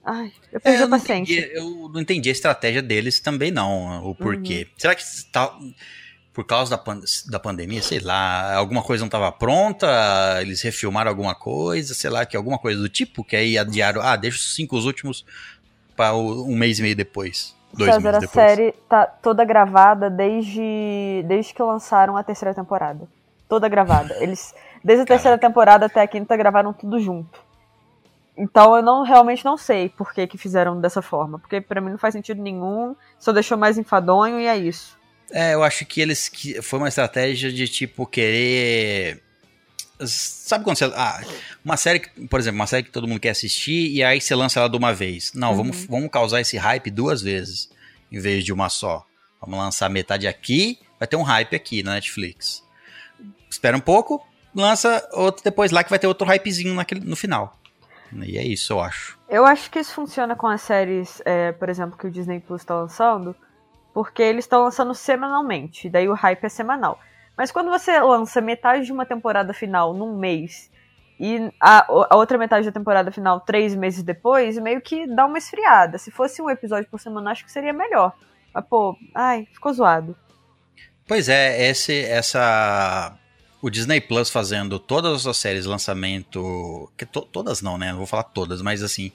Ai, 0.05 0.33
eu 0.53 0.61
perdi 0.61 0.81
É, 0.83 0.85
a 0.85 0.89
paciência. 0.89 1.35
entendi, 1.41 1.57
eu 1.57 1.89
não 1.93 2.01
entendi 2.01 2.29
a 2.29 2.33
estratégia 2.33 2.81
deles 2.83 3.21
também, 3.21 3.51
não. 3.51 4.05
O 4.09 4.15
porquê. 4.15 4.67
Será 4.77 4.95
que 4.95 5.03
tá, 5.31 5.55
por 6.33 6.45
causa 6.45 6.71
da, 6.71 6.79
pan- 6.79 7.01
da 7.31 7.39
pandemia, 7.39 7.83
sei 7.83 8.01
lá, 8.01 8.55
alguma 8.55 8.83
coisa 8.83 9.03
não 9.03 9.09
estava 9.09 9.31
pronta? 9.31 9.87
Eles 10.41 10.63
refilmaram 10.63 11.11
alguma 11.11 11.35
coisa, 11.35 11.93
sei 11.95 12.09
lá, 12.11 12.25
que 12.25 12.37
alguma 12.37 12.59
coisa 12.59 12.81
do 12.81 12.89
tipo, 12.89 13.23
que 13.23 13.37
aí 13.37 13.59
adiaram, 13.59 14.01
ah, 14.01 14.17
deixa 14.17 14.39
os 14.39 14.55
cinco 14.55 14.77
os 14.77 14.87
últimos 14.87 15.27
para 15.97 16.15
um 16.17 16.57
mês 16.57 16.79
e 16.79 16.83
meio 16.83 16.97
depois. 16.97 17.55
Dois 17.75 17.95
César, 17.97 18.01
meses 18.13 18.17
a 18.17 18.21
depois. 18.21 18.33
série 18.51 18.73
tá 18.89 19.05
toda 19.05 19.45
gravada 19.45 20.09
desde, 20.09 21.23
desde 21.27 21.53
que 21.53 21.63
lançaram 21.63 22.17
a 22.17 22.23
terceira 22.23 22.55
temporada. 22.55 23.07
Toda 23.47 23.69
gravada. 23.69 24.17
Eles, 24.23 24.55
desde 24.83 25.03
a 25.03 25.07
terceira 25.07 25.37
temporada 25.37 25.85
até 25.87 26.01
a 26.01 26.07
quinta, 26.07 26.35
gravaram 26.37 26.73
tudo 26.73 26.99
junto. 26.99 27.47
Então 28.39 28.77
eu 28.77 28.83
não 28.83 29.03
realmente 29.03 29.45
não 29.45 29.57
sei 29.59 29.89
por 29.89 30.13
que, 30.15 30.27
que 30.27 30.39
fizeram 30.39 30.81
dessa 30.81 31.03
forma. 31.03 31.39
Porque 31.39 31.61
pra 31.61 31.81
mim 31.81 31.91
não 31.91 31.99
faz 31.99 32.15
sentido 32.15 32.41
nenhum. 32.41 32.95
Só 33.19 33.33
deixou 33.33 33.59
mais 33.59 33.77
enfadonho 33.77 34.39
e 34.41 34.47
é 34.47 34.57
isso. 34.57 34.97
É, 35.31 35.53
eu 35.55 35.63
acho 35.63 35.85
que 35.85 36.01
eles 36.01 36.29
que 36.29 36.63
foi 36.63 36.79
uma 36.79 36.89
estratégia 36.89 37.53
de 37.53 37.67
tipo 37.69 38.07
querer 38.07 39.23
sabe 40.07 40.63
quando 40.65 40.77
você 40.79 40.85
ah, 40.95 41.21
uma 41.65 41.77
série, 41.77 41.99
que- 41.99 42.27
por 42.29 42.39
exemplo, 42.39 42.59
uma 42.61 42.67
série 42.69 42.85
que 42.85 42.91
todo 42.91 43.09
mundo 43.09 43.19
quer 43.21 43.31
assistir 43.31 43.91
e 43.91 44.03
aí 44.05 44.21
você 44.21 44.35
lança 44.35 44.61
ela 44.61 44.69
de 44.71 44.77
uma 44.77 44.95
vez. 44.95 45.33
Não, 45.35 45.57
vamos, 45.57 45.85
vamos 45.87 46.09
causar 46.11 46.41
esse 46.41 46.57
hype 46.57 46.91
duas 46.91 47.21
vezes 47.21 47.69
em 48.11 48.21
vez 48.21 48.45
de 48.45 48.53
uma 48.53 48.69
só. 48.69 49.05
Vamos 49.41 49.59
lançar 49.59 49.91
metade 49.91 50.27
aqui, 50.29 50.79
vai 50.99 51.09
ter 51.09 51.17
um 51.17 51.23
hype 51.23 51.55
aqui 51.57 51.83
na 51.83 51.95
Netflix. 51.95 52.63
Espera 53.51 53.77
um 53.77 53.81
pouco, 53.81 54.25
lança 54.55 55.07
outro 55.13 55.43
depois 55.43 55.73
lá 55.73 55.83
que 55.83 55.91
vai 55.91 55.99
ter 55.99 56.07
outro 56.07 56.27
hypezinho 56.27 56.75
naquele, 56.75 57.01
no 57.01 57.17
final. 57.17 57.58
E 58.13 58.39
é 58.39 58.45
isso, 58.45 58.73
eu 58.73 58.81
acho. 58.81 59.19
Eu 59.29 59.45
acho 59.45 59.71
que 59.71 59.79
isso 59.79 59.95
funciona 59.95 60.35
com 60.35 60.47
as 60.47 60.63
séries, 60.63 61.21
é, 61.25 61.53
por 61.53 61.69
exemplo, 61.69 61.99
que 61.99 62.07
o 62.07 62.11
Disney 62.11 62.41
Plus 62.41 62.65
tá 62.65 62.75
lançando. 62.75 63.35
Porque 63.93 64.23
eles 64.23 64.45
estão 64.45 64.63
lançando 64.63 64.95
semanalmente, 64.95 65.89
daí 65.89 66.09
o 66.09 66.15
hype 66.15 66.45
é 66.45 66.49
semanal. 66.49 67.01
Mas 67.37 67.51
quando 67.51 67.71
você 67.71 67.99
lança 68.01 68.41
metade 68.41 68.85
de 68.85 68.93
uma 68.93 69.07
temporada 69.07 69.53
final 69.53 69.95
num 69.95 70.17
mês 70.17 70.71
e 71.21 71.53
a, 71.61 71.87
a 71.89 72.17
outra 72.17 72.39
metade 72.39 72.67
da 72.67 72.73
temporada 72.73 73.11
final 73.11 73.41
três 73.41 73.75
meses 73.75 74.03
depois, 74.03 74.57
meio 74.59 74.81
que 74.81 75.07
dá 75.07 75.27
uma 75.27 75.39
esfriada. 75.39 75.99
Se 75.99 76.11
fosse 76.11 76.41
um 76.41 76.49
episódio 76.49 76.89
por 76.89 77.01
semana, 77.01 77.33
acho 77.33 77.45
que 77.45 77.51
seria 77.51 77.73
melhor. 77.73 78.13
Mas, 78.55 78.65
pô, 78.67 78.97
ai, 79.15 79.47
ficou 79.53 79.73
zoado. 79.73 80.17
Pois 81.07 81.29
é, 81.29 81.69
esse, 81.69 82.05
essa. 82.05 83.17
O 83.61 83.69
Disney 83.71 84.01
Plus 84.01 84.31
fazendo 84.31 84.79
todas 84.79 85.27
as 85.27 85.37
séries 85.37 85.63
de 85.65 85.69
lançamento. 85.69 86.91
Que 86.97 87.05
to, 87.05 87.23
todas 87.23 87.61
não, 87.61 87.77
né? 87.77 87.91
Não 87.91 87.99
vou 87.99 88.07
falar 88.07 88.23
todas, 88.25 88.63
mas 88.63 88.83
assim. 88.83 89.11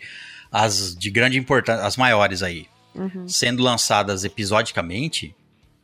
As 0.51 0.95
de 0.95 1.09
grande 1.09 1.37
importância, 1.39 1.83
as 1.85 1.97
maiores 1.97 2.43
aí. 2.43 2.67
Uhum. 2.93 3.27
Sendo 3.27 3.63
lançadas 3.63 4.23
episodicamente, 4.23 5.35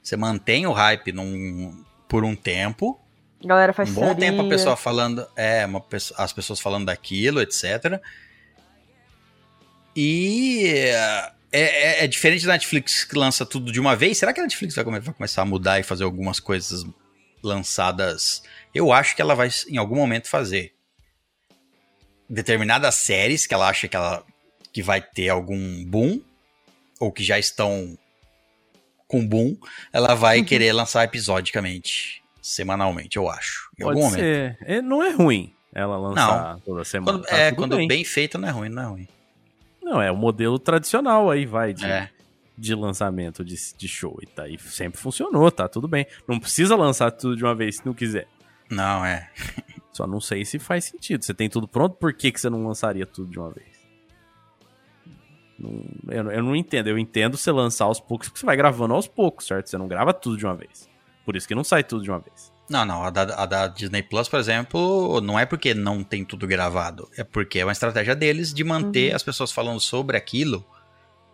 você 0.03 0.15
mantém 0.15 0.67
o 0.67 0.71
hype 0.71 1.11
num, 1.11 1.83
por 2.07 2.23
um 2.23 2.35
tempo. 2.35 2.99
A 3.43 3.47
galera 3.47 3.73
faz 3.73 3.89
Um 3.89 3.93
bom 3.93 4.13
tempo 4.13 4.41
a 4.41 4.49
pessoa 4.49 4.75
falando. 4.75 5.25
É, 5.35 5.65
uma 5.65 5.83
as 6.17 6.31
pessoas 6.33 6.59
falando 6.59 6.85
daquilo, 6.85 7.41
etc. 7.41 7.99
E. 9.95 10.65
é, 11.51 12.01
é- 12.01 12.03
é 12.03 12.07
diferente 12.07 12.45
da 12.45 12.53
Netflix 12.53 13.03
que 13.03 13.17
lança 13.17 13.45
tudo 13.45 13.71
de 13.71 13.79
uma 13.79 13.95
vez. 13.95 14.17
Será 14.17 14.31
que 14.33 14.39
a 14.39 14.43
Netflix 14.43 14.75
vai, 14.75 14.83
come- 14.85 14.99
vai 14.99 15.13
começar 15.13 15.41
a 15.41 15.45
mudar 15.45 15.79
e 15.79 15.83
fazer 15.83 16.03
algumas 16.03 16.39
coisas 16.39 16.85
lançadas? 17.43 18.43
Eu 18.73 18.91
acho 18.91 19.15
que 19.15 19.21
ela 19.21 19.35
vai 19.35 19.49
em 19.67 19.77
algum 19.77 19.95
momento 19.95 20.27
fazer. 20.27 20.73
Determinadas 22.29 22.95
séries 22.95 23.47
que 23.47 23.53
ela 23.53 23.67
acha 23.67 23.87
que, 23.87 23.95
ela, 23.95 24.23
que 24.71 24.83
vai 24.83 25.01
ter 25.01 25.29
algum 25.29 25.83
boom, 25.85 26.21
ou 26.99 27.11
que 27.11 27.23
já 27.23 27.39
estão 27.39 27.97
com 29.07 29.25
boom, 29.27 29.57
ela 29.91 30.13
vai 30.13 30.39
Uhum. 30.39 30.45
querer 30.45 30.71
lançar 30.73 31.03
episodicamente, 31.03 32.21
semanalmente, 32.41 33.17
eu 33.17 33.27
acho. 33.27 33.69
Em 33.79 33.83
algum 33.83 33.95
Pode 34.01 34.05
momento. 34.05 34.19
ser. 34.21 34.57
É, 34.61 34.81
não 34.81 35.01
é 35.01 35.09
ruim 35.11 35.51
ela 35.73 35.97
lançar 35.97 36.59
toda 36.63 36.83
semana. 36.85 37.17
Quando, 37.19 37.25
tá 37.25 37.35
é, 37.37 37.51
quando 37.51 37.75
bem. 37.77 37.87
bem. 37.87 38.03
feito 38.03 38.37
não 38.37 38.47
é 38.47 38.51
ruim, 38.51 38.69
não 38.69 38.83
é 38.83 38.85
ruim. 38.85 39.07
Não, 39.81 39.99
é 40.01 40.11
o 40.11 40.15
modelo 40.15 40.59
tradicional 40.59 41.31
aí, 41.31 41.47
vai, 41.47 41.73
de, 41.73 41.83
É. 41.85 42.11
de 42.59 42.75
lançamento 42.75 43.43
de, 43.43 43.55
de 43.77 43.87
show. 43.87 44.17
E 44.21 44.25
tá, 44.25 44.47
e 44.47 44.57
sempre 44.59 44.99
funcionou, 44.99 45.49
tá 45.51 45.67
tudo 45.67 45.87
bem. 45.87 46.05
Não 46.27 46.39
precisa 46.39 46.75
lançar 46.75 47.11
tudo 47.11 47.35
de 47.35 47.43
uma 47.43 47.55
vez 47.55 47.77
se 47.77 47.85
não 47.85 47.93
quiser. 47.93 48.27
Não, 48.69 49.05
é. 49.05 49.29
Só 49.93 50.05
não 50.05 50.21
sei 50.21 50.45
se 50.45 50.59
faz 50.59 50.85
sentido. 50.85 51.23
Você 51.23 51.33
tem 51.33 51.49
tudo 51.49 51.67
pronto, 51.67 51.95
por 51.95 52.13
que, 52.13 52.31
que 52.31 52.39
você 52.39 52.49
não 52.49 52.65
lançaria 52.65 53.05
tudo 53.05 53.31
de 53.31 53.39
uma 53.39 53.49
vez? 53.51 53.79
Não- 55.57 55.83
eu, 56.09 56.31
eu 56.31 56.43
não 56.43 56.55
entendo. 56.55 56.87
Eu 56.87 56.97
entendo 56.97 57.37
você 57.37 57.51
lançar 57.51 57.85
aos 57.85 57.99
poucos, 57.99 58.27
porque 58.29 58.39
você 58.39 58.45
vai 58.45 58.55
gravando 58.55 58.93
aos 58.93 59.07
poucos, 59.07 59.45
certo? 59.47 59.69
Você 59.69 59.77
não 59.77 59.87
grava 59.87 60.13
tudo 60.13 60.37
de 60.37 60.45
uma 60.45 60.55
vez. 60.55 60.87
Por 61.25 61.35
isso 61.35 61.47
que 61.47 61.55
não 61.55 61.63
sai 61.63 61.83
tudo 61.83 62.03
de 62.03 62.09
uma 62.09 62.19
vez. 62.19 62.51
Não, 62.69 62.85
não. 62.85 63.03
A 63.03 63.09
da, 63.09 63.21
a 63.35 63.45
da 63.45 63.67
Disney 63.67 64.03
Plus, 64.03 64.29
por 64.29 64.39
exemplo, 64.39 65.19
não 65.21 65.37
é 65.39 65.45
porque 65.45 65.73
não 65.73 66.03
tem 66.03 66.23
tudo 66.23 66.47
gravado. 66.47 67.09
É 67.17 67.23
porque 67.23 67.59
é 67.59 67.65
uma 67.65 67.71
estratégia 67.71 68.15
deles 68.15 68.53
de 68.53 68.63
manter 68.63 69.09
Uhum. 69.09 69.15
as 69.15 69.23
pessoas 69.23 69.51
falando 69.51 69.79
sobre 69.79 70.15
aquilo 70.15 70.65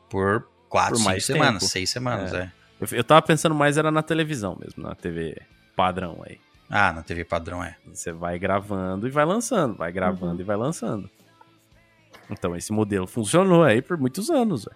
por 0.09 0.47
quatro, 0.75 0.91
Por 0.93 0.97
cinco 0.97 1.09
mais 1.09 1.25
semanas, 1.25 1.61
tempo. 1.63 1.71
seis 1.71 1.89
semanas, 1.89 2.33
É. 2.33 2.37
é. 2.43 2.51
Eu, 2.81 2.87
eu 2.97 3.03
tava 3.03 3.21
pensando 3.21 3.55
mais 3.55 3.77
era 3.77 3.89
na 3.91 4.03
televisão 4.03 4.57
mesmo, 4.59 4.83
na 4.83 4.93
TV 4.95 5.37
padrão 5.75 6.21
aí. 6.27 6.37
Ah, 6.69 6.91
na 6.91 7.01
TV 7.03 7.23
padrão 7.23 7.63
é. 7.63 7.75
Você 7.93 8.11
vai 8.11 8.37
gravando 8.39 9.07
e 9.07 9.11
vai 9.11 9.23
lançando, 9.25 9.75
vai 9.75 9.91
gravando 9.91 10.33
Uhum. 10.35 10.39
e 10.41 10.43
vai 10.43 10.57
lançando. 10.57 11.09
Então 12.29 12.55
esse 12.55 12.71
modelo 12.73 13.07
funcionou 13.07 13.63
aí 13.63 13.81
por 13.81 13.97
muitos 13.97 14.29
anos. 14.29 14.67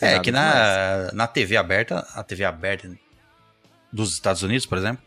É 0.00 0.10
nada 0.12 0.20
que 0.24 0.30
na, 0.32 1.10
na 1.12 1.26
TV 1.26 1.56
aberta, 1.56 1.98
a 2.14 2.22
TV 2.22 2.44
aberta 2.44 2.90
dos 3.92 4.12
Estados 4.12 4.42
Unidos, 4.42 4.66
por 4.66 4.76
exemplo, 4.78 5.02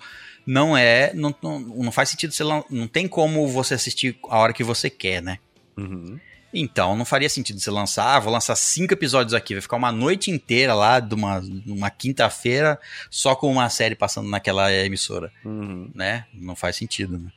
não 0.45 0.75
é. 0.77 1.13
Não, 1.13 1.33
não, 1.41 1.59
não 1.59 1.91
faz 1.91 2.09
sentido 2.09 2.31
você. 2.33 2.43
lan- 2.43 2.63
Não 2.69 2.87
tem 2.87 3.07
como 3.07 3.47
você 3.47 3.73
assistir 3.73 4.17
a 4.29 4.37
hora 4.37 4.53
que 4.53 4.63
você 4.63 4.89
quer, 4.89 5.21
né? 5.21 5.39
Uhum. 5.77 6.19
Então, 6.57 6.95
não 6.95 7.03
faria 7.03 7.27
sentido 7.29 7.59
você 7.59 7.69
lançar, 7.69 8.15
ah, 8.15 8.19
vou 8.19 8.31
lançar 8.31 8.55
cinco 8.55 8.93
episódios 8.93 9.33
aqui, 9.33 9.53
vai 9.55 9.61
ficar 9.61 9.75
uma 9.75 9.91
noite 9.91 10.31
inteira 10.31 10.73
lá, 10.73 11.01
de 11.01 11.13
uma, 11.13 11.39
uma 11.67 11.89
quinta-feira, 11.91 12.79
só 13.09 13.35
com 13.35 13.51
uma 13.51 13.69
série 13.69 13.93
passando 13.93 14.29
naquela 14.29 14.71
emissora, 14.71 15.31
Uhum. 15.43 15.91
né? 15.93 16.25
Não 16.33 16.55
faz 16.55 16.77
sentido, 16.77 17.17
né? 17.19 17.29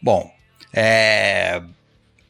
Bom, 0.00 0.32
é... 0.72 1.62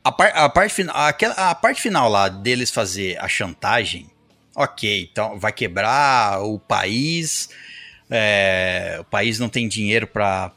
A, 0.02 0.10
par- 0.10 0.32
a 0.34 0.48
parte 0.48 0.72
final, 0.74 0.96
aquela, 0.96 1.34
a 1.34 1.54
parte 1.54 1.80
final 1.82 2.08
lá 2.08 2.28
deles 2.28 2.70
fazer 2.70 3.16
a 3.20 3.28
chantagem, 3.28 4.08
ok, 4.56 5.08
então 5.12 5.38
vai 5.38 5.52
quebrar 5.52 6.40
o 6.42 6.58
país, 6.58 7.50
é, 8.10 8.96
o 9.00 9.04
país 9.04 9.38
não 9.38 9.48
tem 9.50 9.68
dinheiro 9.68 10.06
pra... 10.06 10.50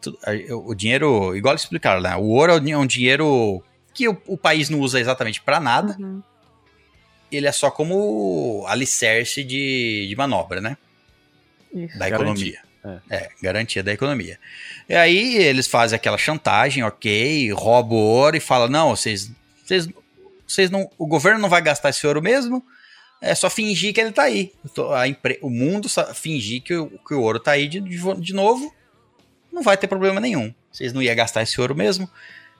tu- 0.00 0.16
a- 0.24 0.54
O 0.54 0.74
dinheiro, 0.74 1.34
igual 1.34 1.54
explicaram, 1.54 2.02
né? 2.02 2.14
O 2.16 2.24
ouro 2.24 2.52
é 2.52 2.76
um 2.76 2.86
dinheiro 2.86 3.62
que 3.96 4.08
o, 4.08 4.20
o 4.26 4.36
país 4.36 4.68
não 4.68 4.80
usa 4.80 5.00
exatamente 5.00 5.40
pra 5.40 5.58
nada, 5.58 5.96
Uhum. 5.98 6.22
ele 7.32 7.46
é 7.46 7.52
só 7.52 7.70
como 7.70 8.64
alicerce 8.68 9.42
de, 9.42 10.06
de 10.08 10.16
manobra, 10.16 10.60
né? 10.60 10.76
Isso. 11.74 11.98
Da 11.98 12.08
Garantia. 12.08 12.60
economia. 12.60 12.66
É. 13.10 13.28
garantia 13.42 13.82
da 13.82 13.92
economia. 13.92 14.38
E 14.88 14.94
aí 14.94 15.34
eles 15.38 15.66
fazem 15.66 15.96
aquela 15.96 16.16
chantagem, 16.16 16.84
ok, 16.84 17.50
roubam 17.52 17.98
o 17.98 18.00
ouro 18.00 18.36
e 18.36 18.40
falam, 18.40 18.68
não, 18.68 18.90
vocês, 18.94 19.28
vocês, 19.64 19.88
vocês 20.46 20.70
não, 20.70 20.88
o 20.96 21.04
governo 21.04 21.40
não 21.40 21.48
vai 21.48 21.60
gastar 21.60 21.88
esse 21.90 22.06
ouro 22.06 22.22
mesmo, 22.22 22.64
é 23.20 23.34
só 23.34 23.50
fingir 23.50 23.92
que 23.92 24.00
ele 24.00 24.12
tá 24.12 24.22
aí. 24.22 24.52
Empre- 25.08 25.40
o 25.42 25.50
mundo 25.50 25.88
só 25.88 26.14
fingir 26.14 26.62
que 26.62 26.76
o, 26.76 26.88
que 27.08 27.12
o 27.14 27.20
ouro 27.22 27.40
tá 27.40 27.52
aí 27.52 27.66
de, 27.66 27.80
de 27.80 27.98
de 28.20 28.32
novo, 28.32 28.72
não 29.52 29.62
vai 29.64 29.76
ter 29.76 29.88
problema 29.88 30.20
nenhum. 30.20 30.54
Vocês 30.70 30.92
não 30.92 31.02
iam 31.02 31.16
gastar 31.16 31.42
esse 31.42 31.60
ouro 31.60 31.74
mesmo. 31.74 32.08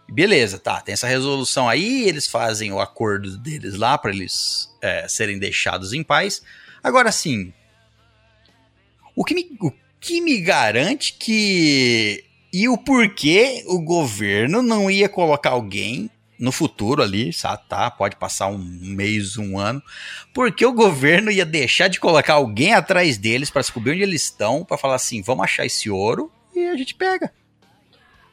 Beleza, 0.08 0.58
tá, 0.58 0.80
tem 0.80 0.92
essa 0.92 1.06
resolução 1.06 1.68
aí, 1.68 2.08
eles 2.08 2.28
fazem 2.28 2.72
o 2.72 2.80
acordo 2.80 3.36
deles 3.36 3.74
lá 3.74 3.98
para 3.98 4.12
eles 4.12 4.70
é, 4.80 5.06
serem 5.08 5.38
deixados 5.38 5.92
em 5.92 6.02
paz. 6.02 6.42
Agora 6.82 7.10
sim, 7.10 7.52
o 9.16 9.24
que 9.24 9.34
me, 9.34 9.56
o 9.60 9.72
que 9.98 10.20
me 10.20 10.38
garante 10.40 11.14
que. 11.14 12.22
E 12.52 12.68
o 12.68 12.78
porquê 12.78 13.64
o 13.66 13.80
governo 13.80 14.62
não 14.62 14.90
ia 14.90 15.08
colocar 15.08 15.50
alguém 15.50 16.10
no 16.38 16.52
futuro 16.52 17.02
ali? 17.02 17.30
Tá, 17.68 17.90
pode 17.90 18.16
passar 18.16 18.46
um 18.46 18.58
mês, 18.58 19.36
um 19.36 19.58
ano. 19.58 19.82
Porque 20.32 20.64
o 20.64 20.72
governo 20.72 21.30
ia 21.30 21.44
deixar 21.44 21.88
de 21.88 21.98
colocar 21.98 22.34
alguém 22.34 22.72
atrás 22.72 23.18
deles 23.18 23.50
para 23.50 23.62
descobrir 23.62 23.92
onde 23.92 24.02
eles 24.02 24.22
estão, 24.22 24.64
para 24.64 24.78
falar 24.78 24.94
assim: 24.94 25.22
vamos 25.22 25.44
achar 25.44 25.66
esse 25.66 25.90
ouro 25.90 26.30
e 26.54 26.66
a 26.66 26.76
gente 26.76 26.94
pega. 26.94 27.32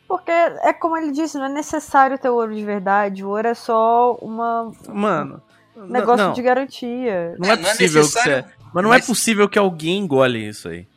Porque 0.08 0.32
é 0.32 0.74
como 0.74 0.98
ele 0.98 1.12
disse, 1.12 1.38
não 1.38 1.46
é 1.46 1.50
necessário 1.50 2.18
ter 2.18 2.30
ouro 2.30 2.54
de 2.54 2.64
verdade. 2.64 3.24
O 3.24 3.30
ouro 3.30 3.48
é 3.48 3.54
só 3.54 4.14
uma, 4.22 4.72
Mano, 4.90 5.42
um 5.76 5.86
negócio 5.86 6.26
não, 6.28 6.34
de 6.34 6.42
garantia. 6.42 7.36
não 7.40 7.50
é 7.50 7.54
É, 7.54 7.56
não 7.58 7.68
é 7.68 7.72
possível 7.72 8.02
que 8.04 8.08
você... 8.10 8.46
Mas 8.74 8.84
não 8.84 8.90
mas- 8.90 9.04
é 9.04 9.08
possível 9.08 9.50
que 9.50 9.58
alguém 9.60 10.00
engole 10.00 10.48
isso 10.48 10.68
aí. 10.70 10.88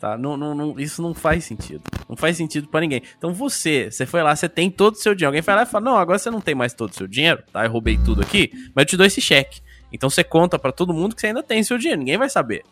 Tá? 0.00 0.16
Não, 0.16 0.36
não, 0.36 0.54
não- 0.54 0.78
isso 0.78 1.00
não 1.02 1.14
faz 1.14 1.44
sentido. 1.44 1.82
Não 2.08 2.16
faz 2.16 2.36
sentido 2.36 2.68
pra 2.68 2.80
ninguém. 2.80 3.02
Então 3.16 3.32
você, 3.32 3.90
você 3.90 4.04
foi 4.04 4.22
lá, 4.22 4.34
você 4.36 4.48
tem 4.48 4.70
todo 4.70 4.94
o 4.94 4.98
seu 4.98 5.14
dinheiro. 5.14 5.30
Alguém 5.30 5.42
vai 5.42 5.56
lá 5.56 5.62
e 5.62 5.66
fala: 5.66 5.84
Não, 5.86 5.96
agora 5.96 6.18
você 6.18 6.30
não 6.30 6.40
tem 6.40 6.54
mais 6.54 6.74
todo 6.74 6.90
o 6.90 6.94
seu 6.94 7.06
dinheiro, 7.08 7.42
tá? 7.52 7.64
Eu 7.64 7.70
roubei 7.72 7.98
tudo 8.04 8.20
aqui, 8.20 8.52
mas 8.74 8.82
eu 8.82 8.86
te 8.86 8.96
dou 8.96 9.06
esse 9.06 9.20
cheque. 9.20 9.60
Então 9.90 10.10
você 10.10 10.22
conta 10.22 10.58
pra 10.58 10.70
todo 10.70 10.92
mundo 10.92 11.14
que 11.14 11.20
você 11.22 11.28
ainda 11.28 11.42
tem 11.42 11.62
seu 11.62 11.78
dinheiro, 11.78 11.98
ninguém 12.00 12.18
vai 12.18 12.28
saber. 12.28 12.62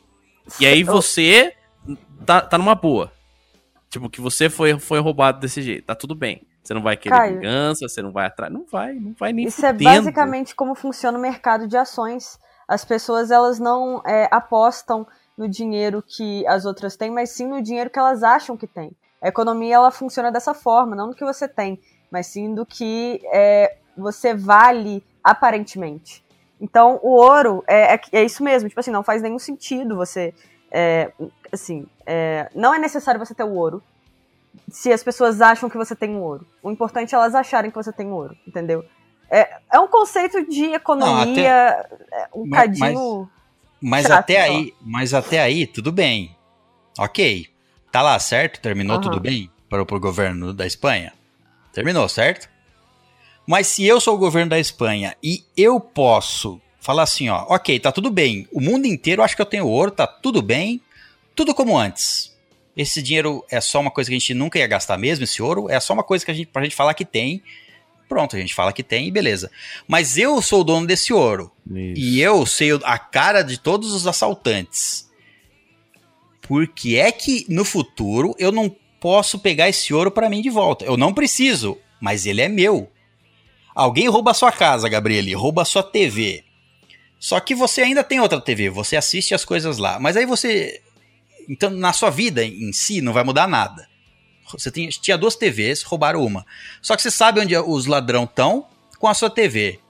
E 0.60 0.66
aí 0.66 0.82
você 0.84 1.54
tá, 2.26 2.42
tá 2.42 2.58
numa 2.58 2.74
boa. 2.74 3.10
Tipo, 3.94 4.10
que 4.10 4.20
você 4.20 4.50
foi, 4.50 4.76
foi 4.80 4.98
roubado 4.98 5.38
desse 5.38 5.62
jeito. 5.62 5.84
Tá 5.84 5.94
tudo 5.94 6.16
bem. 6.16 6.42
Você 6.60 6.74
não 6.74 6.82
vai 6.82 6.96
querer 6.96 7.14
Caio. 7.14 7.34
vingança, 7.36 7.86
você 7.86 8.02
não 8.02 8.10
vai 8.10 8.26
atrás. 8.26 8.52
Não 8.52 8.64
vai, 8.68 8.94
não 8.94 9.14
vai 9.16 9.32
nem 9.32 9.46
Isso 9.46 9.64
é 9.64 9.70
fudendo. 9.70 9.88
basicamente 9.88 10.52
como 10.52 10.74
funciona 10.74 11.16
o 11.16 11.20
mercado 11.20 11.68
de 11.68 11.76
ações. 11.76 12.36
As 12.66 12.84
pessoas 12.84 13.30
elas 13.30 13.60
não 13.60 14.02
é, 14.04 14.26
apostam 14.32 15.06
no 15.38 15.48
dinheiro 15.48 16.02
que 16.04 16.44
as 16.48 16.64
outras 16.64 16.96
têm, 16.96 17.08
mas 17.08 17.30
sim 17.30 17.46
no 17.46 17.62
dinheiro 17.62 17.88
que 17.88 17.98
elas 17.98 18.24
acham 18.24 18.56
que 18.56 18.66
têm. 18.66 18.90
A 19.22 19.28
economia 19.28 19.76
ela 19.76 19.92
funciona 19.92 20.32
dessa 20.32 20.52
forma, 20.52 20.96
não 20.96 21.10
do 21.10 21.14
que 21.14 21.24
você 21.24 21.46
tem, 21.46 21.80
mas 22.10 22.26
sim 22.26 22.52
do 22.52 22.66
que 22.66 23.20
é, 23.32 23.76
você 23.96 24.34
vale 24.34 25.04
aparentemente. 25.22 26.24
Então, 26.60 26.98
o 27.00 27.10
ouro 27.10 27.62
é, 27.68 27.94
é, 27.94 28.00
é 28.10 28.24
isso 28.24 28.42
mesmo. 28.42 28.68
Tipo 28.68 28.80
assim, 28.80 28.90
não 28.90 29.04
faz 29.04 29.22
nenhum 29.22 29.38
sentido 29.38 29.94
você. 29.94 30.34
É, 30.76 31.12
assim, 31.52 31.86
é, 32.04 32.50
não 32.52 32.74
é 32.74 32.78
necessário 32.80 33.24
você 33.24 33.32
ter 33.32 33.44
o 33.44 33.54
ouro 33.54 33.80
se 34.68 34.92
as 34.92 35.04
pessoas 35.04 35.40
acham 35.40 35.70
que 35.70 35.76
você 35.76 35.94
tem 35.94 36.16
o 36.16 36.20
ouro. 36.20 36.44
O 36.60 36.68
importante 36.70 37.14
é 37.14 37.16
elas 37.16 37.32
acharem 37.32 37.70
que 37.70 37.76
você 37.76 37.92
tem 37.92 38.06
o 38.08 38.14
ouro, 38.14 38.36
entendeu? 38.46 38.84
É, 39.30 39.58
é 39.72 39.78
um 39.78 39.86
conceito 39.86 40.44
de 40.48 40.64
economia 40.64 41.48
é, 42.12 42.28
um 42.34 42.44
Mas- 42.46 42.60
cadinho. 42.78 43.30
Mas 43.80 44.06
Chato, 44.06 44.18
até 44.18 44.40
aí, 44.40 44.74
mas 44.80 45.14
até 45.14 45.40
aí, 45.40 45.66
tudo 45.66 45.92
bem. 45.92 46.34
Ok. 46.98 47.46
Tá 47.92 48.00
lá, 48.02 48.18
certo? 48.18 48.60
Terminou 48.60 48.94
Aham. 48.96 49.02
tudo 49.02 49.20
bem 49.20 49.50
para 49.68 49.82
o 49.82 50.00
governo 50.00 50.52
da 50.54 50.66
Espanha? 50.66 51.12
Terminou, 51.72 52.08
certo? 52.08 52.48
Mas 53.46 53.66
se 53.66 53.84
eu 53.84 54.00
sou 54.00 54.14
o 54.14 54.18
governo 54.18 54.50
da 54.50 54.58
Espanha 54.58 55.14
e 55.22 55.44
eu 55.56 55.78
posso 55.78 56.60
Falar 56.84 57.04
assim, 57.04 57.30
ó, 57.30 57.46
ok, 57.48 57.80
tá 57.80 57.90
tudo 57.90 58.10
bem. 58.10 58.46
O 58.52 58.60
mundo 58.60 58.84
inteiro 58.84 59.22
acha 59.22 59.34
que 59.34 59.40
eu 59.40 59.46
tenho 59.46 59.66
ouro, 59.66 59.90
tá 59.90 60.06
tudo 60.06 60.42
bem, 60.42 60.82
tudo 61.34 61.54
como 61.54 61.78
antes. 61.78 62.36
Esse 62.76 63.00
dinheiro 63.00 63.42
é 63.50 63.58
só 63.58 63.80
uma 63.80 63.90
coisa 63.90 64.10
que 64.10 64.14
a 64.14 64.18
gente 64.18 64.34
nunca 64.34 64.58
ia 64.58 64.66
gastar 64.66 64.98
mesmo, 64.98 65.24
esse 65.24 65.40
ouro, 65.40 65.70
é 65.70 65.80
só 65.80 65.94
uma 65.94 66.04
coisa 66.04 66.22
que 66.22 66.30
a 66.30 66.34
gente, 66.34 66.48
pra 66.48 66.62
gente 66.62 66.76
falar 66.76 66.92
que 66.92 67.06
tem. 67.06 67.42
Pronto, 68.06 68.36
a 68.36 68.38
gente 68.38 68.54
fala 68.54 68.70
que 68.70 68.82
tem 68.82 69.08
e 69.08 69.10
beleza. 69.10 69.50
Mas 69.88 70.18
eu 70.18 70.42
sou 70.42 70.60
o 70.60 70.64
dono 70.64 70.86
desse 70.86 71.10
ouro. 71.10 71.50
Isso. 71.66 71.98
E 71.98 72.20
eu 72.20 72.44
sei 72.44 72.72
a 72.82 72.98
cara 72.98 73.40
de 73.40 73.56
todos 73.58 73.94
os 73.94 74.06
assaltantes. 74.06 75.08
Por 76.42 76.68
que 76.68 76.98
é 76.98 77.10
que 77.10 77.46
no 77.48 77.64
futuro 77.64 78.34
eu 78.38 78.52
não 78.52 78.68
posso 79.00 79.38
pegar 79.38 79.70
esse 79.70 79.94
ouro 79.94 80.10
pra 80.10 80.28
mim 80.28 80.42
de 80.42 80.50
volta? 80.50 80.84
Eu 80.84 80.98
não 80.98 81.14
preciso, 81.14 81.78
mas 81.98 82.26
ele 82.26 82.42
é 82.42 82.48
meu. 82.48 82.92
Alguém 83.74 84.06
rouba 84.06 84.32
a 84.32 84.34
sua 84.34 84.52
casa, 84.52 84.86
Gabriele, 84.86 85.32
rouba 85.32 85.62
a 85.62 85.64
sua 85.64 85.82
TV. 85.82 86.44
Só 87.24 87.40
que 87.40 87.54
você 87.54 87.80
ainda 87.80 88.04
tem 88.04 88.20
outra 88.20 88.38
TV, 88.38 88.68
você 88.68 88.96
assiste 88.96 89.34
as 89.34 89.46
coisas 89.46 89.78
lá. 89.78 89.98
Mas 89.98 90.14
aí 90.14 90.26
você. 90.26 90.82
Então, 91.48 91.70
na 91.70 91.90
sua 91.90 92.10
vida 92.10 92.44
em 92.44 92.70
si, 92.70 93.00
não 93.00 93.14
vai 93.14 93.24
mudar 93.24 93.46
nada. 93.48 93.88
Você 94.52 94.70
tinha, 94.70 94.90
tinha 94.90 95.16
duas 95.16 95.34
TVs, 95.34 95.82
roubaram 95.84 96.22
uma. 96.22 96.44
Só 96.82 96.94
que 96.94 97.00
você 97.00 97.10
sabe 97.10 97.40
onde 97.40 97.56
os 97.56 97.86
ladrão 97.86 98.24
estão 98.24 98.66
com 98.98 99.08
a 99.08 99.14
sua 99.14 99.30
TV. 99.30 99.80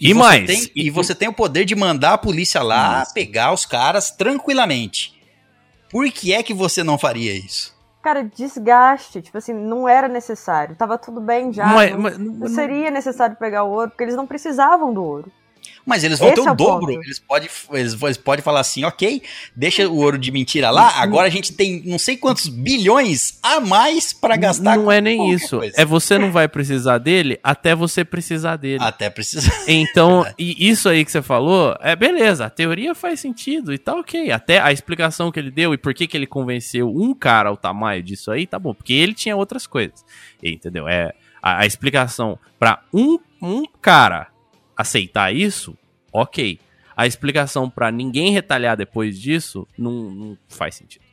E 0.00 0.08
você 0.12 0.18
mais? 0.18 0.46
tem- 0.48 0.72
e 0.74 0.90
você 0.90 1.14
tem 1.14 1.28
o 1.28 1.32
poder 1.32 1.64
de 1.64 1.76
mandar 1.76 2.14
a 2.14 2.18
polícia 2.18 2.60
lá 2.64 3.06
pegar 3.14 3.52
os 3.52 3.64
caras 3.64 4.10
tranquilamente. 4.10 5.14
Por 5.88 6.10
que 6.10 6.32
é 6.34 6.42
que 6.42 6.52
você 6.52 6.82
não 6.82 6.98
faria 6.98 7.32
isso? 7.32 7.72
Cara, 8.02 8.24
desgaste. 8.24 9.22
Tipo 9.22 9.38
assim, 9.38 9.52
não 9.54 9.88
era 9.88 10.08
necessário. 10.08 10.74
Tava 10.74 10.98
tudo 10.98 11.20
bem 11.20 11.52
já. 11.52 11.66
Mas- 11.66 11.92
não, 11.92 12.00
mas- 12.00 12.18
não 12.18 12.48
seria 12.48 12.90
necessário 12.90 13.36
pegar 13.36 13.62
o 13.62 13.70
ouro, 13.70 13.90
porque 13.90 14.02
eles 14.02 14.16
não 14.16 14.26
precisavam 14.26 14.92
do 14.92 15.04
ouro. 15.04 15.30
Mas 15.84 16.04
eles 16.04 16.18
vão 16.18 16.28
Esse 16.28 16.36
ter 16.40 16.46
é 16.46 16.50
o 16.50 16.52
o 16.52 16.56
dobro. 16.56 16.94
ponto. 16.94 17.04
Eles 17.04 17.18
podem 17.18 17.48
eles, 17.72 18.02
eles 18.02 18.16
podem 18.16 18.42
falar 18.42 18.60
assim, 18.60 18.84
ok, 18.84 19.22
deixa 19.54 19.88
o 19.88 19.96
ouro 19.96 20.18
de 20.18 20.30
mentira 20.30 20.70
lá. 20.70 21.00
Agora 21.00 21.26
a 21.26 21.30
gente 21.30 21.52
tem 21.52 21.82
não 21.84 21.98
sei 21.98 22.16
quantos 22.16 22.48
bilhões 22.48 23.38
a 23.42 23.60
mais 23.60 24.12
pra 24.12 24.36
gastar. 24.36 24.76
Não 24.76 24.84
com 24.84 24.92
é 24.92 25.00
nem 25.00 25.30
isso. 25.32 25.58
coisa. 25.58 25.74
É 25.76 25.84
você 25.84 26.18
não 26.18 26.30
vai 26.30 26.46
precisar 26.48 26.98
dele 26.98 27.38
até 27.42 27.74
você 27.74 28.04
precisar 28.04 28.56
dele. 28.56 28.82
Até 28.82 29.10
precisa. 29.10 29.50
Então, 29.66 30.26
e 30.38 30.68
isso 30.68 30.88
aí 30.88 31.04
que 31.04 31.12
você 31.12 31.22
falou, 31.22 31.76
é 31.80 31.94
beleza, 31.94 32.46
a 32.46 32.50
teoria 32.50 32.94
faz 32.94 33.20
sentido 33.20 33.72
e 33.72 33.78
tá 33.78 33.94
ok. 33.94 34.30
Até 34.30 34.58
a 34.60 34.72
explicação 34.72 35.30
que 35.30 35.38
ele 35.38 35.50
deu 35.50 35.72
e 35.72 35.78
por 35.78 35.94
que, 35.94 36.06
que 36.06 36.16
ele 36.16 36.26
convenceu 36.26 36.88
um 36.88 37.14
cara 37.14 37.48
ao 37.48 37.56
tamanho 37.56 38.02
disso 38.02 38.30
aí, 38.30 38.46
tá 38.46 38.58
bom. 38.58 38.74
Porque 38.74 38.92
ele 38.92 39.14
tinha 39.14 39.36
outras 39.36 39.66
coisas. 39.66 40.04
Entendeu? 40.42 40.88
É, 40.88 41.12
a, 41.42 41.60
a 41.60 41.66
explicação 41.66 42.38
pra 42.58 42.82
um, 42.92 43.18
um 43.40 43.64
cara 43.80 44.28
aceitar 44.80 45.34
isso, 45.34 45.76
ok. 46.12 46.58
A 46.96 47.06
explicação 47.06 47.70
pra 47.70 47.90
ninguém 47.90 48.30
retalhar 48.32 48.76
depois 48.76 49.18
disso, 49.18 49.66
não, 49.78 49.92
não 49.92 50.38
faz 50.48 50.74
sentido. 50.74 51.04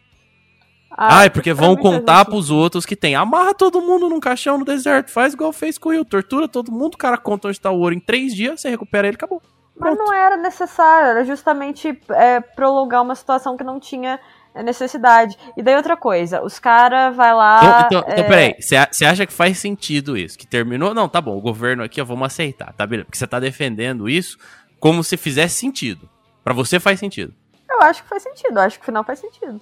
Ah, 0.91 1.19
Ai, 1.19 1.30
porque 1.30 1.53
vão 1.53 1.76
contar 1.76 2.19
sentido. 2.19 2.31
pros 2.31 2.49
outros 2.49 2.85
que 2.85 2.95
tem. 2.95 3.15
Amarra 3.15 3.53
todo 3.53 3.81
mundo 3.81 4.10
num 4.10 4.19
caixão 4.19 4.57
no 4.57 4.65
deserto, 4.65 5.11
faz 5.11 5.34
igual 5.34 5.53
fez 5.53 5.77
com 5.77 5.89
o 5.89 5.91
Will, 5.91 6.03
tortura 6.03 6.48
todo 6.48 6.72
mundo, 6.72 6.95
o 6.95 6.98
cara 6.98 7.18
conta 7.18 7.48
onde 7.48 7.60
tá 7.60 7.69
o 7.69 7.80
ouro 7.80 7.94
em 7.94 7.99
três 7.99 8.34
dias, 8.34 8.60
você 8.61 8.69
recupera 8.69 9.07
ele, 9.07 9.15
acabou. 9.15 9.41
Mas 9.80 9.95
Pronto. 9.95 10.07
não 10.07 10.14
era 10.14 10.35
necessário, 10.38 11.10
era 11.10 11.23
justamente 11.23 11.99
é, 12.10 12.39
prolongar 12.39 13.03
uma 13.03 13.14
situação 13.14 13.56
que 13.56 13.64
não 13.64 13.80
tinha 13.80 14.19
é, 14.58 14.64
necessidade. 14.64 15.38
E 15.56 15.62
daí 15.62 15.76
outra 15.76 15.96
coisa, 15.96 16.42
os 16.44 16.60
caras 16.60 17.16
vai 17.16 17.34
lá. 17.34 17.60
Então, 17.86 18.00
então, 18.00 18.12
então 18.12 18.26
é, 18.26 18.28
peraí, 18.28 18.56
você 18.60 19.06
acha 19.06 19.26
que 19.26 19.34
faz 19.34 19.58
sentido 19.58 20.18
isso? 20.18 20.38
Que 20.38 20.48
terminou? 20.48 20.94
Não, 20.94 21.08
tá 21.08 21.22
bom, 21.22 21.38
o 21.38 21.42
governo 21.42 21.84
aqui, 21.84 22.02
ó, 22.02 22.06
vamos 22.06 22.26
aceitar, 22.26 22.74
tá 22.74 22.86
beleza? 22.86 23.06
Porque 23.06 23.18
você 23.18 23.28
tá 23.28 23.40
defendendo 23.40 24.10
isso 24.10 24.38
como 24.80 25.04
se 25.04 25.18
fizesse 25.18 25.56
sentido. 25.56 26.10
Pra 26.44 26.54
você 26.54 26.80
faz 26.80 27.00
sentido. 27.00 27.34
Eu 27.70 27.82
acho 27.82 28.04
que 28.04 28.10
faz 28.10 28.24
sentido, 28.24 28.58
eu 28.58 28.62
acho 28.62 28.78
que 28.78 28.84
o 28.84 28.86
final 28.86 29.04
faz 29.04 29.20
sentido. 29.20 29.60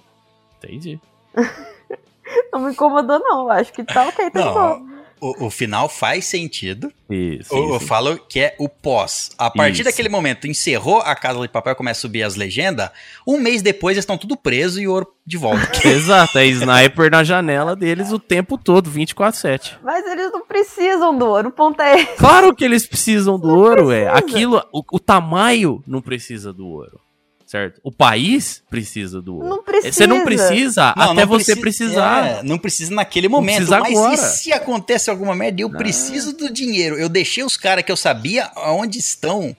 Entendi. 0.58 1.00
Não 2.52 2.60
me 2.60 2.72
incomodou, 2.72 3.20
não. 3.20 3.42
Eu 3.42 3.50
acho 3.50 3.72
que 3.72 3.84
tá 3.84 4.08
ok, 4.08 4.30
tá 4.30 4.40
de 4.40 4.48
boa. 4.48 4.95
Não, 5.20 5.30
o, 5.30 5.46
o 5.46 5.50
final 5.50 5.88
faz 5.88 6.24
sentido. 6.26 6.92
Isso. 7.08 7.54
Eu, 7.54 7.80
falo 7.80 8.18
que 8.18 8.40
é 8.40 8.54
o 8.58 8.68
pós. 8.68 9.30
A 9.38 9.50
partir 9.50 9.80
Isso. 9.80 9.84
daquele 9.84 10.08
momento, 10.08 10.46
encerrou 10.46 10.98
a 11.00 11.14
Casa 11.14 11.40
de 11.40 11.48
Papel, 11.48 11.76
começa 11.76 12.00
a 12.00 12.02
subir 12.02 12.22
as 12.22 12.34
legendas. 12.34 12.90
Um 13.26 13.38
mês 13.38 13.62
depois, 13.62 13.94
eles 13.94 14.02
estão 14.02 14.18
tudo 14.18 14.36
presos 14.36 14.78
e 14.78 14.86
o 14.86 14.92
ouro 14.92 15.06
de 15.24 15.36
volta. 15.36 15.70
Exato, 15.86 16.38
é 16.38 16.46
sniper 16.46 17.10
na 17.10 17.24
janela 17.24 17.76
deles 17.76 18.12
o 18.12 18.18
tempo 18.18 18.58
todo, 18.58 18.90
24-7. 18.90 19.74
Mas 19.82 20.04
eles 20.06 20.30
não 20.32 20.44
precisam 20.46 21.16
do 21.16 21.26
ouro, 21.26 21.48
o 21.48 21.52
ponto 21.52 21.80
é 21.80 22.00
esse. 22.00 22.16
Claro 22.16 22.54
que 22.54 22.64
eles 22.64 22.86
precisam 22.86 23.38
do 23.38 23.48
ouro, 23.48 23.90
é. 23.90 24.10
precisa. 24.10 24.18
Aquilo, 24.18 24.64
o, 24.72 24.82
o 24.92 24.98
tamanho 24.98 25.82
não 25.86 26.00
precisa 26.00 26.52
do 26.52 26.66
ouro. 26.66 27.05
Certo? 27.46 27.80
O 27.84 27.92
país 27.92 28.60
precisa 28.68 29.22
do 29.22 29.36
ouro. 29.36 29.48
Não 29.48 29.62
precisa. 29.62 29.92
Você 29.92 30.06
não 30.08 30.24
precisa 30.24 30.92
Não, 30.96 31.12
até 31.12 31.20
não 31.20 31.26
você 31.28 31.54
precisa- 31.54 31.60
precisar. 31.92 32.26
é, 32.26 32.42
não 32.42 32.58
precisa 32.58 32.92
naquele 32.92 33.28
momento. 33.28 33.56
precisa 33.58 33.78
mas 33.78 33.96
agora. 33.96 34.14
e 34.14 34.16
se 34.18 34.52
acontece 34.52 35.08
alguma 35.10 35.32
merda? 35.34 35.62
Eu 35.62 35.70
preciso 35.70 36.32
do 36.36 36.52
dinheiro. 36.52 36.96
Eu 36.98 37.08
deixei 37.08 37.44
os 37.44 37.56
caras 37.56 37.84
que 37.84 37.92
eu 37.92 37.96
sabia 37.96 38.50
aonde 38.56 38.98
estão 38.98 39.56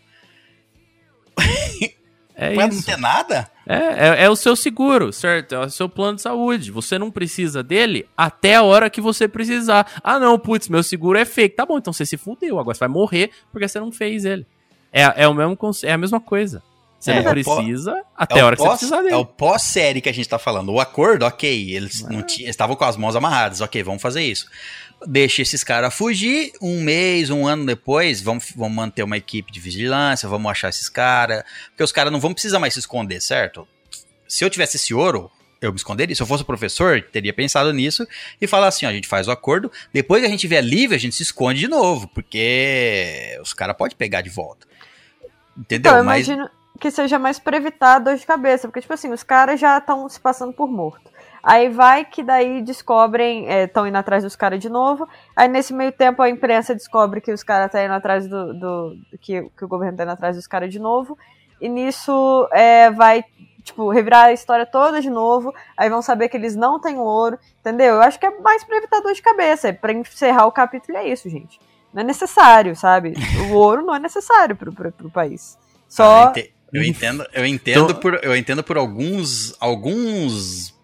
É 2.40 2.54
pra 2.54 2.68
não 2.68 2.74
isso. 2.76 2.86
ter 2.86 2.98
nada? 2.98 3.50
É, 3.66 3.76
é, 3.76 4.24
é 4.26 4.30
o 4.30 4.36
seu 4.36 4.56
seguro, 4.56 5.12
certo? 5.12 5.56
É 5.56 5.60
o 5.66 5.70
seu 5.70 5.90
plano 5.90 6.18
de 6.18 6.22
saúde. 6.22 6.70
Você 6.72 7.00
não 7.00 7.10
precisa 7.10 7.64
dele 7.64 8.06
até 8.16 8.56
a 8.56 8.62
hora 8.64 8.90
que 8.92 9.02
você 9.02 9.28
precisar. 9.28 10.00
Ah, 10.04 10.20
não, 10.20 10.38
putz, 10.38 10.70
meu 10.70 10.84
seguro 10.84 11.18
é 11.18 11.26
fake. 11.26 11.56
Tá 11.56 11.66
bom, 11.66 11.80
então 11.80 11.92
você 11.92 12.06
se 12.06 12.16
fudeu. 12.16 12.60
Agora 12.60 12.76
você 12.76 12.80
vai 12.80 12.90
morrer 12.90 13.32
porque 13.52 13.68
você 13.68 13.80
não 13.80 13.92
fez 13.92 14.24
ele. 14.24 14.46
É, 14.94 15.24
é, 15.24 15.28
o 15.28 15.34
mesmo, 15.34 15.58
é 15.84 15.94
a 15.94 15.98
mesma 15.98 16.20
coisa. 16.20 16.62
Você 17.00 17.12
É, 17.12 17.22
não 17.22 17.30
é 17.30 17.34
precisa 17.34 18.04
até 18.16 18.40
É 18.40 18.42
a 18.42 18.44
o 18.44 18.48
hora 18.48 18.56
que 18.56 18.62
você 18.62 18.68
pós- 18.68 18.80
precisar 18.80 19.02
dele. 19.02 19.14
É 19.14 19.18
o 19.18 19.26
pós-série 19.26 20.02
que 20.02 20.10
a 20.10 20.14
gente 20.14 20.28
tá 20.28 20.40
falando. 20.40 20.72
O 20.74 20.80
acordo, 20.80 21.26
ok, 21.26 21.72
eles 21.76 22.02
não 22.04 22.20
eles 22.22 22.40
estavam 22.40 22.76
com 22.76 22.84
as 22.86 22.98
mãos 22.98 23.16
amarradas, 23.16 23.62
ok, 23.62 23.84
vamos 23.84 24.02
fazer 24.02 24.24
isso. 24.24 24.48
Deixa 25.06 25.44
esses 25.44 25.64
caras 25.64 25.94
fugir, 25.94 26.52
um 26.60 26.82
mês, 26.82 27.30
um 27.30 27.46
ano 27.46 27.66
depois, 27.68 28.20
vamos, 28.20 28.52
vamos 28.56 28.76
manter 28.76 29.04
uma 29.04 29.16
equipe 29.16 29.52
de 29.52 29.60
vigilância, 29.60 30.28
vamos 30.28 30.50
achar 30.52 30.70
esses 30.70 30.90
caras, 30.90 31.44
porque 31.70 31.84
os 31.84 31.92
caras 31.92 32.12
não 32.12 32.20
vão 32.20 32.34
precisar 32.34 32.58
mais 32.58 32.74
se 32.74 32.80
esconder, 32.80 33.22
certo? 33.22 33.68
Se 34.28 34.44
eu 34.44 34.50
tivesse 34.50 34.78
esse 34.78 34.96
ouro, 34.96 35.30
eu 35.62 35.72
me 35.72 35.78
esconderia. 35.78 36.16
Se 36.16 36.22
eu 36.24 36.26
fosse 36.28 36.44
professor, 36.44 37.00
teria 37.02 37.32
pensado 37.32 37.72
nisso 37.74 38.08
e 38.42 38.48
falar 38.48 38.68
assim: 38.70 38.88
ó, 38.88 38.90
a 38.90 38.94
gente 38.94 39.08
faz 39.08 39.28
o 39.28 39.32
acordo, 39.32 39.72
depois 39.94 40.22
que 40.22 40.28
a 40.28 40.30
gente 40.32 40.40
tiver 40.42 40.62
livre, 40.62 40.96
a 40.96 41.00
gente 41.00 41.16
se 41.16 41.22
esconde 41.22 41.60
de 41.60 41.68
novo, 41.68 42.08
porque 42.08 43.38
os 43.40 43.54
caras 43.54 43.78
podem 43.78 43.96
pegar 43.96 44.22
de 44.22 44.30
volta. 44.32 44.66
Entendeu? 45.56 45.92
Então, 45.92 45.98
eu 46.00 46.04
Mas 46.04 46.28
imagino 46.28 46.50
que 46.78 46.92
seja 46.92 47.18
mais 47.20 47.40
pra 47.40 47.58
evitar 47.58 48.00
dor 48.00 48.16
de 48.16 48.26
cabeça, 48.26 48.68
porque, 48.68 48.82
tipo 48.82 48.94
assim, 48.94 49.12
os 49.12 49.24
caras 49.24 49.60
já 49.60 49.78
estão 49.78 50.08
se 50.10 50.20
passando 50.20 50.54
por 50.54 50.68
morto. 50.70 51.10
Aí 51.44 51.70
vai 51.70 52.04
que 52.04 52.24
daí 52.24 52.62
descobrem, 52.62 53.48
estão 53.48 53.88
indo 53.88 53.98
atrás 53.98 54.24
dos 54.24 54.36
caras 54.36 54.60
de 54.60 54.70
novo. 54.70 55.08
Aí 55.36 55.48
nesse 55.48 55.74
meio 55.74 55.92
tempo 55.92 56.22
a 56.22 56.30
imprensa 56.30 56.74
descobre 56.76 57.22
que 57.22 57.32
os 57.32 57.42
caras 57.44 57.68
estão 57.68 57.82
indo 57.84 57.94
atrás 57.94 58.28
do. 58.28 58.54
do- 58.54 58.98
que, 59.22 59.50
que 59.58 59.64
o 59.64 59.68
governo 59.68 59.98
tá 59.98 60.04
indo 60.04 60.12
atrás 60.12 60.36
dos 60.36 60.46
caras 60.48 60.72
de 60.72 60.80
novo. 60.80 61.18
E 61.62 61.70
nisso 61.70 62.48
é, 62.52 62.92
vai, 62.92 63.24
tipo, 63.64 63.90
revirar 63.90 64.26
a 64.26 64.34
história 64.34 64.66
toda 64.66 65.00
de 65.00 65.10
novo. 65.10 65.54
Aí 65.78 65.90
vão 65.90 66.02
saber 66.02 66.28
que 66.28 66.36
eles 66.36 66.56
não 66.56 66.80
têm 66.82 66.98
ouro. 67.00 67.40
Entendeu? 67.62 67.96
Eu 67.96 68.02
acho 68.02 68.20
que 68.20 68.26
é 68.26 68.40
mais 68.42 68.64
pra 68.66 68.78
evitar 68.78 69.00
dor 69.00 69.14
de 69.14 69.22
cabeça. 69.22 69.70
É 69.70 69.72
pra 69.74 69.94
encerrar 69.94 70.48
o 70.48 70.52
capítulo, 70.52 70.98
é 70.98 71.08
isso, 71.08 71.30
gente. 71.30 71.60
Não 71.94 72.02
é 72.02 72.04
necessário, 72.04 72.76
sabe? 72.76 73.14
O 73.50 73.54
ouro 73.56 73.84
não 73.86 73.96
é 73.96 74.00
necessário 74.00 74.56
pro, 74.56 74.74
pro, 74.74 74.92
pro 74.92 75.10
país. 75.10 75.58
Só. 75.88 76.04
Ah, 76.26 76.57
eu 76.74 76.84
entendo, 76.84 77.26
eu 77.34 77.46
entendo 77.46 77.84
Então- 77.86 78.00
por 78.00 78.20
eu 78.24 78.36
entendo 78.36 78.64
por 78.64 78.78
alguns 78.78 79.54
alguns 79.60 80.76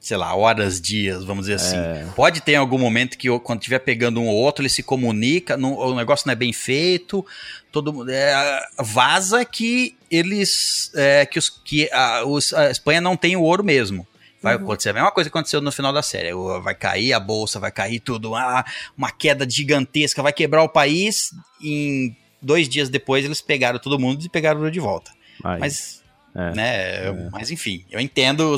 sei 0.00 0.16
lá, 0.16 0.34
horas, 0.34 0.80
dias, 0.80 1.22
vamos 1.24 1.44
dizer 1.46 1.54
assim. 1.54 1.76
É. 1.76 2.04
Pode 2.16 2.40
ter 2.40 2.52
em 2.54 2.56
algum 2.56 2.76
momento 2.76 3.16
que 3.16 3.28
quando 3.38 3.60
estiver 3.60 3.78
pegando 3.78 4.20
um 4.20 4.26
ou 4.26 4.34
outro, 4.34 4.60
ele 4.60 4.68
se 4.68 4.82
comunica, 4.82 5.56
não- 5.56 5.74
o 5.76 5.94
negócio 5.94 6.26
não 6.26 6.32
é 6.32 6.34
bem 6.34 6.52
feito, 6.52 7.24
todo 7.70 7.92
mundo- 7.92 8.10
é, 8.10 8.60
vaza 8.80 9.44
que 9.44 9.94
eles 10.10 10.90
é, 10.96 11.24
que, 11.24 11.38
os, 11.38 11.48
que 11.48 11.88
a, 11.92 12.24
os- 12.26 12.52
a 12.52 12.68
Espanha 12.68 13.00
não 13.00 13.16
tem 13.16 13.36
o 13.36 13.42
ouro 13.42 13.62
mesmo. 13.62 14.04
Vai 14.42 14.56
Uhum. 14.56 14.62
acontecer 14.64 14.88
a 14.90 14.92
mesma 14.94 15.12
coisa 15.12 15.30
que 15.30 15.36
aconteceu 15.38 15.60
no 15.60 15.70
final 15.70 15.92
da 15.92 16.02
série. 16.02 16.32
Vai 16.64 16.74
cair 16.74 17.12
a 17.12 17.20
bolsa, 17.20 17.60
vai 17.60 17.70
cair 17.70 18.00
tudo, 18.00 18.34
ah, 18.34 18.64
uma 18.98 19.12
queda 19.12 19.48
gigantesca, 19.48 20.20
vai 20.20 20.32
quebrar 20.32 20.64
o 20.64 20.68
país. 20.68 21.30
Em 21.62 22.16
dois 22.42 22.68
dias 22.68 22.88
depois 22.88 23.24
eles 23.24 23.40
pegaram 23.40 23.78
todo 23.78 24.00
mundo 24.00 24.24
e 24.24 24.28
pegaram 24.28 24.68
de 24.68 24.80
volta. 24.80 25.12
Aí. 25.42 25.60
Mas, 25.60 26.02
É, 26.34 26.54
né, 26.54 27.28
mas 27.30 27.50
enfim, 27.50 27.84
eu 27.90 28.00
entendo, 28.00 28.56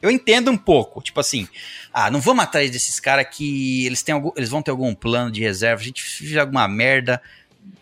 eu 0.00 0.10
entendo 0.10 0.48
um 0.48 0.56
pouco, 0.56 1.02
tipo 1.02 1.18
assim, 1.18 1.48
ah, 1.92 2.08
não 2.08 2.20
vamos 2.20 2.44
atrás 2.44 2.70
desses 2.70 3.00
caras 3.00 3.26
que 3.28 3.84
eles 3.84 4.00
têm 4.02 4.14
algum, 4.14 4.30
eles 4.36 4.48
vão 4.48 4.62
ter 4.62 4.70
algum 4.70 4.94
plano 4.94 5.32
de 5.32 5.40
reserva, 5.40 5.82
a 5.82 5.84
gente 5.84 6.00
fizer 6.02 6.38
alguma 6.38 6.68
merda, 6.68 7.20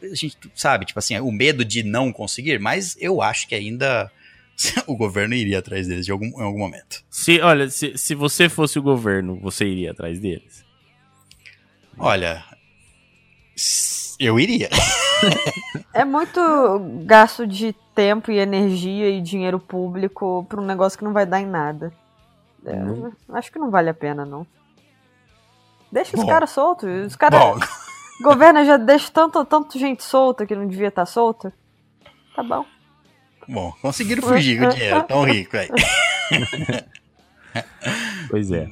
a 0.02 0.14
gente 0.14 0.38
sabe, 0.54 0.86
tipo 0.86 0.98
assim, 0.98 1.18
o 1.18 1.30
medo 1.30 1.62
de 1.62 1.82
não 1.82 2.10
conseguir, 2.10 2.58
mas 2.58 2.96
eu 2.98 3.20
acho 3.20 3.46
que 3.46 3.54
ainda 3.54 4.10
o 4.86 4.96
governo 4.96 5.34
iria 5.34 5.58
atrás 5.58 5.86
deles 5.86 6.06
de 6.06 6.12
algum, 6.12 6.26
em 6.26 6.42
algum 6.42 6.58
momento. 6.58 7.04
Se, 7.10 7.38
olha, 7.40 7.68
se, 7.68 7.98
se 7.98 8.14
você 8.14 8.48
fosse 8.48 8.78
o 8.78 8.82
governo, 8.82 9.38
você 9.40 9.66
iria 9.66 9.90
atrás 9.90 10.18
deles? 10.18 10.64
Olha, 11.98 12.42
eu 14.18 14.40
iria. 14.40 14.70
É 15.94 16.06
muito 16.06 16.40
gasto 17.04 17.46
de 17.46 17.74
tempo 17.94 18.30
e 18.30 18.38
energia 18.38 19.10
e 19.10 19.20
dinheiro 19.20 19.58
público 19.58 20.46
pra 20.48 20.58
um 20.58 20.64
negócio 20.64 20.98
que 20.98 21.04
não 21.04 21.12
vai 21.12 21.26
dar 21.26 21.40
em 21.40 21.46
nada. 21.46 21.92
É, 22.64 22.74
Não. 22.74 23.12
Acho 23.30 23.52
que 23.52 23.58
não 23.58 23.70
vale 23.70 23.90
a 23.90 23.94
pena, 23.94 24.24
não. 24.24 24.46
Deixa 25.90 26.16
os 26.16 26.24
caras 26.24 26.50
soltos. 26.50 26.88
Os 27.06 27.16
caras. 27.16 27.38
Governo 28.22 28.64
já 28.64 28.78
deixa 28.78 29.10
tanto, 29.10 29.44
tanto 29.44 29.78
gente 29.78 30.02
solta 30.02 30.46
que 30.46 30.54
não 30.54 30.66
devia 30.66 30.88
estar 30.88 31.04
solta. 31.04 31.52
Tá 32.34 32.42
bom. 32.42 32.64
bom, 33.46 33.72
conseguiram 33.82 34.22
fugir 34.22 34.60
com 34.60 34.66
o 34.66 34.70
dinheiro, 34.70 35.02
tão 35.02 35.24
rico 35.24 35.56
aí. 35.56 35.68
Pois 38.30 38.50
é. 38.50 38.66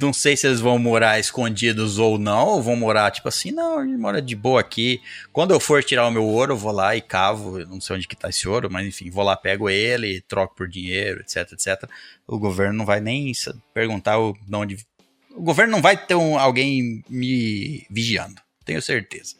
Não 0.00 0.12
sei 0.12 0.36
se 0.36 0.46
eles 0.46 0.60
vão 0.60 0.78
morar 0.78 1.18
escondidos 1.18 1.98
ou 1.98 2.18
não, 2.18 2.46
ou 2.48 2.62
vão 2.62 2.76
morar 2.76 3.10
tipo 3.10 3.28
assim, 3.28 3.50
não, 3.50 3.78
a 3.78 3.84
gente 3.86 3.96
mora 3.96 4.20
de 4.20 4.34
boa 4.36 4.60
aqui. 4.60 5.00
Quando 5.32 5.52
eu 5.52 5.60
for 5.60 5.82
tirar 5.82 6.06
o 6.06 6.10
meu 6.10 6.24
ouro, 6.24 6.52
eu 6.52 6.56
vou 6.56 6.72
lá 6.72 6.94
e 6.96 7.00
cavo, 7.00 7.60
eu 7.60 7.66
não 7.66 7.80
sei 7.80 7.96
onde 7.96 8.08
que 8.08 8.16
tá 8.16 8.28
esse 8.28 8.48
ouro, 8.48 8.68
mas 8.70 8.86
enfim, 8.86 9.10
vou 9.10 9.24
lá, 9.24 9.36
pego 9.36 9.70
ele, 9.70 10.20
troco 10.22 10.54
por 10.54 10.68
dinheiro, 10.68 11.20
etc, 11.20 11.52
etc. 11.52 11.88
O 12.26 12.38
governo 12.38 12.74
não 12.76 12.84
vai 12.84 13.00
nem 13.00 13.32
perguntar 13.72 14.18
o, 14.18 14.32
de 14.34 14.56
onde... 14.56 14.86
O 15.34 15.42
governo 15.42 15.72
não 15.72 15.82
vai 15.82 15.96
ter 15.96 16.14
um- 16.14 16.38
alguém 16.38 17.02
me 17.08 17.86
vigiando, 17.90 18.40
tenho 18.64 18.80
certeza. 18.82 19.34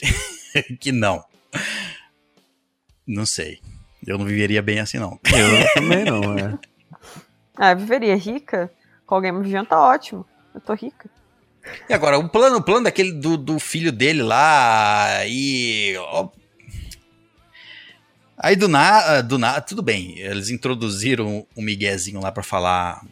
que 0.80 0.92
não. 0.92 1.24
Não 3.06 3.26
sei. 3.26 3.60
Eu 4.06 4.16
não 4.16 4.24
viveria 4.24 4.62
bem 4.62 4.80
assim, 4.80 4.98
não. 4.98 5.18
Eu 5.24 5.74
também 5.74 6.04
não, 6.04 6.38
é. 6.38 6.58
Ah, 7.56 7.74
viveria 7.74 8.16
rica? 8.16 8.70
Com 9.10 9.16
alguém 9.16 9.32
me 9.32 9.42
vigiando, 9.42 9.68
tá 9.68 9.80
ótimo. 9.80 10.24
Eu 10.54 10.60
tô 10.60 10.72
rica. 10.72 11.10
E 11.88 11.92
agora, 11.92 12.16
o 12.16 12.28
plano, 12.28 12.58
o 12.58 12.62
plano 12.62 12.84
daquele 12.84 13.10
do, 13.10 13.36
do 13.36 13.58
filho 13.58 13.90
dele 13.90 14.22
lá 14.22 15.26
e. 15.26 15.96
ó, 15.98 16.28
aí 18.38 18.54
do 18.54 18.68
nada, 18.68 19.20
do 19.20 19.36
nada, 19.36 19.60
tudo 19.62 19.82
bem. 19.82 20.16
Eles 20.16 20.48
introduziram 20.48 21.44
o 21.56 21.60
Miguezinho 21.60 22.20
lá 22.20 22.30
pra 22.30 22.44
falar 22.44 23.04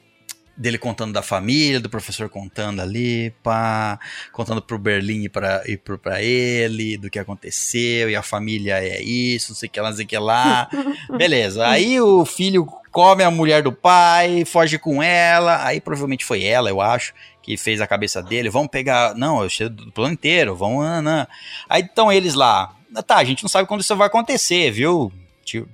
dele 0.58 0.76
contando 0.76 1.12
da 1.12 1.22
família, 1.22 1.78
do 1.78 1.88
professor 1.88 2.28
contando 2.28 2.80
ali, 2.82 3.30
pá, 3.42 3.98
contando 4.32 4.60
pro 4.60 4.78
Berlim 4.78 5.22
e 5.24 5.28
pra, 5.28 5.62
e 5.66 5.76
pro, 5.76 5.96
pra 5.96 6.20
ele, 6.20 6.96
do 6.98 7.08
que 7.08 7.18
aconteceu, 7.18 8.10
e 8.10 8.16
a 8.16 8.22
família 8.22 8.74
é 8.82 9.00
isso, 9.00 9.52
não 9.52 9.56
sei 9.56 9.68
o 9.68 9.72
que 9.72 9.80
lá, 9.80 9.88
não 9.90 9.96
sei 9.96 10.04
o 10.04 10.08
que 10.08 10.18
lá. 10.18 10.68
Beleza. 11.16 11.66
Aí 11.68 12.00
o 12.00 12.24
filho 12.26 12.66
come 12.90 13.22
a 13.22 13.30
mulher 13.30 13.62
do 13.62 13.72
pai, 13.72 14.44
foge 14.44 14.78
com 14.78 15.00
ela, 15.02 15.64
aí 15.64 15.80
provavelmente 15.80 16.24
foi 16.24 16.42
ela, 16.42 16.68
eu 16.68 16.80
acho 16.80 17.14
que 17.40 17.56
fez 17.56 17.80
a 17.80 17.86
cabeça 17.86 18.20
dele, 18.22 18.50
vamos 18.50 18.68
pegar. 18.68 19.14
Não, 19.14 19.42
eu 19.42 19.48
sei 19.48 19.68
do 19.68 19.90
plano 19.92 20.12
inteiro, 20.12 20.54
vamos. 20.56 20.84
Ah, 20.84 21.00
não. 21.00 21.26
Aí 21.68 21.82
estão 21.82 22.12
eles 22.12 22.34
lá. 22.34 22.74
"Ah, 22.94 23.02
Tá, 23.02 23.16
a 23.16 23.24
gente 23.24 23.42
não 23.42 23.48
sabe 23.48 23.66
quando 23.68 23.80
isso 23.80 23.94
vai 23.96 24.06
acontecer, 24.08 24.70
viu? 24.70 25.10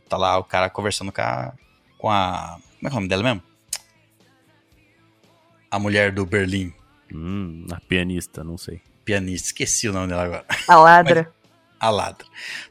Tá 0.09 0.16
lá 0.16 0.39
o 0.39 0.44
cara 0.44 0.69
conversando 0.70 1.11
com 1.11 1.20
a. 1.20 1.52
Com 1.98 2.11
a 2.11 2.59
como 2.78 2.86
é 2.86 2.90
que 2.90 2.94
é 2.94 2.98
o 2.98 3.01
nome 3.01 3.09
dela 3.09 3.23
mesmo? 3.23 3.43
A 5.74 5.78
mulher 5.80 6.12
do 6.12 6.24
Berlim, 6.24 6.72
Hum, 7.12 7.66
a 7.72 7.80
pianista, 7.80 8.44
não 8.44 8.56
sei. 8.56 8.80
pianista, 9.05 9.48
esqueci 9.48 9.88
o 9.88 9.92
nome 9.92 10.06
dela 10.06 10.22
agora. 10.22 10.44
A 10.68 10.76
ladra. 10.76 11.32
A 11.80 11.90
ladra. 11.90 12.24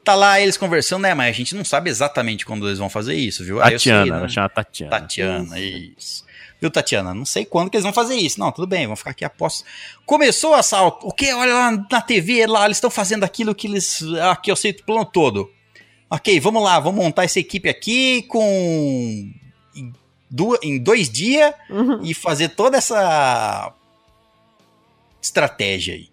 Tá 0.05 0.15
lá 0.15 0.39
eles 0.39 0.55
conversando, 0.55 1.01
né? 1.01 1.13
Mas 1.13 1.27
a 1.27 1.37
gente 1.37 1.53
não 1.53 1.65
sabe 1.65 1.89
exatamente 1.89 2.45
quando 2.45 2.65
eles 2.65 2.79
vão 2.79 2.89
fazer 2.89 3.13
isso, 3.15 3.43
viu? 3.43 3.61
Ah, 3.61 3.71
eu 3.71 3.77
sei, 3.77 3.91
Tatiana, 3.91 4.11
né? 4.15 4.19
ela 4.21 4.29
chama 4.29 4.49
Tatiana. 4.49 4.89
Tatiana, 4.91 5.59
isso. 5.59 6.23
Viu, 6.61 6.71
Tatiana? 6.71 7.13
Não 7.13 7.25
sei 7.25 7.43
quando 7.43 7.69
que 7.69 7.75
eles 7.75 7.83
vão 7.83 7.91
fazer 7.91 8.15
isso. 8.15 8.39
Não, 8.39 8.53
tudo 8.53 8.67
bem, 8.67 8.85
vamos 8.85 8.99
ficar 8.99 9.11
aqui 9.11 9.25
após. 9.25 9.65
Começou 10.05 10.51
o 10.51 10.55
assalto. 10.55 11.05
O 11.05 11.11
que? 11.11 11.31
Olha 11.33 11.53
lá 11.53 11.71
na 11.91 12.01
TV, 12.01 12.47
lá, 12.47 12.63
eles 12.63 12.77
estão 12.77 12.89
fazendo 12.89 13.25
aquilo 13.25 13.53
que 13.53 13.67
eles. 13.67 14.01
Aqui 14.31 14.49
eu 14.49 14.55
sei 14.55 14.71
o 14.71 14.83
plano 14.83 15.03
todo. 15.05 15.51
Ok, 16.09 16.39
vamos 16.39 16.63
lá, 16.63 16.79
vamos 16.79 17.03
montar 17.03 17.25
essa 17.25 17.37
equipe 17.39 17.67
aqui 17.67 18.23
com. 18.29 19.29
Em, 20.33 20.35
du- 20.35 20.59
em 20.63 20.79
dois 20.79 21.09
dias 21.09 21.53
Uhum. 21.69 22.01
e 22.03 22.13
fazer 22.13 22.49
toda 22.49 22.77
essa. 22.77 23.71
estratégia 25.21 25.93
aí. 25.93 26.09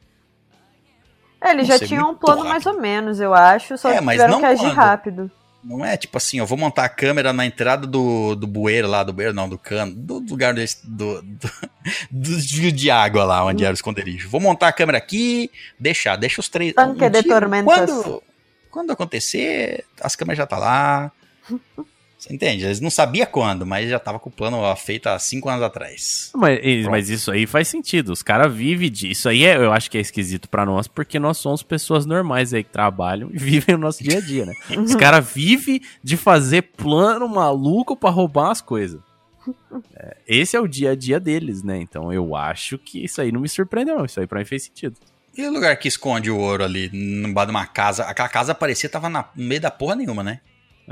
É, 1.42 1.50
eles 1.52 1.66
já 1.66 1.78
tinham 1.78 2.10
um 2.10 2.14
plano 2.14 2.42
rápido. 2.42 2.50
mais 2.52 2.66
ou 2.66 2.80
menos, 2.80 3.18
eu 3.20 3.32
acho. 3.34 3.76
Só 3.78 3.90
É, 3.90 3.96
que 3.98 4.04
mas 4.04 4.14
tiveram 4.16 4.32
não 4.34 4.40
que 4.40 4.46
agir 4.46 4.60
quando. 4.62 4.74
rápido. 4.74 5.30
Não 5.64 5.84
é 5.84 5.96
tipo 5.96 6.16
assim, 6.16 6.38
eu 6.38 6.46
vou 6.46 6.56
montar 6.56 6.84
a 6.84 6.88
câmera 6.88 7.32
na 7.32 7.44
entrada 7.44 7.86
do, 7.86 8.34
do 8.34 8.46
bueiro 8.46 8.88
lá, 8.88 9.02
do 9.02 9.12
bueiro 9.12 9.34
não, 9.34 9.46
do 9.48 9.58
cano, 9.58 9.92
do 9.94 10.18
lugar 10.20 10.54
desse, 10.54 10.86
do, 10.86 11.20
do, 11.22 11.50
do 12.10 12.36
desvio 12.36 12.70
de 12.72 12.90
água 12.90 13.24
lá, 13.24 13.44
onde 13.44 13.62
era 13.64 13.72
o 13.72 13.74
esconderijo. 13.74 14.28
Vou 14.30 14.40
montar 14.40 14.68
a 14.68 14.72
câmera 14.72 14.96
aqui, 14.98 15.50
deixar, 15.78 16.16
deixa 16.16 16.40
os 16.40 16.48
três. 16.48 16.72
Tanque 16.72 17.08
de 17.10 17.22
tormentas. 17.24 17.90
Quando, 17.90 18.22
quando 18.70 18.90
acontecer, 18.92 19.84
as 20.00 20.14
câmeras 20.16 20.38
já 20.38 20.46
tá 20.46 20.56
lá. 20.58 21.10
Você 22.20 22.34
entende? 22.34 22.66
Eles 22.66 22.80
não 22.80 22.90
sabiam 22.90 23.24
quando, 23.26 23.64
mas 23.64 23.88
já 23.88 23.98
tava 23.98 24.18
com 24.18 24.28
o 24.28 24.32
plano 24.32 24.58
ó, 24.58 24.76
feito 24.76 25.06
há 25.08 25.18
cinco 25.18 25.48
anos 25.48 25.62
atrás. 25.62 26.30
Mas, 26.36 26.60
mas 26.90 27.08
isso 27.08 27.30
aí 27.30 27.46
faz 27.46 27.66
sentido. 27.66 28.12
Os 28.12 28.22
caras 28.22 28.52
vivem 28.54 28.90
disso. 28.90 29.12
Isso 29.12 29.28
aí 29.30 29.42
é, 29.42 29.56
eu 29.56 29.72
acho 29.72 29.90
que 29.90 29.96
é 29.96 30.02
esquisito 30.02 30.46
pra 30.46 30.66
nós, 30.66 30.86
porque 30.86 31.18
nós 31.18 31.38
somos 31.38 31.62
pessoas 31.62 32.04
normais 32.04 32.52
aí 32.52 32.62
que 32.62 32.70
trabalham 32.70 33.30
e 33.32 33.38
vivem 33.40 33.74
o 33.74 33.78
nosso 33.78 34.04
dia 34.04 34.18
a 34.18 34.20
dia, 34.20 34.44
né? 34.44 34.52
Os 34.84 34.94
caras 34.96 35.32
vivem 35.32 35.80
de 36.04 36.18
fazer 36.18 36.60
plano 36.76 37.26
maluco 37.26 37.96
pra 37.96 38.10
roubar 38.10 38.50
as 38.50 38.60
coisas. 38.60 39.00
É, 39.96 40.16
esse 40.28 40.54
é 40.54 40.60
o 40.60 40.68
dia 40.68 40.90
a 40.90 40.94
dia 40.94 41.18
deles, 41.18 41.62
né? 41.62 41.78
Então 41.80 42.12
eu 42.12 42.36
acho 42.36 42.76
que 42.76 43.02
isso 43.02 43.18
aí 43.22 43.32
não 43.32 43.40
me 43.40 43.48
surpreendeu, 43.48 43.96
não. 43.96 44.04
Isso 44.04 44.20
aí 44.20 44.26
pra 44.26 44.38
mim 44.40 44.44
fez 44.44 44.64
sentido. 44.64 44.94
E 45.34 45.42
o 45.42 45.50
lugar 45.50 45.74
que 45.78 45.88
esconde 45.88 46.30
o 46.30 46.36
ouro 46.36 46.64
ali, 46.64 46.90
no 46.92 47.32
bar 47.32 47.46
de 47.46 47.50
uma 47.50 47.64
casa? 47.64 48.04
Aquela 48.04 48.28
casa 48.28 48.54
parecia 48.54 48.90
tava 48.90 49.08
na- 49.08 49.24
no 49.34 49.42
meio 49.44 49.60
da 49.60 49.70
porra 49.70 49.94
nenhuma, 49.96 50.22
né? 50.22 50.40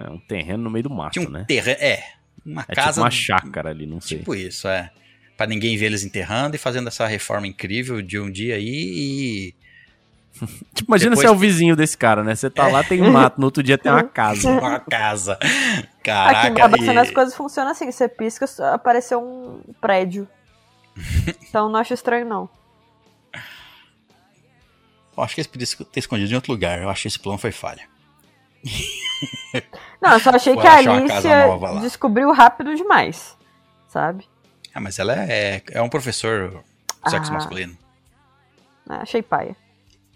É 0.06 0.10
um 0.10 0.18
terreno 0.18 0.64
no 0.64 0.70
meio 0.70 0.84
do 0.84 0.90
mato, 0.90 1.12
Tinha 1.14 1.28
um 1.28 1.30
né? 1.32 1.44
terreno. 1.48 1.78
É, 1.80 2.02
uma 2.46 2.64
É 2.68 2.74
casa. 2.74 2.90
tipo 2.92 3.00
uma 3.00 3.10
chácara 3.10 3.70
ali, 3.70 3.86
não 3.86 4.00
sei. 4.00 4.18
Tipo 4.18 4.34
isso, 4.34 4.68
é. 4.68 4.90
Pra 5.36 5.46
ninguém 5.46 5.76
ver 5.76 5.86
eles 5.86 6.04
enterrando 6.04 6.56
e 6.56 6.58
fazendo 6.58 6.88
essa 6.88 7.06
reforma 7.06 7.46
incrível 7.46 8.00
de 8.02 8.18
um 8.18 8.30
dia 8.30 8.56
aí 8.56 8.64
e. 8.66 9.54
Tipo, 10.74 10.90
imagina 10.90 11.10
depois- 11.10 11.20
você 11.20 11.26
é 11.26 11.30
o 11.30 11.38
vizinho 11.38 11.74
desse 11.74 11.96
cara, 11.98 12.22
né? 12.22 12.34
Você 12.34 12.48
tá 12.48 12.68
lá, 12.68 12.84
tem 12.84 13.02
um 13.02 13.10
mato, 13.10 13.38
no 13.40 13.46
outro 13.46 13.60
dia 13.62 13.76
tem 13.76 13.90
uma 13.90 14.04
casa. 14.04 14.48
Uma 14.50 14.78
casa. 14.78 15.32
Aqui 15.32 15.46
em 15.48 16.02
Caraca. 16.04 16.50
Barbacena 16.54 17.00
as 17.02 17.08
e... 17.08 17.12
coisas 17.12 17.34
funcionam 17.34 17.72
assim. 17.72 17.90
Você 17.90 18.08
pisca, 18.08 18.46
apareceu 18.72 19.20
um 19.20 19.60
prédio. 19.80 20.28
Então 21.48 21.68
não 21.68 21.78
acho 21.80 21.94
estranho, 21.94 22.24
não. 22.26 22.48
Eu 25.16 25.22
acho 25.24 25.34
que 25.34 25.40
eles 25.40 25.48
podiam 25.48 25.90
ter 25.90 25.98
escondido 26.00 26.30
em 26.30 26.34
outro 26.36 26.52
lugar. 26.52 26.80
Eu 26.80 26.88
acho 26.88 27.02
que 27.02 27.08
esse 27.08 27.18
plano 27.18 27.38
foi 27.38 27.50
falha. 27.50 27.82
Não, 30.00 30.12
eu 30.12 30.20
só 30.20 30.30
achei 30.30 30.56
que 30.56 30.66
a 30.66 30.76
Alicia 30.76 31.46
descobriu 31.80 32.32
rápido 32.32 32.74
demais. 32.74 33.36
Sabe? 33.88 34.24
Ah, 34.74 34.80
mas 34.80 34.98
ela 34.98 35.14
é, 35.14 35.62
é 35.70 35.82
um 35.82 35.88
professor 35.88 36.62
sexo 37.08 37.30
Ah. 37.30 37.34
masculino. 37.34 37.76
Ah, 38.88 39.02
achei 39.02 39.22
paia. 39.22 39.56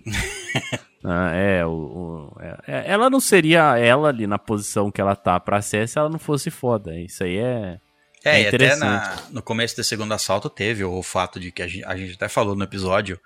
Ah, 1.04 1.32
é, 1.34 1.66
o, 1.66 1.70
o- 1.70 2.36
é, 2.40 2.58
é, 2.68 2.84
ela 2.92 3.10
não 3.10 3.18
seria 3.18 3.76
ela 3.76 4.08
ali 4.10 4.24
na 4.24 4.38
posição 4.38 4.88
que 4.88 5.00
ela 5.00 5.16
tá 5.16 5.40
pra 5.40 5.60
ser 5.60 5.88
se 5.88 5.98
ela 5.98 6.08
não 6.08 6.18
fosse 6.18 6.48
foda. 6.48 6.94
Isso 6.96 7.24
aí 7.24 7.38
é. 7.38 7.80
É, 8.24 8.36
É 8.36 8.42
e 8.42 8.46
até 8.46 8.48
interessante. 8.56 8.80
na- 8.80 9.16
no 9.32 9.42
começo 9.42 9.74
do 9.74 9.82
segundo 9.82 10.14
assalto 10.14 10.48
teve 10.48 10.84
o 10.84 11.02
fato 11.02 11.40
de 11.40 11.50
que 11.50 11.60
a 11.60 11.66
gente, 11.66 11.84
a 11.84 11.96
gente 11.96 12.14
até 12.14 12.28
falou 12.28 12.54
no 12.54 12.62
episódio 12.62 13.18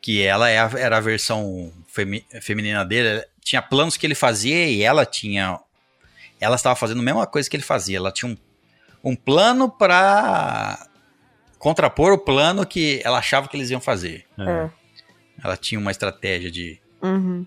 que 0.00 0.22
ela 0.22 0.48
é 0.48 0.60
a- 0.60 0.70
era 0.76 0.98
a 0.98 1.00
versão 1.00 1.72
femi- 1.88 2.24
feminina 2.40 2.84
dele. 2.84 3.24
Tinha 3.48 3.62
planos 3.62 3.96
que 3.96 4.06
ele 4.06 4.14
fazia 4.14 4.66
e 4.66 4.82
ela 4.82 5.06
tinha. 5.06 5.58
Ela 6.38 6.56
estava 6.56 6.76
fazendo 6.76 7.00
a 7.00 7.02
mesma 7.02 7.26
coisa 7.26 7.48
que 7.48 7.56
ele 7.56 7.62
fazia. 7.62 7.96
Ela 7.96 8.12
tinha 8.12 8.30
um, 8.30 8.36
um 9.02 9.16
plano 9.16 9.70
pra 9.70 10.86
contrapor 11.58 12.12
o 12.12 12.18
plano 12.18 12.66
que 12.66 13.00
ela 13.02 13.16
achava 13.16 13.48
que 13.48 13.56
eles 13.56 13.70
iam 13.70 13.80
fazer. 13.80 14.26
é. 14.38 14.42
É. 14.42 14.70
Ela 15.42 15.56
tinha 15.56 15.80
uma 15.80 15.90
estratégia 15.90 16.50
de. 16.50 16.78
Uhum. 17.00 17.46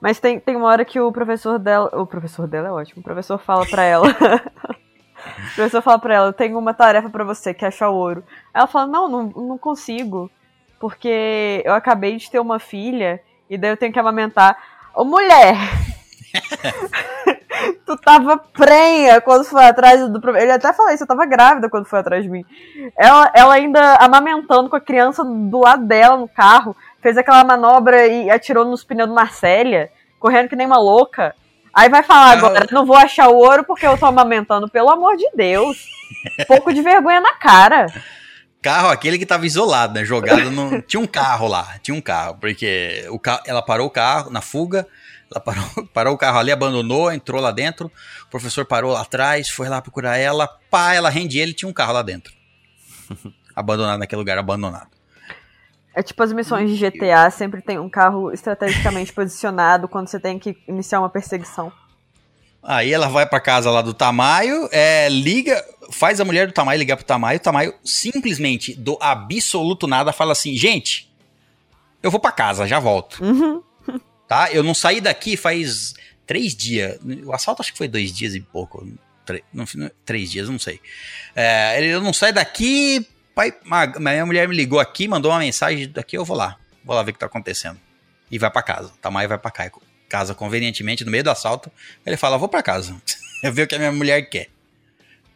Mas 0.00 0.18
tem, 0.18 0.40
tem 0.40 0.56
uma 0.56 0.68
hora 0.68 0.82
que 0.82 0.98
o 0.98 1.12
professor 1.12 1.58
dela. 1.58 1.90
O 2.00 2.06
professor 2.06 2.46
dela 2.46 2.68
é 2.68 2.72
ótimo. 2.72 3.02
O 3.02 3.04
professor 3.04 3.36
fala 3.36 3.66
pra 3.66 3.82
ela. 3.82 4.08
o 4.08 5.54
professor 5.56 5.82
fala 5.82 5.98
pra 5.98 6.14
ela: 6.14 6.28
Eu 6.28 6.32
tenho 6.32 6.58
uma 6.58 6.72
tarefa 6.72 7.10
pra 7.10 7.22
você, 7.22 7.52
que 7.52 7.66
é 7.66 7.68
achar 7.68 7.90
o 7.90 7.96
ouro. 7.96 8.24
Ela 8.54 8.66
fala: 8.66 8.86
Não, 8.86 9.08
não, 9.10 9.24
não 9.24 9.58
consigo. 9.58 10.30
Porque 10.84 11.62
eu 11.64 11.72
acabei 11.72 12.14
de 12.18 12.30
ter 12.30 12.38
uma 12.38 12.58
filha 12.58 13.18
e 13.48 13.56
daí 13.56 13.70
eu 13.70 13.76
tenho 13.78 13.90
que 13.90 13.98
amamentar. 13.98 14.54
Ô 14.94 15.02
mulher! 15.02 15.56
tu 17.86 17.96
tava 17.96 18.36
prenha 18.36 19.18
quando 19.22 19.46
foi 19.46 19.64
atrás 19.64 20.06
do. 20.06 20.36
Ele 20.36 20.52
até 20.52 20.74
falou 20.74 20.92
isso, 20.92 21.04
eu 21.04 21.08
tava 21.08 21.24
grávida 21.24 21.70
quando 21.70 21.86
foi 21.86 22.00
atrás 22.00 22.22
de 22.22 22.28
mim. 22.28 22.44
Ela, 22.98 23.32
ela 23.34 23.54
ainda 23.54 23.94
amamentando 23.94 24.68
com 24.68 24.76
a 24.76 24.80
criança 24.80 25.24
do 25.24 25.60
lado 25.60 25.86
dela 25.86 26.18
no 26.18 26.28
carro, 26.28 26.76
fez 27.00 27.16
aquela 27.16 27.42
manobra 27.44 28.06
e 28.06 28.28
atirou 28.28 28.66
nos 28.66 28.84
pneus 28.84 29.08
do 29.08 29.14
Marcélia, 29.14 29.90
correndo 30.20 30.50
que 30.50 30.56
nem 30.56 30.66
uma 30.66 30.78
louca. 30.78 31.34
Aí 31.72 31.88
vai 31.88 32.02
falar 32.02 32.32
agora, 32.32 32.66
não 32.70 32.84
vou 32.84 32.96
achar 32.98 33.28
o 33.28 33.38
ouro 33.38 33.64
porque 33.64 33.86
eu 33.86 33.96
tô 33.96 34.04
amamentando, 34.04 34.68
pelo 34.68 34.90
amor 34.90 35.16
de 35.16 35.30
Deus. 35.34 35.88
Pouco 36.46 36.74
de 36.74 36.82
vergonha 36.82 37.22
na 37.22 37.32
cara. 37.36 37.86
Carro 38.64 38.88
aquele 38.88 39.18
que 39.18 39.26
tava 39.26 39.44
isolado, 39.44 39.92
né? 39.92 40.06
Jogado 40.06 40.50
no. 40.50 40.80
tinha 40.88 40.98
um 40.98 41.06
carro 41.06 41.46
lá, 41.46 41.78
tinha 41.82 41.94
um 41.94 42.00
carro, 42.00 42.38
porque 42.40 43.04
o 43.10 43.18
ca... 43.18 43.42
ela 43.46 43.60
parou 43.60 43.86
o 43.86 43.90
carro 43.90 44.30
na 44.30 44.40
fuga, 44.40 44.88
ela 45.30 45.38
parou, 45.38 45.64
parou 45.92 46.14
o 46.14 46.18
carro 46.18 46.38
ali, 46.38 46.50
abandonou, 46.50 47.12
entrou 47.12 47.42
lá 47.42 47.50
dentro, 47.50 47.92
o 48.22 48.30
professor 48.30 48.64
parou 48.64 48.92
lá 48.92 49.02
atrás, 49.02 49.50
foi 49.50 49.68
lá 49.68 49.82
procurar 49.82 50.16
ela, 50.16 50.48
pá, 50.70 50.94
ela 50.94 51.10
rende 51.10 51.38
ele 51.38 51.52
tinha 51.52 51.68
um 51.68 51.74
carro 51.74 51.92
lá 51.92 52.00
dentro. 52.00 52.32
abandonado 53.54 53.98
naquele 53.98 54.20
lugar, 54.20 54.38
abandonado. 54.38 54.88
É 55.94 56.02
tipo 56.02 56.22
as 56.22 56.32
missões 56.32 56.70
de 56.70 56.90
GTA, 56.90 57.30
sempre 57.30 57.60
tem 57.60 57.78
um 57.78 57.90
carro 57.90 58.32
estrategicamente 58.32 59.12
posicionado 59.12 59.86
quando 59.86 60.08
você 60.08 60.18
tem 60.18 60.38
que 60.38 60.56
iniciar 60.66 61.00
uma 61.00 61.10
perseguição. 61.10 61.70
Aí 62.64 62.92
ela 62.92 63.08
vai 63.08 63.26
pra 63.26 63.40
casa 63.40 63.70
lá 63.70 63.82
do 63.82 63.92
Tamayo, 63.92 64.68
é, 64.72 65.08
liga, 65.10 65.62
faz 65.92 66.18
a 66.20 66.24
mulher 66.24 66.46
do 66.46 66.52
Tamayo 66.52 66.78
ligar 66.78 66.96
pro 66.96 67.04
Tamayo, 67.04 67.36
o 67.36 67.42
Tamayo 67.42 67.74
simplesmente, 67.84 68.74
do 68.74 68.96
absoluto 69.00 69.86
nada, 69.86 70.12
fala 70.12 70.32
assim, 70.32 70.56
gente, 70.56 71.12
eu 72.02 72.10
vou 72.10 72.18
pra 72.18 72.32
casa, 72.32 72.66
já 72.66 72.78
volto. 72.80 73.22
Uhum. 73.22 73.62
Tá? 74.26 74.50
Eu 74.50 74.62
não 74.62 74.72
saí 74.72 75.02
daqui 75.02 75.36
faz 75.36 75.92
três 76.26 76.56
dias. 76.56 76.98
O 77.26 77.32
assalto 77.34 77.60
acho 77.60 77.70
que 77.72 77.76
foi 77.76 77.86
dois 77.86 78.10
dias 78.10 78.34
e 78.34 78.40
pouco. 78.40 78.88
Tre- 79.26 79.44
não, 79.52 79.66
três 80.02 80.30
dias, 80.30 80.48
não 80.48 80.58
sei. 80.58 80.80
É, 81.36 81.76
ele, 81.76 81.88
eu 81.88 82.00
não 82.00 82.10
saio 82.14 82.32
daqui. 82.32 83.06
Pai, 83.34 83.52
minha 84.00 84.24
mulher 84.24 84.48
me 84.48 84.56
ligou 84.56 84.80
aqui, 84.80 85.06
mandou 85.06 85.30
uma 85.30 85.40
mensagem 85.40 85.90
daqui, 85.90 86.16
eu 86.16 86.24
vou 86.24 86.38
lá. 86.38 86.56
Vou 86.82 86.96
lá 86.96 87.02
ver 87.02 87.10
o 87.10 87.14
que 87.14 87.20
tá 87.20 87.26
acontecendo. 87.26 87.78
E 88.30 88.38
vai 88.38 88.50
pra 88.50 88.62
casa. 88.62 88.92
Tamayo 89.02 89.28
vai 89.28 89.38
pra 89.38 89.50
cá- 89.50 89.70
casa 90.14 90.32
convenientemente 90.32 91.04
no 91.04 91.10
meio 91.10 91.24
do 91.24 91.30
assalto. 91.30 91.72
Ele 92.06 92.16
fala: 92.16 92.38
Vou 92.38 92.48
pra 92.48 92.62
casa. 92.62 92.94
Eu 93.42 93.50
ver 93.52 93.62
o 93.62 93.66
que 93.66 93.74
a 93.74 93.78
minha 93.78 93.90
mulher 93.90 94.22
quer. 94.22 94.48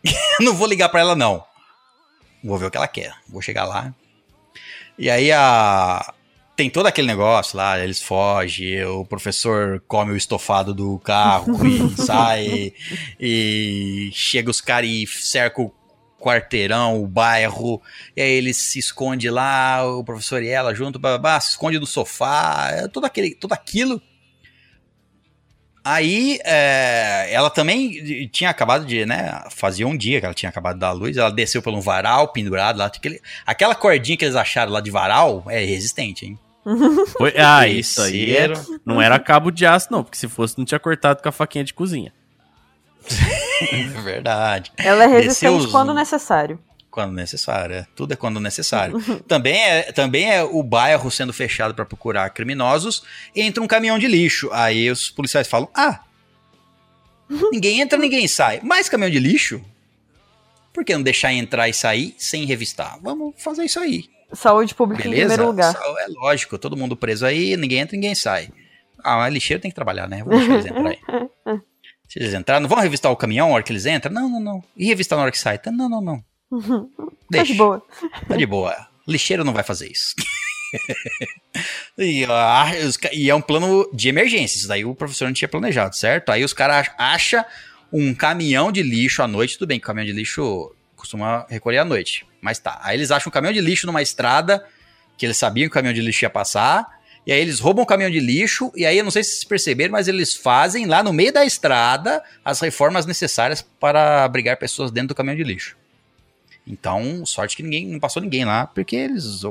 não 0.38 0.54
vou 0.54 0.68
ligar 0.68 0.88
pra 0.88 1.00
ela, 1.00 1.16
não. 1.16 1.44
Vou 2.44 2.56
ver 2.56 2.66
o 2.66 2.70
que 2.70 2.76
ela 2.76 2.86
quer. 2.86 3.12
Vou 3.28 3.42
chegar 3.42 3.64
lá. 3.64 3.92
E 4.96 5.10
aí 5.10 5.32
a. 5.32 6.14
Tem 6.54 6.70
todo 6.70 6.86
aquele 6.86 7.06
negócio 7.06 7.56
lá, 7.56 7.78
eles 7.78 8.02
fogem, 8.02 8.84
o 8.84 9.04
professor 9.04 9.80
come 9.86 10.10
o 10.10 10.16
estofado 10.16 10.74
do 10.74 10.98
carro 10.98 11.64
e 11.64 11.88
sai, 12.02 12.72
e 13.20 14.10
chega 14.12 14.50
os 14.50 14.60
caras 14.60 14.90
e 14.90 15.06
cerca 15.06 15.62
o 15.62 15.72
quarteirão, 16.18 17.00
o 17.00 17.06
bairro, 17.06 17.80
e 18.16 18.20
aí 18.20 18.32
ele 18.32 18.52
se 18.52 18.80
esconde 18.80 19.30
lá, 19.30 19.86
o 19.86 20.02
professor 20.02 20.42
e 20.42 20.48
ela 20.48 20.74
junto, 20.74 20.98
babá, 20.98 21.38
se 21.38 21.50
esconde 21.50 21.78
no 21.78 21.86
sofá, 21.86 22.70
é 22.72 22.88
tudo, 22.88 23.06
aquele, 23.06 23.36
tudo 23.36 23.52
aquilo. 23.52 24.02
Aí 25.90 26.38
é, 26.44 27.28
ela 27.32 27.48
também 27.48 28.28
tinha 28.30 28.50
acabado 28.50 28.84
de, 28.84 29.06
né? 29.06 29.42
Fazia 29.50 29.86
um 29.86 29.96
dia 29.96 30.20
que 30.20 30.26
ela 30.26 30.34
tinha 30.34 30.50
acabado 30.50 30.74
de 30.74 30.80
dar 30.80 30.88
a 30.88 30.92
luz, 30.92 31.16
ela 31.16 31.30
desceu 31.30 31.62
por 31.62 31.72
um 31.72 31.80
varal 31.80 32.28
pendurado 32.28 32.76
lá. 32.78 32.86
Aquele, 32.86 33.20
aquela 33.46 33.74
cordinha 33.74 34.16
que 34.16 34.24
eles 34.24 34.36
acharam 34.36 34.70
lá 34.72 34.80
de 34.80 34.90
varal 34.90 35.44
é 35.48 35.64
resistente, 35.64 36.26
hein? 36.26 36.38
Foi- 37.16 37.32
ah, 37.38 37.66
isso 37.66 38.02
aí 38.02 38.36
é- 38.36 38.48
Terceiro. 38.48 38.80
não 38.84 39.00
era 39.00 39.18
cabo 39.18 39.50
de 39.50 39.64
aço, 39.64 39.88
não, 39.90 40.04
porque 40.04 40.18
se 40.18 40.28
fosse, 40.28 40.58
não 40.58 40.64
tinha 40.66 40.78
cortado 40.78 41.22
com 41.22 41.28
a 41.28 41.32
faquinha 41.32 41.64
de 41.64 41.72
cozinha. 41.72 42.12
É 43.72 43.82
verdade. 44.02 44.70
Ela 44.76 45.02
é 45.02 45.06
resistente 45.08 45.64
os- 45.64 45.70
quando 45.72 45.92
necessário. 45.92 46.60
Quando 46.98 47.14
necessário, 47.14 47.76
é. 47.76 47.86
tudo 47.94 48.12
é 48.12 48.16
quando 48.16 48.40
necessário. 48.40 49.00
também, 49.28 49.54
é, 49.56 49.92
também 49.92 50.28
é 50.28 50.42
o 50.42 50.64
bairro 50.64 51.08
sendo 51.12 51.32
fechado 51.32 51.72
para 51.72 51.84
procurar 51.84 52.28
criminosos. 52.30 53.04
Entra 53.36 53.62
um 53.62 53.68
caminhão 53.68 54.00
de 54.00 54.08
lixo. 54.08 54.48
Aí 54.50 54.90
os 54.90 55.08
policiais 55.08 55.46
falam: 55.46 55.68
Ah, 55.72 56.00
ninguém 57.52 57.80
entra, 57.80 57.96
ninguém 57.96 58.26
sai. 58.26 58.60
Mais 58.62 58.88
caminhão 58.88 59.12
de 59.12 59.20
lixo? 59.20 59.64
Por 60.72 60.84
que 60.84 60.92
não 60.92 61.02
deixar 61.04 61.32
entrar 61.32 61.68
e 61.68 61.72
sair 61.72 62.16
sem 62.18 62.44
revistar? 62.44 62.98
Vamos 63.00 63.34
fazer 63.38 63.64
isso 63.64 63.78
aí. 63.78 64.10
Saúde 64.32 64.74
pública 64.74 65.06
em 65.06 65.12
Beleza? 65.12 65.34
primeiro 65.34 65.52
lugar. 65.52 65.76
É 66.00 66.06
lógico, 66.08 66.58
todo 66.58 66.76
mundo 66.76 66.96
preso 66.96 67.24
aí, 67.24 67.56
ninguém 67.56 67.78
entra, 67.78 67.94
ninguém 67.94 68.14
sai. 68.16 68.48
Ah, 69.04 69.18
mas 69.18 69.32
lixeiro 69.32 69.62
tem 69.62 69.70
que 69.70 69.74
trabalhar, 69.76 70.08
né? 70.08 70.24
Vou 70.24 70.36
deixar 70.36 70.54
eles 70.54 70.66
entrar 70.66 70.88
aí. 70.88 70.98
Se 72.08 72.18
eles 72.18 72.34
entrarem, 72.34 72.62
não 72.62 72.68
vão 72.68 72.80
revistar 72.80 73.12
o 73.12 73.16
caminhão 73.16 73.48
na 73.48 73.54
hora 73.54 73.62
que 73.62 73.70
eles 73.70 73.86
entram? 73.86 74.12
Não, 74.12 74.28
não, 74.28 74.40
não. 74.40 74.64
E 74.76 74.86
revistar 74.86 75.16
na 75.16 75.22
hora 75.22 75.30
que 75.30 75.38
sai? 75.38 75.58
Tá, 75.58 75.70
Não, 75.70 75.88
não, 75.88 76.00
não. 76.00 76.24
Tá 76.50 77.06
Deixa. 77.30 77.52
de 77.52 77.58
boa. 77.58 77.82
Tá 78.26 78.36
de 78.36 78.46
boa. 78.46 78.88
Lixeiro 79.06 79.44
não 79.44 79.52
vai 79.52 79.62
fazer 79.62 79.90
isso. 79.90 80.14
e, 81.98 82.24
os 82.86 82.96
ca- 82.96 83.10
e 83.12 83.28
é 83.30 83.34
um 83.34 83.40
plano 83.40 83.88
de 83.92 84.08
emergência. 84.08 84.58
Isso 84.58 84.68
daí 84.68 84.84
o 84.84 84.94
professor 84.94 85.26
não 85.26 85.32
tinha 85.32 85.48
planejado, 85.48 85.96
certo? 85.96 86.30
Aí 86.30 86.44
os 86.44 86.52
caras 86.52 86.90
acham 86.98 87.44
um 87.92 88.14
caminhão 88.14 88.70
de 88.70 88.82
lixo 88.82 89.22
à 89.22 89.28
noite. 89.28 89.58
Tudo 89.58 89.68
bem 89.68 89.78
que 89.78 89.84
o 89.84 89.86
caminhão 89.86 90.06
de 90.06 90.12
lixo 90.12 90.74
costuma 90.94 91.46
recolher 91.48 91.78
à 91.78 91.84
noite. 91.84 92.26
Mas 92.40 92.58
tá. 92.58 92.78
Aí 92.82 92.96
eles 92.96 93.10
acham 93.10 93.30
um 93.30 93.32
caminhão 93.32 93.52
de 93.52 93.60
lixo 93.60 93.86
numa 93.86 94.02
estrada 94.02 94.64
que 95.16 95.24
eles 95.26 95.36
sabiam 95.36 95.64
que 95.64 95.70
o 95.70 95.74
caminhão 95.74 95.94
de 95.94 96.00
lixo 96.02 96.24
ia 96.24 96.30
passar. 96.30 96.86
E 97.26 97.32
aí 97.32 97.40
eles 97.40 97.60
roubam 97.60 97.82
o 97.82 97.86
caminhão 97.86 98.10
de 98.10 98.20
lixo. 98.20 98.70
E 98.76 98.84
aí 98.86 98.96
eu 98.98 99.04
não 99.04 99.10
sei 99.10 99.22
se 99.24 99.30
vocês 99.32 99.44
perceberam, 99.44 99.92
mas 99.92 100.06
eles 100.08 100.34
fazem 100.34 100.86
lá 100.86 101.02
no 101.02 101.12
meio 101.12 101.32
da 101.32 101.44
estrada 101.44 102.22
as 102.44 102.60
reformas 102.60 103.06
necessárias 103.06 103.62
para 103.62 104.22
abrigar 104.24 104.56
pessoas 104.58 104.90
dentro 104.90 105.08
do 105.08 105.14
caminhão 105.14 105.36
de 105.36 105.44
lixo. 105.44 105.76
Então, 106.68 107.24
sorte 107.24 107.56
que 107.56 107.62
ninguém 107.62 107.86
não 107.86 107.98
passou 107.98 108.22
ninguém 108.22 108.44
lá, 108.44 108.66
porque 108.66 108.94
eles 108.94 109.42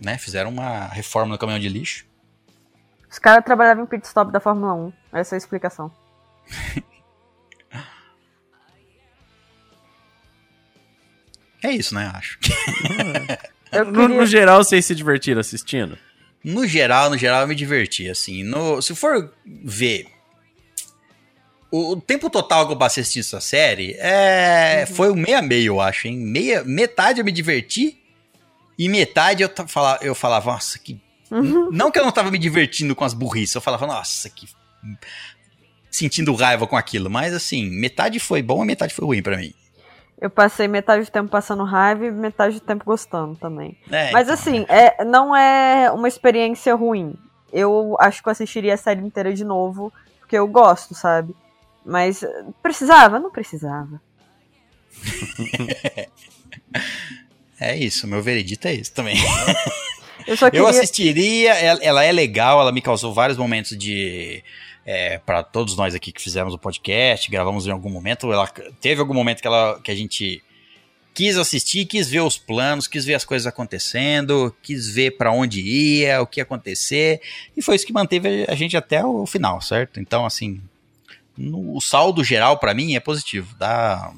né, 0.00 0.18
fizeram 0.18 0.50
uma 0.50 0.88
reforma 0.88 1.32
no 1.32 1.38
caminhão 1.38 1.60
de 1.60 1.68
lixo. 1.68 2.04
Os 3.08 3.18
caras 3.18 3.44
trabalhavam 3.44 3.84
em 3.84 3.86
pit 3.86 4.04
stop 4.04 4.32
da 4.32 4.40
Fórmula 4.40 4.74
1. 4.74 4.92
Essa 5.12 5.34
é 5.34 5.36
a 5.36 5.38
explicação. 5.38 5.90
É 11.62 11.70
isso, 11.70 11.94
né? 11.94 12.10
Acho. 12.12 12.38
Eu 13.70 13.84
No, 13.86 13.92
queria... 13.92 14.08
no 14.16 14.26
geral, 14.26 14.64
vocês 14.64 14.84
se 14.84 14.94
divertiram 14.94 15.40
assistindo? 15.40 15.96
No 16.44 16.66
geral, 16.66 17.08
no 17.08 17.16
geral, 17.16 17.42
eu 17.42 17.46
me 17.48 17.54
diverti. 17.54 18.10
Assim, 18.10 18.42
no, 18.42 18.82
se 18.82 18.94
for 18.96 19.32
ver 19.46 20.08
o, 21.72 21.92
o 21.92 22.00
tempo 22.00 22.28
total 22.30 22.66
que 22.66 22.72
eu 22.74 22.76
passei 22.78 23.00
assistindo 23.00 23.22
essa 23.22 23.40
série, 23.40 23.96
é, 23.98 24.86
foi 24.86 25.10
um 25.10 25.16
meio 25.16 25.38
a 25.38 25.42
meio, 25.42 25.74
eu 25.74 25.80
acho. 25.80 26.06
Hein? 26.06 26.16
Meia, 26.18 26.62
metade 26.64 27.18
eu 27.20 27.24
me 27.24 27.32
diverti 27.32 27.98
e 28.78 28.88
metade 28.88 29.42
eu, 29.42 29.50
fala- 29.66 29.98
eu 30.02 30.14
falava, 30.14 30.52
nossa, 30.52 30.78
que. 30.78 31.00
N- 31.30 31.68
Não 31.72 31.90
que 31.90 31.98
eu 31.98 32.04
não 32.04 32.12
tava 32.12 32.30
me 32.30 32.38
divertindo 32.38 32.94
com 32.94 33.04
as 33.04 33.14
burrices, 33.14 33.54
eu 33.54 33.60
falava, 33.60 33.86
nossa, 33.86 34.28
que. 34.30 34.46
Sentindo 35.90 36.34
raiva 36.34 36.66
com 36.66 36.76
aquilo, 36.76 37.10
mas 37.10 37.34
assim, 37.34 37.68
metade 37.68 38.18
foi 38.18 38.40
bom 38.42 38.62
e 38.64 38.66
metade 38.66 38.94
foi 38.94 39.04
ruim 39.04 39.22
pra 39.22 39.36
mim. 39.36 39.52
Eu 40.18 40.30
passei 40.30 40.66
metade 40.66 41.04
do 41.04 41.10
tempo 41.10 41.28
passando 41.28 41.64
raiva 41.64 42.06
e 42.06 42.10
metade 42.10 42.54
do 42.54 42.60
tempo 42.60 42.84
gostando 42.84 43.34
também. 43.36 43.76
É, 43.90 44.10
Mas 44.12 44.22
então, 44.28 44.34
assim, 44.34 44.64
é, 44.68 45.04
não 45.04 45.34
é 45.36 45.90
uma 45.90 46.08
experiência 46.08 46.74
ruim. 46.74 47.14
Eu 47.52 47.96
acho 48.00 48.22
que 48.22 48.28
eu 48.28 48.32
assistiria 48.32 48.72
a 48.72 48.76
série 48.78 49.02
inteira 49.02 49.34
de 49.34 49.44
novo, 49.44 49.92
porque 50.20 50.36
eu 50.38 50.46
gosto, 50.48 50.94
sabe? 50.94 51.34
Mas 51.84 52.22
eh, 52.22 52.44
precisava? 52.62 53.18
Não 53.18 53.30
precisava. 53.30 54.00
É 57.64 57.76
isso, 57.76 58.08
meu 58.08 58.20
veredito 58.20 58.66
é 58.66 58.74
esse 58.74 58.92
também. 58.92 59.16
Eu 60.26 60.36
só 60.36 60.46
Eu 60.46 60.50
queria. 60.50 60.68
assistiria, 60.68 61.52
ela, 61.54 61.80
ela 61.82 62.04
é 62.04 62.10
legal, 62.10 62.60
ela 62.60 62.72
me 62.72 62.82
causou 62.82 63.14
vários 63.14 63.38
momentos 63.38 63.78
de. 63.78 64.42
É, 64.84 65.18
para 65.18 65.44
todos 65.44 65.76
nós 65.76 65.94
aqui 65.94 66.10
que 66.10 66.20
fizemos 66.20 66.52
o 66.52 66.58
podcast, 66.58 67.30
gravamos 67.30 67.68
em 67.68 67.70
algum 67.70 67.88
momento, 67.88 68.32
ela 68.32 68.48
teve 68.80 69.00
algum 69.00 69.14
momento 69.14 69.40
que, 69.40 69.46
ela, 69.46 69.80
que 69.80 69.92
a 69.92 69.94
gente 69.94 70.42
quis 71.14 71.36
assistir, 71.36 71.84
quis 71.86 72.08
ver 72.08 72.18
os 72.20 72.36
planos, 72.36 72.88
quis 72.88 73.04
ver 73.04 73.14
as 73.14 73.24
coisas 73.24 73.46
acontecendo, 73.46 74.52
quis 74.60 74.88
ver 74.88 75.12
para 75.12 75.30
onde 75.30 75.60
ia, 75.60 76.20
o 76.20 76.26
que 76.26 76.40
ia 76.40 76.42
acontecer, 76.42 77.20
e 77.56 77.62
foi 77.62 77.76
isso 77.76 77.86
que 77.86 77.92
manteve 77.92 78.44
a 78.48 78.56
gente 78.56 78.76
até 78.76 79.04
o 79.04 79.24
final, 79.24 79.60
certo? 79.60 80.00
Então, 80.00 80.26
assim, 80.26 80.60
no, 81.36 81.76
o 81.76 81.80
saldo 81.80 82.22
geral 82.22 82.58
para 82.58 82.74
mim 82.74 82.94
é 82.94 83.00
positivo. 83.00 83.54
Dá, 83.58 84.12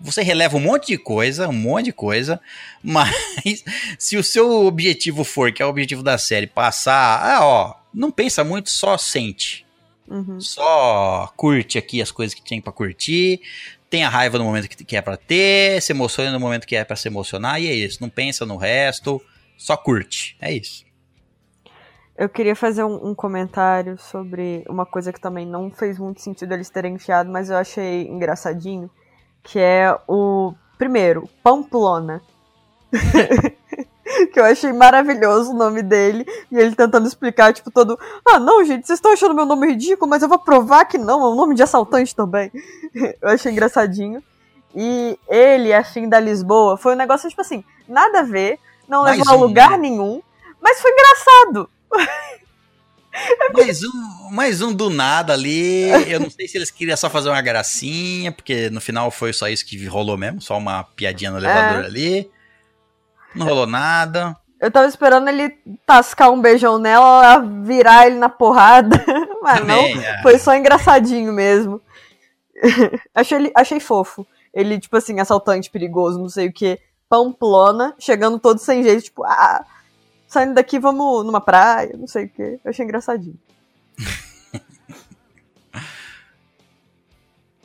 você 0.00 0.22
releva 0.22 0.56
um 0.56 0.60
monte 0.60 0.88
de 0.88 0.98
coisa, 0.98 1.48
um 1.48 1.52
monte 1.52 1.86
de 1.86 1.92
coisa, 1.92 2.40
mas 2.82 3.64
se 3.98 4.16
o 4.16 4.24
seu 4.24 4.66
objetivo 4.66 5.24
for, 5.24 5.52
que 5.52 5.62
é 5.62 5.66
o 5.66 5.68
objetivo 5.68 6.02
da 6.02 6.16
série, 6.16 6.46
passar, 6.46 7.20
ah, 7.22 7.44
ó, 7.44 7.74
não 7.92 8.10
pensa 8.10 8.42
muito, 8.42 8.70
só 8.70 8.96
sente. 8.96 9.66
Uhum. 10.08 10.40
Só 10.40 11.32
curte 11.36 11.78
aqui 11.78 12.02
as 12.02 12.10
coisas 12.10 12.34
que 12.34 12.42
tem 12.42 12.60
pra 12.60 12.72
curtir, 12.72 13.40
tenha 13.88 14.08
raiva 14.08 14.38
no 14.38 14.44
momento 14.44 14.68
que, 14.68 14.84
que 14.84 14.96
é 14.96 15.02
pra 15.02 15.16
ter, 15.16 15.80
se 15.82 15.92
emociona 15.92 16.32
no 16.32 16.40
momento 16.40 16.66
que 16.66 16.74
é 16.74 16.84
pra 16.84 16.96
se 16.96 17.06
emocionar, 17.08 17.60
e 17.60 17.68
é 17.68 17.74
isso. 17.74 17.98
Não 18.00 18.08
pensa 18.08 18.46
no 18.46 18.56
resto, 18.56 19.22
só 19.56 19.76
curte. 19.76 20.36
É 20.40 20.52
isso. 20.52 20.84
Eu 22.20 22.28
queria 22.28 22.54
fazer 22.54 22.84
um, 22.84 23.08
um 23.08 23.14
comentário 23.14 23.96
sobre 23.96 24.62
uma 24.68 24.84
coisa 24.84 25.10
que 25.10 25.18
também 25.18 25.46
não 25.46 25.70
fez 25.70 25.98
muito 25.98 26.20
sentido 26.20 26.52
eles 26.52 26.68
terem 26.68 26.96
enfiado, 26.96 27.30
mas 27.30 27.48
eu 27.48 27.56
achei 27.56 28.06
engraçadinho, 28.08 28.90
que 29.42 29.58
é 29.58 29.98
o 30.06 30.52
primeiro, 30.76 31.26
Pamplona. 31.42 32.20
que 34.34 34.38
eu 34.38 34.44
achei 34.44 34.70
maravilhoso 34.70 35.52
o 35.52 35.56
nome 35.56 35.82
dele, 35.82 36.26
e 36.52 36.58
ele 36.58 36.74
tentando 36.74 37.08
explicar, 37.08 37.54
tipo, 37.54 37.70
todo, 37.70 37.98
ah, 38.28 38.38
não, 38.38 38.62
gente, 38.66 38.86
vocês 38.86 38.98
estão 38.98 39.14
achando 39.14 39.34
meu 39.34 39.46
nome 39.46 39.68
ridículo, 39.68 40.10
mas 40.10 40.22
eu 40.22 40.28
vou 40.28 40.38
provar 40.38 40.84
que 40.84 40.98
não, 40.98 41.22
é 41.22 41.28
um 41.30 41.34
nome 41.34 41.54
de 41.54 41.62
assaltante 41.62 42.14
também. 42.14 42.52
eu 42.94 43.30
achei 43.30 43.50
engraçadinho. 43.50 44.22
E 44.74 45.18
ele 45.26 45.72
é 45.72 45.82
fim 45.82 46.06
da 46.06 46.20
Lisboa. 46.20 46.76
Foi 46.76 46.92
um 46.92 46.98
negócio, 46.98 47.30
tipo 47.30 47.40
assim, 47.40 47.64
nada 47.88 48.20
a 48.20 48.24
ver, 48.24 48.58
não 48.86 49.04
levou 49.04 49.26
a 49.26 49.36
lugar 49.36 49.78
nenhum, 49.78 50.20
mas 50.60 50.82
foi 50.82 50.90
engraçado. 50.92 51.70
Mais 53.52 53.82
um, 53.82 54.30
mais 54.30 54.62
um 54.62 54.72
do 54.72 54.88
nada 54.88 55.32
ali. 55.32 55.88
Eu 56.10 56.20
não 56.20 56.30
sei 56.30 56.46
se 56.46 56.56
eles 56.56 56.70
queriam 56.70 56.96
só 56.96 57.10
fazer 57.10 57.28
uma 57.28 57.42
gracinha, 57.42 58.30
porque 58.30 58.70
no 58.70 58.80
final 58.80 59.10
foi 59.10 59.32
só 59.32 59.48
isso 59.48 59.66
que 59.66 59.84
rolou 59.86 60.16
mesmo, 60.16 60.40
só 60.40 60.56
uma 60.56 60.84
piadinha 60.84 61.30
no 61.30 61.38
elevador 61.38 61.82
É. 61.82 61.86
ali. 61.86 62.30
Não 63.34 63.46
rolou 63.46 63.66
nada. 63.66 64.36
Eu 64.60 64.70
tava 64.70 64.86
esperando 64.86 65.28
ele 65.28 65.50
tascar 65.84 66.30
um 66.30 66.40
beijão 66.40 66.78
nela, 66.78 67.24
ela 67.24 67.38
virar 67.64 68.06
ele 68.06 68.16
na 68.16 68.28
porrada. 68.28 69.04
Mas 69.42 69.66
não, 69.66 69.76
Também, 69.76 70.04
é. 70.04 70.22
foi 70.22 70.38
só 70.38 70.54
engraçadinho 70.54 71.32
mesmo. 71.32 71.80
achei, 73.14 73.50
achei 73.56 73.80
fofo. 73.80 74.26
Ele, 74.54 74.78
tipo 74.78 74.96
assim, 74.96 75.18
assaltante 75.18 75.70
perigoso, 75.70 76.18
não 76.18 76.28
sei 76.28 76.48
o 76.48 76.52
que. 76.52 76.78
Pamplona, 77.08 77.94
chegando 77.98 78.38
todo 78.38 78.58
sem 78.58 78.82
jeito, 78.82 79.02
tipo, 79.04 79.24
ah, 79.24 79.64
saindo 80.30 80.54
daqui, 80.54 80.78
vamos 80.78 81.26
numa 81.26 81.40
praia, 81.40 81.94
não 81.98 82.06
sei 82.06 82.24
o 82.26 82.28
que. 82.28 82.42
Eu 82.42 82.60
achei 82.64 82.84
engraçadinho. 82.84 83.38